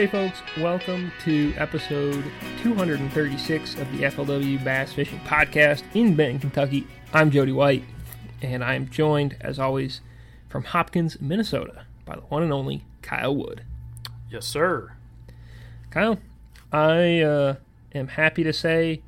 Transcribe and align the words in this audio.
Hey 0.00 0.06
folks, 0.06 0.40
welcome 0.56 1.12
to 1.24 1.52
episode 1.58 2.24
236 2.62 3.74
of 3.74 3.92
the 3.92 4.04
FLW 4.04 4.64
Bass 4.64 4.94
Fishing 4.94 5.20
Podcast 5.26 5.82
in 5.92 6.14
Benton, 6.16 6.38
Kentucky. 6.38 6.86
I'm 7.12 7.30
Jody 7.30 7.52
White, 7.52 7.84
and 8.40 8.64
I'm 8.64 8.88
joined, 8.88 9.36
as 9.42 9.58
always, 9.58 10.00
from 10.48 10.64
Hopkins, 10.64 11.20
Minnesota, 11.20 11.84
by 12.06 12.14
the 12.14 12.22
one 12.22 12.42
and 12.42 12.50
only 12.50 12.82
Kyle 13.02 13.36
Wood. 13.36 13.64
Yes, 14.30 14.46
sir. 14.46 14.92
Kyle, 15.90 16.18
I 16.72 17.20
uh, 17.20 17.56
am 17.94 18.08
happy 18.08 18.42
to 18.42 18.54
say 18.54 19.02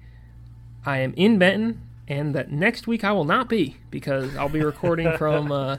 I 0.84 0.98
am 0.98 1.14
in 1.16 1.38
Benton, 1.38 1.80
and 2.08 2.34
that 2.34 2.50
next 2.50 2.86
week 2.86 3.04
I 3.04 3.12
will 3.12 3.24
not 3.24 3.48
be 3.48 3.76
because 3.90 4.34
I'll 4.36 4.48
be 4.48 4.62
recording 4.62 5.12
from 5.18 5.52
uh, 5.52 5.78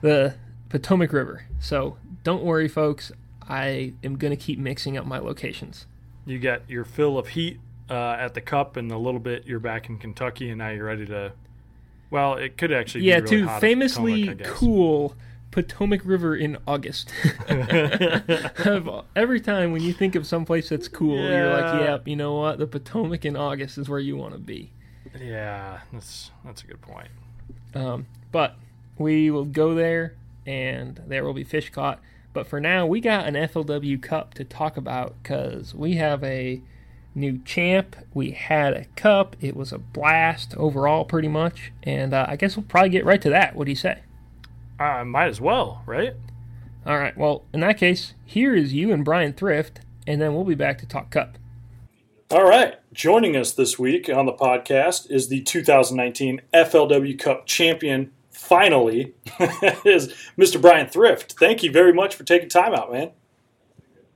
the 0.00 0.34
Potomac 0.68 1.12
River. 1.12 1.46
So 1.60 1.96
don't 2.24 2.42
worry, 2.42 2.68
folks. 2.68 3.12
I 3.48 3.94
am 4.04 4.16
going 4.16 4.30
to 4.30 4.36
keep 4.36 4.58
mixing 4.58 4.96
up 4.96 5.04
my 5.06 5.18
locations. 5.18 5.86
You 6.24 6.38
got 6.38 6.68
your 6.68 6.84
fill 6.84 7.18
of 7.18 7.28
heat 7.28 7.58
uh, 7.90 8.16
at 8.18 8.34
the 8.34 8.40
cup, 8.40 8.76
and 8.76 8.90
a 8.92 8.98
little 8.98 9.20
bit 9.20 9.46
you're 9.46 9.60
back 9.60 9.88
in 9.88 9.98
Kentucky, 9.98 10.48
and 10.48 10.58
now 10.58 10.70
you're 10.70 10.86
ready 10.86 11.06
to. 11.06 11.32
Well, 12.10 12.34
it 12.34 12.56
could 12.56 12.72
actually 12.72 13.04
yeah, 13.04 13.20
be 13.20 13.30
really 13.30 13.46
to 13.46 13.60
famously 13.60 14.26
Potomac, 14.26 14.46
cool 14.46 15.16
Potomac 15.50 16.02
River 16.04 16.36
in 16.36 16.56
August. 16.66 17.10
Every 19.16 19.40
time 19.40 19.72
when 19.72 19.82
you 19.82 19.92
think 19.92 20.14
of 20.14 20.26
someplace 20.26 20.68
that's 20.68 20.88
cool, 20.88 21.18
you're 21.18 21.50
like, 21.50 21.80
Yeah. 21.80 21.80
yep, 21.92 22.08
you 22.08 22.16
know 22.16 22.34
what? 22.34 22.58
The 22.58 22.66
Potomac 22.66 23.24
in 23.24 23.36
August 23.36 23.78
is 23.78 23.88
where 23.88 24.00
you 24.00 24.16
want 24.16 24.32
to 24.34 24.38
be. 24.40 24.72
Yeah, 25.20 25.80
that's 25.92 26.30
that's 26.44 26.62
a 26.62 26.66
good 26.66 26.80
point. 26.80 27.08
Um, 27.74 28.06
but 28.30 28.56
we 28.98 29.30
will 29.30 29.44
go 29.44 29.74
there, 29.74 30.14
and 30.46 31.00
there 31.06 31.24
will 31.24 31.34
be 31.34 31.44
fish 31.44 31.70
caught. 31.70 32.00
But 32.32 32.46
for 32.46 32.60
now, 32.60 32.86
we 32.86 33.00
got 33.00 33.26
an 33.26 33.34
FLW 33.34 34.02
Cup 34.02 34.34
to 34.34 34.44
talk 34.44 34.76
about 34.76 35.14
because 35.22 35.74
we 35.74 35.96
have 35.96 36.24
a 36.24 36.62
new 37.14 37.38
champ. 37.44 37.96
We 38.14 38.30
had 38.30 38.72
a 38.72 38.84
cup. 38.96 39.36
It 39.40 39.56
was 39.56 39.72
a 39.72 39.78
blast 39.78 40.56
overall, 40.56 41.04
pretty 41.04 41.28
much. 41.28 41.72
And 41.82 42.14
uh, 42.14 42.26
I 42.28 42.36
guess 42.36 42.56
we'll 42.56 42.64
probably 42.64 42.90
get 42.90 43.04
right 43.04 43.20
to 43.20 43.30
that. 43.30 43.54
What 43.54 43.64
do 43.66 43.70
you 43.70 43.76
say? 43.76 44.00
Uh, 44.80 45.04
might 45.04 45.28
as 45.28 45.40
well, 45.40 45.82
right? 45.86 46.14
All 46.86 46.98
right. 46.98 47.16
Well, 47.16 47.44
in 47.52 47.60
that 47.60 47.78
case, 47.78 48.14
here 48.24 48.54
is 48.54 48.72
you 48.72 48.92
and 48.92 49.04
Brian 49.04 49.32
Thrift, 49.32 49.80
and 50.06 50.20
then 50.20 50.34
we'll 50.34 50.44
be 50.44 50.54
back 50.54 50.78
to 50.78 50.86
talk 50.86 51.10
cup. 51.10 51.38
All 52.32 52.44
right. 52.44 52.76
Joining 52.94 53.36
us 53.36 53.52
this 53.52 53.78
week 53.78 54.08
on 54.08 54.24
the 54.24 54.32
podcast 54.32 55.10
is 55.10 55.28
the 55.28 55.42
2019 55.42 56.40
FLW 56.54 57.18
Cup 57.18 57.44
champion, 57.44 58.10
finally, 58.30 59.12
is 59.84 60.08
Mr. 60.38 60.58
Brian 60.58 60.88
Thrift. 60.88 61.34
Thank 61.38 61.62
you 61.62 61.70
very 61.70 61.92
much 61.92 62.14
for 62.14 62.24
taking 62.24 62.48
time 62.48 62.72
out, 62.72 62.90
man. 62.90 63.10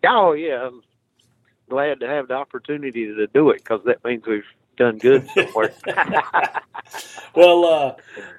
Oh 0.06 0.33
yeah, 0.33 0.69
I'm 0.69 0.83
glad 1.69 2.00
to 2.00 2.06
have 2.08 2.28
the 2.28 2.34
opportunity 2.34 3.05
to 3.05 3.27
do 3.27 3.50
it 3.50 3.58
because 3.58 3.83
that 3.84 4.03
means 4.03 4.25
we've 4.27 4.45
done 4.78 4.97
good 4.97 5.28
somewhere. 5.28 5.75
Well, 7.34 7.64
uh, 7.67 7.97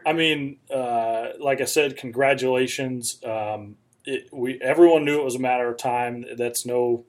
I 0.07 0.13
mean, 0.13 0.57
uh, 0.73 1.33
like 1.39 1.61
I 1.61 1.65
said, 1.65 1.97
congratulations. 1.97 3.23
Um, 3.23 3.75
it, 4.05 4.27
we 4.33 4.59
everyone 4.59 5.05
knew 5.05 5.19
it 5.19 5.23
was 5.23 5.35
a 5.35 5.39
matter 5.39 5.69
of 5.69 5.77
time. 5.77 6.25
That's 6.35 6.65
no, 6.65 7.05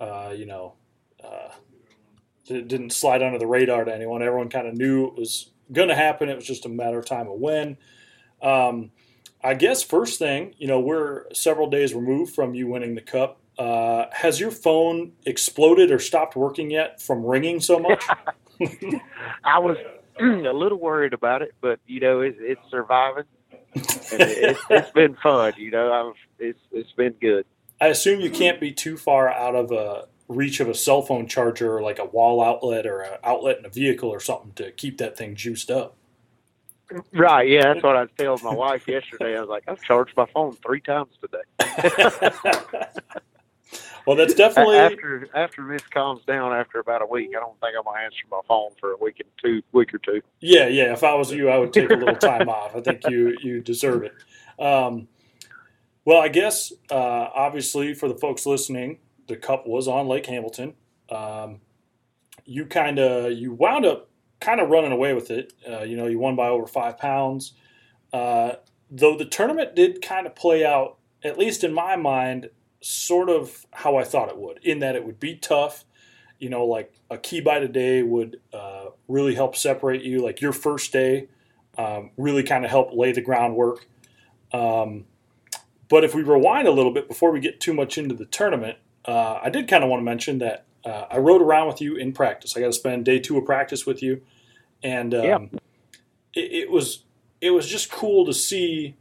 uh, 0.00 0.32
you 0.36 0.46
know, 0.46 0.74
uh, 1.24 1.48
it 2.54 2.68
didn't 2.68 2.90
slide 2.90 3.22
under 3.22 3.38
the 3.38 3.46
radar 3.46 3.84
to 3.84 3.94
anyone. 3.94 4.22
Everyone 4.22 4.48
kind 4.48 4.66
of 4.66 4.74
knew 4.74 5.06
it 5.06 5.14
was 5.14 5.50
going 5.72 5.88
to 5.88 5.94
happen. 5.94 6.28
It 6.28 6.36
was 6.36 6.46
just 6.46 6.66
a 6.66 6.68
matter 6.68 6.98
of 6.98 7.06
time 7.06 7.28
of 7.28 7.38
when. 7.38 7.76
Um, 8.40 8.90
I 9.42 9.54
guess 9.54 9.82
first 9.82 10.18
thing, 10.18 10.54
you 10.58 10.68
know, 10.68 10.80
we're 10.80 11.32
several 11.32 11.68
days 11.68 11.94
removed 11.94 12.34
from 12.34 12.54
you 12.54 12.68
winning 12.68 12.94
the 12.94 13.00
cup. 13.00 13.40
Uh, 13.58 14.06
has 14.12 14.40
your 14.40 14.50
phone 14.50 15.12
exploded 15.26 15.90
or 15.90 15.98
stopped 15.98 16.36
working 16.36 16.70
yet 16.70 17.00
from 17.00 17.24
ringing 17.24 17.60
so 17.60 17.78
much? 17.78 18.04
I 19.44 19.58
was 19.58 19.76
a 20.20 20.52
little 20.52 20.78
worried 20.78 21.12
about 21.12 21.42
it, 21.42 21.54
but 21.60 21.80
you 21.86 22.00
know, 22.00 22.20
it, 22.20 22.36
it's 22.38 22.60
surviving. 22.70 23.24
It, 23.74 24.58
it's 24.70 24.90
been 24.90 25.16
fun, 25.22 25.54
you 25.56 25.70
know. 25.70 25.92
I've 25.92 26.14
it's 26.38 26.60
it's 26.72 26.92
been 26.92 27.14
good. 27.20 27.46
I 27.80 27.86
assume 27.86 28.20
you 28.20 28.30
can't 28.30 28.60
be 28.60 28.72
too 28.72 28.96
far 28.96 29.30
out 29.30 29.54
of 29.54 29.72
a 29.72 30.06
reach 30.32 30.60
of 30.60 30.68
a 30.68 30.74
cell 30.74 31.02
phone 31.02 31.26
charger, 31.26 31.76
or 31.76 31.82
like 31.82 31.98
a 31.98 32.04
wall 32.04 32.42
outlet 32.42 32.86
or 32.86 33.00
an 33.00 33.18
outlet 33.22 33.58
in 33.58 33.66
a 33.66 33.70
vehicle 33.70 34.08
or 34.08 34.20
something, 34.20 34.52
to 34.54 34.72
keep 34.72 34.98
that 34.98 35.16
thing 35.16 35.34
juiced 35.34 35.70
up. 35.70 35.96
Right? 37.12 37.48
Yeah, 37.48 37.72
that's 37.72 37.82
what 37.82 37.96
I 37.96 38.06
told 38.18 38.42
my 38.42 38.54
wife 38.54 38.86
yesterday. 38.86 39.36
I 39.36 39.40
was 39.40 39.48
like, 39.48 39.64
I've 39.68 39.82
charged 39.82 40.16
my 40.16 40.26
phone 40.26 40.56
three 40.64 40.80
times 40.80 41.10
today. 41.20 41.42
well, 44.06 44.16
that's 44.16 44.34
definitely 44.34 44.76
after 44.76 45.28
after 45.34 45.66
this 45.68 45.82
calms 45.82 46.24
down 46.26 46.52
after 46.52 46.80
about 46.80 47.02
a 47.02 47.06
week, 47.06 47.30
I 47.36 47.40
don't 47.40 47.58
think 47.60 47.74
I'm 47.76 47.84
gonna 47.84 48.04
answer 48.04 48.24
my 48.30 48.40
phone 48.46 48.70
for 48.78 48.92
a 48.92 48.96
week 48.96 49.20
and 49.20 49.28
two 49.42 49.62
week 49.72 49.94
or 49.94 49.98
two. 49.98 50.20
yeah, 50.40 50.66
yeah. 50.66 50.92
If 50.92 51.04
I 51.04 51.14
was 51.14 51.32
you, 51.32 51.48
I 51.48 51.58
would 51.58 51.72
take 51.72 51.90
a 51.90 51.94
little 51.94 52.16
time 52.16 52.48
off. 52.48 52.76
I 52.76 52.80
think 52.80 53.08
you 53.08 53.36
you 53.40 53.60
deserve 53.60 54.04
it. 54.04 54.14
Um, 54.62 55.08
well, 56.04 56.20
I 56.20 56.28
guess 56.28 56.72
uh, 56.90 56.94
obviously 57.34 57.94
for 57.94 58.08
the 58.08 58.16
folks 58.16 58.44
listening, 58.44 58.98
the 59.32 59.38
cup 59.38 59.66
was 59.66 59.88
on 59.88 60.08
Lake 60.08 60.26
Hamilton. 60.26 60.74
Um, 61.08 61.62
you 62.44 62.66
kind 62.66 62.98
of 62.98 63.32
you 63.32 63.54
wound 63.54 63.86
up 63.86 64.10
kind 64.40 64.60
of 64.60 64.68
running 64.68 64.92
away 64.92 65.14
with 65.14 65.30
it. 65.30 65.54
Uh, 65.66 65.80
you 65.80 65.96
know, 65.96 66.06
you 66.06 66.18
won 66.18 66.36
by 66.36 66.48
over 66.48 66.66
five 66.66 66.98
pounds. 66.98 67.54
Uh, 68.12 68.52
though 68.90 69.16
the 69.16 69.24
tournament 69.24 69.74
did 69.74 70.02
kind 70.02 70.26
of 70.26 70.34
play 70.34 70.66
out, 70.66 70.98
at 71.24 71.38
least 71.38 71.64
in 71.64 71.72
my 71.72 71.96
mind, 71.96 72.50
sort 72.82 73.30
of 73.30 73.64
how 73.70 73.96
I 73.96 74.04
thought 74.04 74.28
it 74.28 74.36
would. 74.36 74.60
In 74.62 74.80
that 74.80 74.96
it 74.96 75.06
would 75.06 75.18
be 75.18 75.34
tough. 75.34 75.86
You 76.38 76.50
know, 76.50 76.66
like 76.66 76.92
a 77.08 77.16
key 77.16 77.40
bite 77.40 77.62
a 77.62 77.68
day 77.68 78.02
would 78.02 78.38
uh, 78.52 78.86
really 79.08 79.34
help 79.34 79.56
separate 79.56 80.02
you. 80.02 80.22
Like 80.22 80.42
your 80.42 80.52
first 80.52 80.92
day 80.92 81.28
um, 81.78 82.10
really 82.18 82.42
kind 82.42 82.66
of 82.66 82.70
helped 82.70 82.92
lay 82.92 83.12
the 83.12 83.22
groundwork. 83.22 83.86
Um, 84.52 85.06
but 85.88 86.04
if 86.04 86.14
we 86.14 86.22
rewind 86.22 86.68
a 86.68 86.72
little 86.72 86.92
bit 86.92 87.08
before 87.08 87.30
we 87.32 87.40
get 87.40 87.60
too 87.60 87.72
much 87.72 87.96
into 87.96 88.14
the 88.14 88.26
tournament, 88.26 88.76
uh, 89.04 89.40
I 89.42 89.50
did 89.50 89.68
kind 89.68 89.82
of 89.84 89.90
want 89.90 90.00
to 90.00 90.04
mention 90.04 90.38
that 90.38 90.64
uh, 90.84 91.06
I 91.10 91.18
rode 91.18 91.42
around 91.42 91.68
with 91.68 91.80
you 91.80 91.96
in 91.96 92.12
practice. 92.12 92.56
I 92.56 92.60
got 92.60 92.66
to 92.66 92.72
spend 92.72 93.04
day 93.04 93.18
two 93.18 93.36
of 93.38 93.44
practice 93.44 93.86
with 93.86 94.02
you, 94.02 94.22
and 94.82 95.14
um, 95.14 95.24
Yeah. 95.24 95.38
it, 96.34 96.52
it 96.52 96.70
was 96.70 97.04
it 97.40 97.50
was 97.50 97.66
just 97.68 97.90
cool 97.90 98.24
to 98.26 98.32
see, 98.32 98.94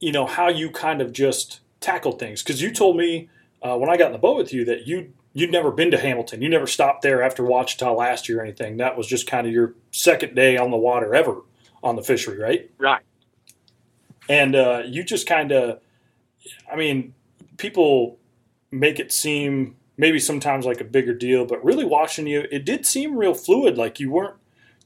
you 0.00 0.12
know, 0.12 0.26
how 0.26 0.48
you 0.48 0.70
kind 0.70 1.00
of 1.00 1.12
just 1.12 1.60
tackled 1.80 2.18
things. 2.18 2.42
Because 2.42 2.62
you 2.62 2.70
told 2.72 2.96
me 2.96 3.28
uh, 3.62 3.76
when 3.76 3.90
I 3.90 3.96
got 3.96 4.06
in 4.06 4.12
the 4.12 4.18
boat 4.18 4.36
with 4.36 4.52
you 4.52 4.64
that 4.64 4.86
you 4.86 5.12
you'd 5.34 5.50
never 5.50 5.70
been 5.70 5.90
to 5.90 5.98
Hamilton. 5.98 6.42
You 6.42 6.48
never 6.50 6.66
stopped 6.66 7.00
there 7.02 7.22
after 7.22 7.42
Ouachita 7.42 7.90
last 7.96 8.28
year 8.28 8.40
or 8.40 8.42
anything. 8.42 8.76
That 8.76 8.98
was 8.98 9.06
just 9.06 9.26
kind 9.26 9.46
of 9.46 9.52
your 9.52 9.74
second 9.90 10.34
day 10.34 10.58
on 10.58 10.70
the 10.70 10.76
water 10.76 11.14
ever 11.14 11.40
on 11.82 11.96
the 11.96 12.02
fishery, 12.02 12.38
right? 12.38 12.70
Right. 12.78 13.00
and 14.28 14.54
uh, 14.54 14.82
you 14.86 15.02
just 15.04 15.26
kind 15.26 15.50
of 15.52 15.80
i 16.72 16.76
mean 16.76 17.12
people 17.56 18.18
make 18.72 18.98
it 18.98 19.12
seem 19.12 19.76
maybe 19.96 20.18
sometimes 20.18 20.66
like 20.66 20.80
a 20.80 20.84
bigger 20.84 21.14
deal 21.14 21.46
but 21.46 21.64
really 21.64 21.84
watching 21.84 22.26
you 22.26 22.46
it 22.50 22.64
did 22.64 22.86
seem 22.86 23.16
real 23.16 23.34
fluid 23.34 23.78
like 23.78 24.00
you 24.00 24.10
weren't 24.10 24.36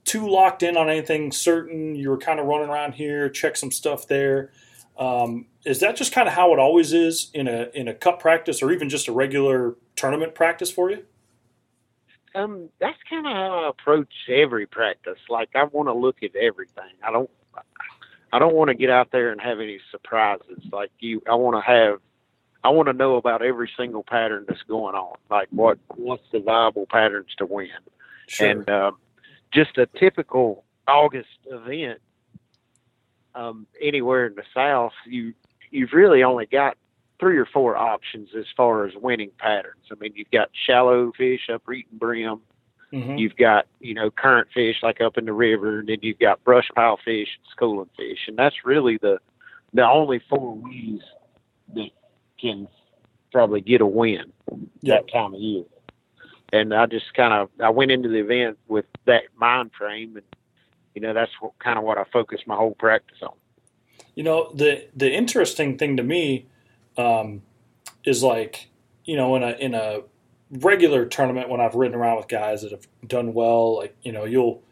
too 0.04 0.28
locked 0.28 0.62
in 0.62 0.76
on 0.76 0.90
anything 0.90 1.32
certain 1.32 1.94
you 1.96 2.10
were 2.10 2.18
kind 2.18 2.40
of 2.40 2.46
running 2.46 2.68
around 2.68 2.94
here 2.94 3.28
check 3.30 3.56
some 3.56 3.72
stuff 3.72 4.08
there 4.08 4.52
um, 4.98 5.46
is 5.64 5.80
that 5.80 5.96
just 5.96 6.12
kind 6.12 6.28
of 6.28 6.34
how 6.34 6.52
it 6.52 6.58
always 6.58 6.92
is 6.92 7.30
in 7.34 7.48
a 7.48 7.70
in 7.74 7.88
a 7.88 7.94
cup 7.94 8.20
practice 8.20 8.62
or 8.62 8.72
even 8.72 8.88
just 8.88 9.08
a 9.08 9.12
regular 9.12 9.76
tournament 9.96 10.34
practice 10.34 10.70
for 10.70 10.90
you 10.90 11.04
Um, 12.34 12.68
that's 12.80 12.98
kind 13.08 13.26
of 13.26 13.32
how 13.32 13.64
I 13.64 13.68
approach 13.70 14.12
every 14.28 14.66
practice. 14.66 15.18
Like 15.30 15.50
I 15.54 15.64
want 15.64 15.88
to 15.88 15.94
look 15.94 16.22
at 16.22 16.36
everything. 16.36 16.92
I 17.02 17.10
don't, 17.12 17.30
I 18.32 18.38
don't 18.38 18.54
want 18.54 18.68
to 18.68 18.74
get 18.74 18.90
out 18.90 19.10
there 19.12 19.32
and 19.32 19.40
have 19.40 19.60
any 19.60 19.80
surprises. 19.90 20.60
Like 20.72 20.90
you, 21.00 21.22
I 21.30 21.34
want 21.36 21.56
to 21.56 21.62
have, 21.62 22.00
I 22.66 22.70
want 22.70 22.88
to 22.88 22.92
know 22.92 23.14
about 23.14 23.42
every 23.42 23.70
single 23.76 24.02
pattern 24.02 24.44
that's 24.48 24.62
going 24.62 24.96
on. 24.96 25.16
Like 25.30 25.46
what, 25.50 25.78
what's 25.94 26.24
the 26.32 26.40
viable 26.40 26.86
patterns 26.90 27.28
to 27.38 27.46
win? 27.46 27.68
sure 28.26 28.50
And 28.50 28.68
um, 28.68 28.96
just 29.52 29.78
a 29.78 29.86
typical 29.86 30.64
August 30.88 31.28
event, 31.48 32.00
um, 33.36 33.68
anywhere 33.80 34.26
in 34.26 34.34
the 34.34 34.42
South, 34.52 34.94
you 35.06 35.32
you've 35.70 35.92
really 35.92 36.24
only 36.24 36.46
got 36.46 36.76
three 37.20 37.38
or 37.38 37.46
four 37.46 37.76
options 37.76 38.30
as 38.36 38.46
far 38.56 38.84
as 38.84 38.94
winning 38.96 39.30
patterns. 39.38 39.84
I 39.92 39.94
mean, 40.00 40.14
you've 40.16 40.30
got 40.32 40.48
shallow 40.66 41.12
fish 41.16 41.48
up 41.52 41.62
eating 41.72 41.98
bream. 41.98 42.40
Mhm. 42.92 43.16
You've 43.16 43.36
got 43.36 43.66
you 43.78 43.94
know 43.94 44.10
current 44.10 44.48
fish 44.52 44.82
like 44.82 45.00
up 45.00 45.18
in 45.18 45.26
the 45.26 45.32
river, 45.32 45.78
and 45.78 45.88
then 45.88 45.98
you've 46.02 46.18
got 46.18 46.42
brush 46.42 46.68
pile 46.74 46.96
fish 46.96 47.28
and 47.36 47.46
schooling 47.52 47.90
fish, 47.96 48.26
and 48.26 48.36
that's 48.36 48.64
really 48.64 48.96
the 48.96 49.18
the 49.72 49.86
only 49.86 50.20
four 50.28 50.56
ways 50.56 51.02
that 51.74 51.90
can 52.40 52.68
probably 53.32 53.60
get 53.60 53.80
a 53.80 53.86
win 53.86 54.32
Yeah. 54.82 54.96
that 54.96 55.08
time 55.12 55.34
of 55.34 55.40
year. 55.40 55.64
And 56.52 56.74
I 56.74 56.86
just 56.86 57.12
kind 57.14 57.34
of 57.34 57.50
I 57.62 57.70
went 57.70 57.90
into 57.90 58.08
the 58.08 58.18
event 58.20 58.58
with 58.68 58.86
that 59.06 59.24
mind 59.36 59.72
frame, 59.76 60.16
and 60.16 60.26
you 60.94 61.02
know 61.02 61.12
that's 61.14 61.32
what, 61.40 61.58
kind 61.58 61.78
of 61.78 61.84
what 61.84 61.98
I 61.98 62.04
focus 62.12 62.40
my 62.46 62.56
whole 62.56 62.74
practice 62.74 63.18
on. 63.22 63.34
You 64.14 64.22
know, 64.24 64.50
the 64.54 64.88
the 64.96 65.12
interesting 65.12 65.76
thing 65.78 65.96
to 65.98 66.02
me 66.02 66.46
um, 66.96 67.42
is 68.04 68.22
like, 68.22 68.68
you 69.04 69.16
know, 69.16 69.36
in 69.36 69.42
a 69.42 69.50
in 69.52 69.74
a 69.74 70.00
regular 70.50 71.06
tournament 71.06 71.48
when 71.48 71.60
I've 71.60 71.74
ridden 71.74 71.96
around 71.98 72.18
with 72.18 72.28
guys 72.28 72.62
that 72.62 72.70
have 72.72 72.86
done 73.06 73.34
well, 73.34 73.76
like 73.76 73.96
you 74.02 74.12
know, 74.12 74.24
you'll 74.24 74.62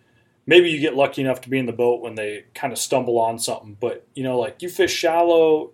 maybe 0.46 0.70
you 0.70 0.80
get 0.80 0.94
lucky 0.94 1.22
enough 1.22 1.40
to 1.42 1.50
be 1.50 1.58
in 1.58 1.66
the 1.66 1.72
boat 1.72 2.00
when 2.02 2.14
they 2.14 2.44
kind 2.54 2.72
of 2.72 2.78
stumble 2.78 3.18
on 3.18 3.38
something, 3.38 3.76
but 3.80 4.06
you 4.14 4.22
know, 4.22 4.38
like 4.38 4.62
you 4.62 4.68
fish 4.68 4.94
shallow. 4.94 5.72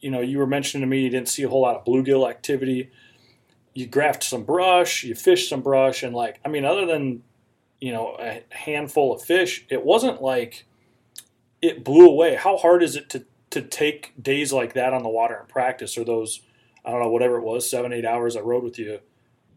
You 0.00 0.10
know, 0.10 0.20
you 0.20 0.38
were 0.38 0.46
mentioning 0.46 0.82
to 0.82 0.90
me 0.90 1.00
you 1.00 1.10
didn't 1.10 1.28
see 1.28 1.42
a 1.42 1.48
whole 1.48 1.62
lot 1.62 1.76
of 1.76 1.84
bluegill 1.84 2.28
activity. 2.28 2.90
You 3.74 3.86
graphed 3.86 4.22
some 4.22 4.44
brush, 4.44 5.04
you 5.04 5.14
fished 5.14 5.48
some 5.48 5.60
brush, 5.60 6.02
and 6.02 6.14
like 6.14 6.40
I 6.44 6.48
mean, 6.48 6.64
other 6.64 6.86
than 6.86 7.22
you 7.80 7.92
know 7.92 8.16
a 8.18 8.42
handful 8.50 9.12
of 9.12 9.22
fish, 9.22 9.64
it 9.68 9.84
wasn't 9.84 10.22
like 10.22 10.64
it 11.62 11.84
blew 11.84 12.08
away. 12.08 12.34
How 12.34 12.56
hard 12.56 12.82
is 12.82 12.96
it 12.96 13.08
to 13.10 13.24
to 13.50 13.62
take 13.62 14.12
days 14.20 14.52
like 14.52 14.74
that 14.74 14.92
on 14.92 15.02
the 15.02 15.08
water 15.08 15.36
and 15.36 15.48
practice, 15.48 15.96
or 15.98 16.04
those 16.04 16.40
I 16.84 16.90
don't 16.90 17.02
know 17.02 17.10
whatever 17.10 17.36
it 17.36 17.44
was 17.44 17.68
seven 17.68 17.92
eight 17.92 18.04
hours 18.04 18.36
I 18.36 18.40
rode 18.40 18.64
with 18.64 18.78
you? 18.78 19.00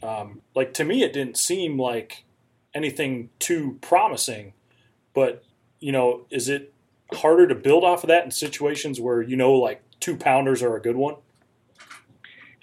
Um, 0.01 0.41
like 0.53 0.73
to 0.75 0.83
me, 0.83 1.03
it 1.03 1.13
didn't 1.13 1.37
seem 1.37 1.79
like 1.79 2.25
anything 2.73 3.29
too 3.39 3.77
promising, 3.81 4.53
but 5.13 5.43
you 5.79 5.91
know, 5.91 6.25
is 6.29 6.49
it 6.49 6.73
harder 7.13 7.47
to 7.47 7.55
build 7.55 7.83
off 7.83 8.03
of 8.03 8.07
that 8.07 8.25
in 8.25 8.31
situations 8.31 8.99
where 8.99 9.21
you 9.21 9.35
know 9.35 9.53
like 9.53 9.81
two 10.03 10.17
pounders 10.17 10.61
are 10.61 10.75
a 10.75 10.81
good 10.81 10.97
one? 10.97 11.15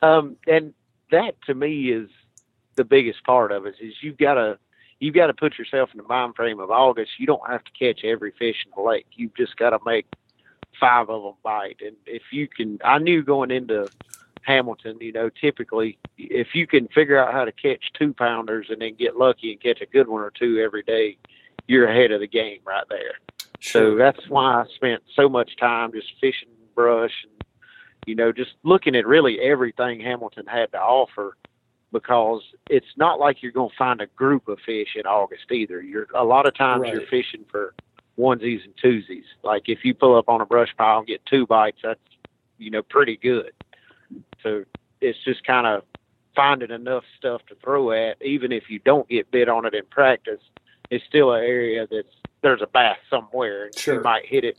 Um, 0.02 0.36
and 0.46 0.74
that 1.10 1.40
to 1.46 1.54
me 1.54 1.90
is 1.90 2.10
the 2.76 2.84
biggest 2.84 3.24
part 3.24 3.50
of 3.50 3.66
it 3.66 3.74
is 3.80 3.94
you've 4.02 4.18
got 4.18 4.34
to 4.34 4.58
you've 5.00 5.14
got 5.14 5.28
to 5.28 5.34
put 5.34 5.58
yourself 5.58 5.88
in 5.92 5.98
the 5.98 6.06
mind 6.06 6.36
frame 6.36 6.60
of 6.60 6.70
August. 6.70 7.12
You 7.18 7.26
don't 7.26 7.48
have 7.48 7.64
to 7.64 7.70
catch 7.72 8.04
every 8.04 8.32
fish 8.38 8.66
in 8.66 8.72
the 8.76 8.82
lake. 8.86 9.06
You've 9.12 9.34
just 9.34 9.56
got 9.56 9.70
to 9.70 9.78
make 9.86 10.06
five 10.78 11.08
of 11.08 11.22
them 11.22 11.34
bite. 11.42 11.80
And 11.84 11.96
if 12.06 12.22
you 12.30 12.46
can, 12.46 12.78
I 12.84 12.98
knew 12.98 13.22
going 13.22 13.50
into 13.50 13.88
Hamilton, 14.42 14.98
you 15.00 15.12
know, 15.12 15.30
typically 15.30 15.98
if 16.18 16.54
you 16.54 16.66
can 16.66 16.88
figure 16.88 17.18
out 17.18 17.32
how 17.32 17.46
to 17.46 17.52
catch 17.52 17.92
two 17.98 18.12
pounders 18.12 18.66
and 18.68 18.82
then 18.82 18.94
get 18.94 19.16
lucky 19.16 19.52
and 19.52 19.60
catch 19.60 19.80
a 19.80 19.86
good 19.86 20.08
one 20.08 20.20
or 20.20 20.30
two 20.30 20.58
every 20.58 20.82
day, 20.82 21.16
you're 21.66 21.88
ahead 21.88 22.12
of 22.12 22.20
the 22.20 22.28
game 22.28 22.60
right 22.66 22.84
there. 22.90 23.14
So 23.62 23.94
that's 23.96 24.28
why 24.28 24.62
I 24.62 24.64
spent 24.74 25.02
so 25.14 25.28
much 25.28 25.56
time 25.56 25.92
just 25.92 26.08
fishing 26.20 26.48
brush 26.82 27.12
and 27.24 27.44
you 28.06 28.14
know 28.14 28.32
just 28.32 28.52
looking 28.62 28.94
at 28.96 29.06
really 29.06 29.40
everything 29.40 30.00
Hamilton 30.00 30.46
had 30.46 30.70
to 30.72 30.78
offer 30.80 31.36
because 31.92 32.42
it's 32.68 32.86
not 32.96 33.18
like 33.18 33.42
you're 33.42 33.52
going 33.52 33.70
to 33.70 33.76
find 33.76 34.00
a 34.00 34.06
group 34.06 34.46
of 34.48 34.58
fish 34.64 34.90
in 34.94 35.06
August 35.06 35.50
either. 35.50 35.80
You're 35.82 36.06
a 36.14 36.24
lot 36.24 36.46
of 36.46 36.54
times 36.54 36.82
Right. 36.82 36.92
you're 36.92 37.06
fishing 37.08 37.44
for 37.50 37.74
onesies 38.18 38.60
and 38.64 38.74
twosies. 38.82 39.24
Like 39.42 39.68
if 39.68 39.84
you 39.84 39.92
pull 39.94 40.16
up 40.16 40.28
on 40.28 40.40
a 40.40 40.46
brush 40.46 40.68
pile 40.78 40.98
and 40.98 41.06
get 41.06 41.24
two 41.26 41.46
bites, 41.46 41.78
that's 41.82 41.98
you 42.58 42.70
know 42.70 42.82
pretty 42.82 43.16
good. 43.16 43.52
So 44.42 44.64
it's 45.00 45.18
just 45.24 45.44
kind 45.44 45.66
of 45.66 45.82
finding 46.36 46.70
enough 46.70 47.04
stuff 47.18 47.40
to 47.48 47.54
throw 47.56 47.90
at, 47.92 48.22
even 48.22 48.52
if 48.52 48.64
you 48.70 48.78
don't 48.78 49.08
get 49.08 49.30
bit 49.30 49.48
on 49.48 49.66
it 49.66 49.74
in 49.74 49.84
practice. 49.90 50.40
It's 50.90 51.04
still 51.04 51.32
an 51.32 51.42
area 51.42 51.86
that's 51.90 52.08
there's 52.42 52.62
a 52.62 52.66
bass 52.66 52.98
somewhere. 53.08 53.66
and 53.66 53.78
Sure. 53.78 53.96
You 53.96 54.02
might 54.02 54.26
hit 54.26 54.44
it 54.44 54.58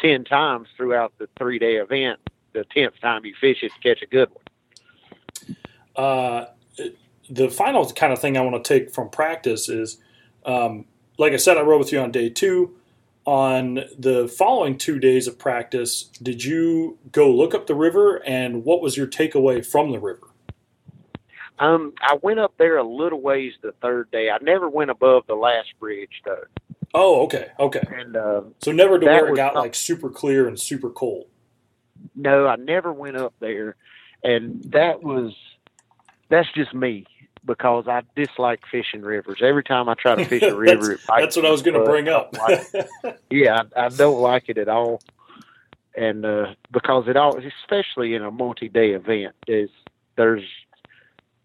ten 0.00 0.24
times 0.24 0.68
throughout 0.76 1.12
the 1.18 1.28
three 1.38 1.58
day 1.58 1.76
event. 1.76 2.20
The 2.54 2.64
tenth 2.74 2.94
time 3.00 3.24
you 3.24 3.34
fish 3.40 3.58
it, 3.62 3.72
catch 3.82 4.02
a 4.02 4.06
good 4.06 4.30
one. 4.30 4.44
uh, 5.96 6.46
the 7.30 7.50
final 7.50 7.90
kind 7.92 8.12
of 8.12 8.20
thing 8.20 8.36
I 8.36 8.42
want 8.42 8.62
to 8.64 8.68
take 8.80 8.92
from 8.94 9.10
practice 9.10 9.68
is, 9.68 9.98
um, 10.46 10.86
like 11.18 11.32
I 11.32 11.36
said, 11.36 11.58
I 11.58 11.62
rode 11.62 11.78
with 11.78 11.92
you 11.92 12.00
on 12.00 12.12
day 12.12 12.30
two. 12.30 12.76
On 13.26 13.76
the 13.98 14.28
following 14.28 14.78
two 14.78 14.98
days 14.98 15.28
of 15.28 15.38
practice, 15.38 16.04
did 16.22 16.44
you 16.44 16.98
go 17.12 17.30
look 17.30 17.54
up 17.54 17.66
the 17.68 17.74
river, 17.74 18.22
and 18.26 18.64
what 18.64 18.82
was 18.82 18.96
your 18.96 19.06
takeaway 19.06 19.64
from 19.64 19.92
the 19.92 20.00
river? 20.00 20.28
Um, 21.58 21.94
I 22.00 22.18
went 22.22 22.40
up 22.40 22.54
there 22.58 22.78
a 22.78 22.84
little 22.84 23.20
ways 23.20 23.54
the 23.62 23.72
third 23.82 24.10
day. 24.10 24.30
I 24.30 24.38
never 24.42 24.68
went 24.68 24.90
above 24.90 25.24
the 25.28 25.34
last 25.36 25.68
bridge 25.80 26.22
though, 26.24 26.44
Oh, 27.00 27.22
okay, 27.26 27.48
okay. 27.60 27.82
and 27.92 28.16
um, 28.16 28.54
So 28.58 28.72
never 28.72 28.98
to 28.98 29.06
where 29.06 29.28
it 29.28 29.36
got 29.36 29.54
not- 29.54 29.60
like 29.60 29.74
super 29.76 30.10
clear 30.10 30.48
and 30.48 30.58
super 30.58 30.90
cold. 30.90 31.26
no, 32.16 32.46
I 32.48 32.56
never 32.56 32.92
went 32.92 33.16
up 33.16 33.34
there, 33.38 33.76
and 34.24 34.64
that 34.72 35.02
was 35.02 35.32
that's 36.28 36.48
just 36.54 36.74
me 36.74 37.06
because 37.44 37.86
I 37.86 38.02
dislike 38.16 38.60
fishing 38.70 39.02
rivers. 39.02 39.38
Every 39.42 39.62
time 39.62 39.88
I 39.88 39.94
try 39.94 40.16
to 40.16 40.24
fish 40.24 40.42
a 40.42 40.56
river, 40.68 40.92
it 40.92 41.00
That's 41.06 41.36
what 41.36 41.46
I 41.46 41.50
was 41.50 41.62
going 41.62 41.78
to 41.78 41.84
bring 41.84 42.08
up. 42.08 42.34
yeah, 43.30 43.62
I, 43.76 43.86
I 43.86 43.88
don't 43.90 44.20
like 44.20 44.48
it 44.48 44.58
at 44.58 44.68
all, 44.68 45.00
and 45.96 46.26
uh, 46.26 46.54
because 46.72 47.06
it 47.06 47.16
all, 47.16 47.38
especially 47.38 48.14
in 48.14 48.22
a 48.24 48.30
multi-day 48.32 48.90
event, 48.90 49.36
is 49.46 49.70
there's 50.16 50.42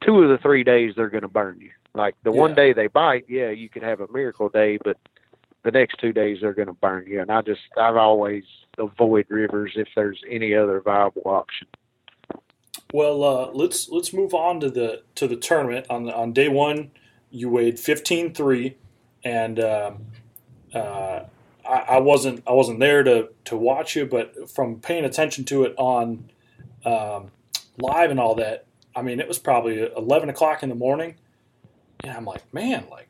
two 0.03 0.23
of 0.23 0.29
the 0.29 0.39
three 0.39 0.63
days 0.63 0.93
they're 0.95 1.09
going 1.09 1.21
to 1.21 1.27
burn 1.27 1.59
you. 1.61 1.69
Like 1.93 2.15
the 2.23 2.31
one 2.31 2.55
day 2.55 2.73
they 2.73 2.87
bite, 2.87 3.25
yeah, 3.29 3.51
you 3.51 3.69
could 3.69 3.83
have 3.83 3.99
a 4.01 4.11
miracle 4.11 4.49
day, 4.49 4.79
but 4.83 4.97
the 5.63 5.71
next 5.71 5.95
two 5.99 6.13
days 6.13 6.39
they're 6.41 6.53
going 6.53 6.67
to 6.67 6.73
burn 6.73 7.05
you. 7.07 7.21
And 7.21 7.31
I 7.31 7.41
just, 7.41 7.61
I've 7.77 7.95
always 7.95 8.43
avoid 8.77 9.25
rivers 9.29 9.73
if 9.75 9.87
there's 9.95 10.21
any 10.29 10.53
other 10.55 10.81
viable 10.81 11.23
option. 11.25 11.67
Well, 12.93 13.23
uh, 13.23 13.51
let's 13.53 13.89
let's 13.89 14.13
move 14.13 14.35
on 14.35 14.59
to 14.59 14.69
the 14.69 15.01
to 15.15 15.27
the 15.27 15.35
tournament. 15.35 15.87
On 15.89 16.09
on 16.11 16.31
day 16.31 16.47
one, 16.47 16.91
you 17.31 17.49
weighed 17.49 17.79
fifteen 17.79 18.33
three, 18.33 18.77
and 19.23 19.59
um, 19.59 20.05
uh, 20.75 21.21
I, 21.67 21.77
I 21.89 21.99
wasn't 21.99 22.43
I 22.45 22.51
wasn't 22.51 22.79
there 22.79 23.01
to 23.03 23.29
to 23.45 23.57
watch 23.57 23.95
you, 23.95 24.05
but 24.05 24.47
from 24.49 24.79
paying 24.79 25.05
attention 25.05 25.43
to 25.45 25.63
it 25.63 25.73
on 25.77 26.29
um, 26.85 27.31
live 27.79 28.11
and 28.11 28.19
all 28.19 28.35
that, 28.35 28.65
I 28.95 29.01
mean, 29.01 29.19
it 29.19 29.27
was 29.27 29.39
probably 29.39 29.81
eleven 29.97 30.29
o'clock 30.29 30.61
in 30.61 30.69
the 30.69 30.75
morning, 30.75 31.15
and 32.03 32.15
I'm 32.15 32.25
like, 32.25 32.53
man, 32.53 32.85
like 32.91 33.07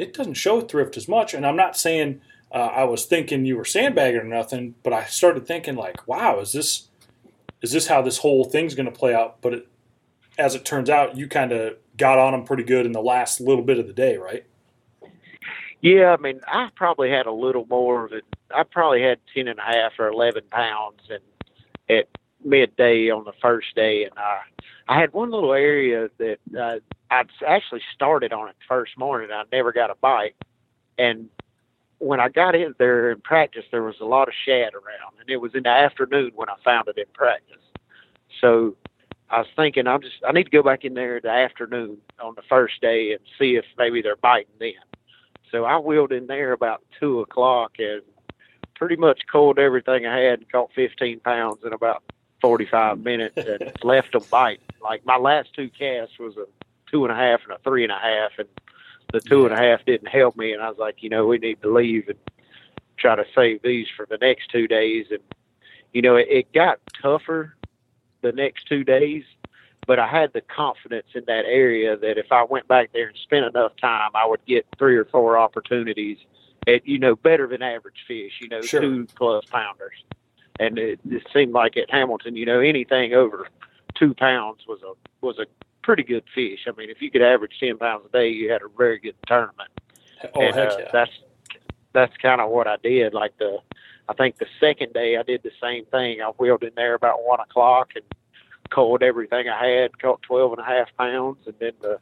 it 0.00 0.14
doesn't 0.14 0.34
show 0.34 0.60
thrift 0.62 0.96
as 0.96 1.06
much. 1.06 1.34
And 1.34 1.46
I'm 1.46 1.56
not 1.56 1.76
saying 1.76 2.20
uh, 2.52 2.70
I 2.74 2.84
was 2.84 3.04
thinking 3.04 3.44
you 3.44 3.56
were 3.56 3.64
sandbagging 3.64 4.20
or 4.20 4.24
nothing, 4.24 4.74
but 4.82 4.92
I 4.92 5.04
started 5.04 5.46
thinking 5.46 5.76
like, 5.76 6.08
wow, 6.08 6.40
is 6.40 6.52
this 6.52 6.88
is 7.62 7.72
this 7.72 7.86
how 7.86 8.00
this 8.00 8.18
whole 8.18 8.44
thing's 8.44 8.74
going 8.74 8.90
to 8.90 8.98
play 8.98 9.14
out? 9.14 9.42
But 9.42 9.54
it, 9.54 9.68
as 10.38 10.54
it 10.54 10.64
turns 10.64 10.88
out, 10.88 11.16
you 11.16 11.28
kind 11.28 11.52
of 11.52 11.76
got 11.98 12.18
on 12.18 12.32
them 12.32 12.44
pretty 12.44 12.62
good 12.62 12.86
in 12.86 12.92
the 12.92 13.02
last 13.02 13.40
little 13.40 13.62
bit 13.62 13.78
of 13.78 13.86
the 13.86 13.92
day, 13.92 14.16
right? 14.16 14.46
Yeah, 15.82 16.14
I 16.14 16.16
mean, 16.16 16.40
I 16.46 16.70
probably 16.74 17.10
had 17.10 17.26
a 17.26 17.32
little 17.32 17.66
more 17.68 18.08
than 18.10 18.22
I 18.54 18.62
probably 18.62 19.02
had 19.02 19.18
ten 19.34 19.48
and 19.48 19.58
a 19.58 19.62
half 19.62 19.92
or 19.98 20.08
eleven 20.08 20.44
pounds, 20.50 21.02
and 21.10 21.22
at 21.90 22.08
midday 22.42 23.10
on 23.10 23.24
the 23.24 23.32
first 23.42 23.74
day, 23.74 24.04
and 24.04 24.12
I 24.16 24.40
I 24.90 24.98
had 24.98 25.12
one 25.12 25.30
little 25.30 25.52
area 25.52 26.10
that 26.18 26.38
uh, 26.58 26.80
I'd 27.12 27.30
actually 27.46 27.80
started 27.94 28.32
on 28.32 28.48
it 28.48 28.56
first 28.66 28.98
morning. 28.98 29.30
I 29.32 29.44
never 29.52 29.72
got 29.72 29.88
a 29.88 29.94
bite, 29.94 30.34
and 30.98 31.28
when 31.98 32.18
I 32.18 32.28
got 32.28 32.56
in 32.56 32.74
there 32.76 33.12
in 33.12 33.20
practice, 33.20 33.64
there 33.70 33.84
was 33.84 33.94
a 34.00 34.04
lot 34.04 34.26
of 34.26 34.34
shad 34.44 34.74
around, 34.74 35.14
and 35.20 35.30
it 35.30 35.36
was 35.36 35.54
in 35.54 35.62
the 35.62 35.68
afternoon 35.68 36.32
when 36.34 36.48
I 36.48 36.54
found 36.64 36.88
it 36.88 36.98
in 36.98 37.04
practice. 37.12 37.62
So 38.40 38.74
I 39.30 39.38
was 39.38 39.46
thinking, 39.54 39.86
I'm 39.86 40.02
just 40.02 40.16
I 40.26 40.32
need 40.32 40.44
to 40.44 40.50
go 40.50 40.64
back 40.64 40.84
in 40.84 40.94
there 40.94 41.18
in 41.18 41.22
the 41.22 41.30
afternoon 41.30 41.98
on 42.20 42.34
the 42.34 42.42
first 42.48 42.80
day 42.80 43.12
and 43.12 43.20
see 43.38 43.54
if 43.54 43.64
maybe 43.78 44.02
they're 44.02 44.16
biting 44.16 44.52
then. 44.58 44.72
So 45.52 45.66
I 45.66 45.78
wheeled 45.78 46.10
in 46.10 46.26
there 46.26 46.50
about 46.50 46.82
two 46.98 47.20
o'clock 47.20 47.74
and 47.78 48.02
pretty 48.74 48.96
much 48.96 49.20
culled 49.30 49.60
everything 49.60 50.04
I 50.06 50.18
had 50.18 50.40
and 50.40 50.50
caught 50.50 50.72
15 50.74 51.20
pounds 51.20 51.58
in 51.64 51.72
about 51.72 52.02
45 52.40 52.98
minutes 52.98 53.36
and 53.36 53.72
left 53.84 54.12
them 54.12 54.24
bite. 54.28 54.60
Like 54.82 55.04
my 55.04 55.16
last 55.16 55.54
two 55.54 55.68
casts 55.70 56.18
was 56.18 56.36
a 56.36 56.46
two 56.90 57.04
and 57.04 57.12
a 57.12 57.16
half 57.16 57.40
and 57.44 57.52
a 57.52 57.58
three 57.62 57.82
and 57.84 57.92
a 57.92 57.98
half, 57.98 58.32
and 58.38 58.48
the 59.12 59.20
two 59.20 59.44
and 59.44 59.54
a 59.54 59.56
half 59.56 59.84
didn't 59.84 60.08
help 60.08 60.36
me. 60.36 60.52
And 60.52 60.62
I 60.62 60.68
was 60.68 60.78
like, 60.78 61.02
you 61.02 61.08
know, 61.10 61.26
we 61.26 61.38
need 61.38 61.60
to 61.62 61.72
leave 61.72 62.08
and 62.08 62.18
try 62.96 63.16
to 63.16 63.24
save 63.34 63.62
these 63.62 63.86
for 63.96 64.06
the 64.08 64.18
next 64.18 64.50
two 64.50 64.66
days. 64.68 65.06
And 65.10 65.20
you 65.92 66.02
know, 66.02 66.16
it, 66.16 66.28
it 66.30 66.52
got 66.52 66.78
tougher 67.00 67.56
the 68.22 68.32
next 68.32 68.66
two 68.66 68.84
days, 68.84 69.24
but 69.86 69.98
I 69.98 70.06
had 70.06 70.32
the 70.32 70.42
confidence 70.42 71.06
in 71.14 71.24
that 71.26 71.44
area 71.46 71.96
that 71.96 72.18
if 72.18 72.30
I 72.30 72.44
went 72.44 72.68
back 72.68 72.90
there 72.92 73.08
and 73.08 73.16
spent 73.16 73.46
enough 73.46 73.72
time, 73.80 74.10
I 74.14 74.26
would 74.26 74.44
get 74.46 74.66
three 74.78 74.96
or 74.96 75.06
four 75.06 75.38
opportunities 75.38 76.18
at 76.66 76.86
you 76.86 76.98
know 76.98 77.16
better 77.16 77.46
than 77.46 77.62
average 77.62 78.04
fish, 78.06 78.32
you 78.40 78.48
know, 78.48 78.60
Sure. 78.60 78.80
two 78.80 79.06
plus 79.14 79.44
pounders. 79.46 80.04
And 80.58 80.78
it, 80.78 81.00
it 81.08 81.26
seemed 81.32 81.52
like 81.52 81.78
at 81.78 81.90
Hamilton, 81.90 82.36
you 82.36 82.44
know, 82.44 82.60
anything 82.60 83.14
over 83.14 83.48
two 84.00 84.14
pounds 84.14 84.62
was 84.66 84.80
a 84.82 84.94
was 85.24 85.38
a 85.38 85.46
pretty 85.82 86.02
good 86.02 86.24
fish. 86.34 86.60
I 86.66 86.72
mean, 86.76 86.90
if 86.90 87.00
you 87.00 87.10
could 87.10 87.22
average 87.22 87.52
ten 87.60 87.78
pounds 87.78 88.06
a 88.08 88.12
day, 88.12 88.30
you 88.30 88.50
had 88.50 88.62
a 88.62 88.68
very 88.76 88.98
good 88.98 89.14
tournament 89.28 89.70
Oh 90.34 90.42
and, 90.42 90.54
heck 90.54 90.72
uh, 90.72 90.76
yeah! 90.78 90.88
that's 90.92 91.10
that's 91.92 92.16
kind 92.18 92.40
of 92.40 92.50
what 92.50 92.66
I 92.66 92.76
did. 92.82 93.14
Like 93.14 93.36
the, 93.38 93.58
I 94.08 94.14
think 94.14 94.38
the 94.38 94.46
second 94.60 94.92
day 94.92 95.16
I 95.16 95.22
did 95.22 95.42
the 95.42 95.50
same 95.60 95.84
thing. 95.86 96.20
I 96.20 96.30
wheeled 96.38 96.62
in 96.62 96.72
there 96.76 96.94
about 96.94 97.24
one 97.24 97.40
o'clock 97.40 97.90
and 97.94 98.04
culled 98.70 99.02
everything 99.02 99.48
I 99.48 99.66
had, 99.66 99.98
caught 99.98 100.22
twelve 100.22 100.52
and 100.52 100.60
a 100.60 100.64
half 100.64 100.88
pounds, 100.96 101.38
and 101.46 101.54
then 101.58 101.72
the 101.80 101.98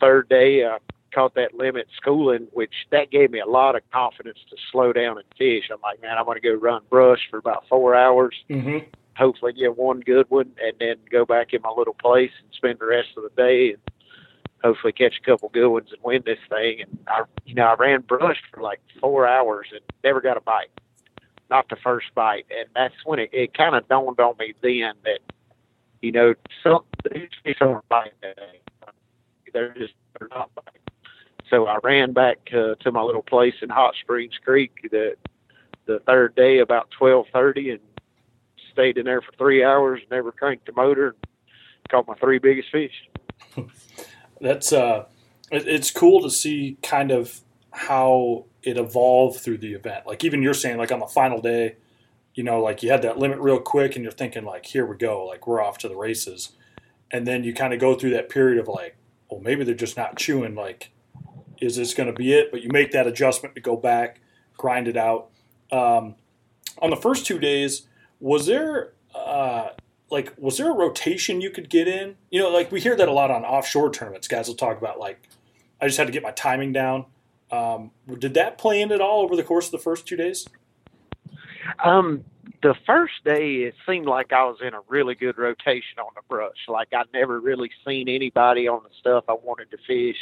third 0.00 0.28
day 0.28 0.64
I 0.64 0.78
caught 1.14 1.34
that 1.34 1.54
limit 1.54 1.88
schooling, 1.96 2.48
which 2.52 2.72
that 2.90 3.10
gave 3.10 3.30
me 3.30 3.38
a 3.38 3.46
lot 3.46 3.76
of 3.76 3.82
confidence 3.92 4.38
to 4.48 4.56
slow 4.72 4.92
down 4.92 5.18
and 5.18 5.26
fish. 5.36 5.64
I'm 5.70 5.80
like, 5.82 6.00
man, 6.00 6.16
I'm 6.16 6.24
going 6.24 6.40
to 6.40 6.40
go 6.40 6.54
run 6.54 6.82
brush 6.88 7.20
for 7.30 7.36
about 7.36 7.64
four 7.68 7.94
hours, 7.94 8.34
Mm-hmm. 8.48 8.78
Hopefully 9.16 9.52
get 9.52 9.76
one 9.76 10.00
good 10.00 10.26
one, 10.30 10.50
and 10.62 10.72
then 10.78 10.96
go 11.10 11.24
back 11.24 11.52
in 11.52 11.62
my 11.62 11.70
little 11.76 11.94
place 11.94 12.30
and 12.40 12.48
spend 12.52 12.78
the 12.78 12.86
rest 12.86 13.08
of 13.16 13.22
the 13.22 13.30
day 13.36 13.70
and 13.70 13.78
hopefully 14.62 14.92
catch 14.92 15.14
a 15.20 15.24
couple 15.24 15.48
good 15.48 15.68
ones 15.68 15.88
and 15.92 16.02
win 16.02 16.22
this 16.24 16.38
thing. 16.48 16.82
And 16.82 16.98
I, 17.08 17.22
you 17.44 17.54
know, 17.54 17.66
I 17.66 17.74
ran 17.74 18.02
brush 18.02 18.38
for 18.52 18.62
like 18.62 18.80
four 19.00 19.26
hours 19.26 19.68
and 19.72 19.80
never 20.04 20.20
got 20.20 20.36
a 20.36 20.40
bite, 20.40 20.70
not 21.50 21.68
the 21.68 21.76
first 21.76 22.06
bite, 22.14 22.46
and 22.50 22.68
that's 22.74 22.94
when 23.04 23.18
it, 23.18 23.30
it 23.32 23.54
kind 23.54 23.74
of 23.74 23.88
dawned 23.88 24.20
on 24.20 24.36
me 24.38 24.54
then 24.62 24.94
that, 25.04 25.20
you 26.00 26.12
know, 26.12 26.34
some 26.62 26.84
fish 27.02 27.56
aren't 27.60 27.88
biting 27.88 28.12
that 28.22 28.36
day. 28.36 28.60
They're 29.52 29.74
just 29.74 29.94
they're 30.18 30.28
not 30.28 30.50
biting. 30.54 30.80
So 31.50 31.66
I 31.66 31.78
ran 31.82 32.12
back 32.12 32.38
uh, 32.52 32.76
to 32.76 32.90
my 32.90 33.02
little 33.02 33.22
place 33.22 33.54
in 33.60 33.68
Hot 33.68 33.94
Springs 34.00 34.32
Creek 34.42 34.72
the 34.90 35.16
the 35.84 35.98
third 36.06 36.34
day 36.34 36.60
about 36.60 36.90
twelve 36.90 37.26
thirty 37.32 37.70
and 37.70 37.80
stayed 38.72 38.98
in 38.98 39.04
there 39.04 39.20
for 39.20 39.32
three 39.32 39.64
hours. 39.64 40.00
Never 40.10 40.32
cranked 40.32 40.66
the 40.66 40.72
motor. 40.72 41.14
Caught 41.90 42.08
my 42.08 42.14
three 42.14 42.38
biggest 42.38 42.70
fish. 42.70 42.92
That's 44.40 44.72
uh, 44.72 45.06
it, 45.50 45.68
it's 45.68 45.90
cool 45.90 46.22
to 46.22 46.30
see 46.30 46.78
kind 46.82 47.10
of 47.10 47.40
how 47.70 48.46
it 48.62 48.76
evolved 48.76 49.40
through 49.40 49.58
the 49.58 49.74
event. 49.74 50.06
Like 50.06 50.24
even 50.24 50.42
you're 50.42 50.54
saying, 50.54 50.78
like 50.78 50.92
on 50.92 51.00
the 51.00 51.06
final 51.06 51.40
day, 51.40 51.76
you 52.34 52.42
know, 52.42 52.60
like 52.60 52.82
you 52.82 52.90
had 52.90 53.02
that 53.02 53.18
limit 53.18 53.38
real 53.40 53.60
quick, 53.60 53.94
and 53.94 54.02
you're 54.02 54.12
thinking 54.12 54.44
like, 54.44 54.66
here 54.66 54.86
we 54.86 54.96
go, 54.96 55.26
like 55.26 55.46
we're 55.46 55.62
off 55.62 55.78
to 55.78 55.88
the 55.88 55.96
races, 55.96 56.52
and 57.10 57.26
then 57.26 57.44
you 57.44 57.52
kind 57.52 57.74
of 57.74 57.80
go 57.80 57.94
through 57.94 58.10
that 58.10 58.28
period 58.28 58.58
of 58.58 58.68
like, 58.68 58.96
well, 59.30 59.40
maybe 59.40 59.64
they're 59.64 59.74
just 59.74 59.96
not 59.96 60.16
chewing. 60.16 60.54
Like, 60.54 60.90
is 61.60 61.76
this 61.76 61.94
going 61.94 62.08
to 62.08 62.12
be 62.12 62.32
it? 62.32 62.50
But 62.50 62.62
you 62.62 62.70
make 62.70 62.92
that 62.92 63.06
adjustment 63.06 63.54
to 63.54 63.60
go 63.60 63.76
back, 63.76 64.20
grind 64.56 64.88
it 64.88 64.96
out. 64.96 65.30
Um, 65.70 66.16
on 66.80 66.90
the 66.90 66.96
first 66.96 67.26
two 67.26 67.38
days, 67.38 67.86
was 68.22 68.46
there 68.46 68.92
uh, 69.14 69.70
like 70.10 70.32
was 70.38 70.56
there 70.56 70.70
a 70.70 70.74
rotation 70.74 71.40
you 71.40 71.50
could 71.50 71.68
get 71.68 71.88
in? 71.88 72.16
You 72.30 72.40
know, 72.40 72.50
like 72.50 72.70
we 72.70 72.80
hear 72.80 72.96
that 72.96 73.08
a 73.08 73.12
lot 73.12 73.30
on 73.30 73.44
offshore 73.44 73.90
tournaments. 73.90 74.28
Guys 74.28 74.46
will 74.46 74.54
talk 74.54 74.78
about 74.78 74.98
like, 74.98 75.28
I 75.80 75.86
just 75.86 75.98
had 75.98 76.06
to 76.06 76.12
get 76.12 76.22
my 76.22 76.30
timing 76.30 76.72
down. 76.72 77.06
Um, 77.50 77.90
did 78.18 78.34
that 78.34 78.56
play 78.56 78.80
in 78.80 78.92
at 78.92 79.00
all 79.00 79.22
over 79.22 79.36
the 79.36 79.42
course 79.42 79.66
of 79.66 79.72
the 79.72 79.78
first 79.78 80.06
two 80.06 80.16
days? 80.16 80.46
Um, 81.84 82.24
the 82.62 82.74
first 82.86 83.24
day, 83.24 83.64
it 83.64 83.74
seemed 83.86 84.06
like 84.06 84.32
I 84.32 84.44
was 84.44 84.58
in 84.62 84.72
a 84.72 84.80
really 84.88 85.14
good 85.14 85.36
rotation 85.36 85.98
on 85.98 86.12
the 86.14 86.22
brush. 86.28 86.56
Like 86.68 86.88
I'd 86.94 87.12
never 87.12 87.40
really 87.40 87.70
seen 87.86 88.08
anybody 88.08 88.68
on 88.68 88.82
the 88.84 88.90
stuff 89.00 89.24
I 89.28 89.34
wanted 89.34 89.70
to 89.72 89.78
fish. 89.86 90.18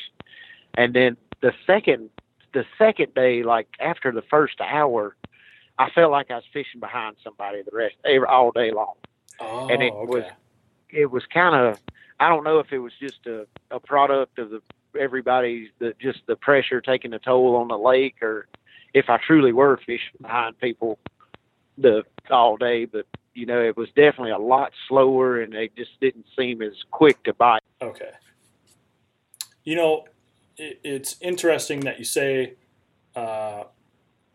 And 0.75 0.95
then 0.95 1.17
the 1.43 1.53
second, 1.67 2.09
the 2.55 2.65
second 2.79 3.15
day, 3.15 3.43
like 3.43 3.69
after 3.79 4.11
the 4.11 4.23
first 4.23 4.61
hour, 4.61 5.17
I 5.81 5.89
felt 5.91 6.11
like 6.11 6.31
I 6.31 6.37
was 6.37 6.45
fishing 6.53 6.79
behind 6.81 7.17
somebody 7.25 7.63
the 7.63 7.71
rest 7.75 7.97
all 8.29 8.51
day 8.53 8.71
long. 8.71 8.95
Oh, 9.41 9.69
And 9.69 9.83
it 9.83 9.93
was- 9.95 10.25
It 10.91 11.11
was 11.11 11.25
kind 11.27 11.55
of, 11.55 11.81
I 12.19 12.29
don't 12.29 12.43
know 12.45 12.59
if 12.59 12.73
it 12.73 12.81
was 12.81 12.93
just 13.01 13.27
a, 13.27 13.47
a 13.71 13.79
product 13.81 14.39
of 14.39 14.51
the 14.51 14.61
everybody's 14.99 15.71
the 15.79 15.95
just 16.01 16.19
the 16.27 16.35
pressure 16.35 16.81
taking 16.81 17.13
a 17.15 17.19
toll 17.21 17.55
on 17.57 17.69
the 17.69 17.79
lake, 17.79 18.17
or 18.23 18.49
if 18.93 19.09
I 19.09 19.19
truly 19.19 19.53
were 19.53 19.77
fishing 19.79 20.19
behind 20.21 20.59
people 20.59 20.99
the 21.79 22.03
all 22.29 22.57
day. 22.57 22.87
But 22.87 23.07
you 23.35 23.47
know, 23.47 23.63
it 23.63 23.77
was 23.77 23.89
definitely 23.91 24.33
a 24.33 24.39
lot 24.39 24.73
slower, 24.89 25.41
and 25.41 25.53
they 25.53 25.69
just 25.77 25.99
didn't 26.01 26.27
seem 26.37 26.61
as 26.61 26.75
quick 26.91 27.23
to 27.23 27.33
bite. 27.35 27.63
Okay. 27.81 28.11
You 29.63 29.77
know, 29.77 30.05
it, 30.57 30.81
it's 30.83 31.17
interesting 31.21 31.81
that 31.81 32.01
you 32.01 32.05
say, 32.05 32.55
uh, 33.15 33.65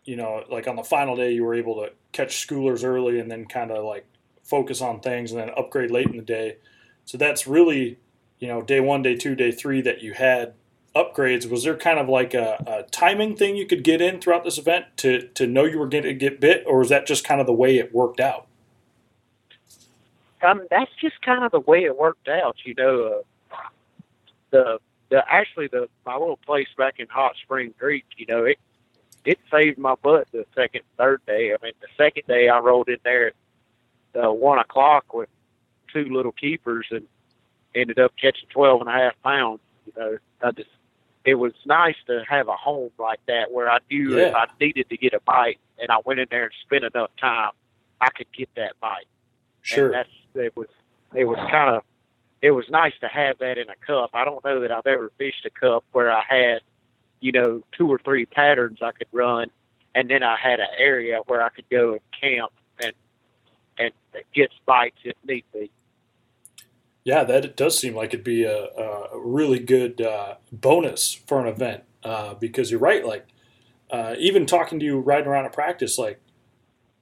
you 0.06 0.16
know, 0.16 0.44
like 0.50 0.66
on 0.66 0.76
the 0.76 0.82
final 0.82 1.16
day, 1.16 1.32
you 1.32 1.44
were 1.44 1.54
able 1.54 1.74
to 1.82 1.92
catch 2.12 2.46
schoolers 2.46 2.84
early 2.84 3.20
and 3.20 3.30
then 3.30 3.44
kind 3.44 3.70
of 3.70 3.84
like 3.84 4.06
focus 4.42 4.80
on 4.80 5.00
things 5.00 5.32
and 5.32 5.40
then 5.40 5.50
upgrade 5.56 5.90
late 5.90 6.06
in 6.06 6.16
the 6.16 6.22
day. 6.22 6.56
So 7.04 7.18
that's 7.18 7.46
really, 7.46 7.98
you 8.38 8.48
know, 8.48 8.62
day 8.62 8.80
one, 8.80 9.02
day 9.02 9.16
two, 9.16 9.34
day 9.34 9.52
three 9.52 9.82
that 9.82 10.02
you 10.02 10.14
had 10.14 10.54
upgrades. 10.94 11.50
Was 11.50 11.64
there 11.64 11.76
kind 11.76 11.98
of 11.98 12.08
like 12.08 12.32
a, 12.32 12.56
a 12.66 12.90
timing 12.90 13.36
thing 13.36 13.56
you 13.56 13.66
could 13.66 13.84
get 13.84 14.00
in 14.00 14.20
throughout 14.20 14.44
this 14.44 14.56
event 14.56 14.86
to, 14.98 15.28
to 15.34 15.46
know 15.46 15.64
you 15.64 15.78
were 15.78 15.88
going 15.88 16.04
to 16.04 16.14
get 16.14 16.40
bit, 16.40 16.64
or 16.66 16.78
was 16.78 16.88
that 16.88 17.06
just 17.06 17.24
kind 17.24 17.40
of 17.40 17.46
the 17.46 17.52
way 17.52 17.76
it 17.76 17.92
worked 17.92 18.20
out? 18.20 18.46
um, 20.42 20.66
that's 20.70 20.90
just 21.00 21.20
kind 21.22 21.44
of 21.44 21.50
the 21.50 21.60
way 21.60 21.84
it 21.84 21.96
worked 21.96 22.28
out. 22.28 22.56
You 22.64 22.74
know, 22.76 23.22
uh, 23.52 23.56
the 24.50 24.78
the 25.10 25.22
actually 25.28 25.68
the 25.68 25.88
my 26.04 26.16
little 26.16 26.38
place 26.38 26.68
back 26.76 26.94
in 26.98 27.06
Hot 27.08 27.34
Spring 27.42 27.74
Creek. 27.78 28.04
You 28.16 28.26
know, 28.26 28.44
it 28.44 28.58
it 29.26 29.38
saved 29.50 29.78
my 29.78 29.94
butt 30.02 30.28
the 30.32 30.46
second 30.54 30.82
third 30.96 31.20
day. 31.26 31.52
I 31.52 31.56
mean, 31.62 31.72
the 31.80 31.88
second 31.96 32.22
day 32.26 32.48
I 32.48 32.58
rolled 32.60 32.88
in 32.88 32.98
there 33.04 33.28
at 34.14 34.24
uh, 34.24 34.32
one 34.32 34.58
o'clock 34.58 35.12
with 35.12 35.28
two 35.92 36.04
little 36.04 36.32
keepers 36.32 36.86
and 36.90 37.06
ended 37.74 37.98
up 37.98 38.12
catching 38.20 38.48
twelve 38.48 38.80
and 38.80 38.88
a 38.88 38.92
half 38.92 39.14
pounds. 39.22 39.60
You 39.86 39.92
know, 39.96 40.18
I 40.42 40.50
just 40.52 40.70
it 41.24 41.34
was 41.34 41.52
nice 41.64 41.96
to 42.06 42.22
have 42.28 42.48
a 42.48 42.56
home 42.56 42.90
like 42.98 43.20
that 43.26 43.52
where 43.52 43.68
I 43.68 43.78
knew 43.90 44.16
if 44.16 44.34
I 44.34 44.46
needed 44.60 44.88
to 44.90 44.96
get 44.96 45.12
a 45.12 45.20
bite 45.20 45.58
and 45.78 45.90
I 45.90 45.98
went 46.04 46.20
in 46.20 46.28
there 46.30 46.44
and 46.44 46.52
spent 46.64 46.84
enough 46.84 47.10
time, 47.20 47.50
I 48.00 48.10
could 48.10 48.28
get 48.32 48.48
that 48.56 48.74
bite. 48.80 49.06
Sure. 49.62 49.86
And 49.86 49.94
that's 49.94 50.08
it 50.34 50.56
was 50.56 50.68
it 51.14 51.24
was 51.24 51.38
kind 51.50 51.74
of 51.74 51.82
it 52.42 52.50
was 52.52 52.64
nice 52.70 52.92
to 53.00 53.08
have 53.08 53.38
that 53.38 53.58
in 53.58 53.68
a 53.68 53.76
cup. 53.86 54.10
I 54.14 54.24
don't 54.24 54.44
know 54.44 54.60
that 54.60 54.70
I've 54.70 54.86
ever 54.86 55.10
fished 55.18 55.44
a 55.46 55.50
cup 55.50 55.84
where 55.92 56.12
I 56.12 56.22
had, 56.28 56.60
you 57.20 57.32
know, 57.32 57.62
two 57.76 57.88
or 57.88 57.98
three 57.98 58.26
patterns 58.26 58.78
I 58.82 58.92
could 58.92 59.08
run, 59.12 59.50
and 59.94 60.10
then 60.10 60.22
I 60.22 60.36
had 60.36 60.60
an 60.60 60.68
area 60.78 61.20
where 61.26 61.42
I 61.42 61.48
could 61.48 61.68
go 61.70 61.92
and 61.92 62.00
camp 62.20 62.52
and 62.82 62.92
and 63.78 63.92
get 64.34 64.50
bites 64.66 64.98
if 65.04 65.16
need 65.26 65.44
be. 65.52 65.70
Yeah, 67.04 67.22
that 67.24 67.56
does 67.56 67.78
seem 67.78 67.94
like 67.94 68.12
it'd 68.12 68.24
be 68.24 68.42
a, 68.42 68.64
a 68.64 69.18
really 69.18 69.60
good 69.60 70.00
uh, 70.00 70.34
bonus 70.50 71.12
for 71.12 71.40
an 71.40 71.46
event 71.46 71.84
uh, 72.02 72.34
because 72.34 72.70
you're 72.70 72.80
right. 72.80 73.06
Like 73.06 73.28
uh, 73.90 74.16
even 74.18 74.44
talking 74.44 74.80
to 74.80 74.84
you 74.84 74.98
riding 74.98 75.28
around 75.28 75.44
at 75.44 75.52
practice, 75.52 75.98
like 75.98 76.20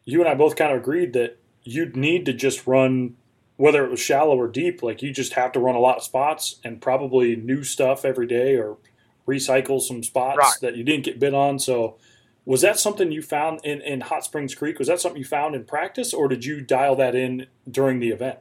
you 0.04 0.20
and 0.20 0.28
I 0.28 0.34
both 0.34 0.56
kind 0.56 0.72
of 0.72 0.78
agreed 0.78 1.14
that 1.14 1.38
you'd 1.62 1.96
need 1.96 2.26
to 2.26 2.34
just 2.34 2.66
run, 2.66 3.16
whether 3.56 3.84
it 3.84 3.90
was 3.90 4.00
shallow 4.00 4.38
or 4.38 4.46
deep. 4.46 4.82
Like 4.82 5.00
you 5.00 5.10
just 5.10 5.32
have 5.34 5.52
to 5.52 5.60
run 5.60 5.74
a 5.74 5.80
lot 5.80 5.96
of 5.96 6.02
spots 6.02 6.60
and 6.62 6.82
probably 6.82 7.34
new 7.34 7.64
stuff 7.64 8.04
every 8.04 8.26
day 8.26 8.56
or 8.56 8.76
recycle 9.26 9.80
some 9.80 10.02
spots 10.02 10.38
Right. 10.38 10.52
that 10.62 10.76
you 10.76 10.84
didn't 10.84 11.04
get 11.04 11.18
bit 11.18 11.34
on. 11.34 11.58
So. 11.58 11.98
Was 12.46 12.60
that 12.60 12.78
something 12.78 13.10
you 13.10 13.22
found 13.22 13.60
in, 13.64 13.80
in 13.80 14.02
Hot 14.02 14.22
Springs 14.22 14.54
Creek? 14.54 14.78
Was 14.78 14.88
that 14.88 15.00
something 15.00 15.18
you 15.18 15.24
found 15.24 15.54
in 15.54 15.64
practice, 15.64 16.12
or 16.12 16.28
did 16.28 16.44
you 16.44 16.60
dial 16.60 16.94
that 16.96 17.14
in 17.14 17.46
during 17.70 18.00
the 18.00 18.10
event? 18.10 18.38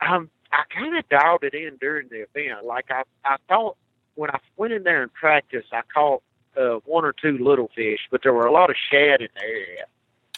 Um, 0.00 0.30
I 0.52 0.62
kind 0.74 0.96
of 0.96 1.06
dialed 1.10 1.44
it 1.44 1.52
in 1.52 1.76
during 1.82 2.08
the 2.08 2.24
event. 2.34 2.64
Like 2.64 2.86
I, 2.90 3.02
I 3.26 3.36
thought 3.46 3.76
when 4.14 4.30
I 4.30 4.38
went 4.56 4.72
in 4.72 4.84
there 4.84 5.02
and 5.02 5.12
practiced, 5.12 5.68
I 5.72 5.82
caught 5.92 6.22
uh, 6.56 6.76
one 6.86 7.04
or 7.04 7.12
two 7.12 7.36
little 7.36 7.70
fish, 7.74 8.00
but 8.10 8.22
there 8.22 8.32
were 8.32 8.46
a 8.46 8.52
lot 8.52 8.70
of 8.70 8.76
shad 8.90 9.20
in 9.20 9.28
the 9.34 9.42
area. 9.42 9.84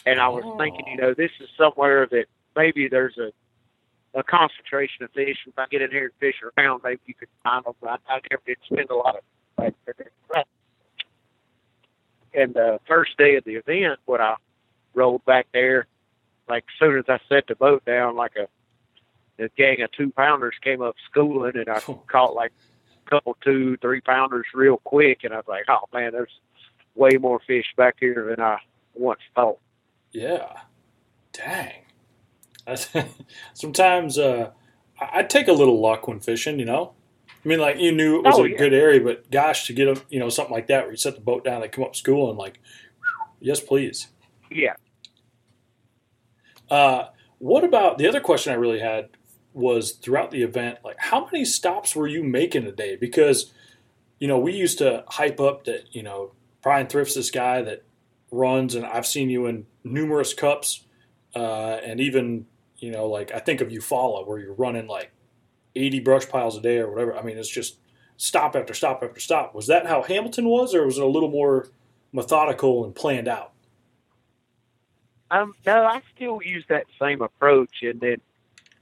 And 0.05 0.19
I 0.19 0.27
was 0.27 0.43
thinking, 0.59 0.85
you 0.87 0.97
know, 0.97 1.13
this 1.13 1.31
is 1.39 1.47
somewhere 1.57 2.05
that 2.11 2.25
maybe 2.55 2.87
there's 2.87 3.17
a 3.17 3.31
a 4.15 4.23
concentration 4.23 5.03
of 5.03 5.11
fish. 5.11 5.37
If 5.45 5.57
I 5.59 5.65
get 5.69 5.81
in 5.81 5.91
here 5.91 6.05
and 6.05 6.13
fish 6.19 6.35
around, 6.57 6.81
maybe 6.83 7.01
you 7.05 7.13
could 7.13 7.27
find 7.43 7.65
them. 7.65 7.73
But 7.81 7.99
I, 8.07 8.15
I 8.15 8.19
never 8.31 8.41
did 8.45 8.57
spend 8.65 8.89
a 8.89 8.95
lot 8.95 9.17
of 9.17 9.21
time 9.57 9.75
there. 9.85 10.43
And 12.33 12.53
the 12.53 12.79
first 12.87 13.17
day 13.17 13.35
of 13.35 13.43
the 13.45 13.55
event, 13.55 13.99
when 14.05 14.19
I 14.21 14.35
rolled 14.93 15.23
back 15.25 15.47
there, 15.53 15.87
like 16.49 16.63
as 16.67 16.79
soon 16.79 16.97
as 16.97 17.05
I 17.07 17.19
set 17.29 17.47
the 17.47 17.55
boat 17.55 17.85
down, 17.85 18.15
like 18.15 18.35
a 18.35 18.47
the 19.37 19.49
gang 19.57 19.81
of 19.81 19.91
two 19.91 20.11
pounders 20.11 20.55
came 20.61 20.81
up 20.81 20.95
schooling, 21.09 21.53
and 21.55 21.69
I 21.69 21.79
caught 22.07 22.35
like 22.35 22.53
a 23.05 23.09
couple 23.09 23.35
two, 23.43 23.77
three 23.77 24.01
pounders 24.01 24.45
real 24.53 24.77
quick, 24.77 25.23
and 25.23 25.33
I 25.33 25.37
was 25.37 25.45
like, 25.47 25.65
oh 25.67 25.87
man, 25.93 26.13
there's 26.13 26.39
way 26.95 27.17
more 27.19 27.41
fish 27.45 27.65
back 27.75 27.95
here 27.99 28.27
than 28.29 28.43
I 28.43 28.59
once 28.93 29.19
thought. 29.35 29.59
Yeah. 30.11 30.59
Dang. 31.33 31.84
Sometimes 33.53 34.17
uh, 34.17 34.51
I- 34.99 35.23
take 35.23 35.47
a 35.47 35.53
little 35.53 35.79
luck 35.81 36.07
when 36.07 36.19
fishing, 36.19 36.59
you 36.59 36.65
know? 36.65 36.93
I 37.27 37.47
mean, 37.47 37.59
like, 37.59 37.77
you 37.79 37.91
knew 37.91 38.17
it 38.17 38.23
was 38.25 38.39
Oh, 38.39 38.43
a 38.45 38.49
yeah. 38.49 38.57
good 38.57 38.73
area, 38.73 38.99
but 39.01 39.29
gosh, 39.29 39.67
to 39.67 39.73
get 39.73 39.87
a, 39.87 40.01
you 40.09 40.19
know, 40.19 40.29
something 40.29 40.53
like 40.53 40.67
that 40.67 40.83
where 40.83 40.91
you 40.91 40.97
set 40.97 41.15
the 41.15 41.21
boat 41.21 41.43
down, 41.43 41.61
they 41.61 41.67
come 41.67 41.83
up 41.83 41.95
school 41.95 42.29
and, 42.29 42.39
like, 42.39 42.59
yes, 43.39 43.59
please. 43.59 44.07
Yeah. 44.49 44.73
Uh, 46.69 47.05
what 47.37 47.63
about 47.63 47.97
the 47.97 48.07
other 48.07 48.19
question 48.19 48.51
I 48.51 48.55
really 48.55 48.79
had 48.79 49.09
was 49.53 49.91
throughout 49.93 50.31
the 50.31 50.41
event, 50.41 50.79
like, 50.83 50.97
how 50.97 51.25
many 51.31 51.45
stops 51.45 51.95
were 51.95 52.07
you 52.07 52.23
making 52.23 52.65
a 52.65 52.71
day? 52.71 52.95
Because, 52.95 53.53
you 54.19 54.27
know, 54.27 54.39
we 54.39 54.53
used 54.53 54.79
to 54.79 55.03
hype 55.07 55.39
up 55.39 55.65
that, 55.65 55.83
you 55.93 56.01
know, 56.03 56.31
Brian 56.63 56.87
Thrift's 56.87 57.13
this 57.15 57.29
guy 57.29 57.61
that 57.61 57.83
runs, 58.31 58.73
and 58.73 58.85
I've 58.85 59.05
seen 59.05 59.29
you 59.29 59.45
in 59.45 59.67
numerous 59.83 60.33
cups, 60.33 60.83
uh, 61.35 61.77
and 61.83 61.99
even, 61.99 62.47
you 62.77 62.91
know, 62.91 63.07
like 63.07 63.33
I 63.33 63.39
think 63.39 63.61
of 63.61 63.69
Eufaula 63.69 64.27
where 64.27 64.39
you're 64.39 64.53
running 64.53 64.87
like 64.87 65.11
80 65.75 65.99
brush 66.01 66.27
piles 66.27 66.57
a 66.57 66.61
day 66.61 66.77
or 66.79 66.89
whatever. 66.89 67.15
I 67.15 67.21
mean, 67.21 67.37
it's 67.37 67.49
just 67.49 67.77
stop 68.17 68.55
after 68.55 68.73
stop 68.73 69.03
after 69.03 69.19
stop. 69.19 69.53
Was 69.53 69.67
that 69.67 69.85
how 69.85 70.01
Hamilton 70.03 70.45
was, 70.45 70.73
or 70.73 70.85
was 70.85 70.97
it 70.97 71.03
a 71.03 71.07
little 71.07 71.29
more 71.29 71.69
methodical 72.11 72.85
and 72.85 72.95
planned 72.95 73.27
out? 73.27 73.51
Um, 75.31 75.53
no, 75.65 75.85
I 75.85 76.01
still 76.15 76.39
use 76.43 76.63
that 76.69 76.85
same 76.99 77.21
approach, 77.21 77.81
and 77.81 77.99
then 77.99 78.17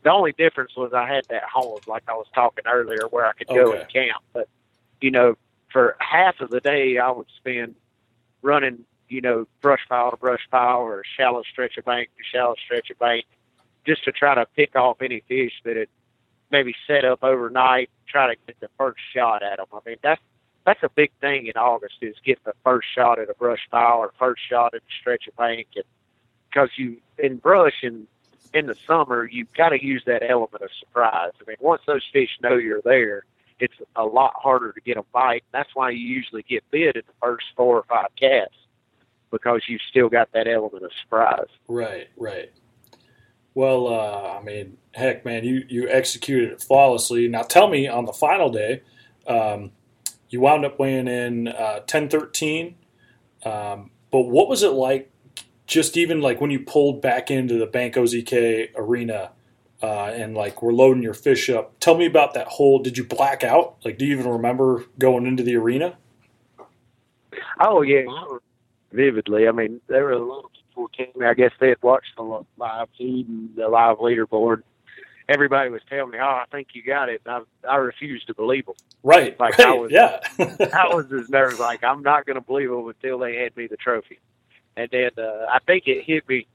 the 0.04 0.12
only 0.12 0.34
difference 0.34 0.76
was 0.76 0.94
I 0.94 1.08
had 1.08 1.26
that 1.30 1.44
home, 1.44 1.80
like 1.88 2.04
I 2.08 2.14
was 2.14 2.28
talking 2.36 2.66
earlier, 2.68 3.08
where 3.10 3.26
I 3.26 3.34
could 3.34 3.48
go 3.48 3.72
and 3.72 3.90
camp. 3.90 4.22
But 4.34 4.50
you 5.02 5.12
know, 5.12 5.36
for 5.72 5.96
half 6.00 6.40
of 6.42 6.50
the 6.50 6.60
day, 6.60 6.98
I 6.98 7.10
would 7.12 7.28
spend 7.38 7.76
running, 8.42 8.86
you 9.08 9.22
know, 9.22 9.48
brush 9.62 9.82
pile 9.88 10.12
to 10.12 10.18
brush 10.18 10.46
pile 10.52 10.80
or 10.80 11.04
shallow 11.18 11.44
stretch 11.50 11.78
of 11.78 11.86
bank 11.86 12.10
to 12.18 12.24
shallow 12.24 12.56
stretch 12.64 12.90
of 12.90 13.00
bank, 13.00 13.26
just 13.86 14.04
to 14.06 14.12
try 14.12 14.36
to 14.36 14.46
pick 14.56 14.76
off 14.76 15.02
any 15.02 15.24
fish 15.28 15.54
that 15.64 15.76
had 15.76 15.90
maybe 16.52 16.76
set 16.88 17.06
up 17.06 17.24
overnight. 17.24 17.90
Try 18.08 18.34
to 18.34 18.36
get 18.48 18.60
the 18.60 18.70
first 18.78 19.00
shot 19.14 19.44
at 19.44 19.58
them. 19.58 19.68
I 19.74 19.80
mean, 19.86 19.98
that's 20.02 20.22
that's 20.66 20.84
a 20.84 20.90
big 20.90 21.12
thing 21.20 21.48
in 21.48 21.54
August 21.58 21.96
is 22.02 22.16
get 22.24 22.42
the 22.46 22.54
first 22.64 22.88
shot 22.94 23.20
at 23.20 23.30
a 23.30 23.34
brush 23.34 23.68
pile 23.70 23.98
or 23.98 24.14
first 24.18 24.42
shot 24.50 24.74
at 24.74 24.82
a 24.82 24.94
stretch 25.02 25.28
of 25.28 25.36
bank, 25.36 25.68
and 25.76 25.84
because 26.50 26.70
you 26.78 26.98
in 27.18 27.38
brush 27.38 27.84
and 27.84 28.08
in 28.54 28.68
the 28.68 28.76
summer, 28.88 29.26
you've 29.26 29.52
got 29.54 29.70
to 29.70 29.84
use 29.84 30.04
that 30.06 30.22
element 30.28 30.62
of 30.62 30.70
surprise. 30.80 31.32
I 31.42 31.44
mean, 31.48 31.58
once 31.60 31.82
those 31.88 32.04
fish 32.14 32.30
know 32.42 32.56
you're 32.56 32.84
there, 32.84 33.26
it's 33.60 33.74
a 33.96 34.06
lot 34.06 34.34
harder 34.36 34.72
to 34.72 34.82
get 34.82 34.98
a 34.98 35.04
bite. 35.12 35.44
That's 35.52 35.74
why 35.74 35.90
you 35.90 36.06
usually 36.06 36.44
get 36.44 36.64
bit 36.70 36.96
in 36.96 37.02
the 37.08 37.14
first 37.22 37.46
four 37.56 37.78
or 37.78 37.84
five 37.84 38.10
casts 38.20 38.56
because 39.32 39.64
you've 39.68 39.82
still 39.90 40.10
got 40.10 40.32
that 40.34 40.48
element 40.48 40.84
of 40.84 40.92
surprise. 41.02 41.48
Right, 41.68 42.10
right. 42.18 42.52
Well, 43.56 43.88
uh, 43.88 44.40
I 44.40 44.44
mean, 44.44 44.78
heck, 44.94 45.26
man, 45.26 45.44
you 45.44 45.64
you 45.68 45.88
executed 45.90 46.52
it 46.52 46.62
flawlessly. 46.62 47.28
Now, 47.28 47.44
tell 47.44 47.68
me, 47.70 47.88
on 47.88 48.06
the 48.06 48.14
final 48.14 48.50
day, 48.50 48.82
um, 49.28 49.72
you 50.30 50.42
wound 50.42 50.66
up 50.66 50.80
weighing 50.80 51.08
in 51.08 51.48
uh, 51.50 51.80
ten 51.82 52.10
thirteen. 52.10 52.76
Um, 53.46 53.92
but 54.12 54.22
what 54.22 54.48
was 54.50 54.64
it 54.64 54.72
like? 54.72 55.12
Just 55.68 55.98
even 55.98 56.22
like 56.22 56.42
when 56.42 56.52
you 56.52 56.60
pulled 56.60 57.02
back 57.02 57.32
into 57.32 57.58
the 57.58 57.66
Bank 57.66 57.96
OZK 57.96 58.72
arena 58.76 59.32
uh, 59.82 60.12
and 60.16 60.36
like 60.36 60.62
we're 60.62 60.74
loading 60.74 61.04
your 61.04 61.14
fish 61.14 61.50
up. 61.50 61.80
Tell 61.80 61.98
me 61.98 62.06
about 62.06 62.34
that 62.34 62.48
whole. 62.48 62.80
Did 62.80 62.98
you 62.98 63.04
black 63.04 63.44
out? 63.44 63.78
Like, 63.86 63.98
do 63.98 64.06
you 64.06 64.18
even 64.18 64.32
remember 64.32 64.86
going 64.98 65.26
into 65.26 65.44
the 65.44 65.56
arena? 65.56 65.98
Oh 67.60 67.82
yeah, 67.82 68.06
vividly. 68.92 69.48
I 69.48 69.52
mean, 69.52 69.82
there 69.88 70.06
were 70.06 70.14
a 70.14 70.20
lot 70.20 70.46
of 70.46 70.53
people 70.74 70.88
came. 70.90 71.08
I 71.24 71.34
guess 71.34 71.52
they 71.60 71.70
had 71.70 71.82
watched 71.84 72.16
the 72.18 72.44
live 72.58 72.88
feed 72.98 73.28
and 73.28 73.56
the 73.56 73.68
live 73.68 73.98
leaderboard. 73.98 74.64
Everybody 75.30 75.70
was 75.70 75.82
telling 75.90 76.12
me, 76.12 76.18
"Oh, 76.22 76.26
I 76.26 76.46
think 76.52 76.70
you 76.74 76.84
got 76.84 77.10
it." 77.10 77.22
And 77.26 77.46
I 77.66 77.70
I 77.70 77.76
refused 77.78 78.28
to 78.28 78.34
believe 78.34 78.66
them. 78.66 78.76
Right, 79.04 79.40
Like, 79.40 79.58
right, 79.58 79.68
I 79.68 79.74
was- 79.74 79.92
yeah. 79.92 80.20
I 80.40 80.94
was 80.94 81.12
as 81.14 81.30
nervous. 81.30 81.60
Like 81.60 81.84
I'm 81.84 82.02
not 82.04 82.26
going 82.26 82.36
to 82.36 82.42
believe 82.42 82.70
them 82.70 82.88
until 82.88 83.20
they 83.20 83.36
had 83.38 83.56
me 83.56 83.68
the 83.68 83.78
trophy. 83.78 84.20
And 84.76 84.90
then 84.92 85.12
uh, 85.18 85.46
I 85.52 85.60
think 85.66 85.84
it 85.88 86.04
hit 86.04 86.28
me 86.28 86.48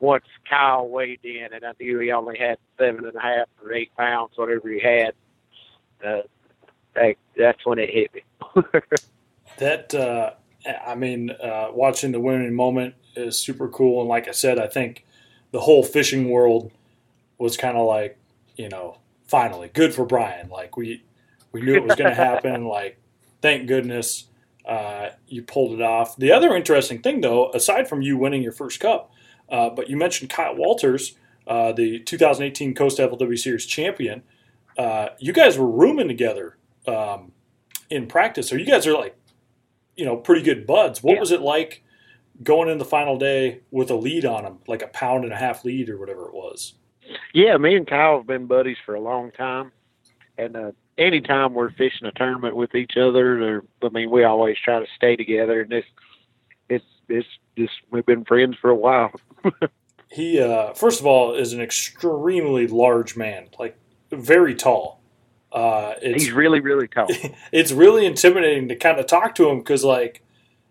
once 0.00 0.24
Kyle 0.48 0.88
weighed 0.88 1.20
in, 1.24 1.48
and 1.52 1.64
I 1.64 1.72
knew 1.78 1.98
he 1.98 2.10
only 2.10 2.38
had 2.38 2.58
seven 2.78 3.04
and 3.04 3.14
a 3.14 3.20
half 3.20 3.48
or 3.62 3.72
eight 3.74 3.94
pounds, 3.96 4.32
whatever 4.36 4.68
he 4.70 4.80
had. 4.80 5.12
Uh, 6.04 6.22
that, 6.94 7.16
that's 7.36 7.64
when 7.66 7.78
it 7.78 7.90
hit 7.90 8.10
me. 8.14 8.22
That 9.58 9.94
uh, 9.94 10.30
I 10.86 10.94
mean, 10.94 11.30
uh, 11.32 11.68
watching 11.72 12.12
the 12.12 12.20
winning 12.20 12.54
moment 12.54 12.94
is 13.16 13.38
super 13.38 13.68
cool, 13.68 14.00
and 14.00 14.08
like 14.08 14.28
I 14.28 14.32
said, 14.32 14.58
I 14.58 14.66
think 14.66 15.04
the 15.52 15.60
whole 15.60 15.82
fishing 15.82 16.30
world 16.30 16.70
was 17.38 17.56
kind 17.56 17.76
of 17.76 17.86
like, 17.86 18.18
you 18.56 18.68
know, 18.68 18.98
finally 19.26 19.70
good 19.72 19.94
for 19.94 20.04
Brian. 20.04 20.48
Like 20.48 20.76
we 20.76 21.02
we 21.52 21.60
knew 21.62 21.74
it 21.74 21.84
was 21.84 21.96
going 21.96 22.10
to 22.14 22.14
happen. 22.14 22.66
Like, 22.66 22.98
thank 23.42 23.66
goodness 23.66 24.26
uh, 24.66 25.10
you 25.26 25.42
pulled 25.42 25.72
it 25.72 25.82
off. 25.82 26.16
The 26.16 26.32
other 26.32 26.54
interesting 26.54 27.00
thing, 27.02 27.20
though, 27.22 27.50
aside 27.52 27.88
from 27.88 28.02
you 28.02 28.16
winning 28.16 28.42
your 28.42 28.52
first 28.52 28.78
cup, 28.80 29.10
uh, 29.48 29.70
but 29.70 29.88
you 29.88 29.96
mentioned 29.96 30.30
Kyle 30.30 30.54
Walters, 30.54 31.16
uh, 31.46 31.72
the 31.72 31.98
2018 32.00 32.74
Costa 32.74 33.08
FLW 33.08 33.38
Series 33.38 33.66
champion. 33.66 34.22
Uh, 34.78 35.08
you 35.18 35.32
guys 35.32 35.58
were 35.58 35.66
rooming 35.68 36.06
together 36.08 36.56
um, 36.86 37.32
in 37.90 38.06
practice, 38.06 38.48
so 38.48 38.54
you 38.56 38.64
guys 38.66 38.86
are 38.86 38.94
like 38.94 39.16
you 39.96 40.06
know, 40.06 40.16
pretty 40.16 40.40
good 40.40 40.66
buds. 40.66 41.02
What 41.02 41.14
Yeah. 41.14 41.20
was 41.20 41.30
it 41.30 41.42
like 41.42 41.82
going 42.42 42.68
in 42.68 42.78
the 42.78 42.84
final 42.84 43.18
day 43.18 43.60
with 43.70 43.90
a 43.90 43.94
lead 43.94 44.24
on 44.24 44.44
him, 44.44 44.58
like 44.66 44.82
a 44.82 44.88
pound 44.88 45.24
and 45.24 45.32
a 45.32 45.36
half 45.36 45.64
lead 45.64 45.88
or 45.88 45.98
whatever 45.98 46.26
it 46.26 46.34
was? 46.34 46.74
Yeah, 47.34 47.56
me 47.56 47.76
and 47.76 47.86
Kyle 47.86 48.18
have 48.18 48.26
been 48.26 48.46
buddies 48.46 48.76
for 48.84 48.94
a 48.94 49.00
long 49.00 49.32
time, 49.32 49.72
and 50.38 50.56
uh, 50.56 50.72
anytime 50.96 51.54
we're 51.54 51.72
fishing 51.72 52.06
a 52.06 52.12
tournament 52.12 52.54
with 52.54 52.74
each 52.74 52.96
other, 52.96 53.56
or 53.56 53.64
I 53.82 53.88
mean, 53.88 54.10
we 54.10 54.22
always 54.24 54.56
try 54.62 54.78
to 54.78 54.86
stay 54.94 55.16
together. 55.16 55.62
And 55.62 55.70
this, 55.70 55.84
it's 56.68 56.84
it's 57.08 57.28
just 57.58 57.72
we've 57.90 58.06
been 58.06 58.24
friends 58.24 58.56
for 58.60 58.70
a 58.70 58.76
while. 58.76 59.12
He, 60.12 60.40
uh, 60.40 60.74
first 60.74 60.98
of 60.98 61.06
all, 61.06 61.34
is 61.34 61.52
an 61.52 61.60
extremely 61.60 62.66
large 62.66 63.16
man, 63.16 63.48
like 63.58 63.78
very 64.10 64.56
tall. 64.56 65.00
Uh, 65.52 65.94
it's 66.02 66.24
He's 66.24 66.32
really 66.32 66.58
really 66.60 66.88
tall. 66.88 67.06
it's 67.52 67.70
really 67.70 68.06
intimidating 68.06 68.68
to 68.68 68.76
kind 68.76 68.98
of 68.98 69.06
talk 69.06 69.36
to 69.36 69.48
him 69.48 69.58
because, 69.58 69.84
like, 69.84 70.24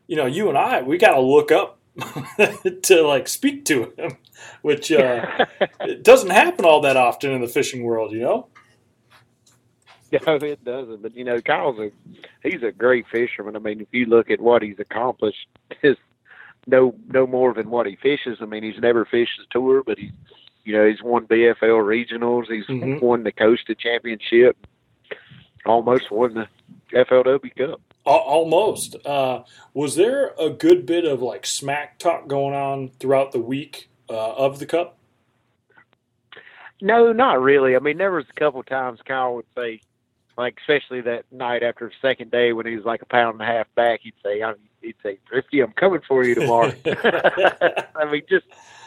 you 0.09 0.15
know, 0.15 0.25
you 0.25 0.49
and 0.49 0.57
I, 0.57 0.81
we 0.81 0.97
got 0.97 1.13
to 1.13 1.21
look 1.21 1.51
up 1.51 1.77
to 2.83 3.01
like 3.03 3.27
speak 3.27 3.63
to 3.65 3.93
him, 3.97 4.17
which 4.63 4.91
uh, 4.91 5.45
it 5.81 6.03
doesn't 6.03 6.31
happen 6.31 6.65
all 6.65 6.81
that 6.81 6.97
often 6.97 7.31
in 7.31 7.41
the 7.41 7.47
fishing 7.47 7.83
world, 7.83 8.11
you 8.11 8.19
know. 8.21 8.47
No, 10.25 10.33
it 10.37 10.65
doesn't. 10.65 11.03
But 11.03 11.15
you 11.15 11.23
know, 11.23 11.39
Kyle's 11.39 11.77
a 11.79 11.91
he's 12.41 12.63
a 12.63 12.71
great 12.71 13.05
fisherman. 13.11 13.55
I 13.55 13.59
mean, 13.59 13.79
if 13.81 13.89
you 13.91 14.07
look 14.07 14.31
at 14.31 14.41
what 14.41 14.63
he's 14.63 14.79
accomplished, 14.79 15.47
is 15.83 15.97
no 16.65 16.95
no 17.09 17.27
more 17.27 17.53
than 17.53 17.69
what 17.69 17.85
he 17.85 17.95
fishes. 17.95 18.39
I 18.41 18.45
mean, 18.45 18.63
he's 18.63 18.79
never 18.81 19.05
fished 19.05 19.39
a 19.39 19.45
tour, 19.53 19.83
but 19.85 19.99
he's 19.99 20.09
you 20.63 20.73
know 20.75 20.87
he's 20.89 21.03
won 21.03 21.27
BFL 21.27 21.83
regionals. 21.85 22.47
He's 22.47 22.65
Mhm. 22.65 22.99
won 23.03 23.21
the 23.23 23.31
Costa 23.31 23.75
Championship. 23.75 24.57
Almost 25.67 26.09
won 26.09 26.33
the 26.33 26.47
FLW 26.93 27.55
Cup. 27.55 27.81
Almost. 28.05 28.95
Uh, 29.05 29.43
was 29.73 29.95
there 29.95 30.33
a 30.39 30.49
good 30.49 30.85
bit 30.85 31.05
of 31.05 31.21
like 31.21 31.45
smack 31.45 31.99
talk 31.99 32.27
going 32.27 32.55
on 32.55 32.89
throughout 32.99 33.31
the 33.31 33.39
week 33.39 33.89
uh, 34.09 34.33
of 34.33 34.59
the 34.59 34.65
cup? 34.65 34.97
No, 36.81 37.11
not 37.11 37.41
really. 37.41 37.75
I 37.75 37.79
mean, 37.79 37.97
there 37.97 38.11
was 38.11 38.25
a 38.29 38.39
couple 38.39 38.63
times 38.63 38.99
Kyle 39.05 39.35
would 39.35 39.45
say, 39.55 39.81
like 40.37 40.57
especially 40.61 41.01
that 41.01 41.25
night 41.31 41.61
after 41.61 41.87
the 41.87 41.93
second 42.01 42.31
day 42.31 42.53
when 42.53 42.65
he 42.65 42.75
was 42.75 42.85
like 42.85 43.01
a 43.01 43.05
pound 43.05 43.39
and 43.39 43.47
a 43.47 43.51
half 43.51 43.67
back, 43.75 43.99
he'd 44.01 44.13
say, 44.23 44.41
I'm, 44.41 44.55
he'd 44.81 44.95
say, 45.03 45.19
Thrifty, 45.27 45.59
I'm 45.59 45.73
coming 45.73 46.01
for 46.07 46.23
you 46.23 46.35
tomorrow. 46.35 46.73
I 46.85 48.09
mean, 48.09 48.21
just 48.29 48.45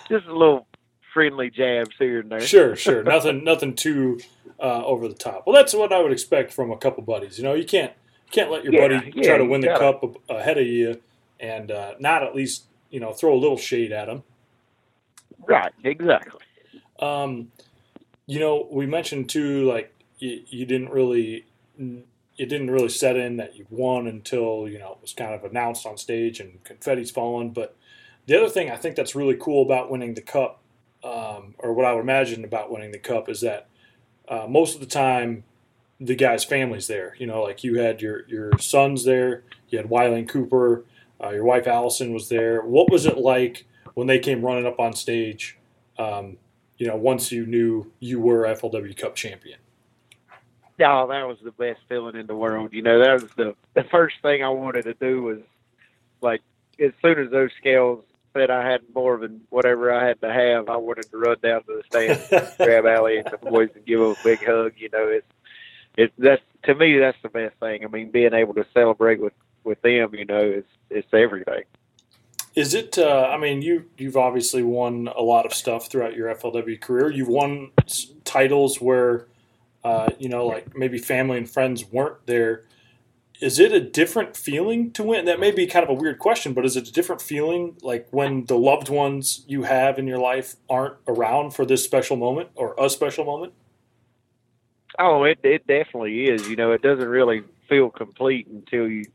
just 0.08 0.26
a 0.26 0.32
little 0.36 0.66
friendly 1.12 1.50
jabs 1.50 1.94
here 1.98 2.20
and 2.20 2.30
there. 2.30 2.40
sure, 2.40 2.74
sure. 2.74 3.02
Nothing, 3.02 3.44
nothing 3.44 3.74
too 3.74 4.18
uh, 4.62 4.84
over 4.86 5.08
the 5.08 5.14
top. 5.14 5.44
Well, 5.46 5.56
that's 5.56 5.74
what 5.74 5.92
I 5.92 6.02
would 6.02 6.12
expect 6.12 6.52
from 6.54 6.72
a 6.72 6.78
couple 6.78 7.04
buddies. 7.04 7.38
You 7.38 7.44
know, 7.44 7.54
you 7.54 7.66
can't 7.66 7.92
you 8.26 8.32
can't 8.32 8.52
let 8.52 8.64
your 8.64 8.72
Yeah, 8.72 8.86
buddy 8.88 9.14
yeah, 9.14 9.22
try 9.22 9.38
to 9.38 9.46
win 9.46 9.62
the 9.62 9.70
cup 9.70 10.04
ahead 10.30 10.58
of 10.58 10.66
you 10.68 11.02
and 11.40 11.70
uh, 11.72 11.94
not 12.00 12.24
at 12.24 12.36
least 12.36 12.66
you 12.90 13.00
know 13.00 13.12
throw 13.14 13.34
a 13.34 13.38
little 13.40 13.58
shade 13.58 13.92
at 13.92 14.08
him. 14.08 14.24
Right, 15.48 15.72
exactly. 15.84 16.40
Um, 17.00 17.52
you 18.26 18.40
know, 18.40 18.68
we 18.70 18.86
mentioned 18.86 19.28
too, 19.30 19.64
like 19.68 19.94
you, 20.18 20.42
you 20.48 20.66
didn't 20.66 20.90
really, 20.90 21.46
it 22.38 22.46
didn't 22.48 22.70
really 22.70 22.88
set 22.88 23.16
in 23.16 23.38
that 23.38 23.56
you 23.56 23.66
won 23.70 24.06
until 24.06 24.68
you 24.68 24.78
know 24.78 24.92
it 24.92 24.98
was 25.02 25.12
kind 25.14 25.34
of 25.34 25.44
announced 25.44 25.86
on 25.86 25.96
stage 25.98 26.40
and 26.40 26.62
confetti's 26.64 27.10
falling. 27.10 27.52
But 27.52 27.76
the 28.26 28.38
other 28.38 28.50
thing 28.50 28.70
I 28.70 28.76
think 28.76 28.96
that's 28.96 29.14
really 29.16 29.36
cool 29.40 29.62
about 29.64 29.90
winning 29.90 30.14
the 30.14 30.22
cup, 30.22 30.62
um, 31.04 31.54
or 31.58 31.72
what 31.74 31.86
I 31.86 31.92
would 31.94 32.02
imagine 32.02 32.44
about 32.44 32.70
winning 32.72 32.92
the 32.92 32.98
cup, 32.98 33.28
is 33.28 33.40
that 33.42 33.68
uh, 34.28 34.46
most 34.48 34.74
of 34.74 34.80
the 34.80 34.86
time 34.86 35.44
the 36.00 36.16
guy's 36.16 36.44
family's 36.44 36.86
there. 36.86 37.14
You 37.18 37.26
know, 37.26 37.42
like 37.42 37.62
you 37.64 37.78
had 37.78 38.02
your 38.02 38.26
your 38.28 38.58
sons 38.58 39.04
there, 39.04 39.44
you 39.68 39.78
had 39.78 39.88
Wiley 39.88 40.20
and 40.20 40.28
Cooper, 40.28 40.84
uh, 41.22 41.30
your 41.30 41.44
wife 41.44 41.66
Allison 41.66 42.12
was 42.12 42.28
there. 42.28 42.62
What 42.62 42.90
was 42.90 43.06
it 43.06 43.18
like 43.18 43.64
when 43.94 44.06
they 44.06 44.18
came 44.18 44.42
running 44.42 44.66
up 44.66 44.80
on 44.80 44.94
stage? 44.94 45.58
Um, 45.98 46.36
you 46.78 46.86
know, 46.88 46.96
once 46.96 47.30
you 47.30 47.46
knew 47.46 47.92
you 48.00 48.20
were 48.20 48.42
FLW 48.42 48.96
Cup 48.96 49.14
champion. 49.14 49.58
Oh, 50.80 51.06
that 51.06 51.28
was 51.28 51.38
the 51.44 51.52
best 51.52 51.80
feeling 51.88 52.16
in 52.16 52.26
the 52.26 52.34
world. 52.34 52.72
You 52.72 52.82
know, 52.82 52.98
that 52.98 53.22
was 53.22 53.30
the 53.36 53.54
the 53.74 53.84
first 53.84 54.16
thing 54.22 54.42
I 54.42 54.48
wanted 54.48 54.84
to 54.84 54.94
do 54.94 55.22
was 55.22 55.38
like 56.20 56.40
as 56.80 56.92
soon 57.00 57.18
as 57.18 57.30
those 57.30 57.50
scales 57.58 58.04
said 58.32 58.50
I 58.50 58.68
had 58.68 58.80
more 58.94 59.18
than 59.18 59.42
whatever 59.50 59.92
I 59.92 60.06
had 60.06 60.20
to 60.20 60.32
have, 60.32 60.68
I 60.68 60.76
wanted 60.76 61.10
to 61.10 61.16
run 61.16 61.36
down 61.42 61.64
to 61.64 61.82
the 61.82 61.82
stand, 61.86 62.54
grab 62.58 62.86
Allie 62.86 63.18
and 63.18 63.28
the 63.30 63.38
boys 63.38 63.70
and 63.74 63.84
give 63.84 64.00
them 64.00 64.10
a 64.10 64.24
big 64.24 64.44
hug. 64.44 64.72
You 64.76 64.88
know, 64.92 65.08
it's 65.08 65.26
it's 65.96 66.12
that's 66.18 66.42
to 66.64 66.74
me 66.74 66.98
that's 66.98 67.18
the 67.22 67.28
best 67.28 67.56
thing. 67.60 67.84
I 67.84 67.88
mean, 67.88 68.10
being 68.10 68.34
able 68.34 68.54
to 68.54 68.66
celebrate 68.74 69.20
with 69.20 69.34
with 69.64 69.80
them, 69.82 70.14
you 70.14 70.24
know, 70.24 70.42
is 70.42 70.64
it's 70.90 71.12
everything. 71.12 71.64
Is 72.54 72.74
it? 72.74 72.98
Uh, 72.98 73.28
I 73.30 73.38
mean, 73.38 73.62
you 73.62 73.86
you've 73.96 74.16
obviously 74.16 74.62
won 74.62 75.08
a 75.08 75.22
lot 75.22 75.46
of 75.46 75.54
stuff 75.54 75.88
throughout 75.88 76.14
your 76.14 76.34
FLW 76.34 76.80
career. 76.80 77.10
You've 77.10 77.28
won 77.28 77.70
titles 78.24 78.80
where 78.80 79.26
uh, 79.84 80.10
you 80.18 80.28
know, 80.28 80.46
like 80.46 80.76
maybe 80.76 80.98
family 80.98 81.38
and 81.38 81.50
friends 81.50 81.84
weren't 81.90 82.24
there. 82.26 82.64
Is 83.42 83.58
it 83.58 83.72
a 83.72 83.80
different 83.80 84.36
feeling 84.36 84.92
to 84.92 85.02
win? 85.02 85.24
That 85.24 85.40
may 85.40 85.50
be 85.50 85.66
kind 85.66 85.82
of 85.82 85.90
a 85.90 85.94
weird 85.94 86.20
question, 86.20 86.52
but 86.52 86.64
is 86.64 86.76
it 86.76 86.86
a 86.86 86.92
different 86.92 87.20
feeling 87.20 87.76
like 87.82 88.06
when 88.12 88.44
the 88.44 88.56
loved 88.56 88.88
ones 88.88 89.44
you 89.48 89.64
have 89.64 89.98
in 89.98 90.06
your 90.06 90.18
life 90.18 90.54
aren't 90.70 90.94
around 91.08 91.50
for 91.50 91.66
this 91.66 91.82
special 91.82 92.16
moment 92.16 92.50
or 92.54 92.76
a 92.78 92.88
special 92.88 93.24
moment? 93.24 93.52
Oh, 94.96 95.24
it 95.24 95.40
it 95.42 95.66
definitely 95.66 96.26
is. 96.26 96.48
You 96.48 96.54
know, 96.54 96.70
it 96.70 96.82
doesn't 96.82 97.08
really 97.08 97.42
feel 97.68 97.90
complete 97.90 98.46
until 98.46 98.88
you 98.88 99.06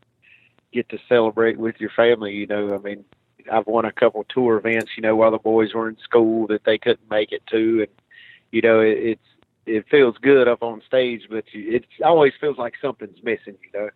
get 0.74 0.90
to 0.90 0.98
celebrate 1.08 1.56
with 1.56 1.80
your 1.80 1.90
family. 1.96 2.34
You 2.34 2.48
know, 2.48 2.74
I 2.74 2.78
mean, 2.78 3.06
I've 3.50 3.66
won 3.66 3.86
a 3.86 3.92
couple 3.92 4.26
tour 4.28 4.58
events. 4.58 4.90
You 4.94 5.04
know, 5.04 5.16
while 5.16 5.30
the 5.30 5.38
boys 5.38 5.72
were 5.72 5.88
in 5.88 5.96
school 6.04 6.46
that 6.48 6.64
they 6.64 6.76
couldn't 6.76 7.08
make 7.08 7.32
it 7.32 7.46
to, 7.46 7.80
and 7.80 8.02
you 8.50 8.60
know, 8.60 8.80
it, 8.80 8.98
it's 8.98 9.28
it 9.64 9.86
feels 9.90 10.18
good 10.18 10.48
up 10.48 10.62
on 10.62 10.82
stage, 10.86 11.22
but 11.30 11.44
it 11.54 11.86
always 12.04 12.34
feels 12.38 12.58
like 12.58 12.74
something's 12.82 13.22
missing. 13.22 13.56
You 13.72 13.80
know. 13.80 13.88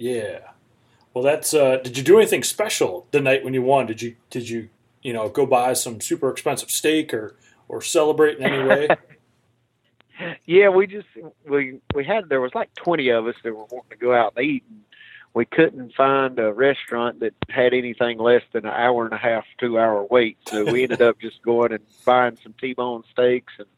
Yeah. 0.00 0.52
Well, 1.12 1.22
that's. 1.22 1.52
Uh, 1.52 1.76
did 1.76 1.98
you 1.98 2.02
do 2.02 2.16
anything 2.16 2.42
special 2.42 3.06
the 3.10 3.20
night 3.20 3.44
when 3.44 3.52
you 3.52 3.60
won? 3.60 3.84
Did 3.84 4.00
you 4.00 4.16
did 4.30 4.48
you 4.48 4.70
you 5.02 5.12
know 5.12 5.28
go 5.28 5.44
buy 5.44 5.74
some 5.74 6.00
super 6.00 6.30
expensive 6.30 6.70
steak 6.70 7.12
or 7.12 7.36
or 7.68 7.82
celebrate 7.82 8.38
in 8.38 8.44
any 8.44 8.66
way? 8.66 8.88
yeah, 10.46 10.70
we 10.70 10.86
just 10.86 11.06
we 11.46 11.80
we 11.94 12.02
had 12.02 12.30
there 12.30 12.40
was 12.40 12.54
like 12.54 12.74
twenty 12.74 13.10
of 13.10 13.26
us 13.26 13.34
that 13.44 13.54
were 13.54 13.66
wanting 13.70 13.90
to 13.90 13.96
go 13.96 14.14
out 14.14 14.32
and 14.36 14.46
eat. 14.46 14.64
And 14.70 14.80
we 15.34 15.44
couldn't 15.44 15.92
find 15.94 16.38
a 16.38 16.50
restaurant 16.50 17.20
that 17.20 17.34
had 17.50 17.74
anything 17.74 18.18
less 18.18 18.42
than 18.52 18.64
an 18.64 18.72
hour 18.72 19.04
and 19.04 19.12
a 19.12 19.18
half, 19.18 19.44
two 19.58 19.78
hour 19.78 20.02
wait. 20.10 20.38
So 20.48 20.72
we 20.72 20.82
ended 20.84 21.02
up 21.02 21.20
just 21.20 21.42
going 21.42 21.72
and 21.72 21.84
buying 22.06 22.38
some 22.42 22.54
T-bone 22.58 23.04
steaks 23.12 23.52
and 23.58 23.68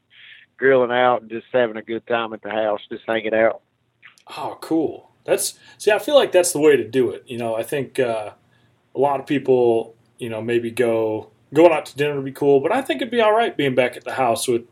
grilling 0.56 0.92
out 0.92 1.22
and 1.22 1.30
just 1.30 1.46
having 1.52 1.76
a 1.76 1.82
good 1.82 2.06
time 2.06 2.32
at 2.32 2.42
the 2.42 2.50
house, 2.50 2.80
just 2.88 3.02
hanging 3.08 3.35
out. 3.35 3.61
Oh, 4.37 4.56
cool. 4.61 5.12
That's 5.24 5.58
see, 5.78 5.90
I 5.90 5.98
feel 5.98 6.14
like 6.14 6.32
that's 6.32 6.52
the 6.52 6.61
way 6.61 6.76
to 6.76 6.85
do 6.85 7.11
it. 7.11 7.24
You 7.26 7.38
know, 7.38 7.54
I 7.54 7.62
think 7.62 7.98
uh, 7.98 8.30
a 8.94 8.98
lot 8.98 9.20
of 9.20 9.26
people, 9.26 9.94
you 10.18 10.28
know, 10.28 10.42
maybe 10.42 10.70
go 10.70 11.30
going 11.54 11.72
out 11.72 11.87
to 11.87 11.96
dinner 11.96 12.16
would 12.16 12.24
be 12.24 12.32
cool, 12.32 12.61
but 12.61 12.72
I 12.72 12.82
think 12.82 13.02
it'd 13.02 13.11
be 13.11 13.20
all 13.20 13.32
right 13.32 13.56
being 13.56 13.74
back 13.74 13.96
at 13.96 14.04
the 14.04 14.14
house 14.14 14.48
with 14.48 14.62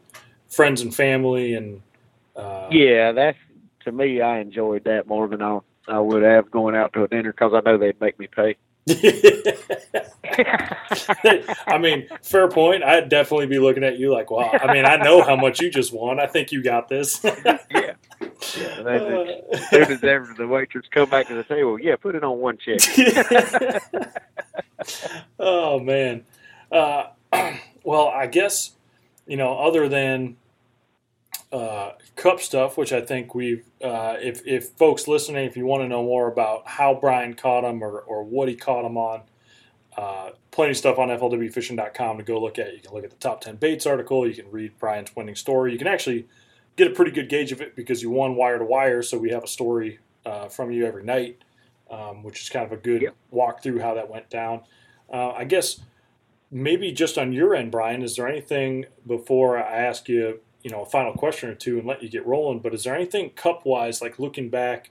friends 0.48 0.80
and 0.80 0.94
family 0.94 1.54
and. 1.54 1.82
Uh, 2.36 2.68
yeah, 2.70 3.12
that's 3.12 3.38
to 3.84 3.92
me. 3.92 4.20
I 4.20 4.38
enjoyed 4.40 4.84
that 4.84 5.06
more 5.06 5.28
than 5.28 5.42
I 5.42 5.58
I 5.88 5.98
would 5.98 6.22
have 6.22 6.50
going 6.50 6.76
out 6.76 6.92
to 6.94 7.04
a 7.04 7.08
dinner 7.08 7.32
because 7.32 7.52
I 7.54 7.60
know 7.60 7.76
they'd 7.76 8.00
make 8.00 8.18
me 8.18 8.28
pay. 8.28 8.56
I 11.66 11.78
mean, 11.78 12.08
fair 12.22 12.48
point. 12.48 12.82
I'd 12.82 13.08
definitely 13.08 13.46
be 13.46 13.58
looking 13.58 13.84
at 13.84 13.98
you 13.98 14.12
like, 14.12 14.30
"Wow." 14.30 14.50
I 14.52 14.72
mean, 14.72 14.84
I 14.84 14.96
know 14.96 15.22
how 15.22 15.36
much 15.36 15.60
you 15.60 15.70
just 15.70 15.92
won. 15.92 16.18
I 16.18 16.26
think 16.26 16.50
you 16.52 16.62
got 16.62 16.88
this. 16.88 17.22
yeah. 17.24 17.94
Yeah 18.20 18.28
as 19.52 19.68
soon 19.70 19.83
as 19.83 20.04
ever 20.04 20.35
the 20.37 20.46
waitress 20.46 20.87
come 20.90 21.09
back 21.09 21.28
to 21.28 21.35
the 21.35 21.44
table, 21.44 21.78
yeah, 21.78 21.96
put 21.96 22.14
it 22.14 22.24
on 22.24 22.38
one 22.38 22.59
check. 22.59 22.80
oh 25.38 25.78
man. 25.80 26.24
Uh, 26.70 27.04
well, 27.85 28.09
I 28.09 28.26
guess 28.26 28.72
you 29.30 29.37
know, 29.37 29.56
other 29.59 29.88
than 29.88 30.37
uh, 31.52 31.92
cup 32.16 32.40
stuff, 32.40 32.76
which 32.76 32.92
I 32.92 33.00
think 33.00 33.33
we've, 33.33 33.64
uh, 33.83 34.16
if, 34.20 34.44
if 34.44 34.70
folks 34.70 35.06
listening, 35.06 35.44
if 35.46 35.56
you 35.56 35.66
want 35.66 35.85
to 35.85 35.88
know 35.88 36.02
more 36.02 36.26
about 36.26 36.66
how 36.66 36.94
Brian 36.94 37.35
caught 37.35 37.62
them 37.62 37.80
or, 37.83 38.00
or 38.00 38.24
what 38.24 38.48
he 38.48 38.56
caught 38.56 38.83
them 38.83 38.96
on, 38.96 39.22
uh, 39.96 40.30
plenty 40.50 40.72
of 40.72 40.76
stuff 40.76 40.98
on 40.98 41.11
flwfishing.com 41.11 42.18
to 42.18 42.24
go 42.24 42.40
look 42.40 42.59
at. 42.59 42.74
You 42.74 42.80
can 42.80 42.92
look 42.92 43.04
at 43.04 43.11
the 43.11 43.16
top 43.16 43.40
10 43.40 43.56
baits 43.56 43.87
article. 43.87 44.26
You 44.26 44.35
can 44.35 44.50
read 44.50 44.72
Brian's 44.80 45.14
winning 45.14 45.37
story. 45.37 45.72
You 45.72 45.78
can 45.78 45.87
actually 45.87 46.26
get 46.76 46.87
a 46.87 46.94
pretty 46.94 47.11
good 47.11 47.28
gauge 47.28 47.52
of 47.52 47.61
it 47.61 47.76
because 47.76 48.02
you 48.02 48.11
won 48.11 48.37
wire 48.37 48.59
to 48.59 48.64
wire. 48.64 49.02
So 49.02 49.18
we 49.18 49.30
have 49.30 49.44
a 49.44 49.48
story 49.48 49.98
uh, 50.24 50.48
from 50.48 50.70
you 50.70 50.87
every 50.87 51.04
night, 51.04 51.42
um, 51.90 52.22
which 52.22 52.42
is 52.42 52.48
kind 52.48 52.64
of 52.64 52.72
a 52.72 52.76
good 52.76 53.02
yep. 53.02 53.14
walk 53.30 53.62
through 53.62 53.80
how 53.80 53.94
that 53.94 54.11
went 54.11 54.30
down. 54.30 54.62
Uh, 55.12 55.30
I 55.33 55.44
guess 55.44 55.80
maybe 56.50 56.92
just 56.92 57.18
on 57.18 57.33
your 57.33 57.54
end, 57.54 57.70
Brian, 57.70 58.02
is 58.02 58.16
there 58.16 58.28
anything 58.28 58.87
before 59.06 59.59
I 59.59 59.76
ask 59.76 60.09
you 60.09 60.40
you 60.62 60.70
know 60.70 60.83
a 60.83 60.87
final 60.87 61.12
question 61.12 61.48
or 61.48 61.54
two 61.54 61.78
and 61.78 61.87
let 61.87 62.02
you 62.02 62.09
get 62.09 62.26
rolling. 62.26 62.61
But 62.61 62.74
is 62.74 62.85
there 62.85 62.94
anything 62.94 63.30
cup 63.30 63.64
wise, 63.64 64.02
like 64.02 64.18
looking 64.18 64.50
back, 64.50 64.90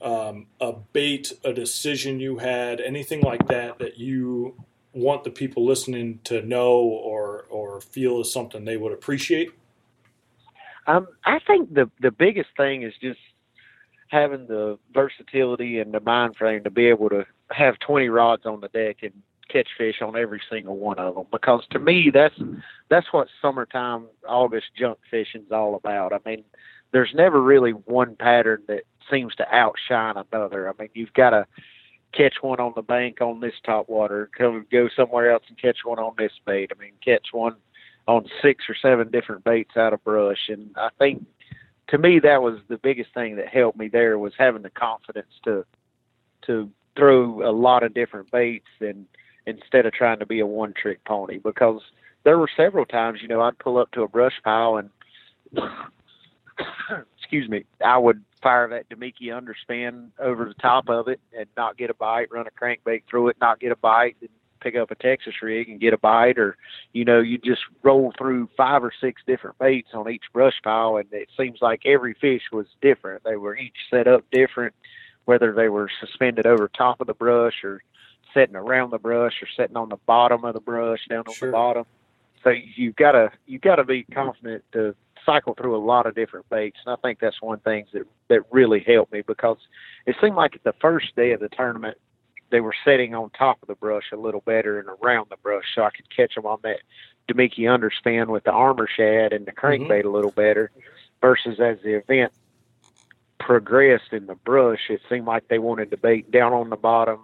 um, 0.00 0.46
a 0.60 0.72
bait, 0.72 1.32
a 1.44 1.52
decision 1.52 2.20
you 2.20 2.38
had, 2.38 2.80
anything 2.80 3.20
like 3.20 3.46
that 3.48 3.78
that 3.78 3.98
you 3.98 4.54
want 4.92 5.24
the 5.24 5.30
people 5.30 5.64
listening 5.64 6.20
to 6.24 6.42
know 6.42 6.78
or 6.78 7.46
or 7.48 7.80
feel 7.80 8.20
is 8.20 8.32
something 8.32 8.64
they 8.64 8.76
would 8.76 8.92
appreciate? 8.92 9.52
Um, 10.86 11.08
I 11.24 11.38
think 11.46 11.74
the 11.74 11.90
the 12.00 12.10
biggest 12.10 12.50
thing 12.56 12.82
is 12.82 12.94
just 13.00 13.20
having 14.08 14.46
the 14.46 14.78
versatility 14.92 15.78
and 15.78 15.92
the 15.94 16.00
mind 16.00 16.36
frame 16.36 16.64
to 16.64 16.70
be 16.70 16.86
able 16.86 17.08
to 17.08 17.24
have 17.52 17.78
20 17.78 18.08
rods 18.08 18.44
on 18.44 18.60
the 18.60 18.68
deck 18.68 18.96
and 19.02 19.12
catch 19.48 19.68
fish 19.76 19.96
on 20.02 20.16
every 20.16 20.40
single 20.50 20.76
one 20.76 20.98
of 20.98 21.14
them 21.14 21.26
because 21.32 21.62
to 21.70 21.78
me 21.78 22.10
that's 22.12 22.34
that's 22.88 23.06
what 23.12 23.28
summertime 23.42 24.06
August 24.28 24.66
junk 24.78 24.98
fishing's 25.10 25.50
all 25.50 25.74
about. 25.74 26.12
I 26.12 26.18
mean, 26.24 26.44
there's 26.92 27.12
never 27.14 27.40
really 27.42 27.72
one 27.72 28.16
pattern 28.16 28.62
that 28.68 28.82
seems 29.10 29.34
to 29.36 29.54
outshine 29.54 30.14
another. 30.32 30.68
I 30.68 30.72
mean, 30.78 30.88
you've 30.94 31.12
got 31.12 31.30
to 31.30 31.46
catch 32.12 32.34
one 32.40 32.60
on 32.60 32.72
the 32.74 32.82
bank 32.82 33.20
on 33.20 33.40
this 33.40 33.54
top 33.64 33.88
water, 33.88 34.30
come 34.36 34.66
go 34.70 34.88
somewhere 34.94 35.30
else 35.30 35.44
and 35.48 35.58
catch 35.60 35.78
one 35.84 35.98
on 35.98 36.14
this 36.18 36.32
bait. 36.46 36.70
I 36.74 36.80
mean, 36.80 36.92
catch 37.04 37.28
one 37.32 37.56
on 38.06 38.26
six 38.42 38.64
or 38.68 38.74
seven 38.74 39.10
different 39.10 39.44
baits 39.44 39.76
out 39.76 39.92
of 39.92 40.02
brush, 40.04 40.48
and 40.48 40.70
I 40.76 40.88
think 40.98 41.24
to 41.88 41.98
me 41.98 42.18
that 42.20 42.42
was 42.42 42.58
the 42.68 42.78
biggest 42.78 43.12
thing 43.14 43.36
that 43.36 43.48
helped 43.48 43.78
me 43.78 43.88
there 43.88 44.18
was 44.18 44.32
having 44.38 44.62
the 44.62 44.70
confidence 44.70 45.32
to 45.44 45.64
to 46.42 46.70
throw 46.96 47.48
a 47.48 47.52
lot 47.52 47.82
of 47.82 47.94
different 47.94 48.30
baits 48.30 48.66
and 48.80 49.06
instead 49.46 49.86
of 49.86 49.92
trying 49.92 50.18
to 50.18 50.26
be 50.26 50.40
a 50.40 50.46
one 50.46 50.72
trick 50.72 51.04
pony. 51.04 51.38
Because 51.38 51.80
there 52.24 52.38
were 52.38 52.50
several 52.56 52.84
times, 52.84 53.20
you 53.22 53.28
know, 53.28 53.40
I'd 53.40 53.58
pull 53.58 53.78
up 53.78 53.90
to 53.92 54.02
a 54.02 54.08
brush 54.08 54.40
pile 54.44 54.76
and 54.76 54.90
excuse 57.18 57.48
me, 57.48 57.64
I 57.84 57.98
would 57.98 58.22
fire 58.42 58.68
that 58.68 58.88
Damiki 58.88 59.28
underspin 59.28 60.08
over 60.18 60.44
the 60.44 60.54
top 60.54 60.88
of 60.88 61.08
it 61.08 61.20
and 61.36 61.46
not 61.56 61.76
get 61.76 61.90
a 61.90 61.94
bite, 61.94 62.30
run 62.30 62.46
a 62.46 62.50
crankbait 62.50 63.02
through 63.08 63.28
it, 63.28 63.36
not 63.40 63.60
get 63.60 63.72
a 63.72 63.76
bite, 63.76 64.16
and 64.20 64.30
pick 64.60 64.76
up 64.76 64.90
a 64.90 64.94
Texas 64.94 65.34
rig 65.42 65.68
and 65.68 65.80
get 65.80 65.92
a 65.92 65.98
bite, 65.98 66.38
or 66.38 66.56
you 66.92 67.04
know, 67.04 67.20
you 67.20 67.38
just 67.38 67.62
roll 67.82 68.12
through 68.16 68.48
five 68.56 68.84
or 68.84 68.92
six 69.00 69.22
different 69.26 69.58
baits 69.58 69.90
on 69.94 70.10
each 70.10 70.24
brush 70.32 70.54
pile, 70.62 70.96
and 70.96 71.06
it 71.12 71.28
seems 71.36 71.58
like 71.60 71.82
every 71.84 72.14
fish 72.14 72.42
was 72.52 72.66
different. 72.80 73.24
They 73.24 73.36
were 73.36 73.56
each 73.56 73.76
set 73.90 74.06
up 74.06 74.24
different, 74.30 74.74
whether 75.24 75.52
they 75.52 75.68
were 75.68 75.90
suspended 76.00 76.46
over 76.46 76.68
top 76.68 77.00
of 77.00 77.06
the 77.06 77.14
brush 77.14 77.64
or 77.64 77.82
sitting 78.34 78.56
around 78.56 78.90
the 78.90 78.98
brush 78.98 79.34
or 79.42 79.48
sitting 79.56 79.76
on 79.76 79.88
the 79.88 79.98
bottom 80.06 80.44
of 80.44 80.54
the 80.54 80.60
brush 80.60 81.00
down 81.08 81.24
on 81.26 81.34
sure. 81.34 81.48
the 81.48 81.52
bottom. 81.52 81.84
So 82.42 82.50
you've 82.50 82.96
got 82.96 83.12
to 83.12 83.30
you've 83.46 83.62
got 83.62 83.76
to 83.76 83.84
be 83.84 84.04
confident 84.04 84.64
to 84.72 84.94
cycle 85.26 85.54
through 85.54 85.76
a 85.76 85.84
lot 85.84 86.06
of 86.06 86.14
different 86.14 86.48
baits, 86.48 86.78
and 86.84 86.92
I 86.92 86.96
think 86.96 87.18
that's 87.20 87.40
one 87.42 87.58
thing 87.60 87.84
that 87.92 88.06
that 88.28 88.42
really 88.50 88.80
helped 88.80 89.12
me 89.12 89.22
because 89.22 89.58
it 90.06 90.16
seemed 90.20 90.36
like 90.36 90.54
at 90.54 90.64
the 90.64 90.74
first 90.80 91.14
day 91.16 91.32
of 91.32 91.40
the 91.40 91.48
tournament 91.48 91.98
they 92.50 92.60
were 92.60 92.74
setting 92.84 93.14
on 93.14 93.30
top 93.30 93.58
of 93.62 93.68
the 93.68 93.74
brush 93.74 94.04
a 94.12 94.16
little 94.16 94.40
better 94.40 94.78
and 94.78 94.88
around 95.02 95.28
the 95.30 95.36
brush, 95.36 95.64
so 95.74 95.82
I 95.82 95.90
could 95.90 96.14
catch 96.14 96.34
them 96.34 96.46
on 96.46 96.58
that 96.62 96.80
Damiki 97.28 97.60
underspin 97.60 98.28
with 98.28 98.44
the 98.44 98.50
armor 98.50 98.88
shad 98.88 99.32
and 99.32 99.46
the 99.46 99.52
crankbait 99.52 99.88
mm-hmm. 99.88 100.08
a 100.08 100.12
little 100.12 100.32
better. 100.32 100.70
Versus 101.20 101.60
as 101.60 101.76
the 101.84 101.94
event 101.94 102.32
progressed 103.38 104.12
in 104.12 104.26
the 104.26 104.34
brush, 104.34 104.80
it 104.88 105.00
seemed 105.08 105.26
like 105.26 105.48
they 105.48 105.58
wanted 105.58 105.90
to 105.90 105.96
bait 105.96 106.30
down 106.30 106.52
on 106.52 106.70
the 106.70 106.76
bottom, 106.76 107.20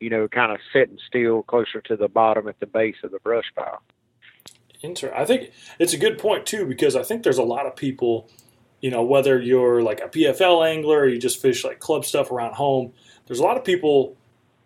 you 0.00 0.10
know, 0.10 0.28
kind 0.28 0.52
of 0.52 0.58
sitting 0.72 0.98
still 1.06 1.42
closer 1.42 1.80
to 1.80 1.96
the 1.96 2.08
bottom 2.08 2.48
at 2.48 2.60
the 2.60 2.66
base 2.66 2.96
of 3.02 3.10
the 3.10 3.18
brush 3.20 3.46
pile. 3.56 3.82
Inter- 4.82 5.14
I 5.14 5.24
think 5.24 5.52
it's 5.78 5.92
a 5.92 5.98
good 5.98 6.18
point 6.18 6.46
too 6.46 6.66
because 6.66 6.96
I 6.96 7.02
think 7.02 7.22
there's 7.22 7.38
a 7.38 7.44
lot 7.44 7.66
of 7.66 7.76
people, 7.76 8.28
you 8.80 8.90
know, 8.90 9.02
whether 9.02 9.40
you're 9.40 9.82
like 9.82 10.00
a 10.00 10.08
BFL 10.08 10.68
angler 10.68 11.00
or 11.00 11.08
you 11.08 11.18
just 11.18 11.40
fish 11.40 11.64
like 11.64 11.78
club 11.78 12.04
stuff 12.04 12.30
around 12.30 12.54
home. 12.54 12.92
There's 13.26 13.38
a 13.38 13.44
lot 13.44 13.56
of 13.56 13.64
people, 13.64 14.16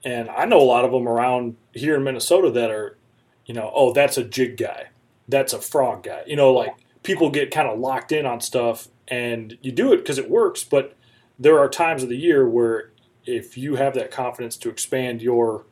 and 0.06 0.30
I 0.30 0.44
know 0.44 0.60
a 0.60 0.62
lot 0.62 0.84
of 0.84 0.92
them 0.92 1.08
around 1.08 1.56
here 1.72 1.96
in 1.96 2.04
Minnesota 2.04 2.48
that 2.52 2.70
are, 2.70 2.96
you 3.44 3.52
know, 3.52 3.72
oh 3.74 3.92
that's 3.92 4.16
a 4.16 4.22
jig 4.22 4.56
guy, 4.56 4.90
that's 5.28 5.52
a 5.52 5.60
frog 5.60 6.04
guy. 6.04 6.22
You 6.28 6.36
know, 6.36 6.52
like 6.52 6.76
people 7.02 7.28
get 7.28 7.50
kind 7.50 7.68
of 7.68 7.80
locked 7.80 8.12
in 8.12 8.24
on 8.24 8.40
stuff, 8.40 8.86
and 9.08 9.58
you 9.62 9.72
do 9.72 9.92
it 9.92 9.96
because 9.98 10.18
it 10.18 10.30
works, 10.30 10.62
but 10.62 10.94
there 11.40 11.58
are 11.58 11.68
times 11.68 12.04
of 12.04 12.08
the 12.08 12.16
year 12.16 12.48
where 12.48 12.92
if 13.24 13.58
you 13.58 13.74
have 13.74 13.94
that 13.94 14.12
confidence 14.12 14.56
to 14.58 14.68
expand 14.68 15.22
your 15.22 15.64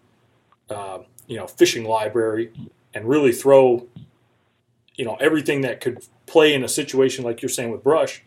uh, 0.69 0.99
you 1.29 1.37
know 1.37 1.47
fishing 1.47 1.85
library 1.85 2.51
and 2.93 3.09
really 3.09 3.33
throw 3.33 3.87
you 4.97 5.05
know 5.05 5.15
everything 5.21 5.61
that 5.61 5.81
could 5.81 6.05
play 6.27 6.53
in 6.53 6.65
a 6.65 6.69
situation 6.69 7.25
like 7.25 7.41
you're 7.41 7.49
saying 7.49 7.71
with 7.71 7.85
brush 7.85 8.25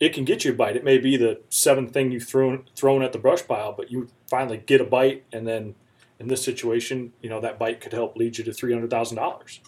it 0.00 0.12
can 0.12 0.24
get 0.24 0.44
you 0.44 0.52
a 0.52 0.54
bite 0.54 0.76
it 0.76 0.84
may 0.84 0.98
be 0.98 1.16
the 1.16 1.40
seventh 1.48 1.92
thing 1.92 2.10
you've 2.10 2.24
thrown 2.24 2.64
thrown 2.76 3.02
at 3.02 3.12
the 3.12 3.18
brush 3.18 3.46
pile 3.46 3.72
but 3.72 3.90
you 3.90 4.08
finally 4.28 4.58
get 4.58 4.80
a 4.80 4.84
bite 4.84 5.24
and 5.32 5.46
then 5.46 5.74
in 6.18 6.28
this 6.28 6.42
situation 6.42 7.12
you 7.20 7.28
know 7.28 7.40
that 7.40 7.58
bite 7.58 7.80
could 7.80 7.92
help 7.92 8.16
lead 8.16 8.38
you 8.38 8.44
to 8.44 8.50
$300000 8.50 9.60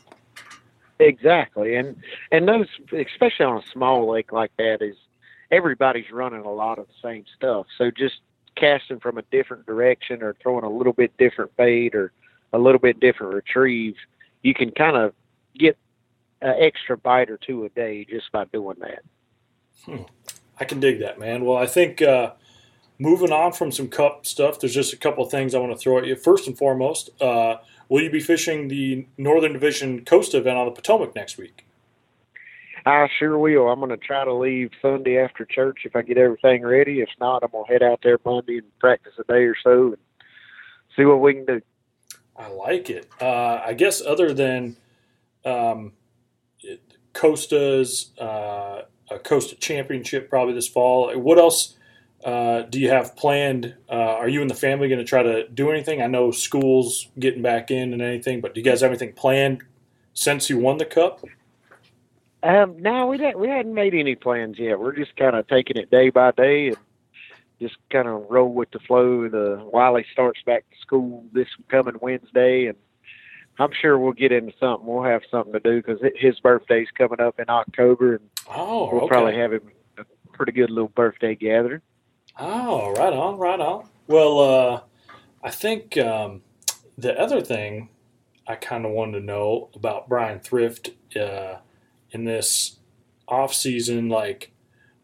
Exactly, 1.00 1.76
and 1.76 1.96
and 2.30 2.46
those, 2.46 2.66
especially 2.92 3.46
on 3.46 3.56
a 3.56 3.66
small 3.72 4.10
lake 4.10 4.32
like 4.32 4.52
that, 4.58 4.82
is 4.82 4.96
everybody's 5.50 6.10
running 6.12 6.42
a 6.44 6.52
lot 6.52 6.78
of 6.78 6.86
the 6.88 6.92
same 7.02 7.24
stuff. 7.34 7.66
So 7.78 7.90
just 7.90 8.16
casting 8.54 9.00
from 9.00 9.16
a 9.16 9.22
different 9.30 9.64
direction 9.64 10.22
or 10.22 10.36
throwing 10.42 10.64
a 10.64 10.70
little 10.70 10.92
bit 10.92 11.16
different 11.16 11.56
bait 11.56 11.94
or 11.94 12.12
a 12.52 12.58
little 12.58 12.78
bit 12.78 13.00
different 13.00 13.32
retrieve, 13.32 13.96
you 14.42 14.52
can 14.52 14.72
kind 14.72 14.96
of 14.96 15.14
get 15.58 15.78
an 16.42 16.56
extra 16.58 16.98
bite 16.98 17.30
or 17.30 17.38
two 17.38 17.64
a 17.64 17.70
day 17.70 18.04
just 18.04 18.30
by 18.30 18.44
doing 18.46 18.76
that. 18.80 19.02
Hmm. 19.86 20.02
I 20.60 20.64
can 20.66 20.78
dig 20.78 21.00
that, 21.00 21.18
man. 21.18 21.44
Well, 21.44 21.56
I 21.56 21.66
think 21.66 22.02
uh, 22.02 22.32
moving 22.98 23.32
on 23.32 23.52
from 23.52 23.72
some 23.72 23.88
cup 23.88 24.26
stuff, 24.26 24.60
there's 24.60 24.74
just 24.74 24.92
a 24.92 24.96
couple 24.96 25.24
of 25.24 25.30
things 25.30 25.54
I 25.54 25.58
want 25.58 25.72
to 25.72 25.78
throw 25.78 25.98
at 25.98 26.06
you. 26.06 26.14
First 26.14 26.46
and 26.46 26.56
foremost, 26.56 27.10
uh, 27.20 27.56
will 27.88 28.02
you 28.02 28.10
be 28.10 28.20
fishing 28.20 28.68
the 28.68 29.06
Northern 29.16 29.54
Division 29.54 30.04
Costa 30.04 30.36
event 30.36 30.58
on 30.58 30.66
the 30.66 30.72
Potomac 30.72 31.14
next 31.14 31.38
week? 31.38 31.66
I 32.86 33.08
sure 33.18 33.38
will. 33.38 33.68
I'm 33.68 33.78
going 33.78 33.90
to 33.90 33.96
try 33.96 34.24
to 34.24 34.32
leave 34.32 34.70
Sunday 34.80 35.18
after 35.18 35.44
church 35.44 35.80
if 35.84 35.96
I 35.96 36.02
get 36.02 36.18
everything 36.18 36.62
ready. 36.62 37.00
If 37.00 37.10
not, 37.18 37.42
I'm 37.42 37.50
going 37.50 37.66
to 37.66 37.72
head 37.72 37.82
out 37.82 38.00
there 38.02 38.18
Monday 38.24 38.58
and 38.58 38.78
practice 38.78 39.12
a 39.18 39.24
day 39.24 39.44
or 39.44 39.54
so 39.62 39.88
and 39.88 39.98
see 40.96 41.04
what 41.04 41.20
we 41.20 41.34
can 41.34 41.46
do. 41.46 41.60
I 42.36 42.48
like 42.48 42.88
it. 42.88 43.08
Uh, 43.20 43.60
I 43.64 43.74
guess 43.74 44.00
other 44.00 44.32
than 44.32 44.76
um, 45.44 45.92
Costa's 47.12 48.12
uh, 48.18 48.82
a 49.10 49.18
Costa 49.18 49.56
Championship 49.56 50.30
probably 50.30 50.54
this 50.54 50.68
fall, 50.68 51.16
what 51.18 51.38
else 51.38 51.76
uh, 52.24 52.62
do 52.62 52.78
you 52.78 52.90
have 52.90 53.16
planned? 53.16 53.74
Uh, 53.88 53.94
are 53.94 54.28
you 54.28 54.40
and 54.40 54.50
the 54.50 54.54
family 54.54 54.88
going 54.88 54.98
to 54.98 55.04
try 55.04 55.22
to 55.22 55.48
do 55.48 55.70
anything? 55.70 56.00
I 56.02 56.06
know 56.06 56.30
school's 56.30 57.08
getting 57.18 57.42
back 57.42 57.70
in 57.70 57.92
and 57.92 58.02
anything, 58.02 58.40
but 58.40 58.54
do 58.54 58.60
you 58.60 58.64
guys 58.64 58.82
have 58.82 58.90
anything 58.90 59.12
planned 59.12 59.62
since 60.14 60.48
you 60.48 60.58
won 60.58 60.78
the 60.78 60.84
cup? 60.84 61.24
Um, 62.42 62.80
no, 62.80 63.06
we 63.06 63.18
didn't. 63.18 63.38
We 63.38 63.48
hadn't 63.48 63.74
made 63.74 63.94
any 63.94 64.14
plans 64.14 64.58
yet. 64.58 64.78
We're 64.78 64.96
just 64.96 65.14
kind 65.16 65.36
of 65.36 65.46
taking 65.48 65.76
it 65.76 65.90
day 65.90 66.08
by 66.08 66.30
day 66.30 66.68
and 66.68 66.76
just 67.60 67.76
kind 67.90 68.08
of 68.08 68.24
roll 68.30 68.52
with 68.52 68.70
the 68.70 68.78
flow. 68.78 69.28
The 69.28 69.62
Wiley 69.62 70.06
starts 70.12 70.40
back 70.46 70.64
to 70.70 70.76
school 70.80 71.24
this 71.32 71.48
coming 71.68 71.96
Wednesday, 72.00 72.66
and 72.66 72.78
I'm 73.60 73.70
sure 73.80 73.98
we'll 73.98 74.12
get 74.12 74.32
into 74.32 74.52
something. 74.58 74.86
We'll 74.86 75.04
have 75.04 75.22
something 75.30 75.52
to 75.52 75.60
do 75.60 75.82
because 75.82 76.00
his 76.16 76.40
birthday's 76.40 76.88
coming 76.96 77.20
up 77.20 77.38
in 77.38 77.48
October, 77.48 78.16
and 78.16 78.30
oh, 78.48 78.90
we'll 78.90 79.02
okay. 79.02 79.08
probably 79.08 79.36
have 79.36 79.52
him 79.52 79.70
a 79.98 80.04
pretty 80.32 80.52
good 80.52 80.70
little 80.70 80.88
birthday 80.88 81.34
gathering. 81.34 81.82
Oh, 82.38 82.92
right 82.92 83.12
on, 83.12 83.38
right 83.38 83.60
on. 83.60 83.88
Well, 84.06 84.38
uh, 84.40 84.80
I 85.44 85.50
think 85.50 85.96
um, 85.98 86.42
the 86.96 87.18
other 87.18 87.40
thing 87.40 87.90
I 88.46 88.56
kind 88.56 88.86
of 88.86 88.92
wanted 88.92 89.20
to 89.20 89.26
know 89.26 89.68
about 89.74 90.08
Brian 90.08 90.40
Thrift. 90.40 90.90
Uh, 91.14 91.56
in 92.12 92.24
this 92.24 92.78
off 93.28 93.54
season, 93.54 94.08
like, 94.08 94.52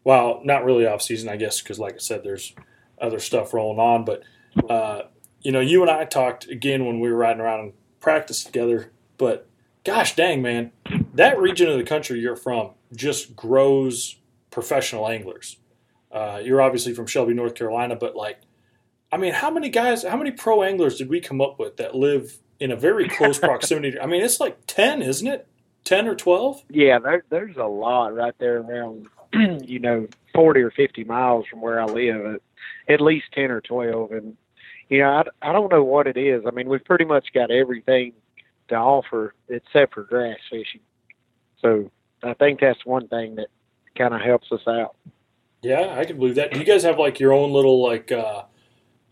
well, 0.03 0.41
not 0.43 0.65
really 0.65 0.85
off 0.85 1.01
season, 1.01 1.29
I 1.29 1.37
guess, 1.37 1.61
because 1.61 1.79
like 1.79 1.95
I 1.95 1.99
said, 1.99 2.23
there's 2.23 2.53
other 2.99 3.19
stuff 3.19 3.53
rolling 3.53 3.79
on. 3.79 4.05
But 4.05 4.23
uh, 4.69 5.03
you 5.41 5.51
know, 5.51 5.59
you 5.59 5.81
and 5.81 5.91
I 5.91 6.05
talked 6.05 6.47
again 6.47 6.85
when 6.85 6.99
we 6.99 7.09
were 7.09 7.17
riding 7.17 7.41
around 7.41 7.73
practice 8.07 8.41
together. 8.41 8.89
But 9.17 9.49
gosh 9.83 10.15
dang, 10.15 10.41
man, 10.41 10.71
that 11.13 11.37
region 11.37 11.67
of 11.67 11.77
the 11.77 11.83
country 11.83 12.21
you're 12.21 12.37
from 12.37 12.69
just 12.95 13.35
grows 13.35 14.15
professional 14.49 15.09
anglers. 15.09 15.57
Uh, 16.09 16.39
you're 16.41 16.61
obviously 16.61 16.93
from 16.93 17.05
Shelby, 17.05 17.33
North 17.33 17.53
Carolina, 17.53 17.97
but 17.97 18.15
like, 18.15 18.39
I 19.11 19.17
mean, 19.17 19.33
how 19.33 19.51
many 19.51 19.67
guys, 19.67 20.03
how 20.03 20.15
many 20.15 20.31
pro 20.31 20.63
anglers 20.63 20.97
did 20.97 21.09
we 21.09 21.19
come 21.19 21.41
up 21.41 21.59
with 21.59 21.75
that 21.77 21.95
live 21.95 22.37
in 22.61 22.71
a 22.71 22.77
very 22.77 23.09
close 23.09 23.39
proximity? 23.49 23.99
I 23.99 24.05
mean, 24.05 24.23
it's 24.23 24.39
like 24.39 24.57
ten, 24.67 25.01
isn't 25.01 25.27
it? 25.27 25.45
10 25.83 26.07
or 26.07 26.15
12? 26.15 26.63
Yeah, 26.69 26.99
there, 26.99 27.23
there's 27.29 27.55
a 27.55 27.63
lot 27.63 28.13
right 28.13 28.33
there 28.39 28.59
around, 28.59 29.07
you 29.65 29.79
know, 29.79 30.07
40 30.33 30.61
or 30.61 30.71
50 30.71 31.05
miles 31.05 31.45
from 31.47 31.61
where 31.61 31.79
I 31.79 31.85
live, 31.85 32.25
at, 32.25 32.41
at 32.93 32.99
least 32.99 33.27
10 33.33 33.51
or 33.51 33.61
12. 33.61 34.11
And, 34.11 34.37
you 34.89 34.99
know, 34.99 35.09
I, 35.09 35.49
I 35.49 35.51
don't 35.51 35.71
know 35.71 35.83
what 35.83 36.07
it 36.07 36.17
is. 36.17 36.43
I 36.45 36.51
mean, 36.51 36.69
we've 36.69 36.83
pretty 36.83 37.05
much 37.05 37.27
got 37.33 37.51
everything 37.51 38.13
to 38.69 38.75
offer 38.75 39.33
except 39.49 39.93
for 39.93 40.03
grass 40.03 40.37
fishing. 40.49 40.81
So 41.61 41.91
I 42.23 42.33
think 42.33 42.59
that's 42.59 42.85
one 42.85 43.07
thing 43.07 43.35
that 43.35 43.47
kind 43.97 44.13
of 44.13 44.21
helps 44.21 44.51
us 44.51 44.61
out. 44.67 44.95
Yeah, 45.61 45.95
I 45.97 46.05
can 46.05 46.17
believe 46.17 46.35
that. 46.35 46.51
Do 46.51 46.59
you 46.59 46.65
guys 46.65 46.83
have 46.83 46.99
like 46.99 47.19
your 47.19 47.33
own 47.33 47.51
little 47.51 47.83
like 47.83 48.11
uh, 48.11 48.43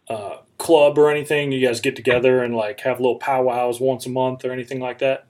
uh, 0.07 0.37
club 0.57 0.97
or 0.97 1.09
anything? 1.09 1.51
You 1.51 1.65
guys 1.65 1.81
get 1.81 1.95
together 1.95 2.43
and 2.43 2.55
like 2.55 2.79
have 2.81 2.99
little 2.99 3.17
powwows 3.17 3.79
once 3.79 4.05
a 4.05 4.09
month 4.09 4.45
or 4.45 4.51
anything 4.51 4.79
like 4.79 4.99
that? 4.99 5.27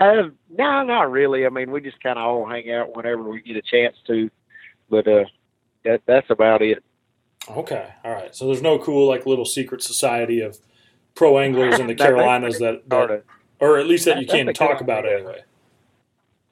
Uh, 0.00 0.30
no, 0.50 0.82
not 0.82 1.10
really. 1.10 1.46
I 1.46 1.50
mean, 1.50 1.70
we 1.70 1.80
just 1.80 2.02
kind 2.02 2.18
of 2.18 2.24
all 2.24 2.46
hang 2.48 2.70
out 2.72 2.96
whenever 2.96 3.22
we 3.22 3.42
get 3.42 3.56
a 3.56 3.62
chance 3.62 3.96
to, 4.06 4.30
but 4.88 5.06
uh, 5.06 5.24
that 5.84 6.02
that's 6.06 6.30
about 6.30 6.62
it. 6.62 6.82
Okay, 7.56 7.88
all 8.04 8.12
right. 8.12 8.34
So 8.34 8.46
there's 8.46 8.62
no 8.62 8.78
cool 8.78 9.08
like 9.08 9.26
little 9.26 9.44
secret 9.44 9.82
society 9.82 10.40
of 10.40 10.58
pro 11.14 11.38
anglers 11.38 11.78
in 11.78 11.86
the 11.86 11.94
Carolinas 11.96 12.58
that, 12.58 12.88
that 12.88 13.22
or 13.58 13.78
at 13.78 13.86
least 13.86 14.04
that 14.06 14.20
you 14.20 14.26
can't 14.26 14.54
talk 14.54 14.80
about 14.80 15.06
anyway. 15.06 15.42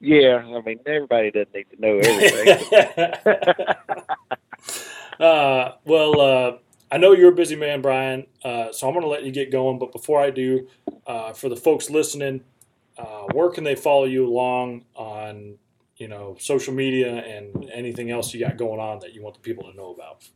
Yeah, 0.00 0.36
I 0.36 0.60
mean 0.60 0.78
everybody 0.86 1.30
doesn't 1.30 1.54
need 1.54 1.66
to 1.70 1.80
know 1.80 1.98
everything. 2.02 3.74
uh, 5.20 5.72
well, 5.84 6.20
uh, 6.20 6.58
I 6.90 6.98
know 6.98 7.12
you're 7.12 7.32
a 7.32 7.34
busy 7.34 7.56
man, 7.56 7.82
Brian. 7.82 8.26
Uh, 8.44 8.72
so 8.72 8.86
I'm 8.86 8.94
going 8.94 9.02
to 9.02 9.08
let 9.08 9.24
you 9.24 9.32
get 9.32 9.50
going. 9.50 9.78
But 9.78 9.92
before 9.92 10.20
I 10.20 10.30
do, 10.30 10.68
uh, 11.06 11.32
for 11.32 11.48
the 11.48 11.56
folks 11.56 11.90
listening, 11.90 12.42
uh, 12.96 13.24
where 13.32 13.50
can 13.50 13.64
they 13.64 13.74
follow 13.74 14.04
you 14.04 14.26
along 14.26 14.84
on 14.94 15.58
you 15.96 16.06
know 16.06 16.36
social 16.38 16.72
media 16.72 17.16
and 17.16 17.68
anything 17.70 18.10
else 18.10 18.32
you 18.32 18.40
got 18.40 18.56
going 18.56 18.78
on 18.78 19.00
that 19.00 19.14
you 19.14 19.22
want 19.22 19.34
the 19.34 19.40
people 19.40 19.64
to 19.70 19.76
know 19.76 19.92
about? 19.92 20.28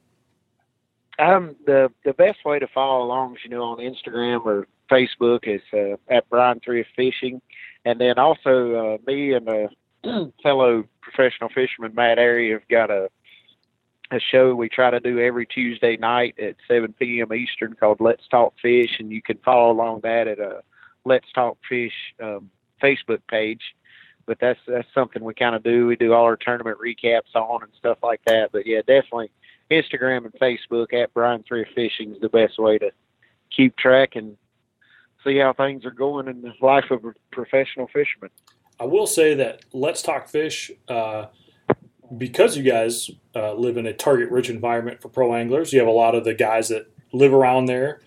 Um, 1.18 1.56
the 1.66 1.90
the 2.04 2.14
best 2.14 2.44
way 2.44 2.58
to 2.58 2.66
follow 2.66 3.04
along 3.04 3.34
is 3.34 3.40
you 3.44 3.50
know 3.50 3.64
on 3.64 3.78
Instagram 3.78 4.44
or 4.46 4.66
Facebook 4.90 5.40
is 5.46 5.60
uh, 5.72 5.96
at 6.14 6.28
Brian 6.30 6.60
Thrift 6.60 6.90
Fishing, 6.96 7.40
and 7.84 8.00
then 8.00 8.18
also 8.18 8.74
uh, 8.94 8.98
me 9.06 9.34
and 9.34 9.48
a 9.48 9.68
fellow 10.42 10.84
professional 11.00 11.50
fisherman 11.50 11.94
Matt 11.94 12.18
Arey 12.18 12.52
have 12.52 12.66
got 12.68 12.90
a 12.90 13.08
a 14.10 14.20
show 14.20 14.54
we 14.54 14.68
try 14.68 14.90
to 14.90 15.00
do 15.00 15.18
every 15.18 15.46
Tuesday 15.46 15.96
night 15.96 16.34
at 16.38 16.56
7 16.68 16.92
p.m. 16.98 17.32
Eastern 17.32 17.74
called 17.74 17.98
Let's 17.98 18.28
Talk 18.28 18.52
Fish, 18.60 18.96
and 18.98 19.10
you 19.10 19.22
can 19.22 19.38
follow 19.38 19.72
along 19.72 20.00
that 20.02 20.28
at 20.28 20.38
a 20.38 20.62
Let's 21.04 21.30
Talk 21.32 21.56
Fish 21.66 21.94
um, 22.22 22.50
Facebook 22.82 23.20
page. 23.28 23.62
But 24.26 24.38
that's 24.40 24.60
that's 24.68 24.88
something 24.94 25.24
we 25.24 25.34
kind 25.34 25.56
of 25.56 25.64
do. 25.64 25.86
We 25.86 25.96
do 25.96 26.12
all 26.12 26.24
our 26.24 26.36
tournament 26.36 26.78
recaps 26.78 27.34
on 27.34 27.62
and 27.62 27.72
stuff 27.78 27.98
like 28.02 28.20
that. 28.26 28.50
But 28.52 28.66
yeah, 28.66 28.80
definitely 28.80 29.30
Instagram 29.72 30.24
and 30.24 30.32
Facebook 30.34 30.92
at 30.92 31.12
Brian 31.14 31.42
Thrift 31.42 31.70
Fishing 31.74 32.12
is 32.14 32.20
the 32.20 32.28
best 32.28 32.58
way 32.58 32.78
to 32.78 32.90
keep 33.54 33.76
track 33.76 34.16
and 34.16 34.36
see 35.24 35.38
how 35.38 35.52
things 35.52 35.84
are 35.84 35.90
going 35.90 36.28
in 36.28 36.42
the 36.42 36.52
life 36.60 36.90
of 36.90 37.04
a 37.04 37.12
professional 37.30 37.86
fisherman. 37.86 38.30
I 38.80 38.84
will 38.84 39.06
say 39.06 39.34
that 39.34 39.64
Let's 39.72 40.02
Talk 40.02 40.28
Fish, 40.28 40.70
uh, 40.88 41.26
because 42.16 42.56
you 42.56 42.62
guys 42.62 43.10
uh, 43.34 43.54
live 43.54 43.76
in 43.76 43.86
a 43.86 43.92
target-rich 43.92 44.50
environment 44.50 45.00
for 45.00 45.08
pro 45.08 45.34
anglers, 45.34 45.72
you 45.72 45.78
have 45.78 45.88
a 45.88 45.92
lot 45.92 46.14
of 46.14 46.24
the 46.24 46.34
guys 46.34 46.68
that 46.68 46.86
live 47.12 47.32
around 47.32 47.66
there 47.66 48.00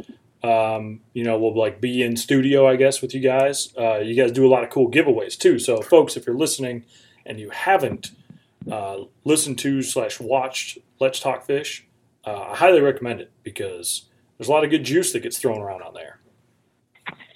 um, 0.46 1.02
you 1.14 1.24
know, 1.24 1.40
we'll 1.40 1.58
like 1.58 1.82
be 1.82 2.04
in 2.04 2.16
studio, 2.18 2.68
I 2.68 2.76
guess, 2.76 3.02
with 3.02 3.14
you 3.16 3.20
guys. 3.20 3.74
Uh, 3.78 3.98
you 3.98 4.16
guys 4.16 4.32
do 4.32 4.46
a 4.46 4.50
lot 4.50 4.64
of 4.64 4.70
cool 4.70 4.92
giveaways 4.92 5.38
too. 5.38 5.58
So, 5.58 5.82
folks, 5.82 6.16
if 6.16 6.28
you're 6.28 6.38
listening 6.38 6.86
and 7.26 7.40
you 7.40 7.50
haven't 7.50 8.12
uh, 8.72 8.98
listened 9.24 9.58
to 9.60 9.82
slash 9.82 10.20
watched 10.20 10.78
Let's 11.00 11.20
Talk 11.20 11.46
Fish, 11.46 11.88
uh, 12.26 12.50
I 12.52 12.56
highly 12.56 12.82
recommend 12.82 13.22
it 13.22 13.32
because 13.44 14.04
there's 14.38 14.48
a 14.48 14.52
lot 14.52 14.64
of 14.64 14.70
good 14.70 14.84
juice 14.84 15.14
that 15.14 15.22
gets 15.24 15.38
thrown 15.38 15.62
around 15.62 15.82
on 15.82 15.94
there. 15.94 16.20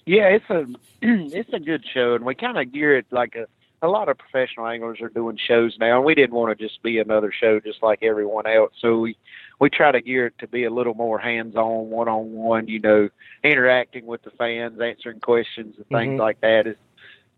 Yeah, 0.06 0.28
it's 0.28 0.50
a 0.50 0.66
it's 1.02 1.54
a 1.54 1.60
good 1.60 1.86
show, 1.94 2.16
and 2.16 2.26
we 2.26 2.36
kind 2.36 2.58
of 2.58 2.72
gear 2.72 2.98
it 2.98 3.06
like 3.12 3.36
a 3.36 3.46
a 3.82 3.88
lot 3.88 4.10
of 4.10 4.18
professional 4.18 4.68
anglers 4.68 5.00
are 5.02 5.10
doing 5.10 5.38
shows 5.38 5.78
now, 5.80 5.98
and 5.98 6.06
we 6.06 6.16
didn't 6.16 6.36
want 6.36 6.58
to 6.58 6.68
just 6.68 6.82
be 6.84 7.00
another 7.00 7.32
show 7.32 7.60
just 7.60 7.82
like 7.82 8.04
everyone 8.04 8.46
else. 8.46 8.74
So 8.82 9.00
we 9.00 9.18
we 9.60 9.70
try 9.70 9.92
to 9.92 10.02
gear 10.02 10.28
it 10.28 10.38
to 10.40 10.48
be 10.48 10.64
a 10.66 10.70
little 10.70 10.94
more 10.94 11.20
hands-on, 11.20 11.90
one-on-one. 11.90 12.68
You 12.68 12.80
know, 12.80 13.10
interacting 13.44 14.06
with 14.06 14.24
the 14.24 14.32
fans, 14.32 14.80
answering 14.82 15.20
questions 15.20 15.76
and 15.78 15.88
things 15.88 16.12
mm-hmm. 16.12 16.22
like 16.22 16.42
that. 16.42 16.68
Is 16.68 16.78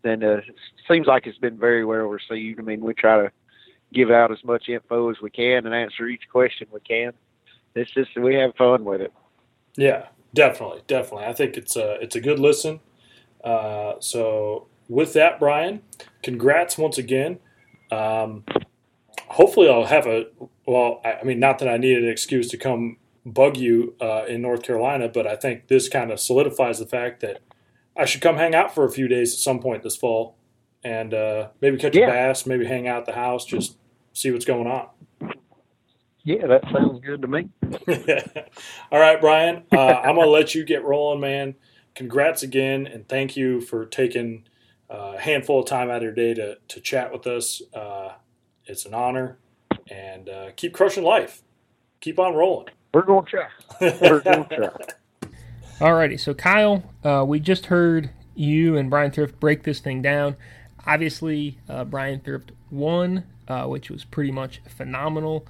then 0.02 0.24
uh, 0.24 0.40
seems 0.88 1.06
like 1.06 1.26
it's 1.26 1.38
been 1.38 1.58
very 1.58 1.84
well 1.84 2.06
received. 2.06 2.58
I 2.58 2.62
mean, 2.62 2.80
we 2.80 2.94
try 2.94 3.22
to 3.22 3.32
give 3.92 4.10
out 4.10 4.30
as 4.32 4.42
much 4.44 4.68
info 4.68 5.10
as 5.10 5.20
we 5.20 5.30
can 5.30 5.66
and 5.66 5.74
answer 5.74 6.06
each 6.06 6.28
question 6.30 6.66
we 6.72 6.80
can. 6.80 7.12
It's 7.74 7.90
just 7.90 8.16
we 8.18 8.34
have 8.34 8.54
fun 8.56 8.84
with 8.84 9.00
it. 9.00 9.12
Yeah, 9.76 10.06
definitely, 10.34 10.82
definitely. 10.86 11.26
I 11.26 11.32
think 11.32 11.56
it's 11.56 11.76
a 11.76 11.94
it's 12.02 12.16
a 12.16 12.20
good 12.20 12.38
listen. 12.38 12.80
Uh, 13.42 13.94
so 14.00 14.66
with 14.88 15.12
that, 15.14 15.38
Brian, 15.38 15.82
congrats 16.22 16.76
once 16.76 16.98
again. 16.98 17.38
Um, 17.90 18.44
hopefully, 19.28 19.68
I'll 19.68 19.84
have 19.86 20.06
a 20.06 20.26
well. 20.66 21.00
I, 21.04 21.22
mean, 21.24 21.40
not 21.40 21.58
that 21.60 21.68
I 21.68 21.76
needed 21.76 22.04
an 22.04 22.10
excuse 22.10 22.48
to 22.50 22.56
come 22.58 22.98
bug 23.24 23.56
you 23.56 23.94
uh, 24.00 24.24
in 24.28 24.42
North 24.42 24.62
Carolina, 24.62 25.08
but 25.08 25.26
I 25.26 25.36
think 25.36 25.68
this 25.68 25.88
kind 25.88 26.10
of 26.10 26.20
solidifies 26.20 26.78
the 26.78 26.86
fact 26.86 27.20
that 27.20 27.40
I 27.96 28.04
should 28.04 28.20
come 28.20 28.36
hang 28.36 28.54
out 28.54 28.74
for 28.74 28.84
a 28.84 28.90
few 28.90 29.08
days 29.08 29.32
at 29.32 29.38
some 29.38 29.60
point 29.60 29.82
this 29.82 29.96
fall, 29.96 30.36
and 30.84 31.14
uh, 31.14 31.48
maybe 31.60 31.78
catch 31.78 31.94
Yeah. 31.94 32.08
a 32.08 32.10
bass, 32.10 32.46
maybe 32.46 32.66
hang 32.66 32.88
out 32.88 33.00
at 33.00 33.06
the 33.06 33.12
house, 33.12 33.44
just 33.44 33.76
see 34.12 34.30
what's 34.30 34.44
going 34.44 34.66
on. 34.66 34.88
Yeah, 36.24 36.46
that 36.46 36.62
sounds 36.72 37.00
good 37.00 37.22
to 37.22 37.28
me. 37.28 37.48
All 38.92 39.00
right, 39.00 39.20
Brian. 39.20 39.64
Uh, 39.72 39.76
I'm 39.76 40.14
gonna 40.14 40.30
let 40.30 40.54
you 40.54 40.64
get 40.64 40.84
rolling, 40.84 41.20
man. 41.20 41.56
Congrats 41.94 42.42
again, 42.42 42.86
and 42.86 43.08
thank 43.08 43.36
you 43.36 43.60
for 43.60 43.86
taking 43.86 44.44
uh, 44.88 45.14
a 45.16 45.20
handful 45.20 45.60
of 45.60 45.66
time 45.66 45.90
out 45.90 45.96
of 45.96 46.02
your 46.04 46.12
day 46.12 46.34
to 46.34 46.58
to 46.68 46.80
chat 46.80 47.12
with 47.12 47.26
us. 47.26 47.60
Uh, 47.74 48.12
it's 48.66 48.86
an 48.86 48.94
honor, 48.94 49.38
and 49.90 50.28
uh, 50.28 50.50
keep 50.54 50.72
crushing 50.72 51.02
life. 51.02 51.42
Keep 52.00 52.20
on 52.20 52.34
rolling. 52.34 52.68
We're 52.94 53.02
gonna 53.02 53.26
try. 53.26 53.48
We're 53.80 54.20
gonna 54.20 54.44
try. 54.50 55.30
Alrighty, 55.80 56.20
so 56.20 56.34
Kyle, 56.34 56.84
uh, 57.02 57.24
we 57.26 57.40
just 57.40 57.66
heard 57.66 58.10
you 58.36 58.76
and 58.76 58.88
Brian 58.88 59.10
Thrift 59.10 59.40
break 59.40 59.64
this 59.64 59.80
thing 59.80 60.02
down. 60.02 60.36
Obviously, 60.86 61.58
uh, 61.68 61.84
Brian 61.84 62.20
Thrift 62.20 62.52
won, 62.70 63.24
uh, 63.48 63.66
which 63.66 63.90
was 63.90 64.04
pretty 64.04 64.30
much 64.30 64.60
phenomenal. 64.68 65.46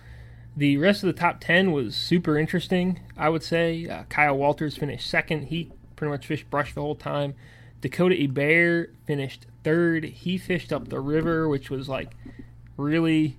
The 0.56 0.76
rest 0.76 1.02
of 1.02 1.06
the 1.06 1.18
top 1.18 1.40
10 1.40 1.72
was 1.72 1.96
super 1.96 2.38
interesting, 2.38 3.00
I 3.16 3.28
would 3.28 3.42
say. 3.42 3.86
Uh, 3.86 4.04
Kyle 4.08 4.36
Walters 4.36 4.76
finished 4.76 5.08
second. 5.08 5.44
He 5.44 5.70
pretty 5.96 6.10
much 6.10 6.26
fished 6.26 6.50
brush 6.50 6.74
the 6.74 6.82
whole 6.82 6.94
time. 6.94 7.34
Dakota 7.80 8.14
Ebert 8.20 8.94
finished 9.06 9.46
third. 9.64 10.04
He 10.04 10.38
fished 10.38 10.72
up 10.72 10.88
the 10.88 11.00
river, 11.00 11.48
which 11.48 11.70
was 11.70 11.88
like 11.88 12.12
really 12.76 13.36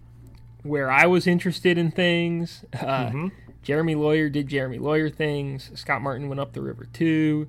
where 0.64 0.90
I 0.90 1.06
was 1.06 1.28
interested 1.28 1.78
in 1.78 1.92
things. 1.92 2.66
Uh, 2.74 3.30
Jeremy 3.64 3.96
Lawyer 3.96 4.30
did 4.30 4.48
Jeremy 4.48 4.78
Lawyer 4.78 5.10
things. 5.10 5.72
Scott 5.76 6.02
Martin 6.02 6.28
went 6.28 6.42
up 6.42 6.54
the 6.54 6.62
river 6.62 6.86
too. 6.92 7.48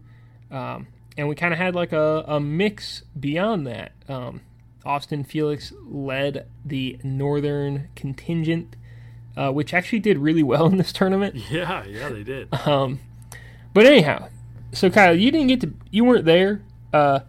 Um, 0.51 0.87
and 1.17 1.29
we 1.29 1.35
kind 1.35 1.53
of 1.53 1.59
had 1.59 1.75
like 1.75 1.93
a, 1.93 2.25
a 2.27 2.41
mix 2.41 3.03
beyond 3.19 3.67
that. 3.67 3.93
Um, 4.09 4.41
Austin 4.85 5.25
Felix 5.25 5.73
led 5.87 6.47
the 6.65 6.99
Northern 7.03 7.89
contingent, 7.95 8.77
uh, 9.37 9.51
which 9.51 9.75
actually 9.75 10.01
did 10.01 10.19
really 10.19 10.43
well 10.43 10.67
in 10.67 10.77
this 10.77 10.93
tournament. 10.93 11.35
Yeah, 11.51 11.85
yeah, 11.85 12.09
they 12.09 12.23
did. 12.23 12.53
Um, 12.67 13.01
but 13.73 13.87
anyhow, 13.87 14.29
so 14.73 14.91
Kyle, 14.91 15.15
you 15.15 15.31
didn't 15.31 15.49
get 15.49 15.61
to, 15.63 15.75
you 15.91 16.05
weren't 16.05 16.25
there. 16.25 16.63
Uh, 16.93 17.21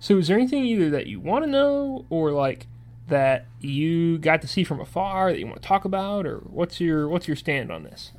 so 0.00 0.18
is 0.18 0.28
there 0.28 0.36
anything 0.36 0.64
either 0.64 0.90
that 0.90 1.06
you 1.06 1.20
want 1.20 1.44
to 1.44 1.50
know 1.50 2.06
or 2.10 2.32
like 2.32 2.66
that 3.08 3.46
you 3.60 4.18
got 4.18 4.40
to 4.42 4.48
see 4.48 4.64
from 4.64 4.80
afar 4.80 5.30
that 5.32 5.38
you 5.38 5.46
want 5.46 5.60
to 5.62 5.66
talk 5.66 5.84
about, 5.84 6.26
or 6.26 6.38
what's 6.38 6.80
your 6.80 7.08
what's 7.08 7.28
your 7.28 7.36
stand 7.36 7.70
on 7.70 7.84
this? 7.84 8.12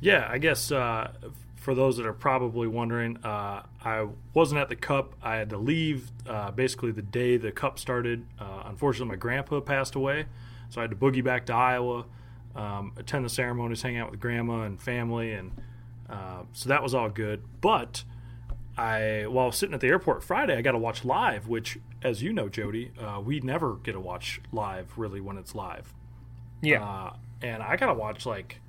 Yeah, 0.00 0.26
I 0.30 0.38
guess 0.38 0.70
uh, 0.70 1.10
for 1.66 1.74
those 1.74 1.96
that 1.96 2.06
are 2.06 2.12
probably 2.12 2.68
wondering, 2.68 3.16
uh, 3.24 3.60
I 3.84 4.06
wasn't 4.34 4.60
at 4.60 4.68
the 4.68 4.76
cup. 4.76 5.14
I 5.20 5.34
had 5.34 5.50
to 5.50 5.58
leave 5.58 6.12
uh, 6.24 6.52
basically 6.52 6.92
the 6.92 7.02
day 7.02 7.38
the 7.38 7.50
cup 7.50 7.80
started. 7.80 8.24
Uh, 8.38 8.62
unfortunately, 8.66 9.08
my 9.08 9.16
grandpa 9.16 9.58
passed 9.58 9.96
away, 9.96 10.26
so 10.68 10.80
I 10.80 10.82
had 10.84 10.90
to 10.90 10.96
boogie 10.96 11.24
back 11.24 11.44
to 11.46 11.54
Iowa, 11.54 12.04
um, 12.54 12.92
attend 12.96 13.24
the 13.24 13.28
ceremonies, 13.28 13.82
hang 13.82 13.96
out 13.96 14.12
with 14.12 14.20
grandma 14.20 14.62
and 14.62 14.80
family, 14.80 15.32
and 15.32 15.50
uh, 16.08 16.42
so 16.52 16.68
that 16.68 16.84
was 16.84 16.94
all 16.94 17.10
good. 17.10 17.42
But 17.60 18.04
I, 18.78 19.26
while 19.26 19.50
sitting 19.50 19.74
at 19.74 19.80
the 19.80 19.88
airport 19.88 20.22
Friday, 20.22 20.56
I 20.56 20.62
got 20.62 20.72
to 20.72 20.78
watch 20.78 21.04
live, 21.04 21.48
which, 21.48 21.78
as 22.00 22.22
you 22.22 22.32
know, 22.32 22.48
Jody, 22.48 22.92
uh, 22.96 23.20
we 23.20 23.40
never 23.40 23.74
get 23.74 23.94
to 23.94 24.00
watch 24.00 24.40
live 24.52 24.96
really 24.96 25.20
when 25.20 25.36
it's 25.36 25.52
live. 25.52 25.92
Yeah. 26.62 26.84
Uh, 26.84 27.16
and 27.42 27.60
I 27.60 27.74
got 27.74 27.86
to 27.86 27.94
watch 27.94 28.24
like 28.24 28.60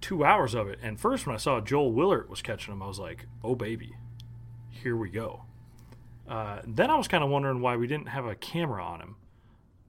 two 0.00 0.24
hours 0.24 0.54
of 0.54 0.68
it. 0.68 0.78
And 0.82 0.98
first, 0.98 1.26
when 1.26 1.34
I 1.34 1.38
saw 1.38 1.60
Joel 1.60 1.92
Willert 1.92 2.28
was 2.28 2.42
catching 2.42 2.72
him, 2.72 2.82
I 2.82 2.86
was 2.86 2.98
like, 2.98 3.26
oh, 3.44 3.54
baby, 3.54 3.96
here 4.68 4.96
we 4.96 5.10
go. 5.10 5.42
Uh, 6.28 6.60
then 6.66 6.90
I 6.90 6.96
was 6.96 7.08
kind 7.08 7.24
of 7.24 7.30
wondering 7.30 7.60
why 7.60 7.76
we 7.76 7.86
didn't 7.86 8.08
have 8.08 8.24
a 8.24 8.34
camera 8.34 8.84
on 8.84 9.00
him. 9.00 9.16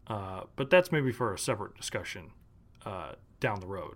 Uh, 0.07 0.41
but 0.55 0.69
that's 0.69 0.91
maybe 0.91 1.11
for 1.11 1.33
a 1.33 1.37
separate 1.37 1.75
discussion 1.75 2.31
uh, 2.85 3.13
down 3.39 3.59
the 3.59 3.67
road. 3.67 3.95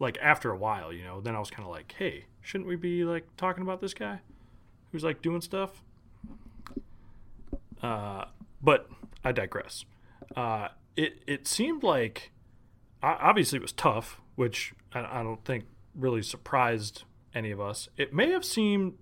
Like 0.00 0.18
after 0.20 0.50
a 0.50 0.56
while, 0.56 0.92
you 0.92 1.04
know, 1.04 1.20
then 1.20 1.36
I 1.36 1.38
was 1.38 1.50
kind 1.50 1.64
of 1.64 1.70
like, 1.70 1.94
hey, 1.98 2.24
shouldn't 2.40 2.68
we 2.68 2.76
be 2.76 3.04
like 3.04 3.26
talking 3.36 3.62
about 3.62 3.80
this 3.80 3.94
guy 3.94 4.20
who's 4.90 5.04
like 5.04 5.22
doing 5.22 5.40
stuff? 5.40 5.82
Uh, 7.82 8.24
but 8.62 8.88
I 9.22 9.32
digress. 9.32 9.84
Uh, 10.34 10.68
it 10.96 11.22
it 11.26 11.46
seemed 11.46 11.82
like 11.82 12.32
obviously 13.02 13.58
it 13.58 13.62
was 13.62 13.72
tough, 13.72 14.20
which 14.36 14.74
I, 14.92 15.22
don't 15.22 15.44
think 15.44 15.64
really 15.94 16.22
surprised 16.22 17.04
any 17.34 17.50
of 17.50 17.60
us. 17.60 17.88
It 17.96 18.12
may 18.12 18.30
have 18.30 18.44
seemed, 18.44 18.94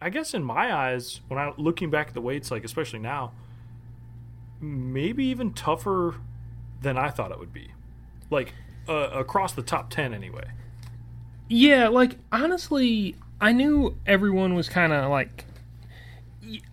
I 0.00 0.10
guess, 0.10 0.34
in 0.34 0.44
my 0.44 0.74
eyes, 0.74 1.20
when 1.28 1.38
I 1.38 1.52
looking 1.56 1.90
back 1.90 2.08
at 2.08 2.14
the 2.14 2.20
weights, 2.20 2.50
like 2.50 2.64
especially 2.64 2.98
now, 2.98 3.32
maybe 4.60 5.24
even 5.26 5.52
tougher 5.52 6.16
than 6.82 6.96
I 6.96 7.10
thought 7.10 7.30
it 7.30 7.38
would 7.38 7.52
be, 7.52 7.72
like 8.30 8.54
uh, 8.88 9.10
across 9.12 9.52
the 9.52 9.62
top 9.62 9.90
ten 9.90 10.14
anyway. 10.14 10.50
Yeah, 11.48 11.88
like 11.88 12.18
honestly, 12.30 13.16
I 13.40 13.52
knew 13.52 13.96
everyone 14.06 14.54
was 14.54 14.68
kind 14.68 14.92
of 14.92 15.10
like 15.10 15.44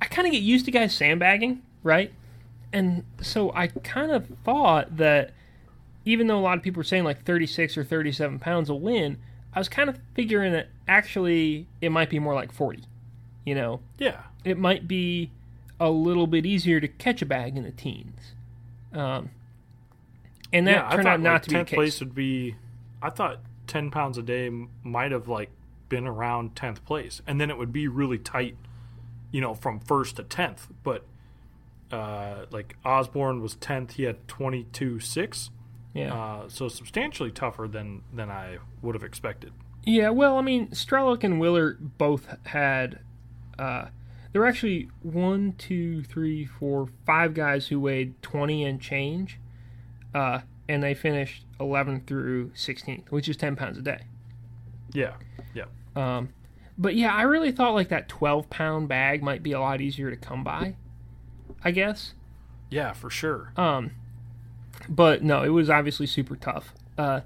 I 0.02 0.06
kind 0.06 0.28
of 0.28 0.32
get 0.32 0.42
used 0.42 0.66
to 0.66 0.72
guys 0.72 0.94
sandbagging, 0.94 1.62
right? 1.84 2.12
And 2.74 3.04
so 3.22 3.52
I 3.54 3.68
kind 3.68 4.12
of 4.12 4.28
thought 4.44 4.98
that 4.98 5.32
even 6.08 6.28
though 6.28 6.39
a 6.39 6.41
lot 6.41 6.58
of 6.58 6.63
people 6.63 6.80
were 6.80 6.86
saying 6.86 7.04
like 7.04 7.26
36 7.26 7.78
or 7.78 7.84
37 7.84 8.39
pounds 8.39 8.72
will 8.72 8.80
win, 8.80 9.17
I 9.54 9.60
was 9.60 9.67
kind 9.67 9.89
of 9.89 10.00
figuring 10.13 10.54
that 10.54 10.70
actually 10.88 11.67
it 11.82 11.91
might 11.91 12.10
be 12.10 12.17
more 12.17 12.34
like 12.34 12.54
40. 12.54 12.84
You 13.43 13.56
know, 13.56 13.82
Yeah, 13.98 14.22
it 14.46 14.58
might 14.58 14.88
be 14.88 15.32
a 15.82 15.89
little 15.89 16.26
bit 16.26 16.46
easier 16.46 16.80
to 16.80 16.88
catch 16.88 17.22
a 17.22 17.26
bag 17.26 17.58
in 17.58 17.63
the 17.63 17.72
teens. 17.72 18.34
Um, 18.93 19.32
and 20.54 20.65
that 20.67 20.72
yeah. 20.72 20.89
Turned 20.89 21.04
thought 21.04 21.13
out 21.13 21.20
not 21.20 21.34
like 21.34 21.41
to 21.43 21.50
be 21.50 21.58
the 21.58 21.65
case. 21.65 21.76
place 21.76 22.00
would 22.00 22.15
be. 22.15 22.56
I 23.02 23.10
thought 23.10 23.39
ten 23.67 23.91
pounds 23.91 24.17
a 24.17 24.22
day 24.22 24.50
might 24.84 25.12
have 25.12 25.28
like 25.28 25.50
been 25.89 26.08
around 26.08 26.56
tenth 26.56 26.86
place, 26.86 27.22
and 27.28 27.39
then 27.39 27.50
it 27.50 27.58
would 27.58 27.74
be 27.74 27.89
really 27.89 28.17
tight, 28.17 28.56
you 29.32 29.41
know, 29.41 29.54
from 29.54 29.82
first 29.82 30.15
to 30.15 30.24
tenth. 30.24 30.67
But 30.84 31.06
uh, 31.91 32.46
like 32.50 32.78
Osborne 32.86 33.41
was 33.41 33.56
tenth, 33.56 33.93
he 33.93 34.04
had 34.04 34.26
twenty 34.28 34.63
two 34.72 35.02
six, 35.02 35.50
yeah. 35.98 36.14
uh, 36.14 36.50
so 36.50 36.68
substantially 36.68 37.32
tougher 37.32 37.68
than 37.68 38.04
than 38.14 38.30
I 38.30 38.58
would 38.82 38.96
have 38.96 39.04
expected. 39.04 39.52
Yeah, 39.86 40.10
well, 40.10 40.38
I 40.38 40.42
mean, 40.42 40.68
Strelick 40.70 41.24
and 41.24 41.40
Willert 41.40 41.98
both 41.98 42.36
had. 42.48 43.00
Uh, 43.58 43.88
there 44.32 44.42
were 44.42 44.48
actually 44.48 44.90
one, 45.02 45.54
two, 45.58 46.04
three, 46.04 46.46
four, 46.46 46.90
five 47.06 47.34
guys 47.34 47.68
who 47.68 47.80
weighed 47.80 48.22
20 48.22 48.66
and 48.66 48.80
change, 48.82 49.40
uh, 50.14 50.42
and 50.68 50.84
they 50.84 50.94
finished 50.94 51.46
11th 51.60 52.06
through 52.06 52.50
16th, 52.50 53.10
which 53.10 53.28
is 53.30 53.38
10 53.38 53.56
pounds 53.56 53.78
a 53.78 53.82
day. 53.82 54.02
Yeah, 54.92 55.14
yeah, 55.56 55.66
Um, 55.96 56.30
but 56.78 56.96
yeah, 56.96 57.16
I 57.16 57.24
really 57.24 57.52
thought 57.52 57.74
like 57.74 57.90
that 57.90 58.10
12 58.10 58.50
pound 58.50 58.88
bag 58.90 59.24
might 59.24 59.42
be 59.42 59.54
a 59.54 59.60
lot 59.60 59.82
easier 59.82 60.12
to 60.12 60.18
come 60.18 60.44
by, 60.44 60.76
I 61.64 61.72
guess. 61.72 62.14
yeah, 62.70 62.92
for 62.94 63.10
sure. 63.10 63.54
Um, 63.58 63.92
but 64.89 65.23
no, 65.23 65.43
it 65.43 65.50
was 65.50 65.69
obviously 65.69 66.06
super 66.06 66.36
tough. 66.36 66.73
Uh, 66.97 67.21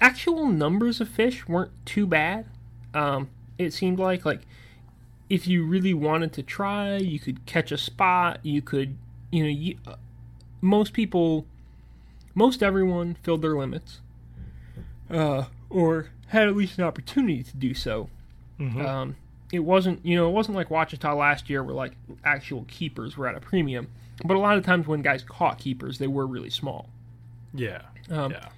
actual 0.00 0.46
numbers 0.46 1.00
of 1.00 1.08
fish 1.08 1.46
weren't 1.48 1.72
too 1.84 2.06
bad. 2.06 2.46
Um, 2.94 3.28
it 3.58 3.72
seemed 3.72 3.98
like 3.98 4.24
like 4.24 4.42
if 5.28 5.46
you 5.46 5.64
really 5.64 5.94
wanted 5.94 6.32
to 6.34 6.42
try, 6.42 6.96
you 6.96 7.18
could 7.18 7.44
catch 7.46 7.72
a 7.72 7.78
spot. 7.78 8.40
You 8.42 8.62
could, 8.62 8.96
you 9.30 9.42
know, 9.42 9.48
you, 9.48 9.76
uh, 9.86 9.96
most 10.60 10.92
people, 10.92 11.46
most 12.34 12.62
everyone 12.62 13.16
filled 13.22 13.42
their 13.42 13.56
limits, 13.56 14.00
uh, 15.10 15.44
or 15.68 16.10
had 16.28 16.48
at 16.48 16.56
least 16.56 16.78
an 16.78 16.84
opportunity 16.84 17.42
to 17.42 17.56
do 17.56 17.74
so. 17.74 18.08
Um, 18.80 19.16
it 19.52 19.60
wasn't, 19.60 20.04
you 20.04 20.16
know, 20.16 20.28
it 20.28 20.32
wasn't 20.32 20.56
like 20.56 20.70
Ouachita 20.70 21.14
last 21.16 21.50
year 21.50 21.62
where 21.62 21.74
like 21.74 21.92
actual 22.24 22.64
keepers 22.68 23.16
were 23.16 23.26
at 23.28 23.34
a 23.36 23.40
premium. 23.40 23.88
But 24.24 24.36
a 24.36 24.40
lot 24.40 24.56
of 24.56 24.64
times 24.64 24.86
when 24.86 25.02
guys 25.02 25.22
caught 25.22 25.58
keepers, 25.58 25.98
they 25.98 26.06
were 26.06 26.26
really 26.26 26.50
small. 26.50 26.88
Yeah, 27.54 27.82
Um, 28.10 28.32
yeah, 28.32 28.48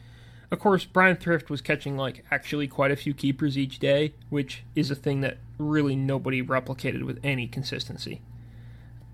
Of 0.50 0.58
course, 0.60 0.84
Brian 0.84 1.16
Thrift 1.16 1.50
was 1.50 1.60
catching 1.60 1.96
like 1.96 2.24
actually 2.30 2.68
quite 2.68 2.90
a 2.90 2.96
few 2.96 3.14
keepers 3.14 3.58
each 3.58 3.78
day, 3.78 4.14
which 4.28 4.64
is 4.74 4.90
a 4.90 4.94
thing 4.94 5.20
that 5.22 5.38
really 5.58 5.96
nobody 5.96 6.42
replicated 6.42 7.02
with 7.02 7.18
any 7.22 7.46
consistency. 7.46 8.22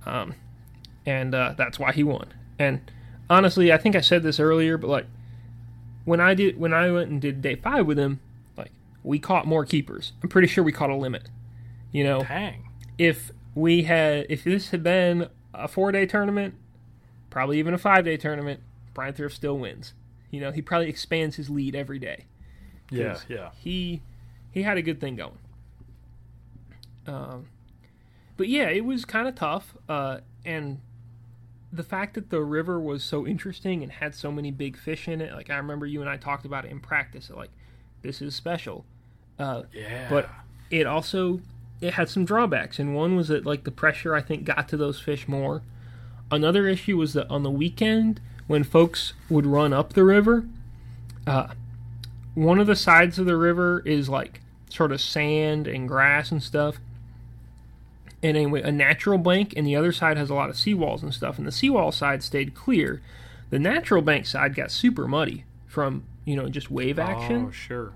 Um, 0.07 0.35
and 1.07 1.35
uh, 1.35 1.55
that's 1.57 1.79
why 1.79 1.93
he 1.93 2.03
won. 2.03 2.33
And 2.59 2.91
honestly, 3.29 3.73
I 3.73 3.79
think 3.79 3.97
I 3.97 4.01
said 4.01 4.23
this 4.23 4.39
earlier, 4.39 4.77
but 4.79 4.89
like 4.89 5.07
when 6.05 6.21
I 6.21 6.35
did 6.35 6.59
when 6.59 6.73
I 6.73 6.91
went 6.91 7.11
and 7.11 7.21
did 7.21 7.43
day 7.43 7.57
five 7.57 7.87
with 7.87 7.99
him, 7.99 8.21
like 8.57 8.73
we 9.03 9.19
caught 9.19 9.47
more 9.47 9.65
keepers. 9.65 10.13
I'm 10.23 10.29
pretty 10.29 10.49
sure 10.49 10.63
we 10.65 10.73
caught 10.73 10.91
a 10.91 10.97
limit. 10.97 11.29
You 11.93 12.05
know, 12.05 12.23
dang. 12.23 12.69
if 12.99 13.33
we 13.55 13.85
had 13.85 14.27
if 14.29 14.45
this 14.45 14.71
had 14.71 14.83
been 14.83 15.29
a 15.55 15.69
four 15.69 15.93
day 15.93 16.07
tournament, 16.07 16.55
probably 17.31 17.59
even 17.59 17.75
a 17.75 17.79
five 17.79 18.05
day 18.05 18.17
tournament, 18.17 18.61
Brian 18.93 19.15
Thrift 19.15 19.35
still 19.35 19.59
wins. 19.59 19.93
You 20.31 20.41
know, 20.41 20.51
he 20.53 20.63
probably 20.63 20.89
expands 20.89 21.37
his 21.37 21.49
lead 21.51 21.75
every 21.75 21.99
day. 21.99 22.27
Yeah, 22.91 23.19
yeah, 23.29 23.51
He 23.57 24.03
he 24.51 24.63
had 24.63 24.77
a 24.77 24.83
good 24.83 25.01
thing 25.01 25.17
going. 25.17 25.39
Um, 27.07 27.47
but 28.37 28.49
yeah, 28.49 28.69
it 28.69 28.85
was 28.85 29.05
kind 29.05 29.29
of 29.29 29.35
tough. 29.35 29.77
Uh, 29.89 30.19
and 30.45 30.81
the 31.73 31.83
fact 31.83 32.15
that 32.15 32.31
the 32.31 32.41
river 32.41 32.79
was 32.81 33.03
so 33.03 33.27
interesting 33.27 33.83
and 33.83 33.91
had 33.91 34.15
so 34.15 34.31
many 34.31 34.51
big 34.51 34.77
fish 34.77 35.09
in 35.09 35.21
it, 35.21 35.33
like 35.33 35.51
I 35.51 35.57
remember 35.57 35.87
you 35.87 36.01
and 36.01 36.11
I 36.11 36.17
talked 36.17 36.45
about 36.45 36.65
it 36.65 36.71
in 36.71 36.81
practice. 36.81 37.31
Like 37.35 37.51
this 38.03 38.21
is 38.23 38.35
special. 38.35 38.85
Uh, 39.39 39.63
Yeah. 39.73 40.09
but 40.09 40.29
it 40.71 40.87
also 40.87 41.41
it 41.81 41.95
had 41.95 42.09
some 42.09 42.25
drawbacks 42.25 42.79
and 42.79 42.95
one 42.95 43.17
was 43.17 43.29
that 43.29 43.45
like 43.45 43.65
the 43.65 43.71
pressure 43.71 44.15
i 44.15 44.21
think 44.23 44.45
got 44.45 44.69
to 44.69 44.77
those 44.77 45.01
fish 45.01 45.27
more 45.29 45.63
another 46.31 46.67
issue 46.67 46.97
was 46.97 47.13
that 47.13 47.29
on 47.31 47.43
the 47.43 47.51
weekend 47.51 48.21
when 48.47 48.63
folks 48.65 49.13
would 49.29 49.47
run 49.47 49.73
up 49.73 49.93
the 49.93 50.05
river 50.05 50.47
uh, 51.27 51.49
one 52.35 52.59
of 52.59 52.67
the 52.67 52.77
sides 52.77 53.19
of 53.19 53.27
the 53.27 53.37
river 53.37 53.83
is 53.87 54.09
like 54.09 54.41
sort 54.69 54.93
of 54.93 55.01
sand 55.01 55.67
and 55.67 55.89
grass 55.89 56.31
and 56.31 56.43
stuff 56.43 56.77
and 58.23 58.37
anyway 58.37 58.63
a 58.63 58.73
natural 58.73 59.19
bank 59.19 59.53
and 59.57 59.67
the 59.67 59.77
other 59.77 59.93
side 59.93 60.17
has 60.17 60.31
a 60.31 60.35
lot 60.35 60.49
of 60.51 60.57
seawalls 60.57 61.03
and 61.03 61.13
stuff 61.15 61.39
and 61.39 61.47
the 61.47 61.53
seawall 61.53 61.93
side 61.93 62.23
stayed 62.23 62.55
clear 62.55 63.01
the 63.51 63.59
natural 63.59 64.03
bank 64.03 64.27
side 64.27 64.55
got 64.55 64.71
super 64.71 65.07
muddy 65.07 65.45
from 65.67 66.05
you 66.25 66.35
know 66.35 66.49
just 66.49 66.71
wave 66.71 66.99
action 66.99 67.47
Oh, 67.49 67.51
sure. 67.51 67.93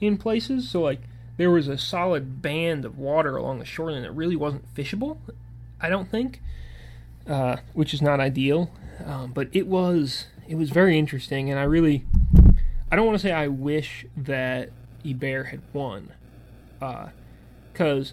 in 0.00 0.16
places. 0.18 0.68
So 0.68 0.82
like 0.82 1.00
there 1.36 1.50
was 1.50 1.68
a 1.68 1.78
solid 1.78 2.42
band 2.42 2.84
of 2.84 2.98
water 2.98 3.36
along 3.36 3.58
the 3.58 3.64
shoreline 3.64 4.02
that 4.02 4.12
really 4.12 4.36
wasn't 4.36 4.72
fishable. 4.74 5.18
I 5.80 5.88
don't 5.88 6.10
think, 6.10 6.40
uh, 7.26 7.56
which 7.72 7.92
is 7.94 8.02
not 8.02 8.20
ideal. 8.20 8.70
Um, 9.04 9.32
but 9.32 9.48
it 9.52 9.66
was 9.66 10.26
it 10.46 10.56
was 10.56 10.70
very 10.70 10.98
interesting, 10.98 11.50
and 11.50 11.58
I 11.58 11.64
really 11.64 12.04
I 12.90 12.96
don't 12.96 13.06
want 13.06 13.18
to 13.18 13.26
say 13.26 13.32
I 13.32 13.48
wish 13.48 14.06
that 14.16 14.70
Ebert 15.04 15.46
had 15.46 15.62
won, 15.72 16.12
because 17.72 18.12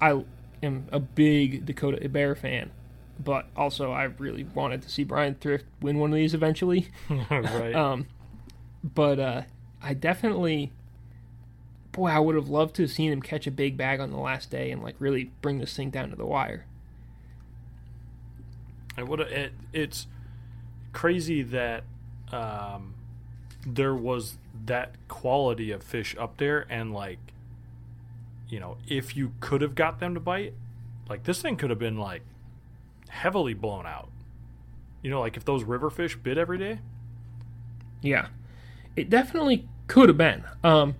I 0.00 0.24
am 0.62 0.86
a 0.92 1.00
big 1.00 1.64
Dakota 1.66 2.02
Ebert 2.02 2.38
fan. 2.38 2.70
But 3.22 3.46
also, 3.54 3.92
I 3.92 4.04
really 4.04 4.44
wanted 4.44 4.82
to 4.82 4.90
see 4.90 5.04
Brian 5.04 5.34
Thrift 5.34 5.66
win 5.82 5.98
one 5.98 6.10
of 6.10 6.16
these 6.16 6.32
eventually. 6.32 6.88
right. 7.30 7.74
Um, 7.74 8.06
but 8.82 9.18
uh, 9.18 9.42
I 9.82 9.92
definitely, 9.92 10.72
boy, 12.00 12.08
I 12.08 12.18
would 12.18 12.34
have 12.34 12.48
loved 12.48 12.76
to 12.76 12.82
have 12.82 12.90
seen 12.90 13.12
him 13.12 13.20
catch 13.20 13.46
a 13.46 13.50
big 13.50 13.76
bag 13.76 14.00
on 14.00 14.10
the 14.10 14.16
last 14.16 14.50
day 14.50 14.70
and 14.70 14.82
like 14.82 14.96
really 14.98 15.30
bring 15.42 15.58
this 15.58 15.76
thing 15.76 15.90
down 15.90 16.08
to 16.08 16.16
the 16.16 16.24
wire. 16.24 16.64
It 18.96 19.06
would 19.06 19.20
it, 19.20 19.52
it's 19.74 20.06
crazy 20.94 21.42
that 21.42 21.84
um, 22.32 22.94
there 23.66 23.94
was 23.94 24.38
that 24.64 24.94
quality 25.08 25.70
of 25.72 25.82
fish 25.82 26.16
up 26.18 26.38
there, 26.38 26.64
and 26.70 26.94
like, 26.94 27.18
you 28.48 28.58
know, 28.58 28.78
if 28.88 29.14
you 29.14 29.34
could 29.40 29.60
have 29.60 29.74
got 29.74 30.00
them 30.00 30.14
to 30.14 30.20
bite, 30.20 30.54
like 31.06 31.24
this 31.24 31.42
thing 31.42 31.56
could 31.56 31.68
have 31.68 31.78
been 31.78 31.98
like 31.98 32.22
heavily 33.10 33.52
blown 33.52 33.84
out. 33.86 34.08
You 35.02 35.10
know, 35.10 35.20
like 35.20 35.36
if 35.36 35.44
those 35.44 35.64
river 35.64 35.90
fish 35.90 36.16
bit 36.16 36.38
every 36.38 36.56
day. 36.56 36.78
Yeah, 38.00 38.28
it 38.96 39.10
definitely 39.10 39.68
could 39.86 40.08
have 40.08 40.16
been. 40.16 40.44
Um, 40.64 40.94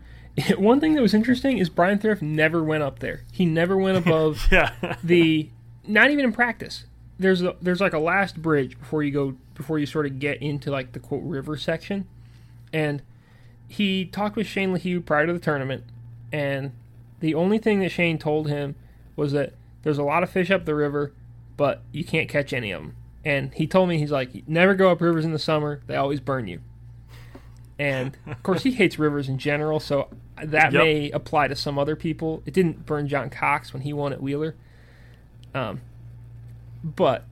one 0.57 0.81
thing 0.81 0.95
that 0.95 1.03
was 1.03 1.15
interesting 1.15 1.59
is 1.59 1.69
Brian 1.69 1.99
Thrift 1.99 2.23
never 2.23 2.63
went 2.63 2.83
up 2.83 2.99
there. 2.99 3.25
He 3.33 3.45
never 3.47 3.77
went 3.77 3.99
above 3.99 4.47
Yeah. 4.53 4.73
the, 5.05 5.51
not 5.87 6.11
even 6.11 6.25
in 6.25 6.33
practice. 6.33 6.85
There's 7.19 7.43
a, 7.43 7.55
there's 7.61 7.81
like 7.81 7.93
a 7.93 7.99
last 7.99 8.41
bridge 8.41 8.79
before 8.79 9.03
you 9.03 9.11
go 9.11 9.37
before 9.55 9.79
you 9.79 9.85
sort 9.85 10.07
of 10.07 10.19
get 10.19 10.41
into 10.41 10.71
like 10.71 10.93
the 10.93 10.99
quote 10.99 11.23
river 11.23 11.55
section, 11.55 12.07
and 12.73 13.03
he 13.69 14.07
talked 14.07 14.37
with 14.37 14.47
Shane 14.47 14.75
LaHue 14.75 15.05
prior 15.05 15.27
to 15.27 15.33
the 15.35 15.39
tournament, 15.39 15.85
and 16.33 16.73
the 17.21 17.35
only 17.35 17.59
thing 17.59 17.81
that 17.81 17.91
Shane 17.91 18.17
told 18.17 18.49
him 18.49 18.75
was 19.17 19.33
that 19.33 19.53
there's 19.83 19.99
a 19.99 20.03
lot 20.03 20.23
of 20.23 20.31
fish 20.31 20.51
up 20.51 20.65
the 20.65 20.75
river, 20.75 21.13
but 21.59 21.83
you 21.93 22.05
can't 22.05 22.27
catch 22.27 22.55
any 22.55 22.71
of 22.71 22.81
them. 22.81 22.97
And 23.23 23.53
he 23.53 23.67
told 23.67 23.91
me 23.91 23.99
he's 23.99 24.11
like, 24.11 24.49
never 24.49 24.75
go 24.75 24.91
up 24.91 25.03
rivers 25.03 25.27
in 25.27 25.33
the 25.35 25.39
summer; 25.39 25.83
they 25.87 25.97
always 25.97 26.21
burn 26.21 26.49
you. 26.49 26.61
And 27.81 28.17
of 28.27 28.43
course, 28.43 28.63
he 28.63 28.73
hates 28.73 28.99
rivers 28.99 29.29
in 29.29 29.39
general, 29.39 29.81
so 29.81 30.09
that 30.43 30.73
Yep. 30.73 30.83
may 30.83 31.11
apply 31.13 31.49
to 31.49 31.57
some 31.57 31.79
other 31.79 31.97
people. 31.97 32.43
It 32.45 32.53
didn't 32.53 32.85
burn 32.85 33.09
John 33.09 33.31
Cox 33.31 33.73
when 33.73 33.83
he 33.83 33.93
won 33.95 34.13
at 34.13 34.21
Wheeler. 34.23 34.55
Um, 35.55 35.81
but 36.85 37.25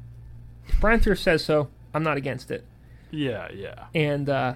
if 0.66 0.80
Brian 0.80 1.00
Thrift 1.00 1.22
says 1.22 1.44
so, 1.44 1.68
I'm 1.92 2.02
not 2.02 2.16
against 2.16 2.50
it. 2.50 2.64
yeah, 3.10 3.48
yeah. 3.52 3.86
And 3.94 4.28
uh, 4.28 4.54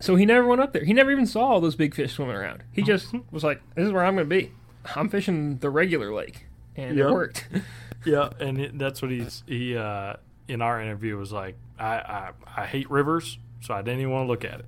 so 0.00 0.16
he 0.16 0.26
never 0.26 0.46
went 0.46 0.60
up 0.60 0.72
there. 0.72 0.84
He 0.84 0.92
never 0.92 1.10
even 1.10 1.26
saw 1.26 1.44
all 1.46 1.60
those 1.60 1.76
big 1.76 1.94
fish 1.94 2.12
swimming 2.14 2.36
around. 2.36 2.62
He 2.72 2.82
just 2.82 3.14
was 3.30 3.44
like, 3.44 3.60
"This 3.74 3.86
is 3.86 3.92
where 3.92 4.04
I'm 4.04 4.14
going 4.14 4.28
to 4.28 4.34
be. 4.34 4.50
I'm 4.96 5.08
fishing 5.08 5.58
the 5.58 5.70
regular 5.70 6.12
lake," 6.14 6.46
and 6.76 6.96
Yep. 6.96 7.06
it 7.08 7.12
worked. 7.12 7.48
Yeah, 8.06 8.28
and 8.38 8.60
it, 8.60 8.78
that's 8.78 9.00
what 9.00 9.10
he's 9.10 9.42
he 9.46 9.74
uh, 9.78 10.16
in 10.46 10.60
our 10.60 10.78
interview 10.82 11.16
was 11.16 11.32
like. 11.32 11.56
I, 11.78 11.94
I 11.96 12.30
I 12.54 12.66
hate 12.66 12.90
rivers, 12.90 13.38
so 13.64 13.74
I 13.74 13.82
didn't 13.82 14.00
even 14.00 14.12
want 14.12 14.26
to 14.26 14.30
look 14.30 14.44
at 14.44 14.60
it. 14.60 14.66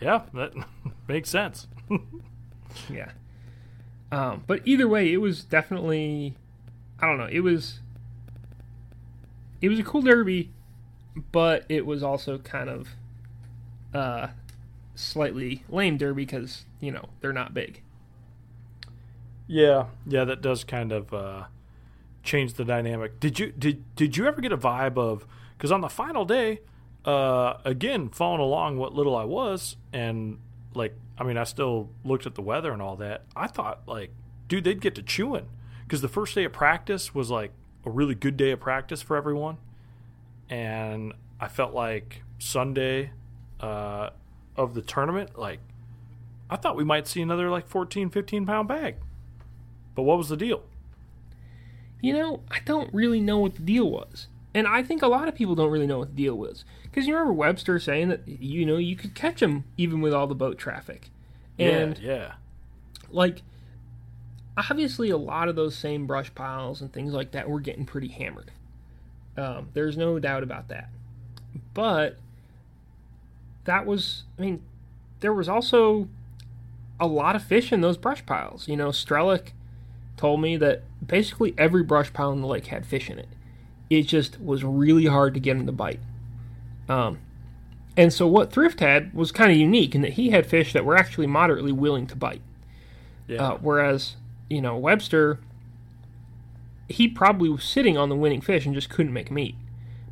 Yeah, 0.00 0.22
that 0.32 0.52
makes 1.08 1.28
sense. 1.28 1.66
yeah. 2.90 3.10
Um, 4.10 4.44
but 4.46 4.60
either 4.64 4.88
way, 4.88 5.12
it 5.12 5.18
was 5.18 5.44
definitely, 5.44 6.34
I 7.00 7.06
don't 7.06 7.18
know, 7.18 7.28
it 7.30 7.40
was, 7.40 7.80
it 9.60 9.68
was 9.68 9.78
a 9.78 9.82
cool 9.82 10.02
derby, 10.02 10.50
but 11.32 11.64
it 11.68 11.84
was 11.84 12.02
also 12.02 12.38
kind 12.38 12.70
of, 12.70 12.88
uh, 13.92 14.28
slightly 14.94 15.64
lame 15.68 15.96
derby 15.96 16.24
because 16.24 16.64
you 16.80 16.90
know 16.90 17.08
they're 17.20 17.32
not 17.32 17.52
big. 17.52 17.82
Yeah, 19.46 19.86
yeah, 20.06 20.24
that 20.24 20.40
does 20.40 20.64
kind 20.64 20.92
of 20.92 21.12
uh, 21.12 21.44
change 22.22 22.54
the 22.54 22.64
dynamic. 22.64 23.20
Did 23.20 23.38
you 23.38 23.52
did 23.52 23.84
did 23.96 24.16
you 24.16 24.26
ever 24.26 24.40
get 24.40 24.52
a 24.52 24.56
vibe 24.56 24.96
of 24.96 25.26
because 25.56 25.72
on 25.72 25.80
the 25.80 25.88
final 25.88 26.24
day, 26.24 26.60
uh, 27.04 27.58
again 27.64 28.08
following 28.08 28.40
along 28.40 28.78
what 28.78 28.94
little 28.94 29.16
I 29.16 29.24
was, 29.24 29.76
and 29.92 30.38
like 30.74 30.94
I 31.18 31.24
mean 31.24 31.36
I 31.36 31.44
still 31.44 31.90
looked 32.04 32.26
at 32.26 32.34
the 32.34 32.42
weather 32.42 32.72
and 32.72 32.80
all 32.80 32.96
that. 32.96 33.24
I 33.36 33.46
thought 33.46 33.82
like, 33.86 34.10
dude, 34.48 34.64
they'd 34.64 34.80
get 34.80 34.94
to 34.96 35.02
chewing 35.02 35.48
because 35.84 36.00
the 36.00 36.08
first 36.08 36.34
day 36.34 36.44
of 36.44 36.52
practice 36.52 37.14
was 37.14 37.30
like 37.30 37.52
a 37.84 37.90
really 37.90 38.14
good 38.14 38.36
day 38.36 38.50
of 38.50 38.60
practice 38.60 39.02
for 39.02 39.16
everyone, 39.16 39.58
and 40.48 41.12
I 41.40 41.48
felt 41.48 41.74
like 41.74 42.22
Sunday 42.38 43.10
uh, 43.60 44.10
of 44.56 44.74
the 44.74 44.82
tournament, 44.82 45.38
like 45.38 45.60
I 46.50 46.56
thought 46.56 46.76
we 46.76 46.84
might 46.84 47.06
see 47.06 47.20
another 47.22 47.50
like 47.50 47.66
14, 47.66 48.10
15 48.10 48.46
pound 48.46 48.68
bag. 48.68 48.96
But 49.94 50.02
what 50.02 50.18
was 50.18 50.28
the 50.28 50.36
deal? 50.36 50.62
You 52.00 52.12
know, 52.12 52.42
I 52.50 52.60
don't 52.64 52.92
really 52.92 53.20
know 53.20 53.38
what 53.38 53.54
the 53.54 53.62
deal 53.62 53.90
was. 53.90 54.28
And 54.54 54.68
I 54.68 54.84
think 54.84 55.02
a 55.02 55.08
lot 55.08 55.26
of 55.26 55.34
people 55.34 55.56
don't 55.56 55.70
really 55.70 55.86
know 55.86 55.98
what 55.98 56.10
the 56.10 56.22
deal 56.22 56.36
was. 56.38 56.64
Because 56.84 57.06
you 57.06 57.14
remember 57.14 57.32
Webster 57.32 57.78
saying 57.80 58.08
that, 58.08 58.26
you 58.26 58.64
know, 58.64 58.76
you 58.76 58.94
could 58.94 59.14
catch 59.14 59.40
them 59.40 59.64
even 59.76 60.00
with 60.00 60.14
all 60.14 60.28
the 60.28 60.34
boat 60.34 60.58
traffic. 60.58 61.10
And, 61.58 61.98
yeah, 61.98 62.14
yeah. 62.14 62.32
like, 63.10 63.42
obviously 64.56 65.10
a 65.10 65.16
lot 65.16 65.48
of 65.48 65.56
those 65.56 65.76
same 65.76 66.06
brush 66.06 66.32
piles 66.34 66.80
and 66.80 66.92
things 66.92 67.12
like 67.12 67.32
that 67.32 67.48
were 67.48 67.60
getting 67.60 67.84
pretty 67.84 68.08
hammered. 68.08 68.52
Um, 69.36 69.70
there's 69.74 69.96
no 69.96 70.18
doubt 70.20 70.44
about 70.44 70.68
that. 70.68 70.88
But 71.72 72.18
that 73.64 73.86
was, 73.86 74.24
I 74.38 74.42
mean, 74.42 74.62
there 75.20 75.32
was 75.32 75.48
also 75.48 76.08
a 77.00 77.06
lot 77.06 77.34
of 77.34 77.42
fish 77.42 77.72
in 77.72 77.80
those 77.80 77.96
brush 77.96 78.24
piles. 78.24 78.68
You 78.68 78.76
know, 78.76 78.90
Strelick 78.90 79.48
told 80.16 80.40
me 80.40 80.56
that 80.58 80.82
basically 81.04 81.54
every 81.58 81.82
brush 81.82 82.12
pile 82.12 82.30
in 82.30 82.40
the 82.40 82.46
lake 82.46 82.66
had 82.66 82.86
fish 82.86 83.10
in 83.10 83.18
it. 83.18 83.28
It 83.90 84.02
just 84.02 84.40
was 84.40 84.64
really 84.64 85.06
hard 85.06 85.34
to 85.34 85.40
get 85.40 85.56
them 85.56 85.66
to 85.66 85.72
bite. 85.72 86.00
Um, 86.88 87.18
and 87.96 88.12
so 88.12 88.26
what 88.26 88.52
Thrift 88.52 88.80
had 88.80 89.14
was 89.14 89.30
kind 89.30 89.50
of 89.52 89.56
unique 89.56 89.94
in 89.94 90.02
that 90.02 90.14
he 90.14 90.30
had 90.30 90.46
fish 90.46 90.72
that 90.72 90.84
were 90.84 90.96
actually 90.96 91.26
moderately 91.26 91.72
willing 91.72 92.06
to 92.08 92.16
bite. 92.16 92.42
Yeah. 93.28 93.42
Uh, 93.42 93.58
whereas, 93.60 94.16
you 94.50 94.60
know, 94.60 94.76
Webster, 94.76 95.38
he 96.88 97.08
probably 97.08 97.48
was 97.48 97.64
sitting 97.64 97.96
on 97.96 98.08
the 98.08 98.16
winning 98.16 98.40
fish 98.40 98.66
and 98.66 98.74
just 98.74 98.90
couldn't 98.90 99.12
make 99.12 99.28
him 99.28 99.38
eat. 99.38 99.54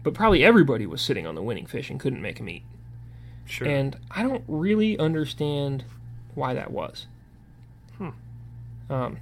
But 0.02 0.14
probably 0.14 0.44
everybody 0.44 0.86
was 0.86 1.02
sitting 1.02 1.26
on 1.26 1.34
the 1.34 1.42
winning 1.42 1.66
fish 1.66 1.90
and 1.90 1.98
couldn't 2.00 2.22
make 2.22 2.38
him 2.38 2.48
eat. 2.48 2.62
sure. 3.44 3.68
And 3.68 3.96
I 4.10 4.22
don't 4.22 4.44
really 4.48 4.98
understand 4.98 5.84
why 6.34 6.54
that 6.54 6.70
was. 6.70 7.06
Um, 8.90 9.18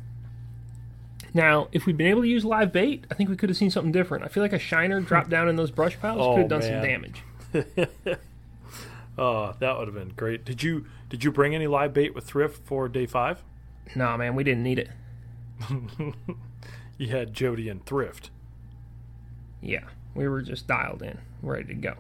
now, 1.35 1.69
if 1.73 1.87
we'd 1.87 1.97
been 1.97 2.07
able 2.09 2.23
to 2.23 2.29
use 2.29 2.45
live 2.45 2.73
bait, 2.73 3.07
I 3.11 3.15
think 3.15 3.31
we 3.31 3.37
could 3.37 3.49
have 3.49 3.57
seen 3.57 3.71
something 3.71 3.93
different. 3.93 4.25
I 4.25 4.29
feel 4.29 4.43
like 4.43 4.53
a 4.53 4.59
shiner 4.59 5.01
dropped 5.01 5.31
down 5.31 5.49
in 5.49 5.57
those 5.57 5.71
brush 5.71 5.99
piles 6.01 6.19
Oh, 6.21 6.33
could 6.35 6.41
have 6.41 6.49
done 6.49 6.63
some 6.63 6.83
damage. 6.83 7.23
oh, 9.19 9.55
that 9.59 9.79
would 9.79 9.89
have 9.89 9.95
been 9.95 10.13
great. 10.17 10.45
Did 10.45 10.63
you 10.63 10.87
did 11.09 11.25
you 11.25 11.31
bring 11.33 11.55
any 11.55 11.67
live 11.67 11.93
bait 11.93 12.15
with 12.15 12.25
thrift 12.25 12.65
for 12.65 12.89
day 12.89 13.07
five? 13.07 13.43
No, 13.95 14.17
man, 14.17 14.35
we 14.35 14.45
didn't 14.45 14.63
need 14.63 14.79
it. 14.79 14.91
You 16.99 17.09
had 17.09 17.33
Jody 17.33 17.71
and 17.71 17.83
thrift. 17.87 18.29
Yeah, 19.63 19.85
we 20.15 20.29
were 20.29 20.43
just 20.43 20.67
dialed 20.67 21.01
in, 21.03 21.19
ready 21.41 21.65
to 21.69 21.75
go. 21.75 21.95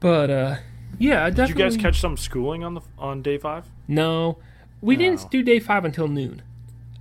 But 0.00 0.30
uh, 0.30 0.56
yeah, 0.98 1.24
I 1.24 1.30
Did 1.30 1.48
you 1.48 1.54
guys 1.54 1.76
catch 1.76 2.00
some 2.00 2.16
schooling 2.16 2.64
on 2.64 2.74
the 2.74 2.80
on 2.98 3.22
day 3.22 3.38
five? 3.38 3.66
No, 3.86 4.38
we 4.80 4.96
No. 4.96 4.98
didn't 5.02 5.30
do 5.30 5.44
day 5.44 5.60
five 5.60 5.84
until 5.84 6.08
noon. 6.08 6.42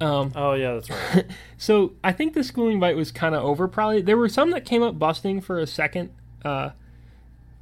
Um, 0.02 0.32
Oh 0.36 0.54
yeah, 0.54 0.74
that's 0.74 0.89
right. 0.89 1.26
so 1.58 1.93
I 2.04 2.12
think 2.12 2.34
the 2.34 2.43
schooling 2.43 2.80
bite 2.80 2.95
was 2.95 3.12
kind 3.12 3.36
of 3.36 3.43
over. 3.43 3.68
Probably 3.68 4.02
there 4.02 4.18
were 4.18 4.30
some 4.30 4.52
that 4.52 4.66
came 4.66 4.82
up 4.84 4.97
busting 4.97 5.41
for 5.41 5.60
a 5.60 5.68
second, 5.68 6.12
uh, 6.43 6.72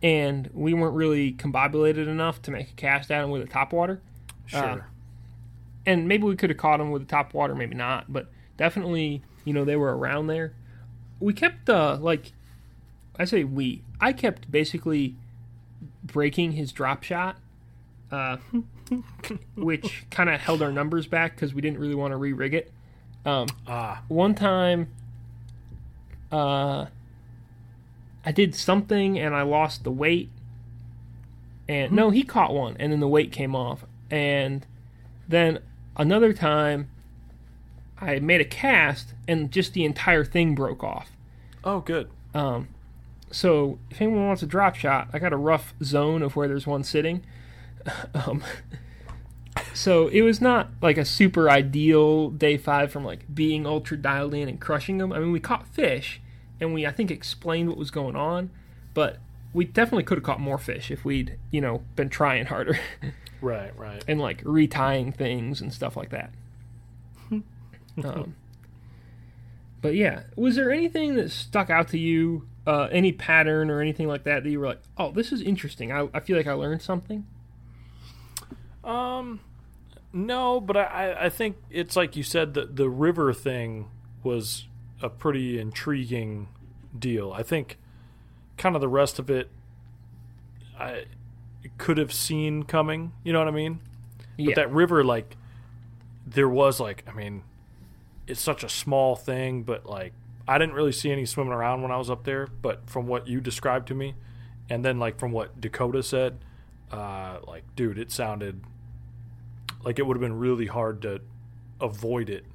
and 0.01 0.49
we 0.53 0.73
weren't 0.73 0.95
really 0.95 1.33
combobulated 1.33 2.07
enough 2.07 2.41
to 2.43 2.51
make 2.51 2.69
a 2.71 2.73
cast 2.73 3.11
at 3.11 3.21
them 3.21 3.29
with 3.29 3.41
a 3.41 3.47
top 3.47 3.73
water. 3.73 4.01
Sure. 4.45 4.87
And 5.85 6.07
maybe 6.07 6.23
we 6.23 6.35
could 6.35 6.49
have 6.49 6.57
caught 6.57 6.77
them 6.77 6.91
with 6.91 7.01
a 7.01 7.05
top 7.05 7.33
water, 7.33 7.55
maybe 7.55 7.75
not, 7.75 8.11
but 8.11 8.29
definitely, 8.57 9.21
you 9.43 9.53
know, 9.53 9.65
they 9.65 9.75
were 9.75 9.95
around 9.95 10.27
there. 10.27 10.53
We 11.19 11.33
kept 11.33 11.69
uh, 11.69 11.97
like 11.99 12.31
I 13.17 13.25
say 13.25 13.43
we. 13.43 13.83
I 13.99 14.13
kept 14.13 14.49
basically 14.49 15.15
breaking 16.03 16.53
his 16.53 16.71
drop 16.71 17.03
shot, 17.03 17.37
uh, 18.11 18.37
which 19.55 20.05
kind 20.09 20.29
of 20.29 20.39
held 20.39 20.61
our 20.61 20.71
numbers 20.71 21.07
back 21.07 21.35
because 21.35 21.53
we 21.53 21.61
didn't 21.61 21.79
really 21.79 21.95
want 21.95 22.11
to 22.11 22.17
re-rig 22.17 22.53
it. 22.53 22.71
Um, 23.25 23.47
ah, 23.67 24.01
one 24.07 24.33
time 24.35 24.89
uh 26.31 26.85
I 28.25 28.31
did 28.31 28.53
something 28.53 29.17
and 29.17 29.35
I 29.35 29.41
lost 29.43 29.83
the 29.83 29.91
weight. 29.91 30.29
And 31.67 31.91
no, 31.91 32.09
he 32.09 32.23
caught 32.23 32.53
one 32.53 32.75
and 32.79 32.91
then 32.91 32.99
the 32.99 33.07
weight 33.07 33.31
came 33.31 33.55
off. 33.55 33.85
And 34.11 34.65
then 35.27 35.59
another 35.97 36.33
time 36.33 36.89
I 37.99 38.19
made 38.19 38.41
a 38.41 38.45
cast 38.45 39.13
and 39.27 39.51
just 39.51 39.73
the 39.73 39.85
entire 39.85 40.23
thing 40.23 40.55
broke 40.55 40.83
off. 40.83 41.11
oh 41.63 41.79
good. 41.81 42.09
Um 42.33 42.69
so 43.31 43.77
if 43.91 44.01
anyone 44.01 44.25
wants 44.27 44.41
a 44.41 44.47
drop 44.47 44.75
shot, 44.75 45.09
I 45.13 45.19
got 45.19 45.33
a 45.33 45.37
rough 45.37 45.73
zone 45.83 46.23
of 46.23 46.35
where 46.35 46.47
there's 46.47 46.65
one 46.65 46.83
sitting. 46.83 47.23
um 48.13 48.43
so 49.73 50.07
it 50.07 50.21
was 50.21 50.41
not 50.41 50.69
like 50.81 50.97
a 50.97 51.05
super 51.05 51.49
ideal 51.49 52.29
day 52.29 52.57
five 52.57 52.91
from 52.91 53.05
like 53.05 53.33
being 53.33 53.65
ultra 53.65 53.97
dialed 53.97 54.33
in 54.33 54.49
and 54.49 54.59
crushing 54.59 54.97
them. 54.97 55.11
I 55.13 55.19
mean, 55.19 55.31
we 55.31 55.39
caught 55.39 55.67
fish, 55.67 56.21
and 56.59 56.73
we 56.73 56.85
I 56.85 56.91
think 56.91 57.11
explained 57.11 57.69
what 57.69 57.77
was 57.77 57.91
going 57.91 58.15
on, 58.15 58.49
but 58.93 59.17
we 59.53 59.65
definitely 59.65 60.03
could 60.03 60.17
have 60.17 60.25
caught 60.25 60.39
more 60.39 60.57
fish 60.57 60.91
if 60.91 61.05
we'd 61.05 61.37
you 61.51 61.61
know 61.61 61.83
been 61.95 62.09
trying 62.09 62.45
harder 62.47 62.79
Right, 63.41 63.75
right. 63.77 64.03
and 64.07 64.19
like 64.19 64.43
retying 64.43 65.15
things 65.15 65.61
and 65.61 65.73
stuff 65.73 65.95
like 65.95 66.09
that. 66.09 66.31
um, 68.03 68.35
but 69.81 69.95
yeah, 69.95 70.23
was 70.35 70.55
there 70.55 70.71
anything 70.71 71.15
that 71.15 71.31
stuck 71.31 71.69
out 71.69 71.87
to 71.89 71.97
you? 71.97 72.47
Uh, 72.67 72.87
any 72.91 73.11
pattern 73.11 73.71
or 73.71 73.81
anything 73.81 74.07
like 74.07 74.25
that 74.25 74.43
that 74.43 74.49
you 74.49 74.59
were 74.59 74.67
like, 74.67 74.81
oh, 74.95 75.11
this 75.11 75.31
is 75.31 75.41
interesting. 75.41 75.91
I, 75.91 76.07
I 76.13 76.19
feel 76.19 76.37
like 76.37 76.45
I 76.45 76.53
learned 76.53 76.83
something. 76.83 77.25
Um, 78.83 79.41
no, 80.13 80.59
but 80.59 80.77
I- 80.77 81.25
I, 81.25 81.29
think 81.29 81.57
it's 81.69 81.95
like 81.95 82.15
you 82.15 82.23
said 82.23 82.53
that 82.53 82.75
the 82.75 82.89
river 82.89 83.33
thing 83.33 83.89
was 84.23 84.67
a 85.01 85.09
pretty 85.09 85.59
intriguing 85.59 86.47
deal. 86.97 87.31
I 87.31 87.43
think 87.43 87.77
kind 88.57 88.75
of 88.75 88.81
the 88.81 88.87
rest 88.87 89.19
of 89.19 89.29
it, 89.29 89.49
I 90.79 91.05
could 91.77 91.97
have 91.97 92.13
seen 92.13 92.63
coming. 92.63 93.11
You 93.23 93.33
know 93.33 93.39
what 93.39 93.47
I 93.47 93.51
mean? 93.51 93.81
Yeah. 94.37 94.47
But 94.47 94.55
that 94.55 94.71
river, 94.71 95.03
like, 95.03 95.35
there 96.25 96.49
was 96.49 96.79
like, 96.79 97.03
I 97.07 97.13
mean, 97.13 97.43
it's 98.27 98.41
such 98.41 98.63
a 98.63 98.69
small 98.69 99.15
thing, 99.15 99.63
but 99.63 99.85
like, 99.85 100.13
I 100.47 100.57
didn't 100.57 100.73
really 100.75 100.91
see 100.91 101.11
any 101.11 101.25
swimming 101.25 101.53
around 101.53 101.81
when 101.81 101.91
I 101.91 101.97
was 101.97 102.09
up 102.09 102.23
there. 102.23 102.47
But 102.61 102.89
from 102.89 103.07
what 103.07 103.27
you 103.27 103.41
described 103.41 103.87
to 103.89 103.93
me, 103.93 104.15
and 104.69 104.83
then 104.85 104.99
like 104.99 105.19
from 105.19 105.31
what 105.31 105.59
Dakota 105.59 106.01
said, 106.03 106.39
uh, 106.91 107.39
like, 107.47 107.63
dude, 107.75 107.97
it 107.97 108.11
sounded 108.11 108.61
like 109.83 109.99
it 109.99 110.05
would 110.05 110.15
have 110.15 110.21
been 110.21 110.37
really 110.37 110.65
hard 110.65 111.01
to 111.03 111.21
avoid 111.79 112.29
it 112.29 112.45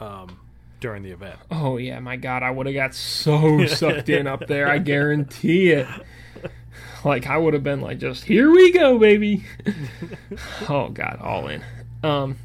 um, 0.00 0.40
during 0.80 1.02
the 1.02 1.10
event. 1.10 1.38
Oh 1.50 1.76
yeah, 1.76 2.00
my 2.00 2.16
God, 2.16 2.42
I 2.42 2.50
would 2.50 2.66
have 2.66 2.74
got 2.74 2.94
so 2.94 3.66
sucked 3.66 4.08
in 4.08 4.26
up 4.26 4.46
there. 4.46 4.68
I 4.68 4.78
guarantee 4.78 5.70
it. 5.70 5.86
Like 7.04 7.26
I 7.26 7.38
would 7.38 7.54
have 7.54 7.62
been 7.62 7.80
like, 7.80 7.98
just 7.98 8.24
here 8.24 8.50
we 8.50 8.72
go, 8.72 8.98
baby. 8.98 9.44
oh 10.68 10.88
God, 10.88 11.18
all 11.22 11.48
in. 11.48 11.62
Um, 12.02 12.36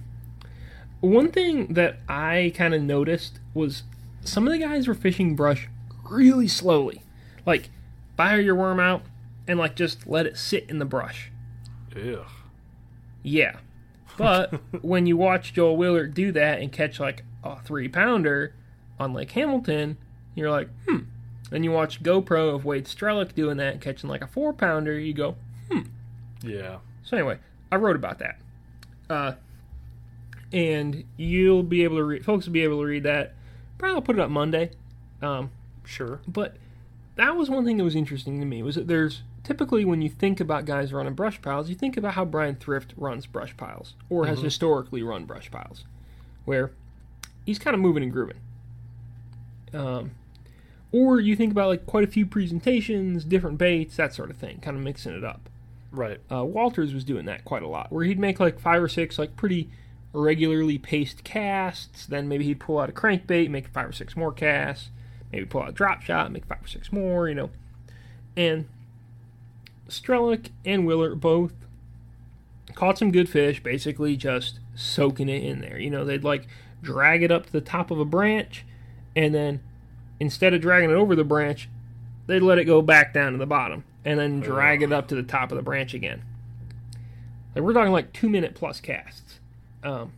one 1.01 1.31
thing 1.31 1.73
that 1.73 1.97
I 2.07 2.53
kind 2.55 2.73
of 2.73 2.81
noticed 2.81 3.39
was 3.53 3.83
some 4.23 4.47
of 4.47 4.53
the 4.53 4.59
guys 4.59 4.87
were 4.87 4.93
fishing 4.93 5.35
brush 5.35 5.67
really 6.09 6.47
slowly, 6.47 7.01
like 7.45 7.69
fire 8.15 8.39
your 8.39 8.55
worm 8.55 8.79
out 8.79 9.01
and 9.47 9.59
like 9.59 9.75
just 9.75 10.07
let 10.07 10.25
it 10.25 10.37
sit 10.37 10.69
in 10.69 10.79
the 10.79 10.85
brush. 10.85 11.31
Ugh. 11.95 12.25
Yeah. 13.23 13.57
But 14.17 14.53
when 14.83 15.05
you 15.05 15.17
watch 15.17 15.53
Joel 15.53 15.77
Willert 15.77 16.13
do 16.13 16.31
that 16.31 16.59
and 16.61 16.71
catch 16.71 16.99
like 16.99 17.23
a 17.43 17.59
three 17.61 17.87
pounder 17.87 18.53
on 18.99 19.13
Lake 19.13 19.31
Hamilton, 19.31 19.97
you're 20.35 20.51
like, 20.51 20.69
hmm. 20.87 20.99
Then 21.51 21.63
you 21.63 21.71
watch 21.71 22.01
GoPro 22.01 22.55
of 22.55 22.65
Wade 22.65 22.85
Strelick 22.85 23.35
doing 23.35 23.57
that 23.57 23.73
and 23.73 23.81
catching 23.81 24.09
like 24.09 24.23
a 24.23 24.27
four 24.27 24.51
pounder, 24.51 24.99
you 24.99 25.13
go, 25.13 25.35
hmm. 25.71 25.81
Yeah. 26.43 26.77
so 27.03 27.15
anyway, 27.17 27.37
I 27.71 27.75
wrote 27.75 27.95
about 27.95 28.17
that. 28.19 28.39
Uh, 29.09 29.33
and 30.51 31.03
you'll 31.17 31.63
be 31.63 31.83
able 31.83 31.97
to 31.97 32.03
read, 32.03 32.25
folks 32.25 32.45
will 32.45 32.53
be 32.53 32.63
able 32.63 32.79
to 32.79 32.85
read 32.85 33.03
that. 33.03 33.33
Probably 33.77 33.95
I'll 33.95 34.01
put 34.01 34.15
it 34.17 34.21
up 34.21 34.29
Monday. 34.29 34.71
Um, 35.21 35.51
Sure. 35.83 36.19
but 36.27 36.55
that 37.15 37.35
was 37.35 37.49
one 37.49 37.63
thing 37.63 37.77
that 37.77 37.83
was 37.83 37.95
interesting 37.95 38.39
to 38.39 38.45
me 38.45 38.63
was 38.63 38.75
that 38.75 38.87
there's 38.87 39.21
typically 39.45 39.85
when 39.85 40.01
you 40.01 40.09
think 40.09 40.39
about 40.39 40.65
guys 40.65 40.91
running 40.91 41.13
brush 41.13 41.41
piles, 41.41 41.69
you 41.69 41.75
think 41.75 41.95
about 41.95 42.15
how 42.15 42.25
Brian 42.25 42.55
Thrift 42.55 42.93
runs 42.97 43.25
brush 43.25 43.55
piles 43.55 43.93
or 44.09 44.25
has 44.25 44.41
historically 44.41 45.03
run 45.03 45.25
brush 45.25 45.49
piles, 45.49 45.85
where 46.43 46.71
he's 47.45 47.59
kind 47.59 47.73
of 47.73 47.79
moving 47.79 48.03
and 48.03 48.11
grooving. 48.11 48.39
Um, 49.73 50.11
or 50.91 51.19
you 51.19 51.35
think 51.35 51.51
about 51.51 51.67
like 51.67 51.85
quite 51.85 52.03
a 52.03 52.11
few 52.11 52.25
presentations, 52.25 53.23
different 53.23 53.57
baits, 53.57 53.95
that 53.97 54.13
sort 54.13 54.31
of 54.31 54.37
thing, 54.37 54.59
kind 54.59 54.75
of 54.75 54.83
mixing 54.83 55.13
it 55.13 55.23
up. 55.23 55.49
Right. 55.91 56.19
Uh, 56.31 56.43
Walters 56.43 56.93
was 56.93 57.03
doing 57.03 57.25
that 57.25 57.45
quite 57.45 57.63
a 57.63 57.67
lot, 57.67 57.91
where 57.91 58.03
he'd 58.03 58.19
make 58.19 58.39
like 58.39 58.59
five 58.59 58.81
or 58.81 58.89
six 58.89 59.19
like 59.19 59.35
pretty 59.35 59.69
regularly 60.11 60.77
paced 60.77 61.23
casts. 61.23 62.05
Then 62.05 62.27
maybe 62.27 62.45
he'd 62.45 62.59
pull 62.59 62.79
out 62.79 62.89
a 62.89 62.93
crankbait, 62.93 63.49
make 63.49 63.67
five 63.67 63.89
or 63.89 63.93
six 63.93 64.17
more 64.17 64.31
casts. 64.31 64.89
Maybe 65.31 65.45
pull 65.45 65.61
out 65.61 65.69
a 65.69 65.73
drop 65.73 66.01
shot, 66.01 66.31
make 66.31 66.45
five 66.45 66.63
or 66.63 66.67
six 66.67 66.91
more. 66.91 67.29
You 67.29 67.35
know, 67.35 67.49
and 68.35 68.67
Strelick 69.89 70.49
and 70.65 70.85
Willert 70.85 71.19
both 71.19 71.53
caught 72.73 72.97
some 72.97 73.11
good 73.11 73.29
fish, 73.29 73.61
basically 73.61 74.15
just 74.15 74.59
soaking 74.75 75.29
it 75.29 75.43
in 75.43 75.61
there. 75.61 75.77
You 75.77 75.89
know, 75.89 76.05
they'd 76.05 76.23
like 76.23 76.47
drag 76.81 77.23
it 77.23 77.31
up 77.31 77.45
to 77.47 77.51
the 77.51 77.61
top 77.61 77.91
of 77.91 77.99
a 77.99 78.05
branch, 78.05 78.65
and 79.15 79.33
then 79.33 79.61
instead 80.19 80.53
of 80.53 80.61
dragging 80.61 80.89
it 80.89 80.95
over 80.95 81.15
the 81.15 81.23
branch, 81.23 81.69
they'd 82.27 82.41
let 82.41 82.57
it 82.57 82.65
go 82.65 82.81
back 82.81 83.13
down 83.13 83.31
to 83.33 83.37
the 83.37 83.45
bottom, 83.45 83.83
and 84.03 84.19
then 84.19 84.39
drag 84.39 84.81
it 84.81 84.91
up 84.91 85.07
to 85.09 85.15
the 85.15 85.23
top 85.23 85.51
of 85.51 85.55
the 85.55 85.63
branch 85.63 85.93
again. 85.93 86.23
Like 87.53 87.63
we're 87.63 87.73
talking 87.73 87.93
like 87.93 88.11
two 88.11 88.29
minute 88.29 88.55
plus 88.55 88.81
casts. 88.81 89.39
Um, 89.83 90.11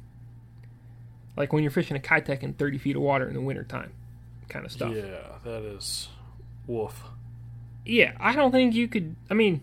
like 1.36 1.54
when 1.54 1.62
you're 1.62 1.72
fishing 1.72 1.96
a 1.96 2.00
Keitech 2.00 2.42
in 2.42 2.54
30 2.54 2.78
feet 2.80 2.96
of 2.96 3.02
water 3.02 3.28
in 3.28 3.34
the 3.34 3.42
wintertime 3.42 3.92
kind 4.50 4.66
of 4.66 4.72
stuff. 4.72 4.94
Yeah, 4.96 5.38
that 5.44 5.64
is 5.64 6.10
woof. 6.66 7.04
Yeah, 7.88 8.14
I 8.20 8.36
don't 8.36 8.52
think 8.52 8.74
you 8.76 8.88
could. 8.88 9.16
I 9.30 9.34
mean, 9.34 9.62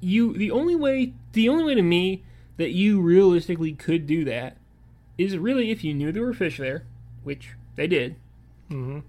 you 0.00 0.32
the 0.36 0.50
only 0.50 0.74
way 0.74 1.12
the 1.32 1.48
only 1.48 1.64
way 1.64 1.74
to 1.74 1.82
me 1.82 2.22
that 2.56 2.70
you 2.72 3.00
realistically 3.00 3.72
could 3.72 4.06
do 4.06 4.24
that 4.24 4.56
is 5.18 5.36
really 5.38 5.70
if 5.70 5.84
you 5.84 5.94
knew 5.94 6.12
there 6.12 6.22
were 6.24 6.34
fish 6.34 6.58
there, 6.58 6.84
which 7.22 7.50
they 7.76 7.86
did, 7.86 8.16
Mm-hmm. 8.70 9.00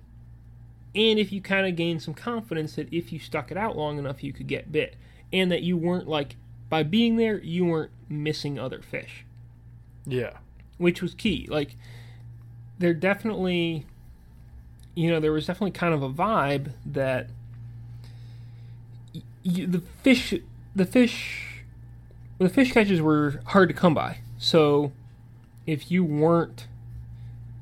and 0.96 1.20
if 1.20 1.32
you 1.32 1.42
kind 1.42 1.66
of 1.68 1.76
gained 1.76 2.02
some 2.02 2.14
confidence 2.14 2.76
that 2.76 2.92
if 2.94 3.12
you 3.14 3.20
stuck 3.20 3.52
it 3.52 3.58
out 3.58 3.78
long 3.78 3.98
enough, 3.98 4.24
you 4.24 4.34
could 4.34 4.48
get 4.48 4.72
bit, 4.72 4.96
and 5.32 5.52
that 5.52 5.64
you 5.64 5.78
weren't 5.78 6.08
like 6.08 6.36
by 6.70 6.84
being 6.84 7.16
there, 7.18 7.40
you 7.40 7.66
weren't 7.66 7.92
missing 8.10 8.58
other 8.60 8.82
fish, 8.82 9.26
Yeah. 10.06 10.38
which 10.78 11.02
was 11.02 11.14
key. 11.14 11.48
Like, 11.50 11.76
there 12.80 12.94
definitely, 12.94 13.86
you 14.96 15.10
know, 15.12 15.20
there 15.20 15.32
was 15.32 15.46
definitely 15.46 15.72
kind 15.72 15.94
of 15.94 16.02
a 16.04 16.10
vibe 16.10 16.74
that 16.86 17.30
the 19.44 19.82
fish, 20.02 20.34
the 20.76 20.86
fish, 20.86 21.64
the 22.40 22.50
fish 22.50 22.72
catches 22.72 23.02
were 23.02 23.42
hard 23.48 23.70
to 23.70 23.76
come 23.76 23.94
by. 23.94 24.20
So, 24.38 24.92
if 25.66 25.90
you 25.92 26.04
weren't, 26.04 26.68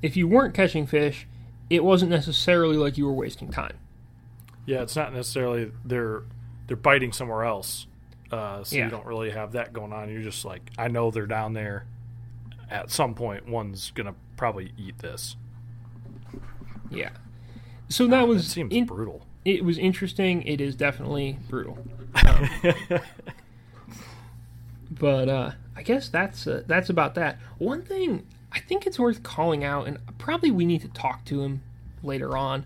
if 0.01 0.15
you 0.17 0.27
weren't 0.27 0.53
catching 0.53 0.85
fish, 0.87 1.27
it 1.69 1.83
wasn't 1.83 2.11
necessarily 2.11 2.77
like 2.77 2.97
you 2.97 3.05
were 3.05 3.13
wasting 3.13 3.49
time. 3.51 3.77
Yeah, 4.65 4.81
it's 4.81 4.95
not 4.95 5.13
necessarily 5.13 5.71
they're 5.85 6.23
they're 6.67 6.77
biting 6.77 7.11
somewhere 7.11 7.43
else, 7.43 7.87
uh, 8.31 8.63
so 8.63 8.75
Yeah. 8.75 8.85
you 8.85 8.91
don't 8.91 9.05
really 9.05 9.31
have 9.31 9.53
that 9.53 9.73
going 9.73 9.91
on. 9.93 10.09
You're 10.09 10.21
just 10.21 10.45
like, 10.45 10.69
I 10.77 10.87
know 10.87 11.11
they're 11.11 11.25
down 11.27 11.53
there. 11.53 11.85
At 12.69 12.89
some 12.91 13.13
point, 13.15 13.47
one's 13.49 13.91
gonna 13.91 14.15
probably 14.37 14.71
eat 14.77 14.99
this. 14.99 15.35
Yeah. 16.89 17.09
So 17.89 18.07
that 18.07 18.23
It 18.23 18.27
was 18.27 18.47
seems 18.47 18.73
in- 18.73 18.85
brutal. 18.85 19.25
It 19.43 19.65
was 19.65 19.77
interesting. 19.77 20.43
It 20.43 20.61
is 20.61 20.75
definitely 20.75 21.37
brutal. 21.49 21.77
Um, 22.27 22.49
but 24.91 25.29
uh, 25.29 25.51
I 25.75 25.83
guess 25.83 26.09
that's 26.09 26.45
uh, 26.47 26.63
that's 26.67 26.89
about 26.89 27.15
that. 27.15 27.39
One 27.57 27.81
thing 27.81 28.25
I 28.51 28.59
think 28.59 28.85
it's 28.85 28.99
worth 28.99 29.23
calling 29.23 29.63
out, 29.63 29.87
and 29.87 29.97
probably 30.17 30.51
we 30.51 30.65
need 30.65 30.81
to 30.81 30.89
talk 30.89 31.25
to 31.25 31.41
him 31.41 31.61
later 32.03 32.35
on. 32.37 32.65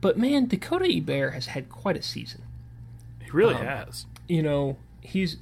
But 0.00 0.18
man, 0.18 0.46
Dakota 0.46 0.86
Ebert 0.90 1.34
has 1.34 1.46
had 1.46 1.68
quite 1.68 1.96
a 1.96 2.02
season. 2.02 2.42
He 3.22 3.30
really 3.30 3.54
Um, 3.54 3.66
has. 3.66 4.06
You 4.28 4.42
know, 4.42 4.76
he's 5.00 5.36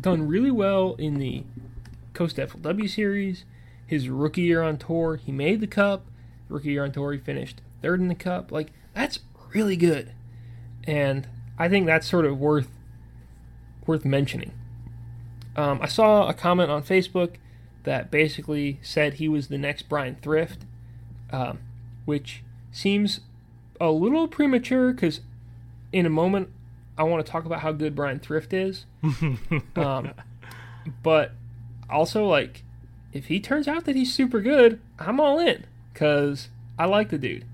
done 0.00 0.26
really 0.28 0.50
well 0.50 0.94
in 0.98 1.18
the 1.18 1.44
Costa 2.12 2.46
FLW 2.46 2.88
series. 2.88 3.44
His 3.86 4.08
rookie 4.08 4.42
year 4.42 4.62
on 4.62 4.78
tour, 4.78 5.16
he 5.16 5.30
made 5.32 5.60
the 5.60 5.66
cup. 5.66 6.06
Rookie 6.48 6.70
year 6.72 6.84
on 6.84 6.92
tour, 6.92 7.12
he 7.12 7.18
finished 7.18 7.60
third 7.82 8.00
in 8.00 8.08
the 8.08 8.14
cup. 8.14 8.50
Like 8.50 8.72
that's 8.94 9.18
really 9.52 9.76
good, 9.76 10.12
and 10.86 11.26
I 11.58 11.68
think 11.68 11.86
that's 11.86 12.06
sort 12.06 12.24
of 12.24 12.38
worth 12.38 12.68
worth 13.86 14.04
mentioning. 14.04 14.52
Um, 15.56 15.80
I 15.82 15.88
saw 15.88 16.28
a 16.28 16.34
comment 16.34 16.70
on 16.70 16.82
Facebook 16.82 17.34
that 17.84 18.10
basically 18.10 18.78
said 18.82 19.14
he 19.14 19.28
was 19.28 19.48
the 19.48 19.58
next 19.58 19.88
Brian 19.88 20.16
Thrift, 20.16 20.64
um, 21.30 21.58
which 22.04 22.42
seems 22.72 23.20
a 23.80 23.90
little 23.90 24.26
premature 24.26 24.92
because 24.92 25.20
in 25.92 26.06
a 26.06 26.10
moment 26.10 26.48
I 26.96 27.02
want 27.04 27.24
to 27.24 27.30
talk 27.30 27.44
about 27.44 27.60
how 27.60 27.72
good 27.72 27.94
Brian 27.94 28.18
Thrift 28.18 28.52
is. 28.52 28.86
um, 29.76 30.12
but 31.02 31.32
also, 31.90 32.26
like, 32.26 32.62
if 33.12 33.26
he 33.26 33.40
turns 33.40 33.68
out 33.68 33.84
that 33.84 33.96
he's 33.96 34.12
super 34.12 34.40
good, 34.40 34.80
I'm 34.98 35.20
all 35.20 35.38
in 35.38 35.64
because 35.92 36.48
I 36.78 36.86
like 36.86 37.10
the 37.10 37.18
dude. 37.18 37.44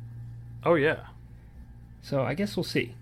Oh 0.64 0.74
yeah. 0.74 1.07
So 2.03 2.22
I 2.22 2.35
guess 2.35 2.57
we'll 2.57 2.64
see. 2.64 2.95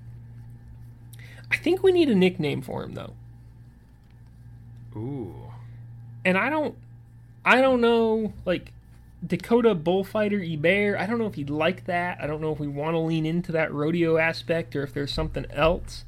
I 1.51 1.57
think 1.57 1.83
we 1.83 1.93
need 1.93 2.09
a 2.09 2.15
nickname 2.15 2.63
for 2.63 2.83
him 2.83 2.95
though. 2.95 3.15
Ooh. 4.97 5.35
and 6.25 6.37
I 6.37 6.51
don't, 6.51 6.75
I 7.45 7.61
don't 7.61 7.81
know, 7.81 8.33
like 8.45 8.73
Dakota 9.27 9.75
Bullfighter 9.75 10.43
Ebert. 10.43 10.99
I 10.99 11.07
don't 11.07 11.19
know 11.19 11.27
if 11.27 11.35
he'd 11.35 11.51
like 11.51 11.87
that. 11.87 12.19
I 12.21 12.27
don't 12.27 12.41
know 12.41 12.53
if 12.53 12.59
we 12.59 12.67
want 12.69 12.95
to 12.95 12.99
lean 12.99 13.27
into 13.27 13.53
that 13.53 13.73
rodeo 13.73 14.17
aspect 14.17 14.75
or 14.77 14.83
if 14.83 14.93
there's 14.93 15.13
something 15.13 15.47
else. 15.51 16.05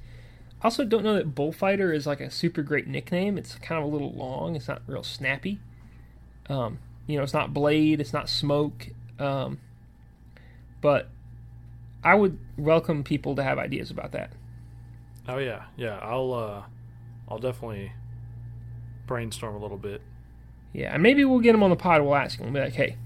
I 0.63 0.67
also 0.67 0.85
don't 0.85 1.05
know 1.05 1.15
that 1.15 1.35
Bullfighter 1.35 1.93
is 1.93 2.07
like 2.07 2.21
a 2.21 2.31
super 2.31 2.63
great 2.63 2.87
nickname. 2.87 3.39
It's 3.39 3.55
kind 3.57 3.79
of 3.83 3.85
a 3.85 3.93
little 3.93 4.13
long. 4.13 4.57
It's 4.57 4.69
not 4.69 4.83
real 4.87 5.03
snappy. 5.03 5.59
Um, 6.49 6.79
you 7.07 7.17
know, 7.17 7.23
it's 7.23 7.33
not 7.33 7.55
Blade. 7.55 8.01
It's 8.01 8.13
not 8.13 8.29
Smoke. 8.29 8.89
Um, 9.19 9.59
but 10.81 11.09
I 12.05 12.15
would 12.15 12.39
welcome 12.57 13.05
people 13.05 13.35
to 13.37 13.43
have 13.43 13.59
ideas 13.59 13.91
about 13.91 14.13
that. 14.13 14.33
Oh 15.31 15.39
yeah. 15.39 15.65
Yeah. 15.77 15.99
I'll 16.03 16.33
uh, 16.33 16.63
I'll 17.29 17.39
definitely 17.39 17.93
brainstorm 19.07 19.55
a 19.55 19.59
little 19.59 19.77
bit. 19.77 20.03
Yeah, 20.73 20.97
maybe 20.99 21.25
we'll 21.25 21.41
get 21.41 21.55
him 21.55 21.63
on 21.63 21.71
the 21.71 21.77
pod. 21.77 22.03
We'll 22.03 22.15
ask 22.15 22.39
him. 22.39 22.47
We'll 22.47 22.55
be 22.55 22.61
like, 22.61 22.75
hey, 22.75 22.97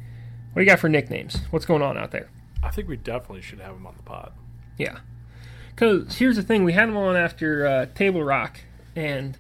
what 0.53 0.61
do 0.61 0.65
you 0.65 0.71
got 0.71 0.79
for 0.81 0.89
nicknames? 0.89 1.39
What's 1.51 1.65
going 1.65 1.81
on 1.83 1.97
out 1.97 2.11
there? 2.11 2.29
I 2.63 2.71
think 2.71 2.89
we 2.89 2.97
definitely 2.97 3.41
should 3.41 3.61
have 3.61 3.75
him 3.75 3.87
on 3.87 3.95
the 3.97 4.03
pod. 4.03 4.33
Yeah. 4.77 4.99
Because 5.71 6.19
here's 6.19 6.37
the 6.37 6.43
thing 6.43 6.63
we 6.65 6.75
had 6.75 6.89
him 6.91 6.97
on 6.97 7.17
after 7.17 7.67
uh, 7.67 7.87
Table 7.95 8.23
Rock, 8.23 8.61
and, 8.95 9.37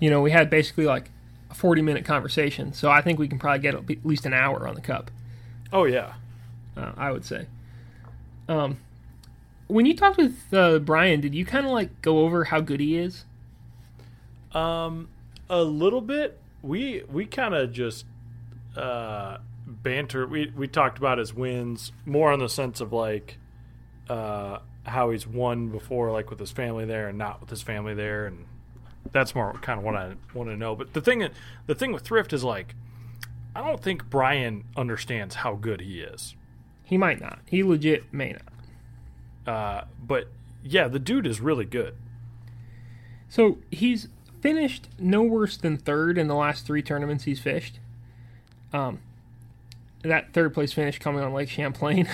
you 0.00 0.10
know, 0.10 0.20
we 0.20 0.32
had 0.32 0.50
basically 0.50 0.84
like 0.86 1.10
a 1.50 1.54
40 1.54 1.80
minute 1.82 2.04
conversation. 2.04 2.72
So 2.72 2.90
I 2.90 3.00
think 3.00 3.18
we 3.18 3.28
can 3.28 3.38
probably 3.38 3.60
get 3.60 3.74
at 3.74 3.84
least 4.04 4.26
an 4.26 4.34
hour 4.34 4.66
on 4.66 4.74
the 4.74 4.80
cup, 4.80 5.10
Oh 5.72 5.84
yeah. 5.84 6.14
uh, 6.76 6.92
I 6.96 7.10
would 7.12 7.24
say. 7.24 7.46
Um, 8.48 8.78
when 9.68 9.86
you 9.86 9.94
talked 9.94 10.16
with 10.16 10.52
uh, 10.52 10.78
Brian, 10.80 11.20
did 11.20 11.34
you 11.34 11.44
kind 11.44 11.66
of 11.66 11.72
like 11.72 12.02
go 12.02 12.20
over 12.20 12.44
how 12.44 12.60
good 12.60 12.80
he 12.80 12.96
is? 12.96 13.24
Um, 14.52 15.08
a 15.48 15.62
little 15.62 16.00
bit. 16.00 16.38
We 16.62 17.04
we 17.10 17.26
kind 17.26 17.54
of 17.54 17.72
just 17.72 18.06
uh, 18.76 19.38
banter. 19.66 20.26
We 20.26 20.52
we 20.56 20.66
talked 20.66 20.98
about 20.98 21.18
his 21.18 21.32
wins 21.32 21.92
more 22.04 22.32
in 22.32 22.40
the 22.40 22.48
sense 22.48 22.80
of 22.80 22.92
like 22.92 23.38
uh, 24.08 24.58
how 24.84 25.10
he's 25.10 25.26
won 25.26 25.68
before, 25.68 26.10
like 26.10 26.30
with 26.30 26.40
his 26.40 26.50
family 26.50 26.84
there 26.84 27.08
and 27.08 27.18
not 27.18 27.40
with 27.40 27.50
his 27.50 27.62
family 27.62 27.94
there, 27.94 28.26
and 28.26 28.46
that's 29.12 29.34
more 29.34 29.52
kind 29.60 29.78
of 29.78 29.84
what 29.84 29.94
I 29.94 30.14
want 30.34 30.48
to 30.48 30.56
know. 30.56 30.74
But 30.74 30.94
the 30.94 31.00
thing 31.00 31.28
the 31.66 31.74
thing 31.74 31.92
with 31.92 32.02
Thrift 32.02 32.32
is 32.32 32.42
like, 32.42 32.74
I 33.54 33.64
don't 33.66 33.82
think 33.82 34.08
Brian 34.08 34.64
understands 34.76 35.36
how 35.36 35.54
good 35.54 35.82
he 35.82 36.00
is. 36.00 36.34
He 36.82 36.96
might 36.96 37.20
not. 37.20 37.40
He 37.46 37.62
legit 37.62 38.12
may 38.12 38.32
not. 38.32 38.57
Uh, 39.48 39.84
but 40.06 40.28
yeah, 40.62 40.88
the 40.88 40.98
dude 40.98 41.26
is 41.26 41.40
really 41.40 41.64
good. 41.64 41.94
So 43.30 43.58
he's 43.70 44.08
finished 44.42 44.88
no 44.98 45.22
worse 45.22 45.56
than 45.56 45.78
third 45.78 46.18
in 46.18 46.28
the 46.28 46.34
last 46.34 46.66
three 46.66 46.82
tournaments 46.82 47.24
he's 47.24 47.40
fished. 47.40 47.80
Um, 48.74 48.98
that 50.02 50.34
third 50.34 50.52
place 50.52 50.74
finish 50.74 50.98
coming 50.98 51.22
on 51.22 51.32
Lake 51.32 51.48
Champlain. 51.48 52.10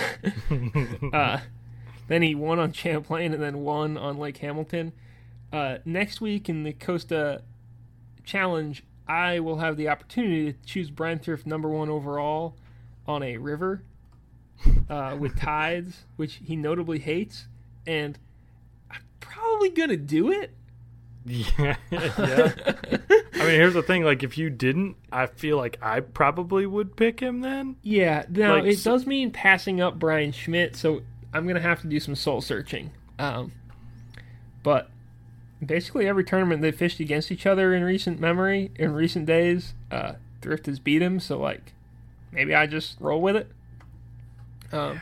uh, 1.13 1.39
then 2.07 2.23
he 2.23 2.37
won 2.37 2.61
on 2.61 2.71
Champlain 2.71 3.35
and 3.35 3.43
then 3.43 3.65
won 3.65 3.97
on 3.97 4.17
Lake 4.17 4.37
Hamilton. 4.39 4.93
Uh, 5.53 5.79
next 5.85 6.21
week 6.21 6.49
in 6.49 6.63
the 6.63 6.73
Costa 6.73 7.43
Challenge, 8.25 8.85
I 9.09 9.41
will 9.41 9.59
have 9.59 9.77
the 9.77 9.89
opportunity 9.89 10.53
to 10.53 10.59
choose 10.65 10.89
Brian 10.89 11.19
Thrift 11.19 11.47
number 11.47 11.69
one 11.69 11.91
overall 11.91 12.55
on 13.09 13.25
a 13.25 13.39
river 13.39 13.83
uh, 14.89 15.17
with 15.19 15.39
tides, 15.39 16.05
which 16.17 16.41
he 16.45 16.57
notably 16.57 16.99
hates, 16.99 17.47
and 17.87 18.19
I'm 18.91 19.03
probably 19.21 19.71
gonna 19.71 19.97
do 19.97 20.31
it. 20.33 20.51
Yeah, 21.27 21.77
yeah. 21.91 22.53
I 23.35 23.39
mean, 23.39 23.51
here's 23.61 23.75
the 23.75 23.83
thing: 23.83 24.05
like, 24.05 24.23
if 24.23 24.37
you 24.37 24.51
didn't, 24.51 24.97
I 25.11 25.27
feel 25.27 25.57
like 25.57 25.79
I 25.83 26.01
probably 26.01 26.67
would 26.67 26.97
pick 26.97 27.21
him 27.21 27.41
then. 27.41 27.77
Yeah, 27.83 28.25
now 28.29 28.57
Like, 28.57 28.65
it 28.73 28.79
so- 28.79 28.93
does 28.93 29.07
mean 29.07 29.31
passing 29.31 29.81
up 29.81 29.99
Bryan 29.99 30.33
Schmitt, 30.33 30.77
so 30.77 31.03
I'm 31.33 31.47
gonna 31.47 31.61
have 31.61 31.81
to 31.81 31.87
do 31.87 31.99
some 32.01 32.15
soul 32.15 32.41
searching. 32.43 32.91
Um, 33.19 33.53
but 34.63 34.91
basically, 35.65 36.07
every 36.07 36.25
tournament 36.25 36.61
they 36.63 36.73
fished 36.73 37.01
against 37.01 37.31
each 37.33 37.47
other 37.47 37.75
in 37.75 37.83
recent 37.85 38.21
memory, 38.21 38.71
in 38.77 38.93
recent 38.93 39.25
days, 39.27 39.73
uh, 39.91 40.15
Thrift 40.43 40.67
has 40.67 40.79
beat 40.79 41.01
him. 41.01 41.21
So 41.21 41.39
like, 41.39 41.73
maybe 42.33 42.55
I 42.55 42.67
just 42.67 43.01
roll 43.01 43.23
with 43.23 43.37
it. 43.37 43.51
Um, 44.73 45.01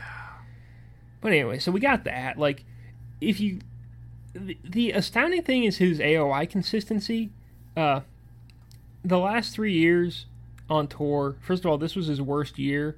but 1.21 1.31
anyway, 1.31 1.59
so 1.59 1.71
we 1.71 1.79
got 1.79 2.03
that. 2.03 2.37
Like, 2.37 2.63
if 3.21 3.39
you, 3.39 3.59
the, 4.33 4.57
the 4.63 4.91
astounding 4.91 5.43
thing 5.43 5.63
is 5.63 5.77
his 5.77 5.99
AOI 5.99 6.49
consistency. 6.49 7.31
Uh, 7.75 8.01
the 9.03 9.19
last 9.19 9.53
three 9.53 9.73
years 9.73 10.25
on 10.69 10.87
tour. 10.87 11.35
First 11.41 11.65
of 11.65 11.71
all, 11.71 11.77
this 11.77 11.95
was 11.95 12.07
his 12.07 12.21
worst 12.21 12.57
year 12.57 12.97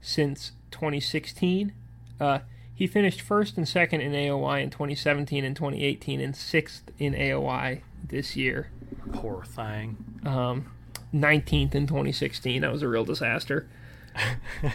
since 0.00 0.52
2016. 0.70 1.72
Uh, 2.20 2.40
he 2.74 2.86
finished 2.86 3.20
first 3.20 3.56
and 3.56 3.68
second 3.68 4.00
in 4.00 4.12
AOI 4.12 4.62
in 4.62 4.70
2017 4.70 5.44
and 5.44 5.54
2018, 5.54 6.20
and 6.20 6.34
sixth 6.34 6.90
in 6.98 7.14
AOI 7.14 7.82
this 8.06 8.36
year. 8.36 8.70
Poor 9.12 9.44
thing. 9.44 9.96
Um, 10.24 10.72
19th 11.14 11.74
in 11.74 11.86
2016. 11.86 12.62
That 12.62 12.72
was 12.72 12.82
a 12.82 12.88
real 12.88 13.04
disaster. 13.04 13.68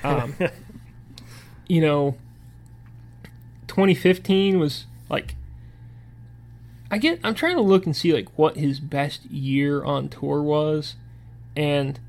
Um, 0.04 0.36
you 1.68 1.82
know, 1.82 2.18
2015 3.68 4.60
was 4.60 4.86
like. 5.10 5.36
I 6.90 6.98
get. 6.98 7.20
I'm 7.22 7.36
trying 7.36 7.58
to 7.58 7.62
look 7.62 7.86
and 7.86 7.94
see 7.94 8.14
like 8.14 8.30
what 8.38 8.56
his 8.56 8.80
best 8.80 9.26
year 9.26 9.84
on 9.84 10.08
tour 10.08 10.42
was, 10.42 10.96
and 11.56 12.00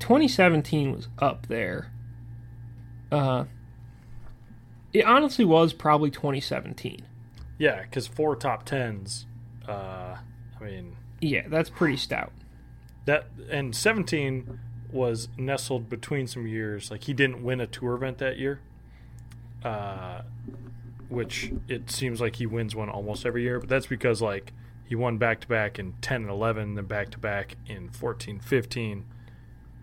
2017 0.00 0.92
was 0.92 1.06
up 1.20 1.46
there. 1.46 1.92
Uh, 3.12 3.44
it 4.92 5.04
honestly 5.04 5.44
was 5.44 5.72
probably 5.72 6.10
2017. 6.10 7.02
Yeah, 7.58 7.82
because 7.82 8.08
four 8.08 8.34
top 8.34 8.64
tens. 8.64 9.26
Uh, 9.66 10.16
I 10.60 10.64
mean 10.64 10.96
Yeah, 11.20 11.46
that's 11.48 11.70
pretty 11.70 11.96
stout. 11.96 12.32
that, 13.04 13.26
and 13.50 13.74
17 13.76 14.58
was 14.92 15.28
nestled 15.36 15.88
between 15.90 16.26
some 16.26 16.46
years. 16.46 16.90
Like 16.90 17.04
he 17.04 17.12
didn't 17.12 17.42
win 17.42 17.60
a 17.60 17.66
tour 17.66 17.94
event 17.94 18.18
that 18.18 18.38
year, 18.38 18.60
uh, 19.64 20.22
which 21.08 21.52
it 21.68 21.90
seems 21.90 22.20
like 22.20 22.36
he 22.36 22.46
wins 22.46 22.74
one 22.74 22.88
almost 22.88 23.26
every 23.26 23.42
year. 23.42 23.58
But 23.60 23.68
that's 23.68 23.86
because 23.86 24.20
like 24.22 24.52
he 24.84 24.94
won 24.94 25.18
back 25.18 25.40
to 25.40 25.48
back 25.48 25.78
in 25.78 25.94
10 26.00 26.22
and 26.22 26.30
11, 26.30 26.74
then 26.74 26.84
back 26.86 27.10
to 27.10 27.18
back 27.18 27.56
in 27.66 27.90
14, 27.90 28.40
15, 28.40 28.92
and 28.92 29.04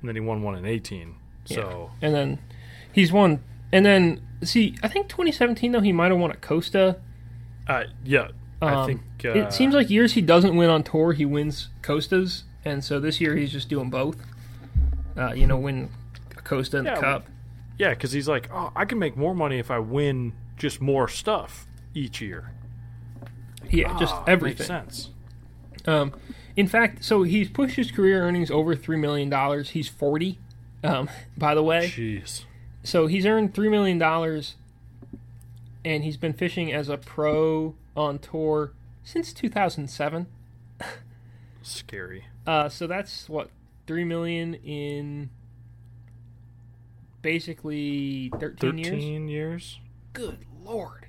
then 0.09 0.15
he 0.15 0.21
won 0.21 0.41
one 0.41 0.55
in 0.55 0.65
18. 0.65 1.15
So 1.45 1.91
And 2.01 2.13
then 2.15 2.39
he's 2.91 3.11
won. 3.11 3.43
And 3.71 3.85
then 3.85 4.21
see, 4.43 4.75
I 4.81 4.87
think 4.87 5.09
2017 5.09 5.71
though 5.71 5.81
he 5.81 5.91
might 5.91 6.11
have 6.11 6.19
won 6.19 6.31
at 6.31 6.41
Costa. 6.41 6.97
uh, 7.67 7.83
yeah, 8.03 8.29
I 8.61 8.73
Um, 8.73 8.87
think 8.87 9.01
uh, 9.25 9.29
it 9.29 9.53
seems 9.53 9.75
like 9.75 9.89
years 9.89 10.13
he 10.13 10.21
doesn't 10.21 10.55
win 10.55 10.69
on 10.69 10.83
tour, 10.83 11.13
he 11.13 11.25
wins 11.25 11.69
Costas, 11.81 12.43
and 12.63 12.83
so 12.83 12.99
this 12.99 13.19
year 13.21 13.35
he's 13.35 13.51
just 13.51 13.69
doing 13.69 13.89
both. 13.89 14.17
Uh, 15.18 15.34
you 15.34 15.47
know, 15.47 15.57
win 15.57 15.89
a 16.38 16.41
Costa 16.41 16.78
and 16.78 16.86
Yeah, 16.88 16.95
the 16.95 17.01
Cup. 17.01 17.28
Yeah, 17.78 17.89
because 17.89 18.11
he's 18.11 18.28
like, 18.28 18.49
oh, 18.53 18.72
I 18.76 18.86
can 18.86 18.99
make 18.99 19.16
more 19.18 19.34
money 19.36 19.59
if 19.59 19.70
I 19.72 19.80
win 19.80 20.34
just 20.57 20.80
more 20.82 21.07
stuff 21.07 21.68
each 21.93 22.22
year. 22.22 22.51
Yeah, 23.70 23.97
just 23.99 24.13
Ah, 24.13 24.24
everything. 24.28 24.59
Makes 24.59 24.68
sense. 24.68 25.09
Um, 25.86 26.13
In 26.55 26.68
fact, 26.68 27.03
so 27.03 27.24
he's 27.24 27.49
pushed 27.49 27.76
his 27.76 27.91
career 27.91 28.22
earnings 28.24 28.49
over 28.49 28.76
three 28.76 28.97
million 28.97 29.30
dollars. 29.30 29.72
He's 29.72 29.89
forty, 29.89 30.39
um, 30.84 31.09
by 31.38 31.53
the 31.55 31.63
way. 31.63 31.88
Jeez. 31.88 32.45
So 32.84 33.07
he's 33.07 33.26
earned 33.26 33.53
three 33.53 33.68
million 33.70 33.97
dollars, 33.97 34.55
and 35.84 36.03
he's 36.03 36.18
been 36.18 36.34
fishing 36.34 36.72
as 36.72 36.88
a 36.88 36.97
pro 36.97 37.76
on 37.97 38.20
tour 38.20 38.72
since 39.03 39.34
two 39.34 39.49
thousand 39.49 39.89
seven. 39.89 40.28
Scary. 41.61 42.26
Uh, 42.47 42.70
so 42.70 42.88
that's 42.88 43.28
what 43.28 43.49
three 43.88 44.03
million 44.03 44.55
in 44.55 45.29
basically 47.21 48.31
thirteen, 48.39 48.77
years. 48.77 48.89
Thirteen 48.89 49.27
years. 49.27 49.79
Good 50.13 50.39
lord. 50.63 51.07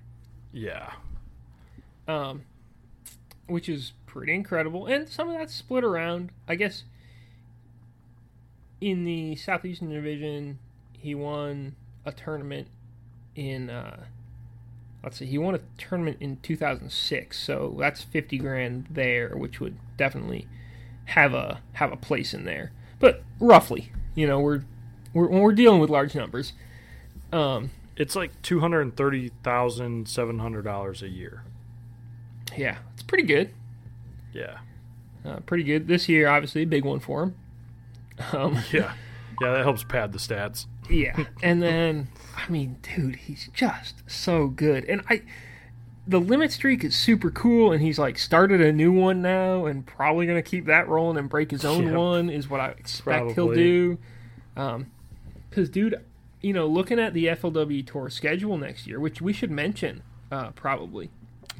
Yeah. 0.52 0.92
um, 2.08 2.42
which 3.46 3.68
is 3.68 3.92
pretty 4.06 4.32
incredible. 4.34 4.86
And 4.86 5.08
some 5.08 5.28
of 5.28 5.36
that's 5.36 5.54
split 5.54 5.84
around. 5.84 6.30
I 6.48 6.54
guess 6.54 6.84
in 8.80 9.04
the 9.04 9.36
Southeastern 9.36 9.90
Division, 9.90 10.58
he 10.92 11.14
won 11.14 11.76
a 12.04 12.12
tournament 12.12 12.68
in. 13.34 13.70
Uh, 13.70 14.04
let's 15.02 15.18
see, 15.18 15.26
he 15.26 15.38
won 15.38 15.54
a 15.54 15.60
tournament 15.78 16.16
in 16.20 16.38
2006, 16.38 17.38
so 17.38 17.76
that's 17.78 18.02
50 18.02 18.38
grand 18.38 18.86
there, 18.90 19.36
which 19.36 19.60
would 19.60 19.76
definitely 19.96 20.48
have 21.06 21.34
a 21.34 21.60
have 21.74 21.92
a 21.92 21.96
place 21.96 22.32
in 22.34 22.44
there. 22.44 22.72
But 22.98 23.22
roughly, 23.40 23.90
you 24.14 24.26
know, 24.26 24.40
we're 24.40 24.62
we're 25.12 25.28
when 25.28 25.40
we're 25.42 25.52
dealing 25.52 25.80
with 25.80 25.90
large 25.90 26.14
numbers. 26.14 26.52
Um, 27.32 27.70
It's 27.96 28.14
like 28.16 28.40
two 28.42 28.60
hundred 28.60 28.82
and 28.82 28.96
thirty 28.96 29.30
thousand 29.42 30.08
seven 30.08 30.38
hundred 30.38 30.62
dollars 30.64 31.02
a 31.02 31.08
year. 31.08 31.42
yeah, 32.56 32.78
it's 32.94 33.02
pretty 33.02 33.24
good. 33.24 33.50
Yeah. 34.32 34.58
Uh, 35.24 35.40
pretty 35.40 35.64
good 35.64 35.88
this 35.88 36.08
year. 36.08 36.28
Obviously, 36.28 36.62
a 36.62 36.66
big 36.66 36.84
one 36.84 37.00
for 37.00 37.22
him. 37.24 37.34
Um, 38.32 38.58
Yeah. 38.72 38.92
Yeah, 39.42 39.52
that 39.52 39.64
helps 39.64 39.84
pad 39.84 40.12
the 40.12 40.18
stats. 40.18 40.64
yeah, 40.88 41.24
and 41.42 41.62
then 41.62 42.08
I 42.38 42.48
mean, 42.50 42.78
dude, 42.80 43.16
he's 43.16 43.50
just 43.52 44.02
so 44.06 44.46
good. 44.46 44.84
And 44.86 45.02
I, 45.10 45.20
the 46.08 46.20
limit 46.20 46.52
streak 46.52 46.84
is 46.84 46.94
super 46.94 47.30
cool, 47.30 47.72
and 47.72 47.82
he's 47.82 47.98
like 47.98 48.18
started 48.18 48.60
a 48.60 48.72
new 48.72 48.92
one 48.92 49.22
now, 49.22 49.66
and 49.66 49.84
probably 49.86 50.26
gonna 50.26 50.42
keep 50.42 50.66
that 50.66 50.88
rolling 50.88 51.16
and 51.18 51.28
break 51.28 51.50
his 51.50 51.64
own 51.64 51.84
Yep. 51.86 51.94
one 51.94 52.30
is 52.30 52.48
what 52.48 52.60
I 52.60 52.68
expect 52.70 53.32
he'll 53.32 53.46
Probably. 53.46 53.56
do. 53.56 53.98
Um, 54.56 54.86
because 55.50 55.68
dude, 55.68 55.96
you 56.42 56.52
know, 56.52 56.66
looking 56.66 56.98
at 57.00 57.12
the 57.14 57.26
FLW 57.26 57.82
Tour 57.86 58.08
schedule 58.10 58.56
next 58.58 58.86
year, 58.86 59.00
which 59.00 59.20
we 59.20 59.32
should 59.32 59.50
mention, 59.50 60.02
uh, 60.30 60.50
probably. 60.50 61.10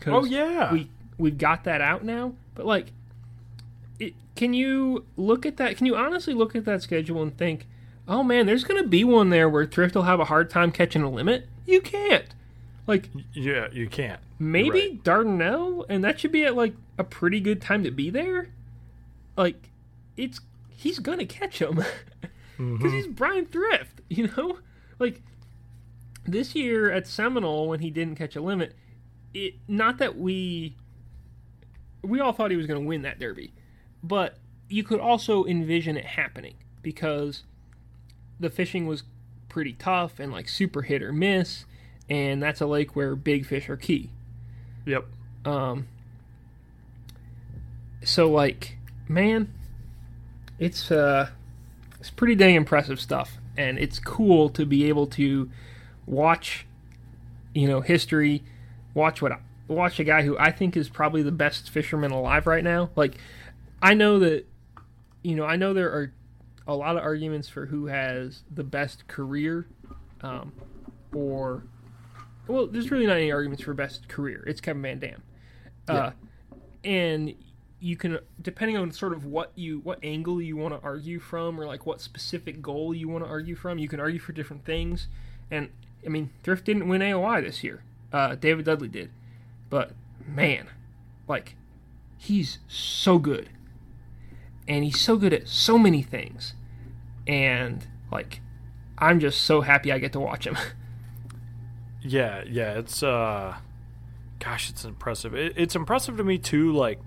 'cause 0.01 0.13
Oh 0.13 0.25
yeah. 0.25 0.73
we 0.73 0.89
we've 1.19 1.39
got 1.39 1.65
that 1.65 1.81
out 1.81 2.05
now. 2.05 2.35
But 2.55 2.67
like, 2.67 2.93
it, 3.99 4.15
can 4.35 4.53
you 4.55 5.05
look 5.17 5.47
at 5.47 5.57
that? 5.57 5.77
Can 5.77 5.87
you 5.87 5.97
honestly 5.97 6.35
look 6.35 6.55
at 6.55 6.65
that 6.67 6.83
schedule 6.83 7.23
and 7.23 7.37
think, 7.37 7.67
oh 8.07 8.23
man, 8.23 8.47
there's 8.47 8.65
going 8.65 8.83
to 8.83 8.89
be 8.89 9.03
one 9.03 9.31
there 9.31 9.49
where 9.49 9.65
Thrift 9.67 9.95
will 9.95 10.03
have 10.03 10.21
a 10.21 10.27
hard 10.27 10.51
time 10.51 10.71
catching 10.71 11.03
a 11.03 11.11
limit? 11.11 11.49
You 11.67 11.81
can't. 11.81 12.27
Like 12.87 13.09
yeah, 13.33 13.69
you 13.73 13.89
can't. 13.89 14.21
maybe 14.39 14.71
Right. 14.71 15.05
Dardanelle, 15.05 15.85
and 15.89 16.05
that 16.05 16.21
should 16.21 16.33
be 16.33 16.45
at 16.45 16.55
like 16.55 16.75
a 16.99 17.05
pretty 17.05 17.41
good 17.41 17.61
time 17.61 17.83
to 17.85 17.91
be 17.91 18.11
there. 18.11 18.51
Like, 19.37 19.71
it's 20.17 20.41
he's 20.69 20.99
gonna 20.99 21.27
catch 21.27 21.61
him 21.61 21.77
because 22.21 22.33
mm-hmm. 22.59 22.89
he's 22.89 23.07
Brian 23.07 23.47
Thrift. 23.47 23.93
You 24.09 24.31
know, 24.37 24.59
like 25.01 25.21
this 26.25 26.55
year 26.55 26.93
at 26.93 27.09
Seminole 27.09 27.69
when 27.69 27.81
he 27.81 27.91
didn't 27.91 28.15
catch 28.15 28.37
a 28.37 28.41
limit. 28.41 28.73
It 29.35 29.55
not 29.67 29.99
that 29.99 30.17
we 30.17 30.77
we 32.03 32.21
all 32.21 32.33
thought 32.33 32.53
he 32.53 32.57
was 32.57 32.69
going 32.69 32.81
to 32.81 32.87
win 32.87 33.03
that 33.03 33.19
derby, 33.19 33.53
but 34.03 34.37
you 34.69 34.85
could 34.85 35.01
also 35.01 35.45
envision 35.45 35.97
it 35.97 36.05
happening 36.05 36.55
because 36.83 37.43
the 38.39 38.49
fishing 38.51 38.87
was 38.87 39.03
pretty 39.49 39.73
tough 39.73 40.19
and 40.21 40.33
like 40.33 40.49
super 40.49 40.83
hit 40.83 41.03
or 41.03 41.13
miss, 41.13 41.65
and 42.09 42.43
that's 42.43 42.61
a 42.61 42.67
lake 42.67 42.95
where 42.95 43.17
big 43.17 43.47
fish 43.47 43.69
are 43.69 43.77
key. 43.77 44.11
Yep. 44.85 45.07
Um, 45.45 45.89
so 48.05 48.31
like, 48.31 48.79
man, 49.09 49.53
it's 50.59 50.91
uh, 50.91 51.31
it's 52.01 52.11
pretty 52.11 52.35
dang 52.35 52.55
impressive 52.55 53.01
stuff, 53.01 53.39
and 53.57 53.79
it's 53.79 53.99
cool 53.99 54.49
to 54.51 54.65
be 54.65 54.89
able 54.89 55.07
to 55.09 55.51
watch, 56.07 56.67
you 57.55 57.67
know, 57.69 57.81
history, 57.81 58.43
watch 58.95 59.21
what 59.21 59.33
watch 59.69 59.99
a 59.99 60.05
guy 60.05 60.23
who 60.23 60.39
I 60.39 60.53
think 60.53 60.77
is 60.77 60.89
probably 60.89 61.23
the 61.23 61.33
best 61.33 61.71
fisherman 61.71 62.13
alive 62.13 62.47
right 62.47 62.63
now. 62.63 62.91
Like, 62.95 63.17
I 63.83 63.95
know 63.95 64.21
that, 64.21 64.47
you 65.23 65.35
know, 65.35 65.45
I 65.45 65.57
know 65.57 65.75
there 65.75 65.91
are 65.91 66.13
a 66.67 66.75
lot 66.75 66.97
of 66.97 67.03
arguments 67.03 67.49
for 67.49 67.67
who 67.67 67.87
has 67.87 68.43
the 68.53 68.65
best 68.65 69.07
career, 69.09 69.67
um, 70.23 70.53
or 71.15 71.65
well, 72.49 72.67
there's 72.67 72.91
really 72.91 73.07
not 73.07 73.17
any 73.17 73.33
arguments 73.33 73.63
for 73.65 73.75
best 73.75 74.09
career. 74.09 74.45
It's 74.47 74.61
Kevin 74.61 74.83
Van 74.83 74.99
Dam. 74.99 75.23
Uh, 75.89 76.11
and 76.85 77.35
you 77.81 77.97
can, 77.97 78.19
depending 78.41 78.77
on 78.77 78.91
sort 78.91 79.13
of 79.13 79.25
what 79.25 79.53
you, 79.55 79.81
what 79.81 79.99
angle 80.03 80.41
you 80.41 80.57
want 80.57 80.75
to 80.75 80.81
argue 80.85 81.19
from, 81.19 81.61
or 81.61 81.67
like 81.67 81.87
what 81.87 82.01
specific 82.01 82.63
goal 82.63 82.95
you 82.95 83.09
want 83.09 83.25
to 83.25 83.31
argue 83.31 83.55
from, 83.55 83.79
you 83.79 83.89
can 83.89 84.01
argue 84.01 84.19
for 84.19 84.33
different 84.33 84.65
things. 84.65 85.09
And 85.51 85.71
I 86.05 86.09
mean, 86.09 86.31
Thrift 86.43 86.65
didn't 86.65 86.89
win 86.89 87.03
AOI 87.03 87.43
this 87.43 87.63
year. 87.63 87.83
Uh, 88.13 88.35
David 88.35 88.65
Dudley 88.65 88.89
did, 88.89 89.11
but 89.69 89.93
man, 90.27 90.69
like, 91.29 91.57
he's 92.17 92.59
so 92.69 93.19
good, 93.19 93.51
and 94.69 94.85
he's 94.85 95.01
so 95.01 95.17
good 95.17 95.33
at 95.33 95.49
so 95.49 95.77
many 95.77 96.03
things, 96.03 96.55
and 97.27 97.85
like, 98.11 98.41
I'm 98.97 99.19
just 99.21 99.43
so 99.43 99.61
happy 99.61 99.91
I 99.91 99.99
get 99.99 100.13
to 100.13 100.21
watch 100.21 100.47
him. 100.47 100.57
Yeah, 102.07 102.45
yeah, 102.49 102.79
it's 102.79 103.03
uh 103.03 103.57
gosh, 104.39 104.71
it's 104.71 104.85
impressive. 104.85 105.35
It, 105.35 105.55
it's 105.57 105.75
impressive 105.75 106.17
to 106.19 106.25
me 106.25 106.39
too 106.39 106.73
like 106.73 107.01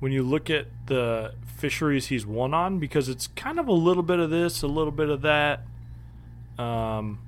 when 0.00 0.12
you 0.12 0.22
look 0.22 0.50
at 0.50 0.66
the 0.86 1.34
fisheries 1.56 2.08
he's 2.08 2.26
won 2.26 2.52
on 2.52 2.78
because 2.78 3.08
it's 3.08 3.28
kind 3.28 3.58
of 3.58 3.68
a 3.68 3.72
little 3.72 4.02
bit 4.02 4.18
of 4.18 4.30
this, 4.30 4.62
a 4.62 4.66
little 4.66 4.92
bit 4.92 5.08
of 5.08 5.22
that. 5.22 5.60
Um 6.58 7.20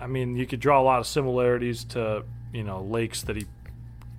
I 0.00 0.06
mean, 0.06 0.36
you 0.36 0.46
could 0.46 0.60
draw 0.60 0.80
a 0.80 0.82
lot 0.82 1.00
of 1.00 1.06
similarities 1.06 1.84
to, 1.84 2.24
you 2.52 2.64
know, 2.64 2.82
lakes 2.82 3.22
that 3.22 3.36
he 3.36 3.46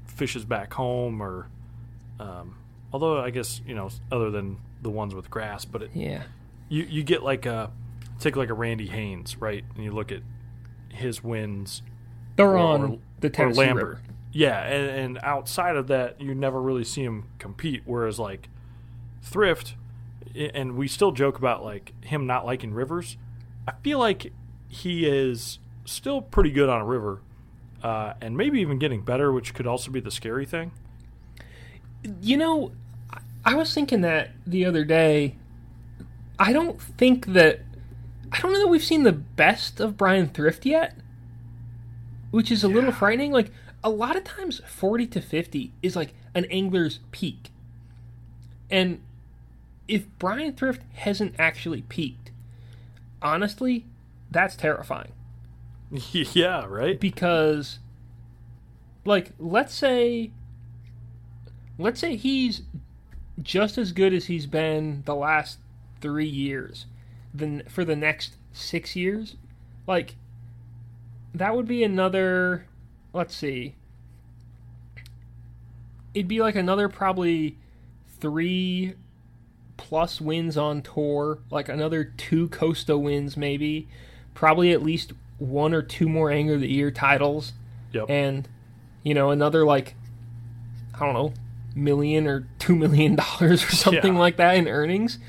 fishes 0.08 0.46
back 0.46 0.74
home 0.74 1.22
or 1.22 1.48
um 2.20 2.58
although 2.94 3.20
I 3.20 3.32
guess, 3.32 3.62
you 3.66 3.76
know, 3.76 3.90
other 4.12 4.30
than 4.30 4.58
the 4.82 4.90
ones 4.90 5.16
with 5.16 5.30
grass, 5.30 5.66
but 5.66 5.84
it, 5.84 5.92
yeah. 5.94 6.24
you 6.70 6.84
you 6.84 7.04
get 7.04 7.24
like 7.24 7.46
a 7.46 7.72
take 8.20 8.36
like 8.36 8.50
a 8.50 8.54
Randy 8.54 8.88
Haynes, 8.88 9.38
right? 9.38 9.64
And 9.76 9.84
you 9.84 9.92
look 9.92 10.12
at 10.12 10.22
his 10.96 11.24
wins 11.24 11.82
They're 12.36 12.52
or- 12.54 12.58
on 12.58 13.02
the 13.20 13.30
Tennessee 13.30 13.60
Lambert. 13.60 13.84
River. 13.88 14.02
Yeah, 14.32 14.62
and, 14.64 14.90
and 14.90 15.20
outside 15.24 15.78
of 15.78 15.88
that, 15.88 16.20
you 16.20 16.36
never 16.36 16.62
really 16.62 16.84
see 16.84 17.04
him 17.04 17.26
compete. 17.40 17.84
Whereas 17.86 18.20
like 18.20 18.50
Thrift, 19.22 19.76
and 20.36 20.76
we 20.76 20.88
still 20.90 21.12
joke 21.14 21.38
about 21.38 21.64
like 21.64 21.94
him 22.04 22.28
not 22.28 22.46
liking 22.46 22.74
rivers. 22.74 23.16
I 23.68 23.72
feel 23.82 23.98
like 23.98 24.34
he 24.68 25.08
is 25.08 25.60
still 25.86 26.22
pretty 26.22 26.52
good 26.52 26.68
on 26.68 26.82
a 26.82 26.86
river, 26.86 27.22
uh, 27.82 28.14
and 28.20 28.36
maybe 28.36 28.60
even 28.60 28.78
getting 28.78 29.02
better, 29.02 29.32
which 29.32 29.54
could 29.54 29.66
also 29.66 29.90
be 29.90 30.02
the 30.02 30.12
scary 30.12 30.46
thing. 30.46 30.72
You 32.22 32.36
know, 32.38 32.72
I 33.46 33.56
was 33.56 33.74
thinking 33.74 34.02
that 34.02 34.32
the 34.46 34.66
other 34.66 34.84
day. 34.84 35.36
I 36.38 36.52
don't 36.52 36.82
think 36.82 37.28
that. 37.28 37.62
I 38.36 38.42
don't 38.42 38.52
know 38.52 38.60
that 38.60 38.68
we've 38.68 38.84
seen 38.84 39.04
the 39.04 39.14
best 39.14 39.80
of 39.80 39.96
Brian 39.96 40.28
Thrift 40.28 40.66
yet, 40.66 40.98
which 42.32 42.52
is 42.52 42.66
a 42.66 42.68
little 42.68 42.92
frightening. 42.92 43.32
Like, 43.32 43.50
a 43.82 43.90
lot 43.90 44.18
of 44.18 44.26
times, 44.26 44.62
40 44.68 45.08
to 45.08 45.22
50 45.22 45.72
is 45.82 45.96
like 45.96 46.14
an 46.34 46.44
angler's 46.46 47.00
peak. 47.12 47.50
And 48.70 49.02
if 49.88 50.06
Brian 50.20 50.52
Thrift 50.54 50.82
hasn't 50.96 51.36
actually 51.40 51.84
peaked, 51.84 52.32
honestly, 53.22 53.86
that's 54.30 54.58
terrifying. 54.58 55.14
yeah, 56.12 56.66
right. 56.66 57.00
because 57.00 57.80
like 59.06 59.32
let's 59.40 59.74
say 59.74 60.32
let's 61.78 62.00
say 62.00 62.16
he's 62.16 62.64
just 63.42 63.78
as 63.78 63.92
good 63.92 64.14
as 64.14 64.26
he's 64.26 64.48
been 64.48 65.04
the 65.06 65.16
last 65.16 65.60
3 66.02 66.26
years 66.26 66.88
then 67.38 67.64
for 67.68 67.84
the 67.86 67.96
next 67.96 68.36
6 68.54 68.96
years 68.96 69.36
like 69.88 70.16
that 71.34 71.56
would 71.56 71.68
be 71.68 71.84
another 71.84 72.66
let's 73.14 73.36
see 73.36 73.76
it'd 76.14 76.28
be 76.28 76.40
like 76.40 76.56
another 76.56 76.88
probably 76.90 77.58
3 78.20 78.94
plus 79.78 80.22
wins 80.22 80.56
on 80.58 80.82
tour 80.82 81.40
like 81.52 81.68
another 81.70 82.04
2 82.04 82.50
Costa 82.50 82.98
wins 82.98 83.36
maybe 83.36 83.88
probably 84.34 84.72
at 84.72 84.82
least 84.82 85.14
one 85.38 85.74
or 85.74 85.82
two 85.82 86.08
more 86.08 86.32
Angler 86.32 86.56
of 86.56 86.62
the 86.62 86.72
Year 86.72 86.92
titles, 86.92 87.52
Yep. 87.92 88.10
and 88.10 88.48
you 89.04 89.14
know 89.14 89.32
another 89.32 89.66
like 89.66 89.96
I 90.94 91.00
don't 91.00 91.14
know 91.14 91.34
million 91.76 92.26
or 92.26 92.48
two 92.58 92.74
million 92.76 93.16
dollars 93.16 93.62
or 93.66 93.72
something 93.72 94.14
Yeah. 94.14 94.20
like 94.20 94.38
that 94.38 94.56
in 94.56 94.68
earnings. 94.70 95.20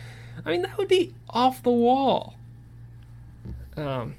I 0.46 0.52
mean, 0.52 0.62
that 0.62 0.78
would 0.78 0.88
be 0.88 1.12
off 1.28 1.62
the 1.62 1.70
wall. 1.70 2.34
Um, 3.76 4.14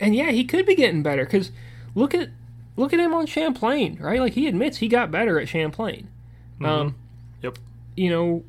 and 0.00 0.14
yeah, 0.16 0.30
he 0.30 0.44
could 0.44 0.66
be 0.66 0.74
getting 0.74 1.02
better 1.02 1.24
because 1.24 1.52
look 1.94 2.14
at 2.14 2.30
look 2.76 2.92
at 2.92 2.98
him 3.00 3.14
on 3.14 3.26
Champlain, 3.26 3.98
right? 4.00 4.18
Like 4.20 4.32
he 4.32 4.48
admits 4.48 4.78
he 4.78 4.88
got 4.88 5.10
better 5.10 5.38
at 5.38 5.48
Champlain. 5.48 6.08
Um, 6.64 6.94
Yep. 7.42 7.58
you 7.96 8.10
know, 8.10 8.44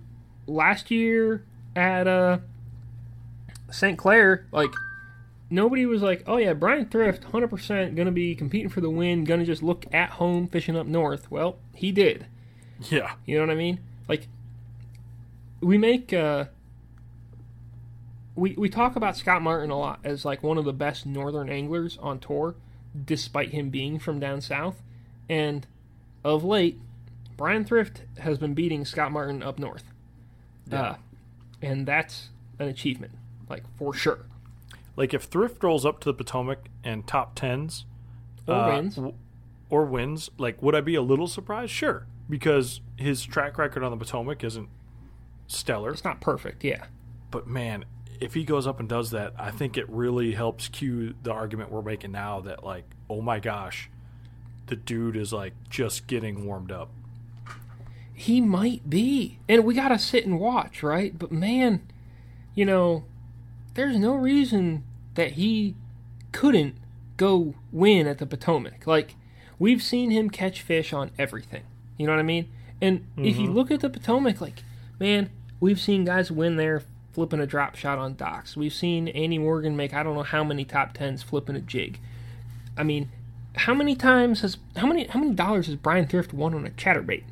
last 0.48 0.90
year 0.92 1.44
at 1.76 2.08
uh, 2.08 2.40
St. 3.70 3.98
Clair, 3.98 4.46
like 4.52 4.72
nobody 5.50 5.86
was 5.86 6.02
like, 6.02 6.24
"Oh 6.28 6.38
yeah, 6.38 6.54
Brian 6.54 6.88
Thrift, 6.88 7.26
hundred 7.26 7.50
percent 7.50 7.96
going 7.96 8.08
to 8.08 8.12
be 8.12 8.36
competing 8.36 8.70
for 8.70 8.82
the 8.82 8.90
win, 8.90 9.24
going 9.26 9.40
to 9.40 9.46
just 9.46 9.62
look 9.64 9.86
at 9.94 10.12
home 10.12 10.48
fishing 10.48 10.76
up 10.76 10.88
north." 10.88 11.30
Well, 11.30 11.58
he 11.76 11.92
did. 11.92 12.26
Yeah. 12.90 13.14
You 13.26 13.36
know 13.38 13.44
what 13.46 13.52
I 13.52 13.56
mean? 13.56 13.80
Like 14.10 14.28
we 15.62 15.78
make 15.78 16.12
uh 16.12 16.46
we 18.36 18.54
we 18.58 18.70
talk 18.70 18.96
about 18.96 19.18
Scott 19.18 19.42
Martin 19.42 19.70
a 19.70 19.78
lot 19.78 20.00
as 20.04 20.24
like 20.26 20.42
one 20.44 20.58
of 20.58 20.66
the 20.66 20.74
best 20.74 21.06
northern 21.06 21.50
anglers 21.50 21.98
on 22.02 22.20
tour 22.20 22.56
despite 23.06 23.50
him 23.52 23.70
being 23.70 24.00
from 24.00 24.20
down 24.20 24.42
south 24.42 24.82
and 25.30 25.66
of 26.24 26.44
late 26.44 26.80
Brian 27.38 27.66
Thrift 27.66 28.04
has 28.20 28.38
been 28.38 28.54
beating 28.54 28.86
Scott 28.86 29.12
Martin 29.12 29.42
up 29.42 29.58
north. 29.58 29.86
Uh, 30.72 30.96
and 31.62 31.86
that's 31.88 32.30
an 32.60 32.68
achievement 32.68 33.14
like 33.50 33.64
for 33.78 33.94
sure. 33.94 34.20
Like 34.96 35.14
if 35.14 35.24
Thrift 35.24 35.64
rolls 35.64 35.86
up 35.86 36.00
to 36.02 36.10
the 36.10 36.14
Potomac 36.14 36.60
and 36.84 37.08
top 37.08 37.34
tens, 37.36 37.86
Or 38.48 38.54
uh, 38.56 38.68
wins. 38.76 38.96
w- 38.96 39.16
or 39.70 39.86
wins, 39.86 40.30
like 40.38 40.62
would 40.62 40.76
I 40.76 40.82
be 40.82 40.96
a 40.96 41.02
little 41.02 41.28
surprised? 41.28 41.72
Sure, 41.72 42.06
because 42.30 42.82
his 42.98 43.24
track 43.26 43.58
record 43.58 43.84
on 43.84 43.92
the 43.92 43.98
Potomac 43.98 44.44
isn't 44.44 44.70
stellar. 45.48 45.92
It's 45.92 46.04
not 46.04 46.22
perfect, 46.22 46.64
yeah. 46.64 46.86
But 47.32 47.48
man, 47.48 47.86
if 48.22 48.36
he 48.36 48.44
goes 48.44 48.68
up 48.68 48.80
and 48.80 48.88
does 48.88 49.12
that, 49.12 49.34
I 49.38 49.50
think 49.50 49.76
it 49.76 49.90
really 49.90 50.34
helps 50.34 50.70
cue 50.70 51.16
the 51.24 51.32
argument 51.32 51.72
we're 51.72 51.82
making 51.82 52.12
now 52.12 52.40
that 52.42 52.64
like, 52.64 52.86
oh 53.10 53.20
my 53.20 53.40
gosh, 53.40 53.90
the 54.68 54.76
dude 54.76 55.18
is 55.18 55.34
like 55.34 55.54
just 55.70 56.06
getting 56.06 56.46
warmed 56.46 56.72
up. 56.72 56.92
He 58.14 58.40
might 58.40 58.88
be. 58.88 59.40
And 59.50 59.66
we 59.66 59.74
got 59.74 59.90
to 59.90 59.98
sit 59.98 60.24
and 60.24 60.40
watch, 60.40 60.84
right? 60.84 61.18
But 61.18 61.32
man, 61.32 61.82
you 62.54 62.64
know, 62.64 63.06
there's 63.74 63.98
no 63.98 64.14
reason 64.14 64.84
that 65.16 65.32
he 65.32 65.74
couldn't 66.32 66.76
go 67.18 67.56
win 67.72 68.06
at 68.06 68.20
the 68.20 68.28
Potomac. 68.28 68.86
Like, 68.86 69.16
we've 69.58 69.82
seen 69.82 70.12
him 70.12 70.30
catch 70.30 70.62
fish 70.62 70.94
on 70.94 71.10
everything. 71.18 71.64
You 71.98 72.06
know 72.06 72.14
what 72.14 72.20
I 72.20 72.24
mean? 72.24 72.52
And 72.80 73.08
if 73.18 73.38
you 73.38 73.48
mm-hmm. 73.48 73.56
look 73.56 73.72
at 73.72 73.80
the 73.80 73.90
Potomac, 73.90 74.40
like, 74.42 74.64
man, 75.00 75.32
we've 75.60 75.80
seen 75.80 76.06
guys 76.06 76.32
win 76.32 76.58
there 76.58 76.84
flipping 77.14 77.40
a 77.40 77.46
drop 77.46 77.76
shot 77.76 77.98
on 77.98 78.16
docks. 78.16 78.56
We've 78.56 78.74
seen 78.74 79.08
Andy 79.10 79.38
Morgan 79.38 79.76
make 79.76 79.94
I 79.94 80.04
don't 80.04 80.16
know 80.16 80.24
how 80.24 80.44
many 80.44 80.66
top 80.66 80.94
tens 80.94 81.24
flipping 81.24 81.56
a 81.56 81.62
jig. 81.62 82.00
I 82.78 82.84
mean, 82.84 83.10
how 83.56 83.74
many 83.74 83.96
times 83.96 84.42
has 84.42 84.58
how 84.78 84.88
many 84.88 85.06
how 85.08 85.20
many 85.20 85.34
dollars 85.34 85.68
has 85.68 85.76
Brian 85.76 86.08
Thrift 86.08 86.34
won 86.34 86.54
on 86.54 86.66
a 86.66 86.70
chatterbait? 86.72 87.24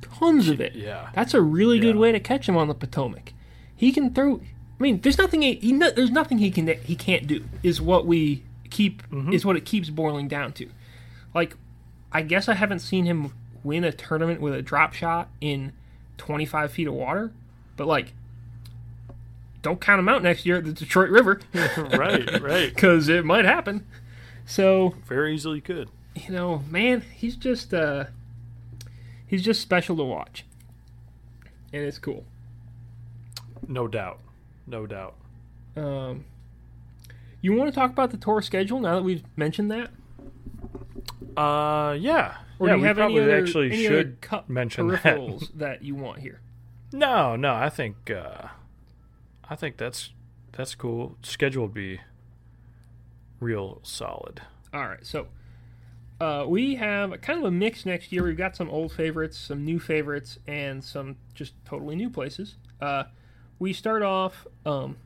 Tons 0.00 0.48
of 0.48 0.60
it. 0.60 0.74
Yeah. 0.74 1.10
That's 1.14 1.34
a 1.34 1.40
really 1.40 1.78
good 1.78 1.96
way 1.96 2.12
to 2.12 2.20
catch 2.20 2.48
him 2.48 2.56
on 2.56 2.68
the 2.68 2.74
Potomac. 2.74 3.32
He 3.74 3.92
can 3.92 4.12
throw. 4.12 4.40
I 4.80 4.82
mean, 4.82 5.00
there's 5.00 5.18
nothing 5.18 5.42
he, 5.42 5.54
he 5.54 5.72
no- 5.72 5.90
there's 5.90 6.10
nothing 6.10 6.38
he 6.38 6.50
can 6.50 6.66
he 6.66 6.96
can't 6.96 7.26
do. 7.26 7.44
Is 7.62 7.80
what 7.80 8.06
we 8.06 8.42
keep 8.70 9.08
mm-hmm. 9.08 9.32
is 9.32 9.44
what 9.44 9.56
it 9.56 9.64
keeps 9.64 9.90
boiling 9.90 10.28
down 10.28 10.52
to. 10.54 10.68
Like, 11.34 11.56
I 12.10 12.22
guess 12.22 12.48
I 12.48 12.54
haven't 12.54 12.80
seen 12.80 13.04
him 13.04 13.32
win 13.62 13.84
a 13.84 13.92
tournament 13.92 14.40
with 14.40 14.54
a 14.54 14.62
drop 14.62 14.94
shot 14.94 15.28
in 15.40 15.72
25 16.16 16.72
feet 16.72 16.88
of 16.88 16.94
water, 16.94 17.32
but 17.76 17.86
like, 17.86 18.12
don't 19.68 19.80
count 19.82 19.98
him 19.98 20.08
out 20.08 20.22
next 20.22 20.46
year 20.46 20.56
at 20.56 20.64
the 20.64 20.72
Detroit 20.72 21.10
River 21.10 21.40
right, 21.54 22.40
right. 22.40 22.68
because 22.74 23.08
it 23.08 23.24
might 23.24 23.44
happen. 23.44 23.86
So 24.46 24.94
Very 25.06 25.34
easily 25.34 25.60
could. 25.60 25.90
you 26.14 26.30
know, 26.32 26.62
man, 26.70 27.02
he's 27.14 27.36
just 27.36 27.74
uh 27.74 28.04
he's 29.26 29.42
just 29.42 29.60
special 29.60 29.94
to 29.96 30.04
watch. 30.04 30.46
And 31.70 31.82
it's 31.84 31.98
cool. 31.98 32.24
No 33.66 33.86
doubt. 33.86 34.20
No 34.66 34.86
doubt. 34.86 35.16
Um 35.76 36.24
you 37.42 37.52
want 37.52 37.68
to 37.68 37.74
talk 37.74 37.90
about 37.90 38.10
the 38.10 38.16
tour 38.16 38.40
schedule 38.40 38.80
now 38.80 38.96
that 38.96 39.02
we've 39.02 39.22
mentioned 39.36 39.70
that? 39.70 39.90
Uh, 41.36 41.92
yeah. 41.92 42.38
Or 42.58 42.66
yeah, 42.68 42.74
we 42.74 42.82
have 42.82 42.96
probably 42.96 43.22
any 43.22 43.30
other, 43.30 43.42
actually 43.42 43.76
should 43.76 44.16
mention 44.48 44.88
that. 44.88 45.48
that. 45.54 45.82
you 45.82 45.94
want 45.94 46.20
here? 46.20 46.40
No, 46.90 47.36
no, 47.36 47.54
I 47.54 47.68
think 47.68 48.10
uh 48.10 48.48
I 49.50 49.56
think 49.56 49.76
that's 49.76 50.10
that's 50.52 50.74
cool. 50.74 51.16
Schedule 51.22 51.64
would 51.64 51.74
be 51.74 52.00
real 53.40 53.80
solid. 53.82 54.42
All 54.72 54.86
right, 54.86 55.04
so 55.04 55.28
uh, 56.20 56.44
we 56.48 56.74
have 56.76 57.20
kind 57.20 57.38
of 57.38 57.44
a 57.44 57.50
mix 57.50 57.86
next 57.86 58.12
year. 58.12 58.24
We've 58.24 58.36
got 58.36 58.56
some 58.56 58.68
old 58.68 58.92
favorites, 58.92 59.38
some 59.38 59.64
new 59.64 59.78
favorites, 59.78 60.38
and 60.46 60.82
some 60.82 61.16
just 61.34 61.54
totally 61.64 61.96
new 61.96 62.10
places. 62.10 62.56
Uh, 62.80 63.04
we 63.58 63.72
start 63.72 64.02
off 64.02 64.46
um, 64.66 64.96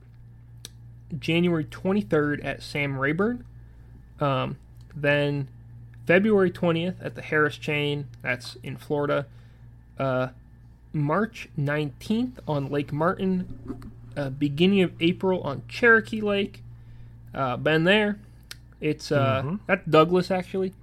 January 1.19 1.65
23rd 1.65 2.45
at 2.45 2.63
Sam 2.63 2.99
Rayburn. 2.99 3.45
Um, 4.21 4.57
then 4.95 5.49
February 6.07 6.51
20th 6.51 6.97
at 7.05 7.15
the 7.15 7.23
Harris 7.23 7.57
Chain. 7.57 8.09
That's 8.23 8.57
in 8.63 8.77
Florida. 8.77 9.27
Uh, 9.99 10.29
March 10.93 11.49
19th 11.59 12.39
on 12.47 12.71
Lake 12.71 12.93
Martin. 12.93 13.93
Uh, 14.17 14.31
beginning 14.31 14.83
of 14.83 14.93
April 15.01 15.41
on 15.43 15.63
Cherokee 15.69 16.21
Lake. 16.21 16.63
Uh, 17.35 17.57
been 17.57 17.85
there. 17.85 18.19
It's 18.81 19.13
uh, 19.13 19.57
that's 19.67 19.87
Douglas 19.87 20.31
actually. 20.31 20.75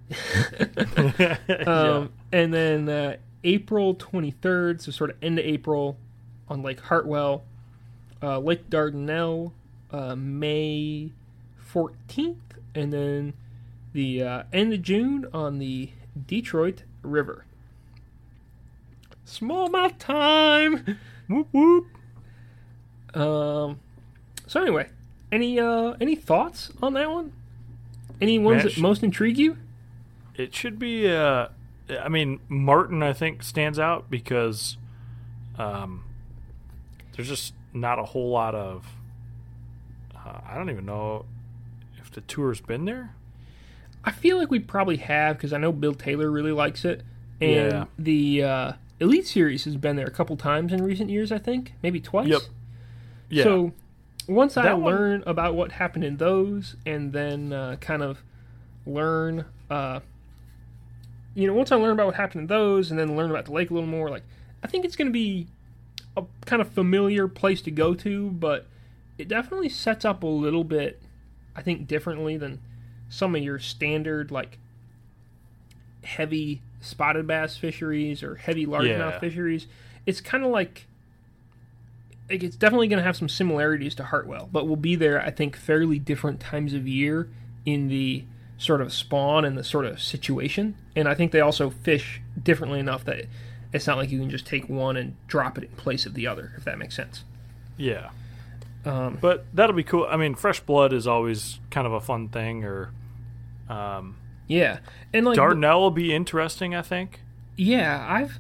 Um, 1.68 2.12
And 2.32 2.54
then 2.54 2.88
uh, 2.90 3.18
April 3.44 3.96
23rd, 3.96 4.82
so 4.82 4.92
sort 4.92 5.10
of 5.10 5.18
end 5.22 5.40
of 5.40 5.46
April 5.46 5.98
on 6.48 6.62
Lake 6.64 6.80
Hartwell, 6.80 7.44
uh, 8.22 8.40
Lake 8.40 8.70
Dardanelle, 8.70 9.52
uh, 9.92 10.16
May 10.16 11.12
14th, 11.74 12.36
and 12.76 12.94
then 12.94 13.34
the 13.94 14.24
uh, 14.24 14.44
end 14.54 14.74
of 14.74 14.82
June 14.82 15.26
on 15.34 15.60
the 15.60 15.90
Detroit 16.28 16.84
River. 17.02 17.46
Smallmouth 19.26 19.98
time. 20.00 20.98
Whoop 21.28 21.48
whoop. 21.52 21.86
Um. 23.14 23.80
So 24.48 24.62
anyway, 24.62 24.90
any 25.32 25.60
uh 25.60 25.96
any 26.02 26.16
thoughts 26.16 26.72
on 26.82 26.94
that 26.94 27.10
one? 27.10 27.32
Any 28.22 28.38
ones 28.40 28.64
Mash. 28.64 28.76
that 28.76 28.82
most 28.82 29.04
intrigue 29.04 29.38
you? 29.38 29.58
It 30.36 30.54
should 30.54 30.78
be. 30.80 31.10
Uh, 31.10 31.48
I 32.02 32.10
mean, 32.10 32.40
Martin, 32.50 33.02
I 33.02 33.14
think, 33.14 33.44
stands 33.44 33.80
out 33.80 34.10
because 34.10 34.78
um, 35.58 36.04
there's 37.16 37.28
just 37.28 37.54
not 37.74 37.98
a 38.00 38.04
whole 38.04 38.30
lot 38.30 38.56
of. 38.56 38.86
Uh, 40.16 40.40
I 40.48 40.56
don't 40.56 40.70
even 40.70 40.86
know 40.86 41.26
if 41.98 42.12
the 42.12 42.22
tour's 42.22 42.62
been 42.62 42.86
there. 42.86 43.14
I 44.04 44.12
feel 44.12 44.38
like 44.38 44.50
we 44.52 44.60
probably 44.60 44.98
have 44.98 45.38
because 45.38 45.52
I 45.54 45.58
know 45.58 45.72
Bill 45.72 45.94
Taylor 45.94 46.30
really 46.32 46.52
likes 46.52 46.86
it, 46.86 47.02
and 47.42 47.72
Yeah. 47.72 47.86
the 47.98 48.44
uh, 48.44 48.72
Elite 49.00 49.28
Series 49.28 49.66
has 49.66 49.76
been 49.78 49.96
there 49.96 50.08
a 50.08 50.12
couple 50.12 50.36
times 50.38 50.72
in 50.72 50.84
recent 50.84 51.10
years. 51.10 51.32
I 51.32 51.38
think 51.38 51.74
maybe 51.82 52.00
twice. 52.00 52.28
Yep. 52.28 52.42
Yeah. 53.30 53.44
So 53.44 53.74
once 54.28 54.58
I 54.58 54.74
one- 54.74 54.94
learn 54.94 55.24
about 55.26 55.56
what 55.56 55.72
happened 55.74 56.04
in 56.04 56.18
those, 56.18 56.76
and 56.86 57.14
then 57.14 57.54
uh, 57.54 57.76
kind 57.80 58.02
of 58.04 58.22
learn, 58.86 59.46
uh, 59.70 60.00
you 61.36 61.48
know, 61.48 61.54
once 61.54 61.72
I 61.72 61.76
learn 61.76 61.92
about 61.94 62.08
what 62.08 62.16
happened 62.16 62.42
in 62.42 62.48
those, 62.48 62.90
and 62.92 63.00
then 63.00 63.16
learn 63.16 63.30
about 63.30 63.46
the 63.46 63.52
lake 63.52 63.70
a 63.70 63.74
little 63.74 63.90
more, 63.90 64.10
like 64.10 64.24
I 64.64 64.68
think 64.68 64.84
it's 64.86 64.96
going 64.96 65.08
to 65.08 65.14
be 65.14 65.48
a 66.18 66.24
kind 66.46 66.62
of 66.62 66.70
familiar 66.70 67.28
place 67.28 67.62
to 67.62 67.72
go 67.72 67.94
to, 67.96 68.30
but 68.32 68.66
it 69.18 69.28
definitely 69.28 69.70
sets 69.70 70.04
up 70.06 70.24
a 70.24 70.28
little 70.28 70.64
bit, 70.64 71.02
I 71.56 71.62
think, 71.62 71.88
differently 71.88 72.36
than 72.38 72.60
some 73.10 73.36
of 73.36 73.44
your 73.44 73.60
standard 73.60 74.32
like 74.32 74.58
heavy 76.04 76.62
spotted 76.82 77.28
bass 77.28 77.58
fisheries 77.58 78.24
or 78.24 78.36
heavy 78.36 78.66
largemouth 78.66 79.12
Yeah. 79.12 79.20
fisheries. 79.20 79.68
It's 80.06 80.22
kind 80.22 80.44
of 80.44 80.52
like 80.52 80.88
like 82.30 82.44
it's 82.44 82.56
definitely 82.56 82.88
going 82.88 83.00
to 83.00 83.04
have 83.04 83.18
some 83.18 83.30
similarities 83.30 83.96
to 83.96 84.04
Hartwell, 84.04 84.50
but 84.52 84.68
will 84.68 84.76
be 84.76 84.96
there 84.96 85.22
I 85.22 85.32
think 85.32 85.56
fairly 85.56 86.00
different 86.00 86.40
times 86.40 86.74
of 86.74 86.88
year 86.88 87.30
in 87.66 87.88
the 87.88 88.26
sort 88.58 88.82
of 88.82 88.92
spawn 88.92 89.46
and 89.46 89.58
the 89.58 89.64
sort 89.64 89.86
of 89.86 90.02
situation. 90.02 90.76
And 90.96 91.08
I 91.08 91.14
think 91.16 91.32
they 91.32 91.40
also 91.40 91.70
fish 91.70 92.22
differently 92.42 92.80
enough 92.80 93.06
that 93.06 93.26
it's 93.72 93.88
not 93.88 93.98
like 93.98 94.12
you 94.12 94.20
can 94.20 94.30
just 94.30 94.46
take 94.46 94.68
one 94.68 94.98
and 94.98 95.16
drop 95.28 95.58
it 95.58 95.64
in 95.64 95.70
place 95.72 96.06
of 96.06 96.14
the 96.14 96.28
other, 96.28 96.52
if 96.58 96.66
that 96.66 96.78
makes 96.78 96.96
sense. 96.96 97.24
Yeah. 97.78 98.10
Um, 98.86 99.18
But 99.22 99.46
that'll 99.54 99.76
be 99.76 99.84
cool. 99.84 100.08
I 100.10 100.18
mean, 100.18 100.36
fresh 100.36 100.60
blood 100.60 100.94
is 100.94 101.08
always 101.08 101.60
kind 101.70 101.88
of 101.88 101.94
a 101.94 102.02
fun 102.02 102.30
thing. 102.30 102.64
Or 102.64 102.92
um, 103.70 104.18
yeah, 104.48 104.80
and 105.14 105.26
like 105.26 105.38
Dardanelle 105.38 105.80
will 105.80 105.92
be 105.92 106.14
interesting. 106.14 106.74
I 106.76 106.82
think. 106.82 107.22
Yeah, 107.56 108.06
I've 108.08 108.40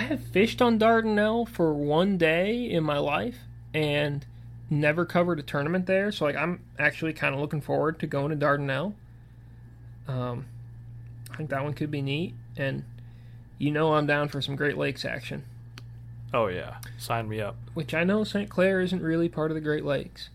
I 0.00 0.04
have 0.04 0.22
fished 0.22 0.62
on 0.62 0.78
Dardanelle 0.78 1.46
for 1.46 1.74
one 1.74 2.16
day 2.16 2.70
in 2.70 2.82
my 2.84 2.96
life 2.96 3.40
and 3.74 4.24
never 4.70 5.04
covered 5.04 5.38
a 5.38 5.42
tournament 5.42 5.84
there. 5.84 6.10
So 6.10 6.24
like 6.24 6.36
I'm 6.36 6.62
actually 6.78 7.12
kind 7.12 7.34
of 7.34 7.40
looking 7.42 7.60
forward 7.60 8.00
to 8.00 8.06
going 8.06 8.30
to 8.30 8.46
Dardanelle. 8.46 8.94
Um, 10.08 10.46
I 11.30 11.36
think 11.36 11.50
that 11.50 11.62
one 11.62 11.74
could 11.74 11.90
be 11.90 12.00
neat, 12.00 12.34
and 12.56 12.84
you 13.58 13.70
know 13.70 13.92
I'm 13.92 14.06
down 14.06 14.30
for 14.30 14.40
some 14.40 14.56
Great 14.56 14.78
Lakes 14.78 15.04
action. 15.04 15.44
Oh 16.32 16.46
yeah, 16.46 16.78
sign 16.96 17.28
me 17.28 17.42
up. 17.42 17.56
Which 17.74 17.92
I 17.92 18.02
know 18.02 18.24
St. 18.24 18.48
Clair 18.48 18.80
isn't 18.80 19.02
really 19.02 19.28
part 19.28 19.50
of 19.50 19.54
the 19.54 19.60
Great 19.60 19.84
Lakes, 19.84 20.30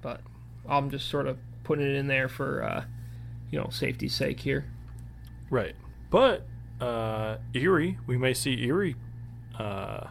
but 0.00 0.20
I'm 0.68 0.90
just 0.90 1.08
sort 1.08 1.26
of 1.26 1.38
putting 1.64 1.86
it 1.86 1.96
in 1.96 2.06
there 2.06 2.28
for 2.28 2.62
uh, 2.62 2.84
you 3.50 3.58
know 3.58 3.68
safety's 3.70 4.14
sake 4.14 4.38
here. 4.38 4.66
Right, 5.50 5.74
but 6.08 6.46
uh, 6.80 7.38
Erie, 7.54 7.98
we 8.06 8.16
may 8.16 8.34
see 8.34 8.62
Erie 8.64 8.96
uh, 9.58 10.08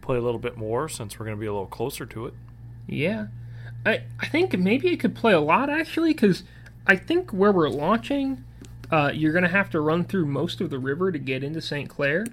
play 0.00 0.16
a 0.16 0.20
little 0.20 0.40
bit 0.40 0.56
more 0.56 0.88
since 0.88 1.18
we're 1.18 1.26
going 1.26 1.36
to 1.36 1.40
be 1.40 1.46
a 1.46 1.52
little 1.52 1.66
closer 1.66 2.06
to 2.06 2.26
it. 2.26 2.34
Yeah, 2.86 3.28
I 3.86 4.02
I 4.20 4.26
think 4.26 4.58
maybe 4.58 4.88
it 4.88 5.00
could 5.00 5.14
play 5.14 5.32
a 5.32 5.40
lot 5.40 5.70
actually 5.70 6.12
because 6.12 6.44
I 6.86 6.96
think 6.96 7.32
where 7.32 7.52
we're 7.52 7.70
launching, 7.70 8.44
uh, 8.90 9.10
you're 9.14 9.32
going 9.32 9.44
to 9.44 9.48
have 9.48 9.70
to 9.70 9.80
run 9.80 10.04
through 10.04 10.26
most 10.26 10.60
of 10.60 10.70
the 10.70 10.78
river 10.78 11.10
to 11.10 11.18
get 11.18 11.42
into 11.42 11.60
St. 11.62 11.88
Clair. 11.88 12.26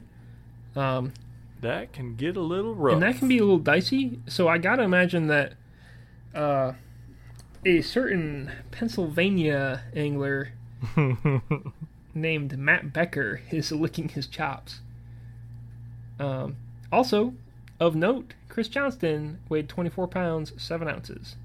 Um, 0.76 1.14
that 1.62 1.94
can 1.94 2.16
get 2.16 2.36
a 2.36 2.42
little 2.42 2.74
rough, 2.76 2.94
and 2.94 3.04
that 3.04 3.18
can 3.18 3.28
be 3.28 3.38
a 3.38 3.42
little 3.42 3.60
dicey. 3.60 4.20
So 4.28 4.48
I 4.48 4.58
got 4.58 4.78
to 4.78 4.84
imagine 4.84 5.28
that 5.28 5.54
uh, 6.34 6.74
a 7.66 7.82
certain 7.82 8.52
Pennsylvania 8.72 9.84
angler 9.96 10.54
named 12.14 12.58
Matt 12.58 12.94
Becker 12.94 13.42
is 13.52 13.72
licking 13.72 14.10
his 14.10 14.28
chops. 14.28 14.82
Um, 16.20 16.58
also, 16.92 17.34
of 17.80 17.96
note, 17.96 18.34
Chris 18.50 18.68
Johnston 18.68 19.40
weighed 19.50 19.70
24 19.70 20.08
pounds 20.08 20.54
7 20.58 20.88
ounces. 20.88 21.36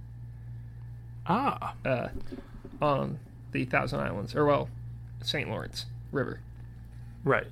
Ah. 1.27 1.75
Uh, 1.85 2.09
on 2.81 3.19
the 3.53 3.65
Thousand 3.65 4.01
Islands, 4.01 4.35
or 4.35 4.45
well, 4.45 4.69
St. 5.23 5.49
Lawrence 5.49 5.87
River. 6.13 6.41
Right. 7.25 7.47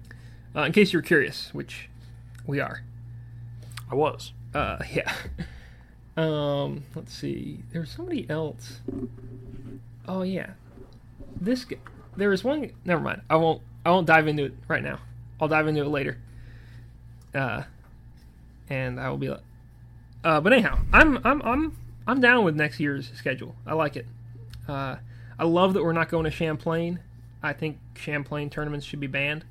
Uh, 0.55 0.63
in 0.63 0.73
case 0.73 0.93
you're 0.93 1.03
curious, 1.03 1.53
which 1.53 1.89
we 2.47 2.61
are. 2.61 2.83
I 3.91 3.95
was. 3.95 4.33
Uh, 4.55 4.79
yeah. 4.93 5.13
Um, 6.17 6.85
let's 6.95 7.13
see. 7.13 7.59
There 7.73 7.81
was 7.81 7.91
somebody 7.91 8.29
else. 8.31 8.79
Oh 10.07 10.23
yeah, 10.23 10.51
this. 11.41 11.67
There 12.17 12.31
was 12.31 12.45
one. 12.45 12.71
Never 12.85 13.01
mind. 13.01 13.23
I 13.29 13.37
won't. 13.37 13.63
I 13.85 13.91
won't 13.91 14.07
dive 14.07 14.29
into 14.29 14.45
it 14.45 14.55
right 14.69 14.83
now. 14.83 15.01
I'll 15.41 15.49
dive 15.49 15.69
into 15.69 15.83
it 15.83 15.89
later. 15.89 16.19
Uh, 17.35 17.63
and 18.69 18.99
I 18.99 19.11
will 19.11 19.19
be. 19.19 19.35
Uh, 20.25 20.41
but 20.41 20.53
anyhow, 20.53 20.79
I'm 20.93 21.19
I'm 21.25 21.43
I'm 21.43 21.77
I'm 22.07 22.21
down 22.21 22.45
with 22.45 22.57
next 22.57 22.81
year's 22.81 23.11
schedule. 23.15 23.55
I 23.67 23.75
like 23.75 23.97
it. 23.97 24.07
Uh, 24.69 24.97
I 25.39 25.45
love 25.45 25.75
that 25.75 25.83
we're 25.83 25.93
not 25.93 26.09
going 26.09 26.25
to 26.25 26.31
Champlain. 26.31 27.01
I 27.43 27.53
think 27.53 27.79
Champlain 27.97 28.51
tournaments 28.51 28.87
should 28.87 29.01
be 29.01 29.07
banned. 29.07 29.45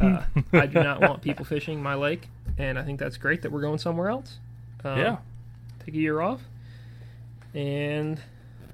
Uh, 0.00 0.22
I 0.52 0.66
do 0.66 0.82
not 0.82 1.00
want 1.00 1.22
people 1.22 1.44
fishing 1.44 1.82
my 1.82 1.94
lake, 1.94 2.28
and 2.58 2.78
I 2.78 2.82
think 2.82 2.98
that's 2.98 3.16
great 3.16 3.42
that 3.42 3.52
we're 3.52 3.60
going 3.60 3.78
somewhere 3.78 4.08
else. 4.08 4.38
Um, 4.84 4.98
yeah. 4.98 5.16
Take 5.84 5.94
a 5.94 5.98
year 5.98 6.20
off, 6.20 6.40
and 7.54 8.20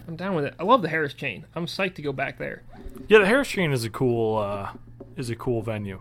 I'm 0.08 0.16
down 0.16 0.34
with 0.34 0.46
it. 0.46 0.54
I 0.58 0.64
love 0.64 0.80
the 0.82 0.88
Harris 0.88 1.12
Chain. 1.12 1.44
I'm 1.54 1.66
psyched 1.66 1.94
to 1.96 2.02
go 2.02 2.12
back 2.12 2.38
there. 2.38 2.62
Yeah, 3.08 3.18
the 3.18 3.26
Harris 3.26 3.48
Chain 3.48 3.72
is 3.72 3.84
a 3.84 3.90
cool 3.90 4.38
uh, 4.38 4.70
is 5.16 5.28
a 5.28 5.36
cool 5.36 5.62
venue. 5.62 6.00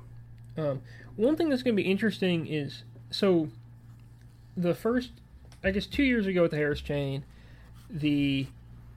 Um, 0.57 0.81
one 1.17 1.35
thing 1.35 1.49
that's 1.49 1.61
going 1.61 1.75
to 1.75 1.81
be 1.81 1.89
interesting 1.89 2.47
is 2.47 2.83
so 3.11 3.49
the 4.55 4.73
first, 4.73 5.11
I 5.63 5.71
guess, 5.71 5.85
two 5.85 6.03
years 6.03 6.25
ago 6.25 6.45
at 6.45 6.51
the 6.51 6.57
Harris 6.57 6.81
Chain, 6.81 7.25
the 7.89 8.47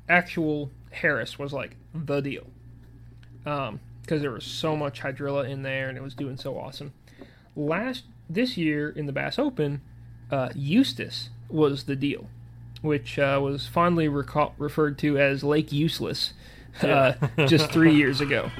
actual 0.08 0.70
Harris 0.90 1.38
was 1.38 1.52
like 1.52 1.76
the 1.92 2.20
deal. 2.20 2.46
Um, 3.44 3.80
because 4.02 4.22
there 4.22 4.32
was 4.32 4.44
so 4.44 4.76
much 4.76 5.00
hydrilla 5.00 5.48
in 5.48 5.62
there 5.62 5.88
and 5.88 5.96
it 5.96 6.02
was 6.02 6.14
doing 6.14 6.36
so 6.36 6.58
awesome. 6.58 6.92
Last 7.54 8.04
this 8.28 8.56
year 8.56 8.90
in 8.90 9.06
the 9.06 9.12
Bass 9.12 9.38
Open, 9.38 9.82
uh, 10.32 10.48
Eustis 10.54 11.30
was 11.48 11.84
the 11.84 11.94
deal, 11.94 12.28
which 12.82 13.18
uh, 13.18 13.38
was 13.42 13.66
fondly 13.66 14.08
recall- 14.08 14.54
referred 14.58 14.98
to 14.98 15.18
as 15.18 15.44
Lake 15.44 15.72
Useless 15.72 16.32
uh, 16.82 17.12
just 17.46 17.70
three 17.70 17.94
years 17.94 18.20
ago. 18.20 18.50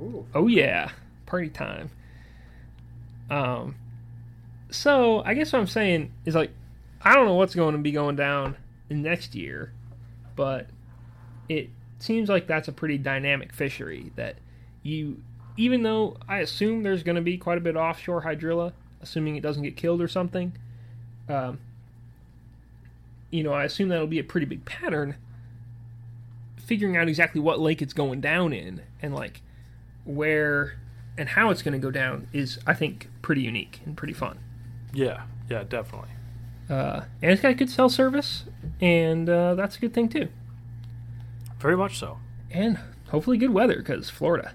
Ooh. 0.00 0.26
Oh 0.34 0.46
yeah, 0.46 0.90
party 1.26 1.48
time. 1.48 1.90
Um, 3.30 3.76
so 4.70 5.22
I 5.24 5.34
guess 5.34 5.52
what 5.52 5.60
I'm 5.60 5.66
saying 5.66 6.12
is 6.24 6.34
like, 6.34 6.50
I 7.02 7.14
don't 7.14 7.26
know 7.26 7.34
what's 7.34 7.54
going 7.54 7.72
to 7.72 7.80
be 7.80 7.92
going 7.92 8.16
down 8.16 8.56
next 8.90 9.34
year, 9.34 9.72
but 10.34 10.68
it 11.48 11.70
seems 11.98 12.28
like 12.28 12.46
that's 12.46 12.68
a 12.68 12.72
pretty 12.72 12.98
dynamic 12.98 13.52
fishery 13.52 14.12
that 14.16 14.36
you 14.82 15.22
even 15.56 15.82
though 15.82 16.16
I 16.28 16.38
assume 16.38 16.82
there's 16.82 17.02
going 17.02 17.16
to 17.16 17.22
be 17.22 17.38
quite 17.38 17.58
a 17.58 17.60
bit 17.60 17.76
of 17.76 17.82
offshore 17.82 18.22
hydrilla, 18.22 18.72
assuming 19.00 19.36
it 19.36 19.42
doesn't 19.42 19.62
get 19.62 19.76
killed 19.76 20.02
or 20.02 20.08
something, 20.08 20.52
um, 21.28 21.58
you 23.30 23.42
know, 23.42 23.52
I 23.52 23.64
assume 23.64 23.88
that'll 23.88 24.06
be 24.06 24.18
a 24.18 24.24
pretty 24.24 24.46
big 24.46 24.64
pattern. 24.64 25.16
Figuring 26.56 26.96
out 26.96 27.08
exactly 27.08 27.40
what 27.40 27.60
lake 27.60 27.80
it's 27.80 27.92
going 27.92 28.20
down 28.20 28.52
in 28.52 28.82
and 29.00 29.14
like 29.14 29.42
where 30.04 30.78
and 31.18 31.30
how 31.30 31.50
it's 31.50 31.62
going 31.62 31.72
to 31.72 31.78
go 31.78 31.90
down 31.90 32.28
is, 32.32 32.58
I 32.66 32.74
think, 32.74 33.08
pretty 33.22 33.42
unique 33.42 33.80
and 33.84 33.96
pretty 33.96 34.12
fun. 34.12 34.38
Yeah, 34.92 35.22
yeah, 35.48 35.64
definitely. 35.64 36.10
Uh, 36.68 37.02
and 37.22 37.30
it's 37.30 37.42
got 37.42 37.52
a 37.52 37.54
good 37.54 37.70
cell 37.70 37.88
service, 37.88 38.44
and 38.80 39.28
uh, 39.28 39.54
that's 39.54 39.76
a 39.76 39.80
good 39.80 39.94
thing 39.94 40.08
too. 40.08 40.28
Very 41.58 41.76
much 41.76 41.98
so. 41.98 42.18
And 42.50 42.78
hopefully 43.08 43.38
good 43.38 43.50
weather 43.50 43.76
because 43.76 44.10
Florida. 44.10 44.52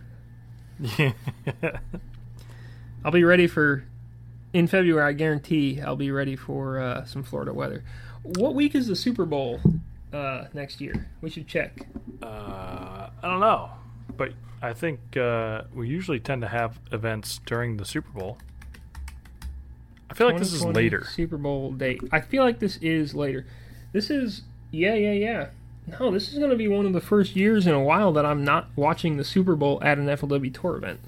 Yeah. 0.79 1.13
I'll 3.05 3.11
be 3.11 3.23
ready 3.23 3.47
for 3.47 3.85
in 4.53 4.67
February. 4.67 5.07
I 5.07 5.13
guarantee 5.13 5.81
I'll 5.81 5.95
be 5.95 6.11
ready 6.11 6.35
for 6.35 6.79
uh, 6.79 7.05
some 7.05 7.23
Florida 7.23 7.53
weather. 7.53 7.83
What 8.23 8.53
week 8.53 8.75
is 8.75 8.87
the 8.87 8.95
Super 8.95 9.25
Bowl 9.25 9.59
uh, 10.13 10.45
next 10.53 10.79
year? 10.79 11.09
We 11.21 11.29
should 11.29 11.47
check. 11.47 11.87
Uh, 12.21 13.09
I 13.21 13.27
don't 13.27 13.39
know, 13.39 13.71
but 14.15 14.33
I 14.61 14.73
think 14.73 15.17
uh, 15.17 15.63
we 15.73 15.87
usually 15.87 16.19
tend 16.19 16.41
to 16.41 16.47
have 16.47 16.79
events 16.91 17.39
during 17.45 17.77
the 17.77 17.85
Super 17.85 18.11
Bowl. 18.11 18.37
I 20.09 20.13
feel 20.13 20.27
like 20.27 20.37
this 20.39 20.53
is 20.53 20.65
later. 20.65 21.05
Super 21.05 21.37
Bowl 21.37 21.71
date. 21.71 22.01
I 22.11 22.19
feel 22.19 22.43
like 22.43 22.59
this 22.59 22.77
is 22.77 23.15
later. 23.15 23.45
This 23.93 24.09
is 24.09 24.43
yeah, 24.71 24.93
yeah, 24.93 25.13
yeah. 25.13 25.47
No, 25.99 26.11
this 26.11 26.31
is 26.31 26.37
going 26.37 26.51
to 26.51 26.55
be 26.55 26.67
one 26.67 26.85
of 26.85 26.93
the 26.93 27.01
first 27.01 27.35
years 27.35 27.65
in 27.65 27.73
a 27.73 27.81
while 27.81 28.11
that 28.13 28.25
I'm 28.25 28.43
not 28.43 28.69
watching 28.75 29.17
the 29.17 29.23
Super 29.23 29.55
Bowl 29.55 29.79
at 29.81 29.97
an 29.97 30.05
FLW 30.05 30.53
tour 30.53 30.77
event. 30.77 30.99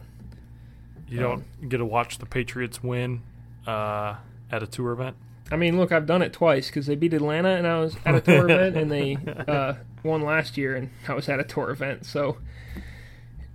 You 1.07 1.19
don't 1.19 1.43
um, 1.61 1.69
get 1.69 1.77
to 1.77 1.85
watch 1.85 2.17
the 2.17 2.25
Patriots 2.25 2.81
win 2.81 3.21
uh, 3.67 4.15
at 4.51 4.63
a 4.63 4.67
tour 4.67 4.91
event. 4.93 5.15
I 5.53 5.55
mean, 5.55 5.77
look, 5.77 5.91
I've 5.91 6.07
done 6.07 6.23
it 6.23 6.33
twice 6.33 6.65
because 6.65 6.87
they 6.87 6.95
beat 6.95 7.13
Atlanta 7.13 7.49
and 7.49 7.67
I 7.67 7.79
was 7.79 7.95
at 8.05 8.15
a 8.15 8.21
tour 8.21 8.49
event, 8.49 8.75
and 8.75 8.91
they 8.91 9.17
uh, 9.47 9.75
won 10.01 10.23
last 10.23 10.57
year 10.57 10.75
and 10.75 10.89
I 11.07 11.13
was 11.13 11.29
at 11.29 11.39
a 11.39 11.43
tour 11.43 11.69
event. 11.69 12.07
So 12.07 12.39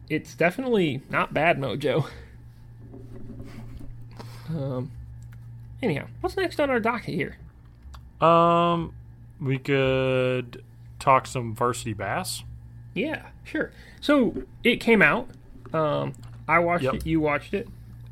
it's 0.08 0.36
definitely 0.36 1.02
not 1.10 1.34
bad 1.34 1.58
mojo. 1.58 2.08
Um. 4.48 4.92
Anyhow, 5.82 6.06
what's 6.20 6.36
next 6.36 6.60
on 6.60 6.70
our 6.70 6.78
docket 6.78 7.14
here? 7.14 7.36
Um, 8.24 8.94
we 9.40 9.58
could 9.58 10.62
talk 11.00 11.26
some 11.26 11.54
varsity 11.54 11.94
bass? 11.94 12.44
Yeah, 12.94 13.26
sure. 13.42 13.72
So 14.00 14.44
it 14.62 14.76
came 14.76 15.02
out. 15.02 15.28
Um, 15.72 16.14
I 16.46 16.60
watched 16.60 16.84
yep. 16.84 16.94
it. 16.94 17.06
You 17.06 17.20
watched 17.20 17.54
it. 17.54 17.68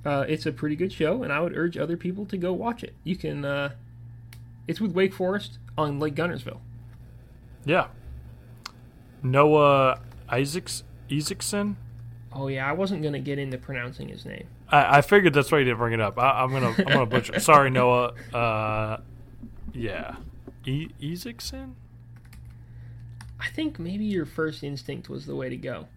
Uh, 0.07 0.25
it's 0.29 0.47
a 0.47 0.53
pretty 0.53 0.77
good 0.77 0.93
show, 0.93 1.25
and 1.25 1.33
I 1.33 1.41
would 1.41 1.57
urge 1.57 1.77
other 1.77 1.97
people 1.97 2.25
to 2.27 2.37
go 2.37 2.53
watch 2.53 2.85
it. 2.85 2.95
You 3.03 3.17
can. 3.17 3.45
Uh, 3.45 3.71
it's 4.69 4.81
with 4.81 4.93
Wake 4.93 5.13
Forest 5.13 5.59
on 5.77 5.99
Lake 5.99 6.15
Guntersville. 6.15 6.61
Yeah. 7.65 7.89
Noah 9.23 10.01
Isaacs 10.31 10.85
Isaacson. 11.11 11.77
Oh 12.33 12.47
yeah, 12.47 12.69
I 12.69 12.73
wasn't 12.73 13.03
gonna 13.03 13.19
get 13.19 13.41
into 13.41 13.59
pronouncing 13.59 14.09
his 14.09 14.25
name. 14.25 14.47
I, 14.69 14.99
I 14.99 15.01
figured 15.01 15.35
that's 15.35 15.51
why 15.51 15.59
you 15.59 15.65
didn't 15.65 15.79
bring 15.79 15.95
it 15.95 16.01
up. 16.01 16.19
I, 16.19 16.45
am 16.45 16.53
gonna 16.53 16.75
I'm 16.79 16.85
gonna 16.85 17.07
butcher. 17.07 17.41
Sorry, 17.41 17.71
Noah. 17.71 18.13
Uh, 18.33 18.99
yeah, 19.73 20.17
e- 20.65 20.91
Isaacson. 21.03 21.75
I 23.41 23.49
think 23.49 23.81
maybe 23.81 24.05
your 24.05 24.25
first 24.25 24.63
instinct 24.63 25.09
was 25.09 25.27
the 25.27 25.35
way 25.35 25.49
to 25.49 25.57
go. 25.57 25.89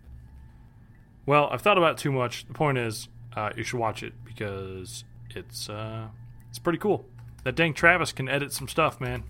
Well, 1.26 1.48
I've 1.52 1.62
thought 1.62 1.78
about 1.78 1.92
it 1.92 1.98
too 2.00 2.12
much. 2.12 2.48
The 2.48 2.54
point 2.54 2.80
is, 2.80 3.08
uh, 3.36 3.52
you 3.56 3.64
should 3.64 3.80
watch 3.80 4.04
it 4.04 4.14
because 4.26 5.04
it's 5.36 5.70
uh, 5.70 6.08
it's 6.50 6.60
pretty 6.60 6.80
cool. 6.80 7.06
That 7.44 7.56
dang 7.56 7.74
Travis 7.74 8.12
can 8.12 8.28
edit 8.28 8.52
some 8.52 8.68
stuff, 8.68 9.00
man. 9.00 9.24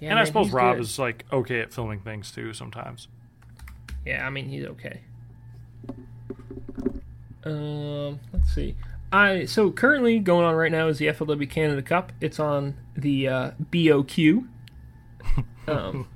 Yeah, 0.00 0.10
and 0.10 0.16
man, 0.16 0.18
I 0.18 0.24
suppose 0.24 0.50
Rob 0.50 0.76
good. 0.76 0.82
is 0.82 0.98
like 0.98 1.24
okay 1.32 1.60
at 1.60 1.72
filming 1.72 2.00
things 2.00 2.32
too 2.32 2.52
sometimes. 2.52 3.08
Yeah, 4.04 4.26
I 4.26 4.30
mean 4.30 4.48
he's 4.48 4.64
okay. 4.66 5.00
Um, 7.44 8.20
let's 8.32 8.52
see. 8.54 8.76
I 9.12 9.44
so 9.44 9.70
currently 9.70 10.18
going 10.18 10.44
on 10.44 10.54
right 10.54 10.72
now 10.72 10.88
is 10.88 10.98
the 10.98 11.06
FLW 11.06 11.48
Canada 11.48 11.82
Cup. 11.82 12.12
It's 12.20 12.40
on 12.40 12.76
the 12.96 13.28
uh, 13.28 13.50
BOQ, 13.70 14.46
um, 15.68 16.08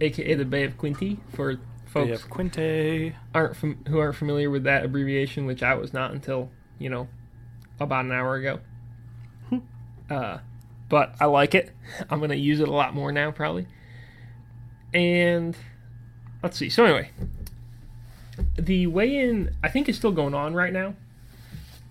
aka 0.00 0.34
the 0.34 0.44
Bay 0.44 0.64
of 0.64 0.76
Quinte 0.76 1.18
for 1.34 1.58
folks 1.94 2.24
Quinte. 2.24 3.14
aren't 3.34 3.56
fam- 3.56 3.84
who 3.88 3.98
aren't 3.98 4.16
familiar 4.16 4.50
with 4.50 4.64
that 4.64 4.84
abbreviation, 4.84 5.46
which 5.46 5.62
I 5.62 5.74
was 5.74 5.92
not 5.92 6.10
until 6.10 6.50
you 6.78 6.90
know 6.90 7.08
about 7.80 8.04
an 8.04 8.12
hour 8.12 8.34
ago. 8.34 8.60
uh, 10.10 10.38
but 10.88 11.14
I 11.20 11.26
like 11.26 11.54
it. 11.54 11.70
I'm 12.10 12.20
gonna 12.20 12.34
use 12.34 12.60
it 12.60 12.68
a 12.68 12.72
lot 12.72 12.94
more 12.94 13.12
now, 13.12 13.30
probably. 13.30 13.66
And 14.92 15.56
let's 16.42 16.56
see. 16.56 16.68
So 16.68 16.84
anyway, 16.84 17.10
the 18.58 18.86
weigh-in 18.86 19.54
I 19.62 19.68
think 19.68 19.88
is 19.88 19.96
still 19.96 20.12
going 20.12 20.34
on 20.34 20.54
right 20.54 20.72
now. 20.72 20.94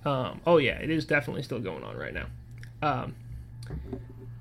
Um, 0.05 0.41
oh 0.45 0.57
yeah, 0.57 0.77
it 0.79 0.89
is 0.89 1.05
definitely 1.05 1.43
still 1.43 1.59
going 1.59 1.83
on 1.83 1.95
right 1.97 2.13
now. 2.13 2.25
Um, 2.81 3.15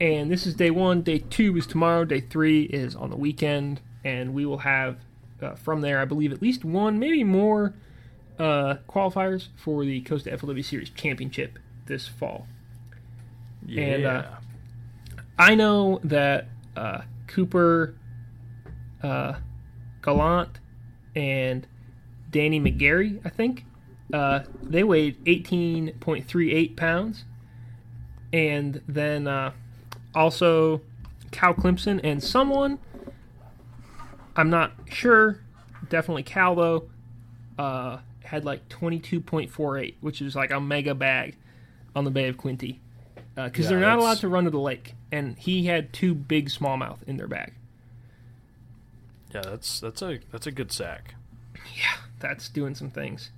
and 0.01 0.31
this 0.31 0.47
is 0.47 0.55
day 0.55 0.71
one. 0.71 1.03
Day 1.03 1.19
two 1.19 1.57
is 1.57 1.67
tomorrow. 1.67 2.05
Day 2.05 2.21
three 2.21 2.63
is 2.65 2.97
on 2.97 3.11
the 3.11 3.17
weekend, 3.17 3.81
and 4.05 4.35
we 4.35 4.45
will 4.45 4.59
have 4.59 4.99
uh, 5.43 5.55
from 5.55 5.81
there, 5.81 6.01
I 6.01 6.05
believe, 6.05 6.33
at 6.33 6.43
least 6.43 6.65
one, 6.65 6.99
maybe 6.99 7.25
more 7.25 7.75
uh, 8.39 8.77
qualifiers 8.89 9.49
for 9.57 9.85
the 9.85 10.01
Costa 10.03 10.31
FLW 10.31 10.65
Series 10.65 10.91
Championship 10.91 11.59
this 11.87 12.09
fall. 12.09 12.47
Yeah. 13.67 13.83
And, 13.83 14.07
uh, 14.07 14.25
I 15.39 15.55
know 15.55 16.01
that 16.05 16.47
uh, 16.77 17.03
Cooper 17.27 17.95
uh, 19.03 19.35
Gallant 20.03 20.59
and 21.15 21.67
Danny 22.31 22.61
McGarry, 22.61 23.21
I 23.25 23.29
think, 23.29 23.65
uh, 24.13 24.41
they 24.63 24.85
weighed 24.85 25.25
18.38 25.25 26.77
pounds. 26.77 27.25
And 28.33 28.81
then 28.87 29.27
uh, 29.27 29.53
also 30.15 30.81
Cal 31.31 31.55
Clemson 31.55 32.01
and 32.03 32.23
someone, 32.23 32.79
I'm 34.37 34.51
not 34.51 34.73
sure, 34.91 35.41
definitely 35.89 36.23
Cal 36.23 36.55
though, 36.55 36.89
uh, 37.59 37.99
had 38.25 38.45
like 38.45 38.69
22.48, 38.69 39.95
which 40.01 40.23
is 40.23 40.35
like 40.35 40.51
a 40.51 40.61
mega 40.61 40.95
bag 40.95 41.37
on 41.95 42.05
the 42.05 42.11
Bay 42.11 42.29
of 42.29 42.37
Quinte. 42.39 42.79
Because 43.35 43.65
Yeah, 43.65 43.71
they're 43.71 43.81
not 43.81 43.87
that's- 43.97 44.03
allowed 44.05 44.19
to 44.19 44.29
run 44.29 44.45
to 44.45 44.51
the 44.51 44.59
lake. 44.61 44.95
And 45.11 45.37
he 45.39 45.67
had 45.67 45.93
two 45.93 46.15
big 46.15 46.49
smallmouth 46.49 47.03
in 47.07 47.17
their 47.19 47.29
bag. 47.29 47.53
yeah, 49.35 49.43
that's 49.43 49.81
that's 49.81 50.01
a 50.03 50.19
that's 50.31 50.47
a 50.47 50.51
good 50.53 50.73
sack. 50.73 51.15
Yeah, 51.77 51.97
that's 52.19 52.49
doing 52.49 52.75
some 52.75 52.91
things. 52.91 53.31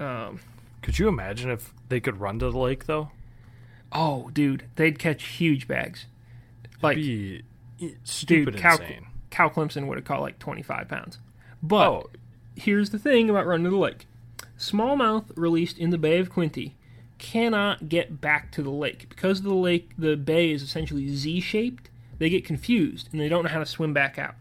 Um, 0.00 0.40
Could 0.82 0.98
you 0.98 1.08
imagine 1.08 1.50
if 1.50 1.72
they 1.88 2.00
could 2.00 2.18
run 2.20 2.38
to 2.40 2.50
the 2.50 2.58
lake 2.58 2.86
though? 2.86 3.10
oh, 3.96 4.28
dude, 4.32 4.64
they'd 4.74 4.98
catch 4.98 5.22
huge 5.24 5.68
bags. 5.68 6.06
Like, 6.82 6.96
Be 6.96 7.44
stupid 8.02 8.56
dude, 8.56 8.64
insane. 8.64 9.06
Cal 9.34 9.50
Clemson 9.50 9.88
would 9.88 9.98
have 9.98 10.04
caught 10.04 10.20
like 10.20 10.38
25 10.38 10.86
pounds. 10.86 11.18
But 11.60 11.88
Oh, 11.90 12.10
here's 12.54 12.90
the 12.90 13.00
thing 13.00 13.28
about 13.28 13.46
running 13.46 13.64
to 13.64 13.70
the 13.70 13.76
lake 13.76 14.06
smallmouth 14.56 15.24
released 15.34 15.76
in 15.76 15.90
the 15.90 15.98
Bay 15.98 16.18
of 16.20 16.32
Quinte 16.32 16.70
cannot 17.18 17.88
get 17.88 18.20
back 18.20 18.52
to 18.52 18.62
the 18.62 18.70
lake. 18.70 19.08
Because 19.08 19.42
the 19.42 19.52
lake, 19.52 19.90
the 19.98 20.16
bay 20.16 20.52
is 20.52 20.62
essentially 20.62 21.08
Z 21.08 21.40
shaped, 21.40 21.90
they 22.18 22.28
get 22.30 22.44
confused 22.44 23.08
and 23.10 23.20
they 23.20 23.28
don't 23.28 23.42
know 23.42 23.50
how 23.50 23.58
to 23.58 23.66
swim 23.66 23.92
back 23.92 24.18
out. 24.18 24.34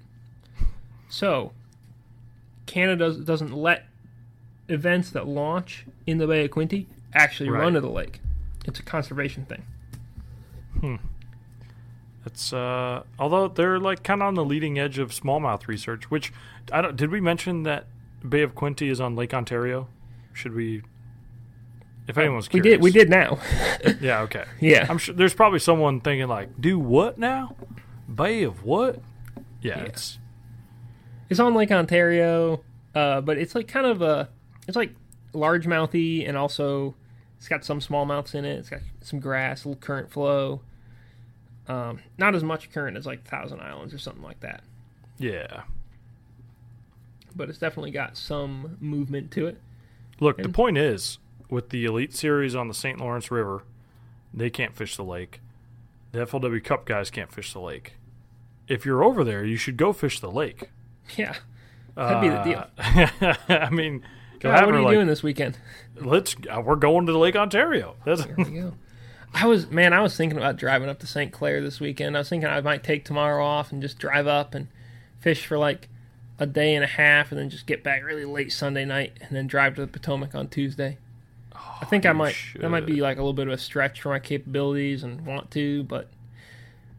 So, 1.09 1.53
Canada 2.67 3.05
does, 3.05 3.17
doesn't 3.19 3.51
let 3.53 3.85
events 4.69 5.09
that 5.09 5.27
launch 5.27 5.85
in 6.05 6.19
the 6.19 6.27
Bay 6.27 6.45
of 6.45 6.51
Quinte 6.51 6.85
actually 7.15 7.49
Right. 7.49 7.61
run 7.61 7.73
to 7.73 7.81
the 7.81 7.89
lake. 7.89 8.19
It's 8.65 8.79
a 8.79 8.83
conservation 8.83 9.45
thing. 9.45 9.63
Hmm. 10.79 10.95
It's 12.25 12.53
uh, 12.53 13.03
although 13.19 13.47
they're 13.49 13.79
like 13.79 14.03
kind 14.03 14.21
of 14.21 14.27
on 14.29 14.35
the 14.35 14.45
leading 14.45 14.79
edge 14.79 14.97
of 14.97 15.11
smallmouth 15.11 15.67
research. 15.67 16.09
Which 16.09 16.31
I 16.71 16.81
don't. 16.81 16.95
Did 16.95 17.11
we 17.11 17.19
mention 17.19 17.63
that 17.63 17.87
Bay 18.27 18.41
of 18.41 18.55
Quinte 18.55 18.89
is 18.89 19.01
on 19.01 19.15
Lake 19.15 19.33
Ontario? 19.33 19.87
Should 20.31 20.55
we? 20.55 20.83
If 22.07 22.17
anyone's 22.17 22.47
curious, 22.49 22.63
We 22.65 22.69
did. 22.69 22.81
We 22.81 22.91
did 22.91 23.09
now. 23.09 23.39
Yeah. 24.01 24.21
Okay. 24.21 24.45
yeah. 24.61 24.85
I'm 24.89 24.97
sure 24.97 25.13
there's 25.15 25.33
probably 25.33 25.59
someone 25.59 25.99
thinking 26.01 26.27
like, 26.27 26.49
"Do 26.59 26.79
what 26.79 27.17
now? 27.17 27.55
Bay 28.13 28.43
of 28.43 28.63
what?" 28.63 28.99
Yeah, 29.61 29.79
Yeah. 29.79 29.83
it's 29.85 30.19
It's 31.29 31.39
on 31.39 31.53
Lake 31.55 31.71
Ontario, 31.71 32.63
uh, 32.95 33.21
but 33.21 33.37
it's 33.37 33.55
like 33.55 33.67
kind 33.67 33.85
of 33.85 34.01
a, 34.01 34.29
it's 34.67 34.75
like 34.75 34.93
largemouthy, 35.33 36.27
and 36.27 36.37
also 36.37 36.95
it's 37.37 37.47
got 37.47 37.63
some 37.65 37.79
smallmouths 37.79 38.35
in 38.35 38.43
it. 38.45 38.59
It's 38.59 38.69
got 38.69 38.81
some 39.01 39.19
grass, 39.19 39.63
a 39.63 39.69
little 39.69 39.81
current 39.81 40.11
flow. 40.11 40.61
Um, 41.67 41.99
not 42.17 42.35
as 42.35 42.43
much 42.43 42.71
current 42.71 42.97
as 42.97 43.05
like 43.05 43.23
Thousand 43.23 43.61
Islands 43.61 43.93
or 43.93 43.97
something 43.97 44.23
like 44.23 44.41
that, 44.41 44.63
yeah. 45.17 45.63
but 47.35 47.49
it's 47.49 47.57
definitely 47.57 47.91
got 47.91 48.17
some 48.17 48.77
movement 48.81 49.31
to 49.31 49.47
it. 49.47 49.57
Look, 50.19 50.37
the 50.37 50.49
point 50.49 50.77
is, 50.77 51.19
with 51.49 51.69
the 51.69 51.85
Elite 51.85 52.13
Series 52.13 52.55
on 52.55 52.67
the 52.67 52.73
St. 52.73 52.99
Lawrence 52.99 53.31
River, 53.31 53.63
they 54.33 54.49
can't 54.49 54.75
fish 54.75 54.97
the 54.97 55.03
lake. 55.03 55.39
The 56.11 56.25
FLW 56.25 56.63
Cup 56.63 56.85
guys 56.85 57.09
can't 57.09 57.31
fish 57.31 57.53
the 57.53 57.59
lake. 57.59 57.93
If 58.67 58.85
you're 58.85 59.03
over 59.03 59.23
there, 59.23 59.43
you 59.43 59.57
should 59.57 59.77
go 59.77 59.93
fish 59.93 60.19
the 60.19 60.31
lake. 60.31 60.69
Yeah, 61.17 61.35
That'd 61.95 62.21
be 62.21 62.29
the 62.29 62.43
deal. 62.43 63.35
I 63.49 63.69
mean, 63.69 64.03
go 64.39 64.51
God, 64.51 64.65
what 64.65 64.75
are 64.75 64.79
you 64.79 64.85
like, 64.85 64.93
doing 64.95 65.07
this 65.07 65.21
weekend? 65.21 65.57
let's. 65.99 66.35
Uh, 66.49 66.61
we're 66.61 66.75
going 66.75 67.05
to 67.05 67.11
the 67.11 67.19
Lake 67.19 67.35
Ontario. 67.35 67.95
That's 68.05 68.25
There 68.25 68.35
we 68.37 68.45
go. 68.45 68.73
I 69.33 69.47
was 69.47 69.69
man, 69.69 69.93
I 69.93 70.01
was 70.01 70.15
thinking 70.15 70.37
about 70.37 70.57
driving 70.57 70.89
up 70.89 70.99
to 70.99 71.07
St. 71.07 71.31
Clair 71.31 71.61
this 71.61 71.79
weekend. 71.79 72.15
I 72.15 72.19
was 72.19 72.29
thinking 72.29 72.49
I 72.49 72.61
might 72.61 72.83
take 72.83 73.03
tomorrow 73.03 73.43
off 73.43 73.71
and 73.71 73.81
just 73.81 73.97
drive 73.97 74.27
up 74.27 74.53
and 74.53 74.67
fish 75.19 75.45
for 75.45 75.57
like 75.57 75.89
a 76.39 76.45
day 76.45 76.75
and 76.75 76.83
a 76.83 76.87
half, 76.87 77.31
and 77.31 77.39
then 77.39 77.49
just 77.49 77.65
get 77.65 77.83
back 77.83 78.03
really 78.03 78.25
late 78.25 78.51
Sunday 78.51 78.85
night, 78.85 79.17
and 79.21 79.35
then 79.35 79.47
drive 79.47 79.75
to 79.75 79.81
the 79.81 79.87
Potomac 79.87 80.35
on 80.35 80.47
Tuesday. 80.47 80.97
I 81.53 81.85
think 81.85 82.05
I 82.05 82.11
might. 82.11 82.35
That 82.59 82.69
might 82.69 82.85
be 82.85 83.01
like 83.01 83.17
a 83.17 83.21
little 83.21 83.33
bit 83.33 83.47
of 83.47 83.53
a 83.53 83.57
stretch 83.57 84.01
for 84.01 84.09
my 84.09 84.19
capabilities 84.19 85.03
and 85.03 85.25
want 85.25 85.51
to, 85.51 85.83
but 85.83 86.09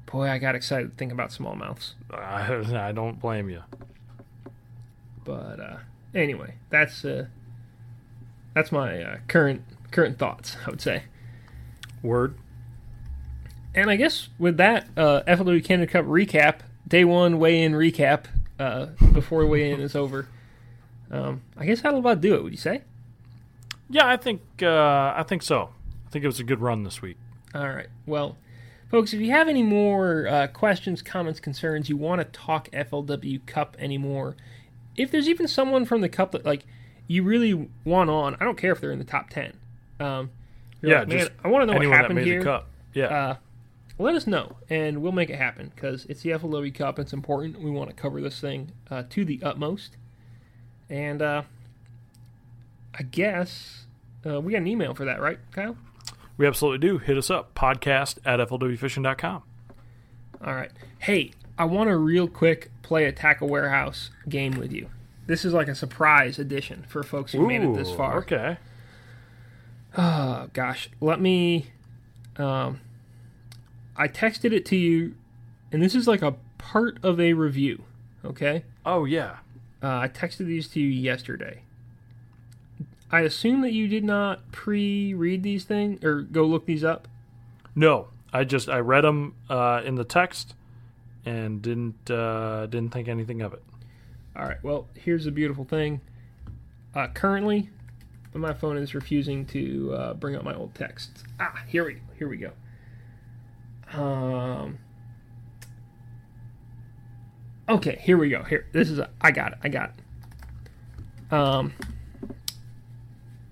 boy, 0.06 0.28
I 0.28 0.38
got 0.38 0.54
excited 0.54 0.90
to 0.90 0.96
think 0.96 1.12
about 1.12 1.30
smallmouths. 1.30 1.94
I, 2.10 2.88
I 2.88 2.92
don't 2.92 3.20
blame 3.20 3.48
you. 3.48 3.62
But 5.24 5.60
uh, 5.60 5.76
anyway, 6.14 6.54
that's 6.70 7.04
uh, 7.04 7.26
that's 8.54 8.70
my 8.70 9.02
uh, 9.02 9.16
current 9.26 9.62
current 9.90 10.18
thoughts. 10.18 10.56
I 10.66 10.70
would 10.70 10.80
say. 10.80 11.04
Word. 12.04 12.36
And 13.74 13.90
I 13.90 13.96
guess 13.96 14.28
with 14.38 14.56
that, 14.58 14.86
uh, 14.96 15.22
FLW 15.26 15.64
Canada 15.64 15.90
Cup 15.90 16.04
recap, 16.04 16.60
day 16.86 17.04
one 17.04 17.38
weigh-in 17.38 17.72
recap 17.72 18.26
uh, 18.58 18.86
before 19.12 19.44
weigh-in 19.46 19.80
is 19.80 19.96
over. 19.96 20.28
Um, 21.10 21.42
I 21.56 21.66
guess 21.66 21.80
that'll 21.80 22.00
about 22.00 22.20
do 22.20 22.34
it. 22.34 22.44
Would 22.44 22.52
you 22.52 22.58
say? 22.58 22.82
Yeah, 23.90 24.06
I 24.06 24.16
think. 24.16 24.40
Uh, 24.62 25.12
I 25.16 25.24
think 25.26 25.42
so. 25.42 25.70
I 26.06 26.10
think 26.10 26.24
it 26.24 26.28
was 26.28 26.40
a 26.40 26.44
good 26.44 26.60
run 26.60 26.84
this 26.84 27.02
week. 27.02 27.16
All 27.54 27.68
right. 27.68 27.88
Well, 28.06 28.36
folks, 28.90 29.12
if 29.12 29.20
you 29.20 29.30
have 29.30 29.48
any 29.48 29.62
more 29.62 30.26
uh, 30.26 30.46
questions, 30.48 31.02
comments, 31.02 31.40
concerns, 31.40 31.88
you 31.88 31.96
want 31.96 32.20
to 32.20 32.24
talk 32.26 32.70
FLW 32.70 33.44
Cup 33.46 33.76
anymore, 33.78 34.36
if 34.96 35.10
there's 35.10 35.28
even 35.28 35.48
someone 35.48 35.84
from 35.84 36.00
the 36.00 36.08
Cup 36.08 36.32
that 36.32 36.44
like 36.44 36.64
you 37.06 37.22
really 37.22 37.68
want 37.84 38.10
on, 38.10 38.36
I 38.40 38.44
don't 38.44 38.56
care 38.56 38.72
if 38.72 38.80
they're 38.80 38.92
in 38.92 38.98
the 38.98 39.04
top 39.04 39.30
ten. 39.30 39.54
Um, 40.00 40.30
you're 40.84 40.92
Yeah, 40.92 41.00
like, 41.00 41.08
man, 41.08 41.28
I 41.42 41.48
want 41.48 41.62
to 41.62 41.66
know 41.74 41.88
what 41.88 41.96
happened 41.96 42.18
here. 42.20 42.62
Yeah. 42.94 43.04
uh, 43.06 43.36
let 43.98 44.14
us 44.14 44.26
know 44.26 44.56
and 44.68 45.02
we'll 45.02 45.12
make 45.12 45.30
it 45.30 45.36
happen 45.36 45.70
because 45.74 46.04
it's 46.08 46.22
the 46.22 46.30
FLW 46.30 46.74
Cup. 46.74 46.98
It's 46.98 47.12
important. 47.12 47.60
We 47.60 47.70
want 47.70 47.90
to 47.90 47.96
cover 47.96 48.20
this 48.20 48.40
thing 48.40 48.72
uh, 48.90 49.04
to 49.10 49.24
the 49.24 49.40
utmost. 49.42 49.96
And 50.90 51.22
uh, 51.22 51.42
I 52.98 53.02
guess 53.04 53.86
uh, 54.26 54.40
we 54.40 54.52
got 54.52 54.58
an 54.58 54.66
email 54.66 54.94
for 54.94 55.04
that, 55.04 55.20
right, 55.20 55.38
Kyle? 55.52 55.76
we 56.36 56.46
absolutely 56.46 56.78
do. 56.86 56.98
Hit 56.98 57.16
us 57.16 57.30
up. 57.30 57.54
Podcast 57.54 58.18
at 58.24 58.40
FLWFishing.com. 58.40 59.42
All 60.44 60.54
right. 60.54 60.70
Hey, 60.98 61.30
I 61.56 61.64
want 61.64 61.88
to 61.88 61.96
real 61.96 62.26
quick 62.28 62.70
play 62.82 63.04
a 63.04 63.12
Tackle 63.12 63.48
Warehouse 63.48 64.10
game 64.28 64.52
with 64.58 64.72
you. 64.72 64.88
This 65.26 65.44
is 65.44 65.52
like 65.54 65.68
a 65.68 65.74
surprise 65.74 66.38
edition 66.38 66.84
for 66.88 67.02
folks 67.02 67.32
who 67.32 67.46
made 67.46 67.62
it 67.62 67.74
this 67.74 67.90
far. 67.92 68.18
Okay. 68.18 68.58
Oh 69.96 70.48
gosh, 70.52 70.90
let 71.00 71.20
me. 71.20 71.66
Um, 72.36 72.80
I 73.96 74.08
texted 74.08 74.52
it 74.52 74.64
to 74.66 74.76
you, 74.76 75.14
and 75.70 75.80
this 75.82 75.94
is 75.94 76.08
like 76.08 76.22
a 76.22 76.34
part 76.58 76.98
of 77.04 77.20
a 77.20 77.32
review. 77.34 77.84
Okay, 78.24 78.64
Oh 78.84 79.04
yeah. 79.04 79.36
uh, 79.82 79.98
I 79.98 80.08
texted 80.08 80.46
these 80.46 80.66
to 80.68 80.80
you 80.80 80.88
yesterday. 80.88 81.62
I 83.10 83.20
assume 83.20 83.60
that 83.60 83.72
you 83.72 83.86
did 83.86 84.02
not 84.02 84.50
pre-read 84.50 85.42
these 85.42 85.64
things 85.64 86.02
or 86.02 86.22
go 86.22 86.44
look 86.44 86.66
these 86.66 86.82
up. 86.82 87.06
No, 87.76 88.08
I 88.32 88.44
just 88.44 88.68
I 88.68 88.78
read 88.78 89.04
them 89.04 89.34
uh, 89.48 89.82
in 89.84 89.94
the 89.94 90.04
text 90.04 90.54
and 91.24 91.62
didn't 91.62 92.10
uh, 92.10 92.66
didn't 92.66 92.90
think 92.92 93.06
anything 93.08 93.42
of 93.42 93.52
it. 93.52 93.62
All 94.34 94.44
right. 94.44 94.62
Well, 94.64 94.88
here's 94.94 95.26
the 95.26 95.30
beautiful 95.30 95.64
thing. 95.64 96.00
uh, 96.94 97.06
currently, 97.08 97.68
but 98.34 98.40
my 98.40 98.52
phone 98.52 98.76
is 98.76 98.94
refusing 98.94 99.46
to 99.46 99.94
uh, 99.94 100.14
bring 100.14 100.34
up 100.34 100.42
my 100.42 100.52
old 100.52 100.74
texts. 100.74 101.22
Ah, 101.38 101.62
here 101.68 101.86
we 101.86 101.98
here 102.18 102.28
we 102.28 102.36
go. 102.36 102.50
Um. 103.96 104.78
Okay, 107.68 107.98
here 108.02 108.18
we 108.18 108.28
go. 108.28 108.42
Here, 108.42 108.66
this 108.72 108.90
is. 108.90 108.98
A, 108.98 109.08
I 109.20 109.30
got 109.30 109.52
it. 109.52 109.58
I 109.62 109.68
got 109.68 109.92
it. 109.96 111.32
Um. 111.32 111.72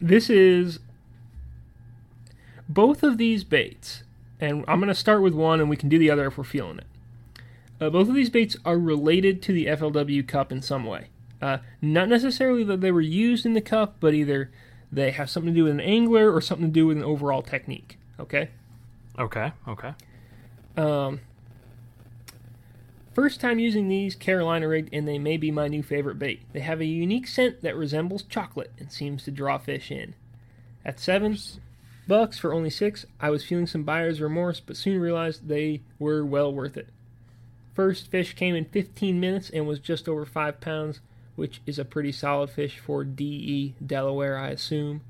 This 0.01 0.29
is 0.29 0.81
both 2.69 3.05
of 3.05 3.19
these 3.19 3.45
baits, 3.45 4.03
and 4.41 4.65
I'm 4.67 4.81
going 4.81 4.89
to 4.89 4.97
start 4.97 5.23
with 5.23 5.33
one, 5.33 5.61
and 5.61 5.71
we 5.71 5.77
can 5.77 5.89
do 5.89 5.97
the 5.97 6.11
other 6.11 6.27
if 6.27 6.37
we're 6.37 6.43
feeling 6.43 6.79
it. 6.79 6.87
Uh, 7.81 7.89
both 7.89 8.09
of 8.09 8.17
these 8.17 8.31
baits 8.31 8.57
are 8.65 8.79
related 8.79 9.43
to 9.43 9.53
the 9.53 9.67
FLW 9.67 10.27
Cup 10.27 10.51
in 10.51 10.61
some 10.61 10.85
way. 10.85 11.07
Uh, 11.41 11.59
not 11.81 12.09
necessarily 12.09 12.65
that 12.65 12.81
they 12.81 12.91
were 12.91 13.01
used 13.01 13.47
in 13.47 13.53
the 13.53 13.61
cup, 13.61 13.97
but 14.01 14.13
either 14.13 14.51
they 14.93 15.11
have 15.11 15.31
something 15.31 15.55
to 15.55 15.59
do 15.59 15.65
with 15.65 15.73
an 15.73 15.81
angler 15.81 16.33
or 16.33 16.41
something 16.41 16.67
to 16.69 16.73
do 16.73 16.87
with 16.87 16.99
an 16.99 17.05
overall 17.05 17.43
technique. 17.43 17.99
Okay. 18.21 18.51
Okay. 19.19 19.53
Okay. 19.67 19.95
Um, 20.77 21.21
first 23.15 23.41
time 23.41 23.59
using 23.59 23.89
these 23.89 24.15
Carolina 24.15 24.69
rigged, 24.69 24.91
and 24.93 25.09
they 25.09 25.19
may 25.19 25.39
be 25.39 25.51
my 25.51 25.67
new 25.67 25.83
favorite 25.83 26.19
bait. 26.19 26.43
They 26.53 26.61
have 26.61 26.81
a 26.81 26.85
unique 26.85 27.27
scent 27.27 27.63
that 27.63 27.77
resembles 27.77 28.23
chocolate 28.23 28.73
and 28.79 28.93
seems 28.93 29.25
to 29.25 29.31
draw 29.31 29.59
fish 29.59 29.91
in. 29.91 30.15
At 30.85 31.01
seven 31.01 31.39
bucks 32.07 32.39
for 32.39 32.53
only 32.53 32.71
six, 32.71 33.07
I 33.21 33.31
was 33.31 33.45
feeling 33.45 33.67
some 33.67 33.85
buyer's 33.85 34.21
remorse, 34.21 34.61
but 34.61 34.77
soon 34.77 35.01
realized 35.01 35.49
they 35.49 35.81
were 35.99 36.25
well 36.25 36.53
worth 36.53 36.77
it. 36.77 36.89
First 37.75 38.11
fish 38.11 38.35
came 38.35 38.55
in 38.55 38.67
15 38.67 39.19
minutes 39.19 39.49
and 39.49 39.67
was 39.67 39.79
just 39.79 40.09
over 40.09 40.27
five 40.27 40.61
pounds, 40.61 41.01
which 41.37 41.61
is 41.67 41.79
a 41.79 41.85
pretty 41.85 42.13
solid 42.13 42.51
fish 42.51 42.79
for 42.79 43.05
DE 43.05 43.75
Delaware, 43.85 44.37
I 44.39 44.49
assume. 44.49 45.01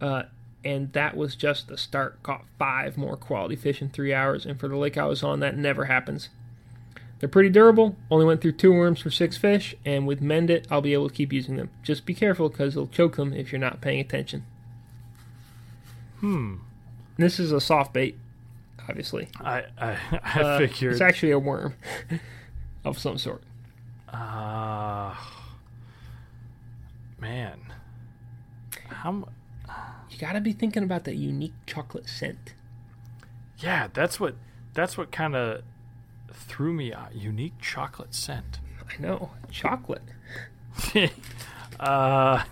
Uh, 0.00 0.24
and 0.64 0.92
that 0.92 1.16
was 1.16 1.36
just 1.36 1.68
the 1.68 1.78
start. 1.78 2.22
Caught 2.22 2.44
five 2.58 2.96
more 2.98 3.16
quality 3.16 3.56
fish 3.56 3.80
in 3.80 3.88
three 3.88 4.12
hours, 4.12 4.44
and 4.44 4.58
for 4.60 4.68
the 4.68 4.76
lake 4.76 4.98
I 4.98 5.06
was 5.06 5.22
on, 5.22 5.40
that 5.40 5.56
never 5.56 5.86
happens. 5.86 6.28
They're 7.18 7.28
pretty 7.28 7.50
durable. 7.50 7.96
Only 8.10 8.24
went 8.24 8.40
through 8.40 8.52
two 8.52 8.72
worms 8.72 9.00
for 9.00 9.10
six 9.10 9.36
fish, 9.36 9.74
and 9.84 10.06
with 10.06 10.20
Mend 10.22 10.48
It, 10.50 10.66
I'll 10.70 10.80
be 10.80 10.94
able 10.94 11.08
to 11.10 11.14
keep 11.14 11.32
using 11.32 11.56
them. 11.56 11.68
Just 11.82 12.06
be 12.06 12.14
careful 12.14 12.48
because 12.48 12.74
they'll 12.74 12.86
choke 12.86 13.16
them 13.16 13.32
if 13.34 13.52
you're 13.52 13.58
not 13.58 13.80
paying 13.82 14.00
attention. 14.00 14.44
Hmm. 16.20 16.56
This 17.16 17.38
is 17.38 17.52
a 17.52 17.60
soft 17.60 17.92
bait, 17.92 18.18
obviously. 18.88 19.28
I 19.38 19.64
I, 19.78 19.98
I 20.22 20.40
Uh, 20.42 20.58
figured. 20.58 20.92
it's 20.92 21.00
actually 21.02 21.32
a 21.32 21.38
worm 21.38 21.74
of 22.84 22.98
some 22.98 23.18
sort. 23.18 23.42
Ah. 24.12 25.36
Man. 27.20 27.60
How? 28.88 29.28
You 30.10 30.18
got 30.18 30.32
to 30.32 30.40
be 30.40 30.52
thinking 30.52 30.82
about 30.82 31.04
that 31.04 31.16
unique 31.16 31.54
chocolate 31.66 32.08
scent. 32.08 32.54
Yeah, 33.58 33.88
that's 33.92 34.18
what. 34.18 34.34
That's 34.72 34.96
what 34.96 35.10
kind 35.10 35.34
of 35.34 35.62
threw 36.32 36.72
me 36.72 36.92
out. 36.92 37.14
Unique 37.14 37.58
chocolate 37.60 38.14
scent. 38.14 38.60
I 38.88 39.00
know, 39.00 39.30
chocolate. 39.50 40.02
uh, 41.80 42.44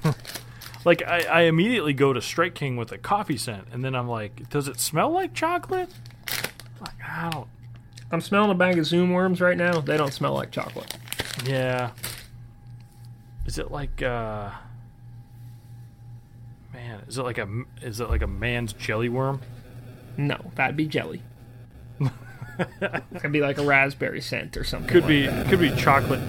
like 0.84 1.02
I, 1.02 1.20
I 1.22 1.40
immediately 1.42 1.92
go 1.92 2.12
to 2.12 2.20
Strike 2.20 2.54
King 2.54 2.76
with 2.76 2.92
a 2.92 2.98
coffee 2.98 3.36
scent, 3.36 3.68
and 3.72 3.84
then 3.84 3.94
I'm 3.94 4.08
like, 4.08 4.48
does 4.50 4.68
it 4.68 4.80
smell 4.80 5.10
like 5.10 5.34
chocolate? 5.34 5.90
Like 6.80 6.94
I 7.06 7.30
don't. 7.30 7.48
I'm 8.10 8.20
smelling 8.20 8.50
a 8.50 8.54
bag 8.54 8.78
of 8.78 8.86
Zoom 8.86 9.12
worms 9.12 9.40
right 9.40 9.56
now. 9.56 9.80
They 9.80 9.96
don't 9.96 10.12
smell 10.12 10.34
like 10.34 10.50
chocolate. 10.50 10.96
Yeah. 11.44 11.90
Is 13.48 13.56
it 13.58 13.70
like 13.70 14.02
uh? 14.02 14.50
Man, 16.74 17.00
is 17.08 17.16
it 17.16 17.22
like 17.22 17.38
a 17.38 17.48
is 17.80 17.98
it 17.98 18.10
like 18.10 18.20
a 18.20 18.26
Mann's 18.26 18.74
jelly 18.74 19.08
worm? 19.08 19.40
No, 20.18 20.38
that'd 20.54 20.76
be 20.76 20.86
jelly. 20.86 21.22
It'd 22.80 23.32
be 23.32 23.40
like 23.40 23.56
a 23.56 23.64
raspberry 23.64 24.20
scent 24.20 24.58
or 24.58 24.64
something. 24.64 24.90
Could 24.90 25.04
like 25.04 25.08
be 25.08 25.26
that. 25.26 25.46
could 25.48 25.60
be 25.60 25.74
chocolate 25.76 26.20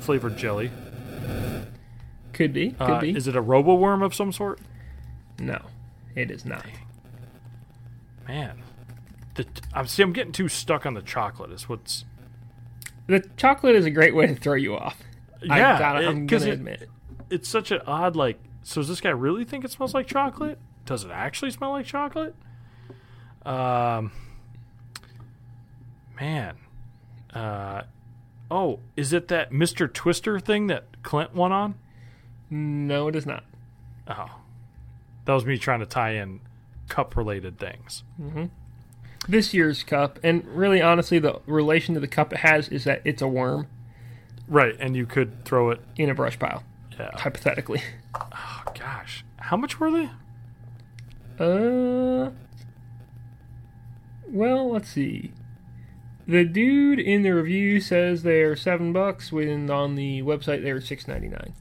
flavored 0.00 0.36
jelly. 0.36 0.72
Could 2.32 2.52
be. 2.52 2.70
Could 2.72 2.80
Uh, 2.90 3.00
be. 3.00 3.16
Is 3.16 3.28
it 3.28 3.36
a 3.36 3.42
Roboworm 3.42 4.02
of 4.04 4.12
some 4.12 4.32
sort? 4.32 4.58
no, 5.38 5.60
it 6.16 6.28
is 6.32 6.44
not. 6.44 6.66
Man, 8.26 8.62
the, 9.36 9.46
I'm 9.72 9.86
see. 9.86 10.02
I'm 10.02 10.12
getting 10.12 10.32
too 10.32 10.48
stuck 10.48 10.86
on 10.86 10.94
the 10.94 11.02
chocolate. 11.02 11.52
Is 11.52 11.68
what's 11.68 12.04
The 13.06 13.20
chocolate 13.36 13.76
is 13.76 13.84
a 13.84 13.90
great 13.92 14.16
way 14.16 14.26
to 14.26 14.34
throw 14.34 14.54
you 14.54 14.74
off. 14.74 15.03
I 15.50 15.58
yeah. 15.58 15.78
gotta, 15.78 16.02
it- 16.04 16.08
I'm 16.08 16.26
gonna 16.26 16.46
it- 16.46 16.52
admit. 16.54 16.88
it's 17.30 17.48
such 17.48 17.70
an 17.70 17.80
odd 17.86 18.16
like. 18.16 18.38
So 18.62 18.80
does 18.80 18.88
this 18.88 19.00
guy 19.00 19.10
really 19.10 19.44
think 19.44 19.64
it 19.64 19.70
smells 19.70 19.92
like 19.94 20.06
chocolate? 20.06 20.58
Does 20.86 21.04
it 21.04 21.10
actually 21.10 21.50
smell 21.50 21.70
like 21.72 21.86
chocolate? 21.86 22.34
Um, 23.44 24.10
man, 26.20 26.56
uh, 27.34 27.82
oh, 28.50 28.80
is 28.96 29.12
it 29.12 29.28
that 29.28 29.52
Mister 29.52 29.86
Twister 29.88 30.40
thing 30.40 30.66
that 30.68 30.84
Clint 31.02 31.34
won 31.34 31.52
on? 31.52 31.74
No, 32.50 33.08
it 33.08 33.16
is 33.16 33.26
not. 33.26 33.44
Oh, 34.08 34.40
that 35.24 35.32
was 35.32 35.44
me 35.44 35.58
trying 35.58 35.80
to 35.80 35.86
tie 35.86 36.12
in 36.14 36.40
cup 36.88 37.16
related 37.16 37.58
things. 37.58 38.02
This 39.26 39.54
year's 39.54 39.82
cup, 39.82 40.18
and 40.22 40.44
really, 40.46 40.82
honestly, 40.82 41.18
the 41.18 41.40
relation 41.46 41.94
to 41.94 42.00
the 42.00 42.08
cup 42.08 42.32
it 42.32 42.40
has 42.40 42.68
is 42.68 42.84
that 42.84 43.00
it's 43.04 43.22
a 43.22 43.28
worm 43.28 43.66
Right, 44.48 44.76
and 44.78 44.94
you 44.96 45.06
could 45.06 45.44
throw 45.44 45.70
it. 45.70 45.80
in 45.96 46.10
a 46.10 46.14
brush 46.14 46.38
pile, 46.38 46.62
Yeah. 46.98 47.10
hypothetically. 47.14 47.82
Oh 48.14 48.62
gosh, 48.78 49.24
how 49.38 49.56
much 49.56 49.80
were 49.80 49.90
they? 49.90 50.10
Uh, 51.38 52.30
well, 54.28 54.70
let's 54.70 54.88
see. 54.88 55.32
The 56.26 56.44
dude 56.44 56.98
in 57.00 57.22
the 57.22 57.30
review 57.30 57.80
says 57.80 58.22
they're 58.22 58.56
seven 58.56 58.92
bucks, 58.92 59.30
when 59.32 59.68
on 59.70 59.94
the 59.94 60.22
website 60.22 60.62
they're 60.62 60.80
six 60.80 61.06
ninety 61.08 61.28
nine. 61.28 61.54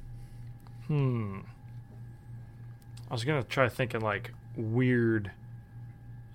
Hmm. 0.88 1.39
I 3.10 3.14
was 3.14 3.23
gonna 3.26 3.43
try 3.43 3.68
thinking 3.69 4.01
like 4.01 4.31
weird. 4.55 5.31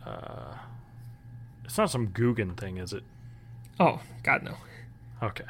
Uh, 0.05 0.55
it's 1.65 1.79
not 1.79 1.91
some 1.91 2.09
Googan 2.09 2.57
thing, 2.57 2.77
is 2.79 2.93
it? 2.93 3.05
Oh 3.81 4.01
God, 4.23 4.43
no, 4.43 4.55
Okay. 5.23 5.45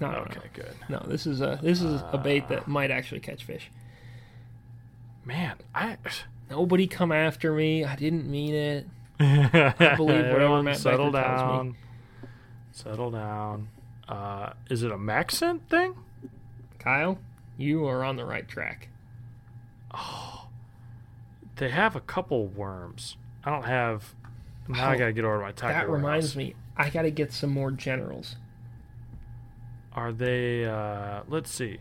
No, 0.00 0.10
no, 0.10 0.18
Okay. 0.18 0.40
Good. 0.52 0.74
no. 0.88 0.98
No, 0.98 1.06
this 1.06 1.26
is 1.26 1.40
a 1.40 1.58
this 1.62 1.80
is 1.82 2.02
a 2.12 2.18
bait 2.18 2.48
that 2.48 2.68
might 2.68 2.90
actually 2.90 3.20
catch 3.20 3.44
fish. 3.44 3.70
Man, 5.24 5.56
I. 5.74 5.96
Nobody 6.50 6.86
come 6.86 7.10
after 7.12 7.52
me. 7.52 7.84
I 7.84 7.96
didn't 7.96 8.30
mean 8.30 8.54
it. 8.54 8.86
I 9.20 9.94
believe 9.96 10.26
whatever 10.30 10.62
Matt 10.62 10.76
Settle 10.76 11.10
Becker 11.10 11.26
tells 11.26 11.40
me. 11.40 11.46
down. 11.56 11.76
Settle 12.72 13.10
down. 13.10 13.68
Uh, 14.08 14.52
is 14.70 14.82
it 14.84 14.92
a 14.92 14.96
MaxScent 14.98 15.62
thing? 15.68 15.94
Kyle, 16.78 17.18
you 17.56 17.86
are 17.86 18.04
on 18.04 18.14
the 18.16 18.24
right 18.24 18.46
track. 18.46 18.88
Oh, 19.92 20.46
They 21.56 21.70
have 21.70 21.96
a 21.96 22.00
couple 22.00 22.46
worms. 22.46 23.16
I 23.42 23.50
don't 23.50 23.64
have. 23.64 24.14
Now 24.68 24.90
I 24.90 24.94
Oh, 24.94 24.98
gotta 24.98 25.12
get 25.12 25.24
over 25.24 25.40
my 25.40 25.52
taco. 25.52 25.72
that 25.72 25.88
reminds 25.88 26.36
me, 26.36 26.54
I 26.76 26.90
got 26.90 27.02
to 27.02 27.10
get 27.10 27.32
some 27.32 27.50
more 27.50 27.70
generals. 27.72 28.36
Are 29.96 30.12
they? 30.12 30.64
Uh, 30.66 31.22
let's 31.26 31.50
see. 31.50 31.78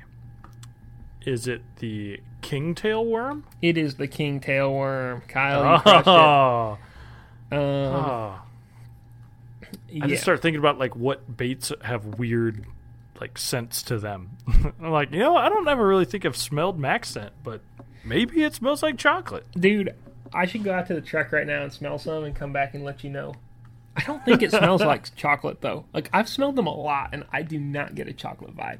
Is 1.25 1.47
it 1.47 1.61
the 1.77 2.21
kingtail 2.41 3.05
worm? 3.05 3.43
It 3.61 3.77
is 3.77 3.95
the 3.95 4.07
kingtail 4.07 4.73
worm. 4.73 5.21
Kyle, 5.27 5.81
Oh. 6.05 6.77
Um, 7.51 7.59
oh. 7.59 8.41
I 8.41 8.45
yeah. 9.89 10.07
just 10.07 10.23
start 10.23 10.41
thinking 10.41 10.59
about 10.59 10.79
like 10.79 10.95
what 10.95 11.35
baits 11.37 11.71
have 11.81 12.05
weird 12.05 12.65
like 13.19 13.37
scents 13.37 13.83
to 13.83 13.97
them. 13.97 14.37
I'm 14.81 14.91
like, 14.91 15.11
you 15.11 15.19
know, 15.19 15.35
I 15.35 15.49
don't 15.49 15.67
ever 15.67 15.85
really 15.85 16.05
think 16.05 16.25
I've 16.25 16.37
smelled 16.37 16.79
MaxScent, 16.79 17.31
but 17.43 17.61
maybe 18.03 18.43
it 18.43 18.53
smells 18.55 18.83
like 18.83 18.97
chocolate. 18.97 19.45
Dude, 19.51 19.93
I 20.33 20.45
should 20.45 20.63
go 20.63 20.73
out 20.73 20.87
to 20.87 20.93
the 20.93 21.01
truck 21.01 21.31
right 21.31 21.47
now 21.47 21.63
and 21.63 21.71
smell 21.71 21.97
some 21.97 22.23
and 22.23 22.35
come 22.35 22.51
back 22.51 22.73
and 22.73 22.83
let 22.83 23.03
you 23.03 23.09
know. 23.09 23.33
I 23.95 24.03
don't 24.03 24.23
think 24.25 24.41
it 24.41 24.51
smells 24.51 24.81
like 24.85 25.15
chocolate 25.15 25.61
though. 25.61 25.85
Like 25.93 26.09
I've 26.13 26.27
smelled 26.29 26.55
them 26.55 26.67
a 26.67 26.75
lot 26.75 27.09
and 27.13 27.23
I 27.31 27.41
do 27.43 27.59
not 27.59 27.95
get 27.95 28.07
a 28.07 28.13
chocolate 28.13 28.55
vibe. 28.55 28.79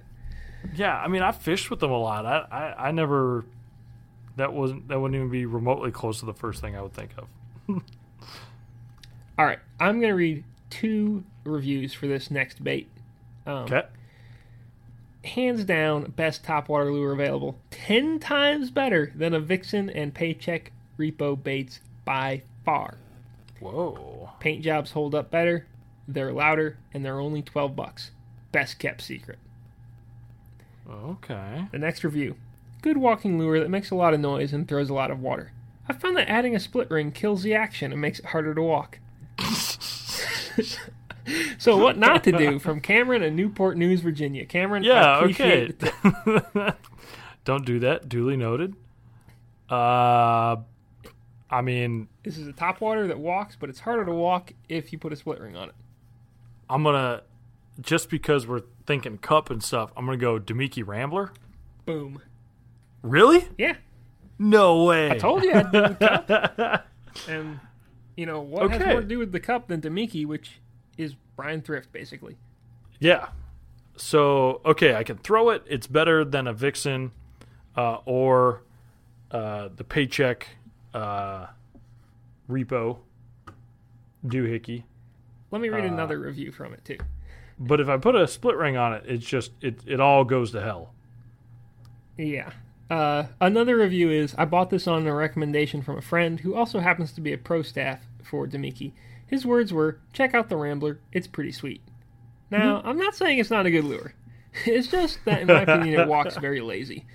Yeah, 0.76 0.98
I 0.98 1.08
mean, 1.08 1.22
I 1.22 1.32
fished 1.32 1.70
with 1.70 1.80
them 1.80 1.92
a 1.92 1.98
lot. 1.98 2.26
I, 2.26 2.40
I, 2.52 2.88
I 2.88 2.92
never. 2.92 3.46
That 4.36 4.52
wasn't. 4.54 4.88
That 4.88 5.00
wouldn't 5.00 5.16
even 5.16 5.30
be 5.30 5.46
remotely 5.46 5.92
close 5.92 6.20
to 6.20 6.26
the 6.26 6.34
first 6.34 6.60
thing 6.62 6.76
I 6.76 6.82
would 6.82 6.94
think 6.94 7.12
of. 7.18 7.28
All 9.38 9.46
right, 9.46 9.60
I'm 9.80 10.00
gonna 10.02 10.16
read 10.16 10.44
two 10.70 11.24
reviews 11.44 11.94
for 11.94 12.08
this 12.08 12.32
next 12.32 12.64
bait. 12.64 12.90
Um, 13.46 13.64
Okay. 13.66 13.84
Hands 15.24 15.64
down, 15.64 16.12
best 16.12 16.44
topwater 16.44 16.92
lure 16.94 17.12
available. 17.12 17.58
Ten 17.72 18.20
times 18.20 18.70
better 18.70 19.12
than 19.16 19.34
a 19.34 19.40
Vixen 19.40 19.90
and 19.90 20.14
Paycheck 20.14 20.72
Repo 21.00 21.42
baits 21.42 21.80
by 22.06 22.44
far. 22.64 22.98
Whoa. 23.60 24.15
Paint 24.46 24.62
jobs 24.64 24.92
hold 24.92 25.16
up 25.16 25.32
better, 25.32 25.66
they're 26.08 26.32
louder, 26.32 26.78
and 26.94 27.04
they're 27.04 27.20
only 27.20 27.42
12 27.42 27.76
bucks. 27.76 28.12
Best 28.52 28.78
kept 28.78 29.02
secret. 29.02 29.40
Okay. 30.88 31.66
The 31.72 31.80
next 31.80 32.04
review 32.04 32.36
good 32.84 32.98
walking 32.98 33.40
lure 33.40 33.60
that 33.60 33.72
makes 33.72 33.90
a 33.90 33.96
lot 33.96 34.14
of 34.14 34.20
noise 34.20 34.54
and 34.54 34.68
throws 34.68 34.92
a 34.92 34.94
lot 34.94 35.10
of 35.10 35.20
water. 35.20 35.52
I 35.90 35.94
found 35.94 36.16
that 36.18 36.30
adding 36.30 36.56
a 36.56 36.60
split 36.60 36.92
ring 36.92 37.12
kills 37.12 37.42
the 37.42 37.56
action 37.56 37.92
and 37.92 38.00
makes 38.00 38.20
it 38.20 38.26
harder 38.26 38.54
to 38.54 38.62
walk. 38.62 39.00
so 41.58 41.76
what 41.78 41.98
not 41.98 42.24
to 42.26 42.32
do 42.32 42.60
from 42.60 42.82
Cameron 42.82 43.24
in 43.24 43.36
Newport 43.36 43.78
News, 43.78 44.02
Virginia. 44.02 44.46
Cameron, 44.46 44.84
I 44.84 44.88
Yeah, 44.88 45.18
appreciate 45.18 45.84
okay. 45.84 46.74
Don't 47.46 47.66
do 47.66 47.80
that. 47.80 48.08
Duly 48.08 48.38
noted. 48.38 48.76
Uh, 49.68 50.58
I 51.56 51.62
mean, 51.62 52.08
This 52.24 52.38
is 52.38 52.48
a 52.48 52.54
top 52.54 52.82
water 52.82 53.08
that 53.08 53.18
walks, 53.20 53.56
but 53.56 53.70
it's 53.70 53.80
harder 53.80 54.04
to 54.06 54.12
walk 54.12 54.52
if 54.68 54.92
you 54.92 55.00
put 55.00 55.14
a 55.14 55.16
split 55.16 55.40
ring 55.40 55.56
on 55.56 55.70
it. 55.70 55.76
I'm 56.70 56.84
gonna 56.84 57.22
just 57.80 58.10
because 58.10 58.46
we're 58.48 58.64
thinking 58.86 59.18
cup 59.18 59.50
and 59.50 59.64
stuff. 59.64 59.92
I'm 59.96 60.06
gonna 60.06 60.18
go 60.18 60.40
Damiki 60.40 60.86
Rambler. 60.86 61.32
Boom. 61.86 62.22
Really? 63.02 63.48
Yeah, 63.58 63.76
No 64.40 64.84
way. 64.84 65.12
I 65.12 65.18
told 65.18 65.44
you 65.44 65.54
I'd 65.54 65.72
do 65.72 65.82
the 65.82 65.96
cup. 65.96 66.88
And 67.30 67.60
you 68.18 68.26
know 68.26 68.42
what 68.42 68.70
has 68.72 68.82
Okay. 68.82 68.92
more 68.92 69.00
to 69.02 69.08
do 69.08 69.20
with 69.20 69.32
the 69.32 69.40
cup 69.40 69.70
than 69.70 69.80
Damiki, 69.80 70.26
which 70.26 70.60
is 70.98 71.16
Brian 71.38 71.62
Thrift, 71.62 71.94
basically. 71.94 72.36
Yeah. 73.00 73.28
So 73.96 74.60
okay, 74.66 74.96
I 74.96 75.04
can 75.04 75.18
throw 75.20 75.50
it. 75.52 75.64
It's 75.68 75.88
better 75.88 76.26
than 76.26 76.46
a 76.48 76.54
Vixen, 76.54 77.12
uh, 77.78 78.00
or 78.06 78.64
uh, 79.32 79.70
the 79.74 79.86
paycheck 79.86 80.58
uh, 80.96 81.48
repo 82.50 82.98
doohickey. 84.26 84.84
Let 85.52 85.62
me 85.62 85.70
read 85.70 85.86
Uh, 85.86 85.94
another 85.94 86.20
review 86.20 86.52
from 86.52 86.74
it 86.74 86.84
too. 86.86 86.98
But 87.60 87.80
if 87.80 87.88
I 87.88 87.98
put 87.98 88.16
a 88.16 88.28
split 88.28 88.58
ring 88.58 88.76
on 88.78 88.94
it, 88.94 89.04
it's 89.08 89.26
just 89.26 89.52
it 89.62 89.80
it 89.86 90.00
all 90.00 90.24
goes 90.24 90.52
to 90.52 90.62
hell. 90.62 90.94
Yeah. 92.18 92.52
Uh, 92.90 93.26
another 93.42 93.78
review 93.78 94.12
is 94.12 94.36
I 94.38 94.46
bought 94.46 94.70
this 94.70 94.88
on 94.88 95.08
a 95.08 95.14
recommendation 95.14 95.82
from 95.82 95.98
a 95.98 96.02
friend 96.02 96.40
who 96.40 96.54
also 96.56 96.80
happens 96.80 97.12
to 97.14 97.22
be 97.22 97.34
a 97.34 97.38
pro 97.38 97.62
staff 97.62 98.02
for 98.24 98.46
Damiki. 98.48 98.92
His 99.26 99.46
words 99.46 99.74
were, 99.74 100.00
"Check 100.14 100.34
out 100.36 100.50
the 100.50 100.58
Rambler. 100.58 101.00
It's 101.12 101.28
pretty 101.28 101.52
sweet." 101.52 101.82
Now, 102.52 102.82
I'm 102.86 102.98
not 102.98 103.16
saying 103.16 103.40
it's 103.40 103.50
not 103.50 103.66
a 103.66 103.72
good 103.72 103.86
lure. 103.86 104.14
It's 104.66 104.88
just 104.88 105.20
that, 105.26 105.42
in 105.42 105.48
my 105.48 105.64
opinion, 105.64 106.00
it 106.00 106.08
walks 106.08 106.38
very 106.48 106.62
lazy. 106.62 107.06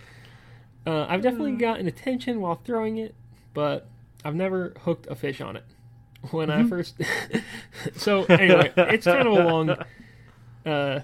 Uh, 0.87 1.07
I've 1.09 1.23
definitely 1.23 1.53
gotten 1.53 1.87
attention 1.87 2.41
while 2.43 2.57
throwing 2.57 2.99
it, 2.99 3.15
but 3.55 3.89
I've 4.25 4.35
never 4.35 4.75
hooked 4.83 5.07
a 5.09 5.15
fish 5.15 5.41
on 5.41 5.57
it. 5.57 5.65
When 6.33 6.51
I 6.51 6.65
first, 6.65 6.97
so 7.97 8.25
anyway, 8.25 8.71
it's 8.77 9.07
kind 9.07 9.27
of 9.27 9.33
a 9.33 9.45
long. 9.45 9.77
Uh, 10.67 11.01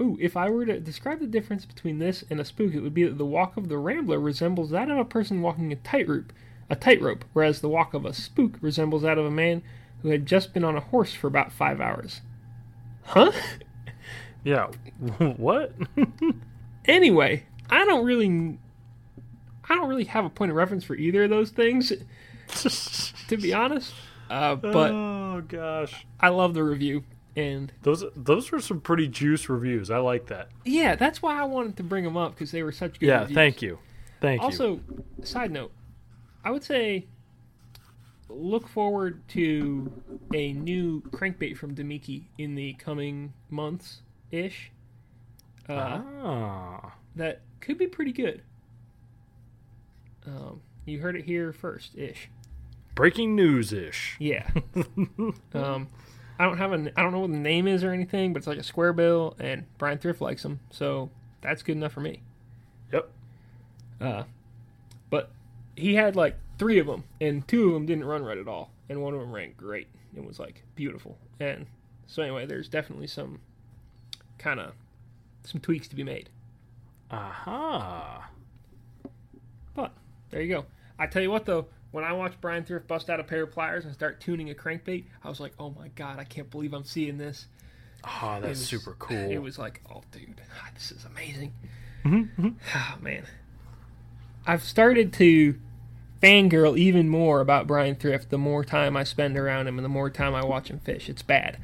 Ooh, 0.00 0.18
if 0.20 0.36
I 0.36 0.48
were 0.48 0.66
to 0.66 0.80
describe 0.80 1.20
the 1.20 1.26
difference 1.26 1.66
between 1.66 1.98
this 1.98 2.24
and 2.28 2.38
a 2.38 2.44
spook, 2.44 2.74
it 2.74 2.80
would 2.80 2.94
be 2.94 3.04
that 3.04 3.18
the 3.18 3.26
walk 3.26 3.56
of 3.56 3.68
the 3.68 3.76
Rambler 3.78 4.18
resembles 4.18 4.70
that 4.70 4.90
of 4.90 4.98
a 4.98 5.04
person 5.04 5.42
walking 5.42 5.72
a 5.72 5.76
tightrope, 5.76 6.32
a 6.68 6.76
tightrope, 6.76 7.24
whereas 7.32 7.60
the 7.60 7.68
walk 7.68 7.94
of 7.94 8.06
a 8.06 8.12
spook 8.12 8.56
resembles 8.60 9.02
that 9.02 9.18
of 9.18 9.24
a 9.24 9.30
man 9.30 9.62
who 10.02 10.08
had 10.10 10.26
just 10.26 10.52
been 10.52 10.64
on 10.64 10.76
a 10.76 10.80
horse 10.80 11.14
for 11.14 11.26
about 11.26 11.52
five 11.52 11.80
hours. 11.80 12.20
Huh? 13.04 13.32
Yeah. 14.44 14.68
what? 15.36 15.72
Anyway, 16.84 17.44
I 17.70 17.84
don't 17.84 18.04
really, 18.04 18.58
I 19.68 19.74
don't 19.74 19.88
really 19.88 20.04
have 20.04 20.24
a 20.24 20.30
point 20.30 20.50
of 20.50 20.56
reference 20.56 20.84
for 20.84 20.94
either 20.94 21.24
of 21.24 21.30
those 21.30 21.50
things, 21.50 21.92
to 23.28 23.36
be 23.36 23.52
honest. 23.52 23.92
Uh, 24.30 24.54
but 24.56 24.90
oh 24.92 25.42
gosh, 25.46 26.06
I 26.20 26.28
love 26.28 26.54
the 26.54 26.62
review, 26.64 27.04
and 27.36 27.72
those 27.82 28.04
those 28.16 28.50
were 28.50 28.60
some 28.60 28.80
pretty 28.80 29.08
juice 29.08 29.48
reviews. 29.48 29.90
I 29.90 29.98
like 29.98 30.26
that. 30.26 30.48
yeah, 30.64 30.94
that's 30.96 31.22
why 31.22 31.40
I 31.40 31.44
wanted 31.44 31.76
to 31.78 31.82
bring 31.82 32.04
them 32.04 32.16
up 32.16 32.34
because 32.34 32.50
they 32.52 32.62
were 32.62 32.72
such 32.72 32.98
good. 33.00 33.06
Yeah. 33.06 33.20
reviews. 33.20 33.34
Thank 33.34 33.62
you. 33.62 33.78
Thank 34.20 34.40
you. 34.40 34.44
Also, 34.46 34.80
side 35.22 35.50
note, 35.50 35.72
I 36.44 36.50
would 36.50 36.64
say 36.64 37.06
look 38.28 38.66
forward 38.68 39.26
to 39.28 39.92
a 40.34 40.52
new 40.52 41.00
crankbait 41.10 41.56
from 41.56 41.74
Damiki 41.74 42.24
in 42.38 42.54
the 42.56 42.72
coming 42.74 43.32
months 43.50 44.00
ish. 44.30 44.72
Uh, 45.68 45.72
Ah. 46.22 46.94
That 47.14 47.42
could 47.60 47.78
be 47.78 47.86
pretty 47.86 48.12
good. 48.12 48.42
Um, 50.26 50.60
you 50.84 51.00
heard 51.00 51.16
it 51.16 51.24
here 51.24 51.52
first 51.52 51.96
ish. 51.96 52.28
Breaking 52.94 53.36
news 53.36 53.72
ish. 53.72 54.16
Yeah. 54.18 54.48
um, 55.54 55.88
I 56.38 56.44
don't 56.44 56.58
have 56.58 56.72
a 56.72 56.92
I 56.96 57.02
don't 57.02 57.12
know 57.12 57.20
what 57.20 57.30
the 57.30 57.36
name 57.36 57.66
is 57.66 57.84
or 57.84 57.92
anything, 57.92 58.32
but 58.32 58.38
it's 58.38 58.46
like 58.46 58.58
a 58.58 58.62
square 58.62 58.92
bill, 58.92 59.36
and 59.38 59.64
Brian 59.78 59.98
Thrift 59.98 60.20
likes 60.20 60.42
them, 60.42 60.60
so 60.70 61.10
that's 61.40 61.62
good 61.62 61.76
enough 61.76 61.92
for 61.92 62.00
me. 62.00 62.22
Yep. 62.92 63.10
Uh, 64.00 64.24
but 65.10 65.30
he 65.76 65.94
had 65.94 66.16
like 66.16 66.36
three 66.58 66.78
of 66.78 66.86
them, 66.86 67.04
and 67.20 67.46
two 67.46 67.68
of 67.68 67.74
them 67.74 67.86
didn't 67.86 68.04
run 68.04 68.22
right 68.22 68.38
at 68.38 68.48
all, 68.48 68.70
and 68.88 69.02
one 69.02 69.14
of 69.14 69.20
them 69.20 69.32
ran 69.32 69.52
great. 69.56 69.88
It 70.14 70.24
was 70.24 70.38
like 70.38 70.62
beautiful, 70.74 71.18
and 71.40 71.66
so 72.06 72.22
anyway, 72.22 72.46
there's 72.46 72.68
definitely 72.68 73.06
some 73.06 73.40
kind 74.38 74.60
of 74.60 74.72
some 75.44 75.60
tweaks 75.60 75.88
to 75.88 75.96
be 75.96 76.04
made. 76.04 76.28
Aha. 77.10 78.28
But 78.28 78.35
there 80.30 80.40
you 80.42 80.48
go. 80.54 80.64
I 80.98 81.06
tell 81.06 81.22
you 81.22 81.30
what 81.30 81.44
though, 81.46 81.66
when 81.92 82.04
I 82.04 82.12
watched 82.12 82.40
Brian 82.40 82.64
Thrift 82.64 82.86
bust 82.88 83.08
out 83.10 83.20
a 83.20 83.24
pair 83.24 83.42
of 83.44 83.52
pliers 83.52 83.84
and 83.84 83.94
start 83.94 84.20
tuning 84.20 84.50
a 84.50 84.54
crankbait, 84.54 85.04
I 85.24 85.28
was 85.28 85.40
like, 85.40 85.52
oh 85.58 85.70
my 85.70 85.88
god, 85.88 86.18
I 86.18 86.24
can't 86.24 86.50
believe 86.50 86.72
I'm 86.74 86.84
seeing 86.84 87.18
this. 87.18 87.46
Oh, 88.04 88.38
that's 88.40 88.58
was- 88.60 88.66
super 88.66 88.92
cool. 88.98 89.16
It 89.16 89.38
was 89.38 89.58
like, 89.58 89.82
oh 89.92 90.02
dude, 90.12 90.40
this 90.74 90.90
is 90.92 91.04
amazing. 91.04 91.52
Mm-hmm, 92.04 92.48
Oh 92.74 92.94
man, 93.00 93.24
I've 94.46 94.62
started 94.62 95.12
to 95.14 95.58
fangirl 96.22 96.78
even 96.78 97.08
more 97.08 97.40
about 97.40 97.66
Brian 97.66 97.94
Thrift 97.94 98.30
the 98.30 98.38
more 98.38 98.64
time 98.64 98.96
I 98.96 99.04
spend 99.04 99.36
around 99.36 99.66
him 99.66 99.78
and 99.78 99.84
the 99.84 99.88
more 99.90 100.08
time 100.10 100.34
I 100.34 100.44
watch 100.44 100.70
him 100.70 100.78
fish. 100.80 101.08
It's 101.08 101.22
bad. 101.22 101.58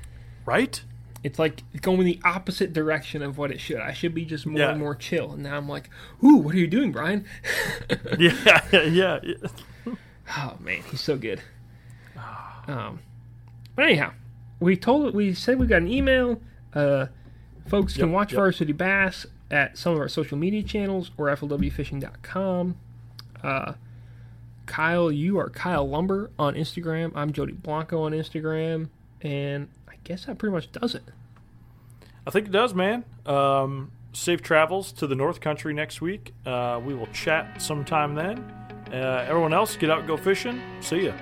right? 0.44 0.82
It's 1.24 1.38
like 1.38 1.62
going 1.82 2.04
the 2.04 2.20
opposite 2.24 2.72
direction 2.72 3.22
of 3.22 3.38
what 3.38 3.50
it 3.52 3.60
should. 3.60 3.78
I 3.78 3.92
should 3.92 4.12
be 4.14 4.24
just 4.24 4.44
more 4.44 4.58
Yeah. 4.58 4.70
and 4.70 4.80
more 4.80 4.94
chill. 4.96 5.32
And 5.32 5.42
now 5.44 5.56
I'm 5.56 5.68
like, 5.68 5.88
ooh, 6.24 6.36
what 6.38 6.54
are 6.54 6.58
you 6.58 6.66
doing, 6.66 6.90
Brian? 6.92 7.24
Yeah, 8.18 8.60
yeah, 8.72 9.20
yeah. 9.22 9.34
Oh 10.36 10.56
man, 10.60 10.82
he's 10.90 11.00
so 11.00 11.16
good. 11.16 11.40
Um, 12.66 13.00
but 13.74 13.84
anyhow, 13.86 14.12
we 14.60 14.76
told 14.76 15.14
we 15.14 15.34
said 15.34 15.58
we 15.58 15.66
got 15.66 15.82
an 15.82 15.88
email. 15.88 16.40
Uh, 16.74 17.06
folks 17.66 17.94
can 17.94 18.06
Yep, 18.06 18.14
watch 18.14 18.32
yep. 18.32 18.36
Varsity 18.38 18.72
Bass 18.72 19.26
at 19.50 19.76
some 19.76 19.92
of 19.94 19.98
our 19.98 20.08
social 20.08 20.38
media 20.38 20.62
channels 20.62 21.10
or 21.18 21.26
flwfishing.com. 21.28 22.76
Uh, 23.42 23.72
Kyle, 24.66 25.10
you 25.12 25.38
are 25.38 25.50
Kyle 25.50 25.88
Lumber 25.88 26.30
on 26.38 26.54
Instagram. 26.54 27.12
I'm 27.14 27.32
Jody 27.32 27.52
Blanco 27.52 28.02
on 28.02 28.12
Instagram, 28.12 28.88
and 29.20 29.68
guess 30.04 30.26
that 30.26 30.38
pretty 30.38 30.52
much 30.52 30.70
does 30.72 30.94
it. 30.94 31.02
I 32.26 32.30
think 32.30 32.46
it 32.46 32.52
does, 32.52 32.74
man. 32.74 33.04
Um, 33.26 33.90
safe 34.12 34.42
travels 34.42 34.92
to 34.92 35.06
the 35.06 35.14
North 35.14 35.40
Country 35.40 35.74
next 35.74 36.00
week. 36.00 36.32
Uh, 36.46 36.80
we 36.84 36.94
will 36.94 37.08
chat 37.08 37.60
sometime 37.60 38.14
then. 38.14 38.38
Uh, 38.92 39.24
everyone 39.28 39.52
else, 39.54 39.76
get 39.76 39.90
out 39.90 40.00
and 40.00 40.08
go 40.08 40.16
fishing. 40.16 40.60
See 40.80 41.06
ya. 41.06 41.12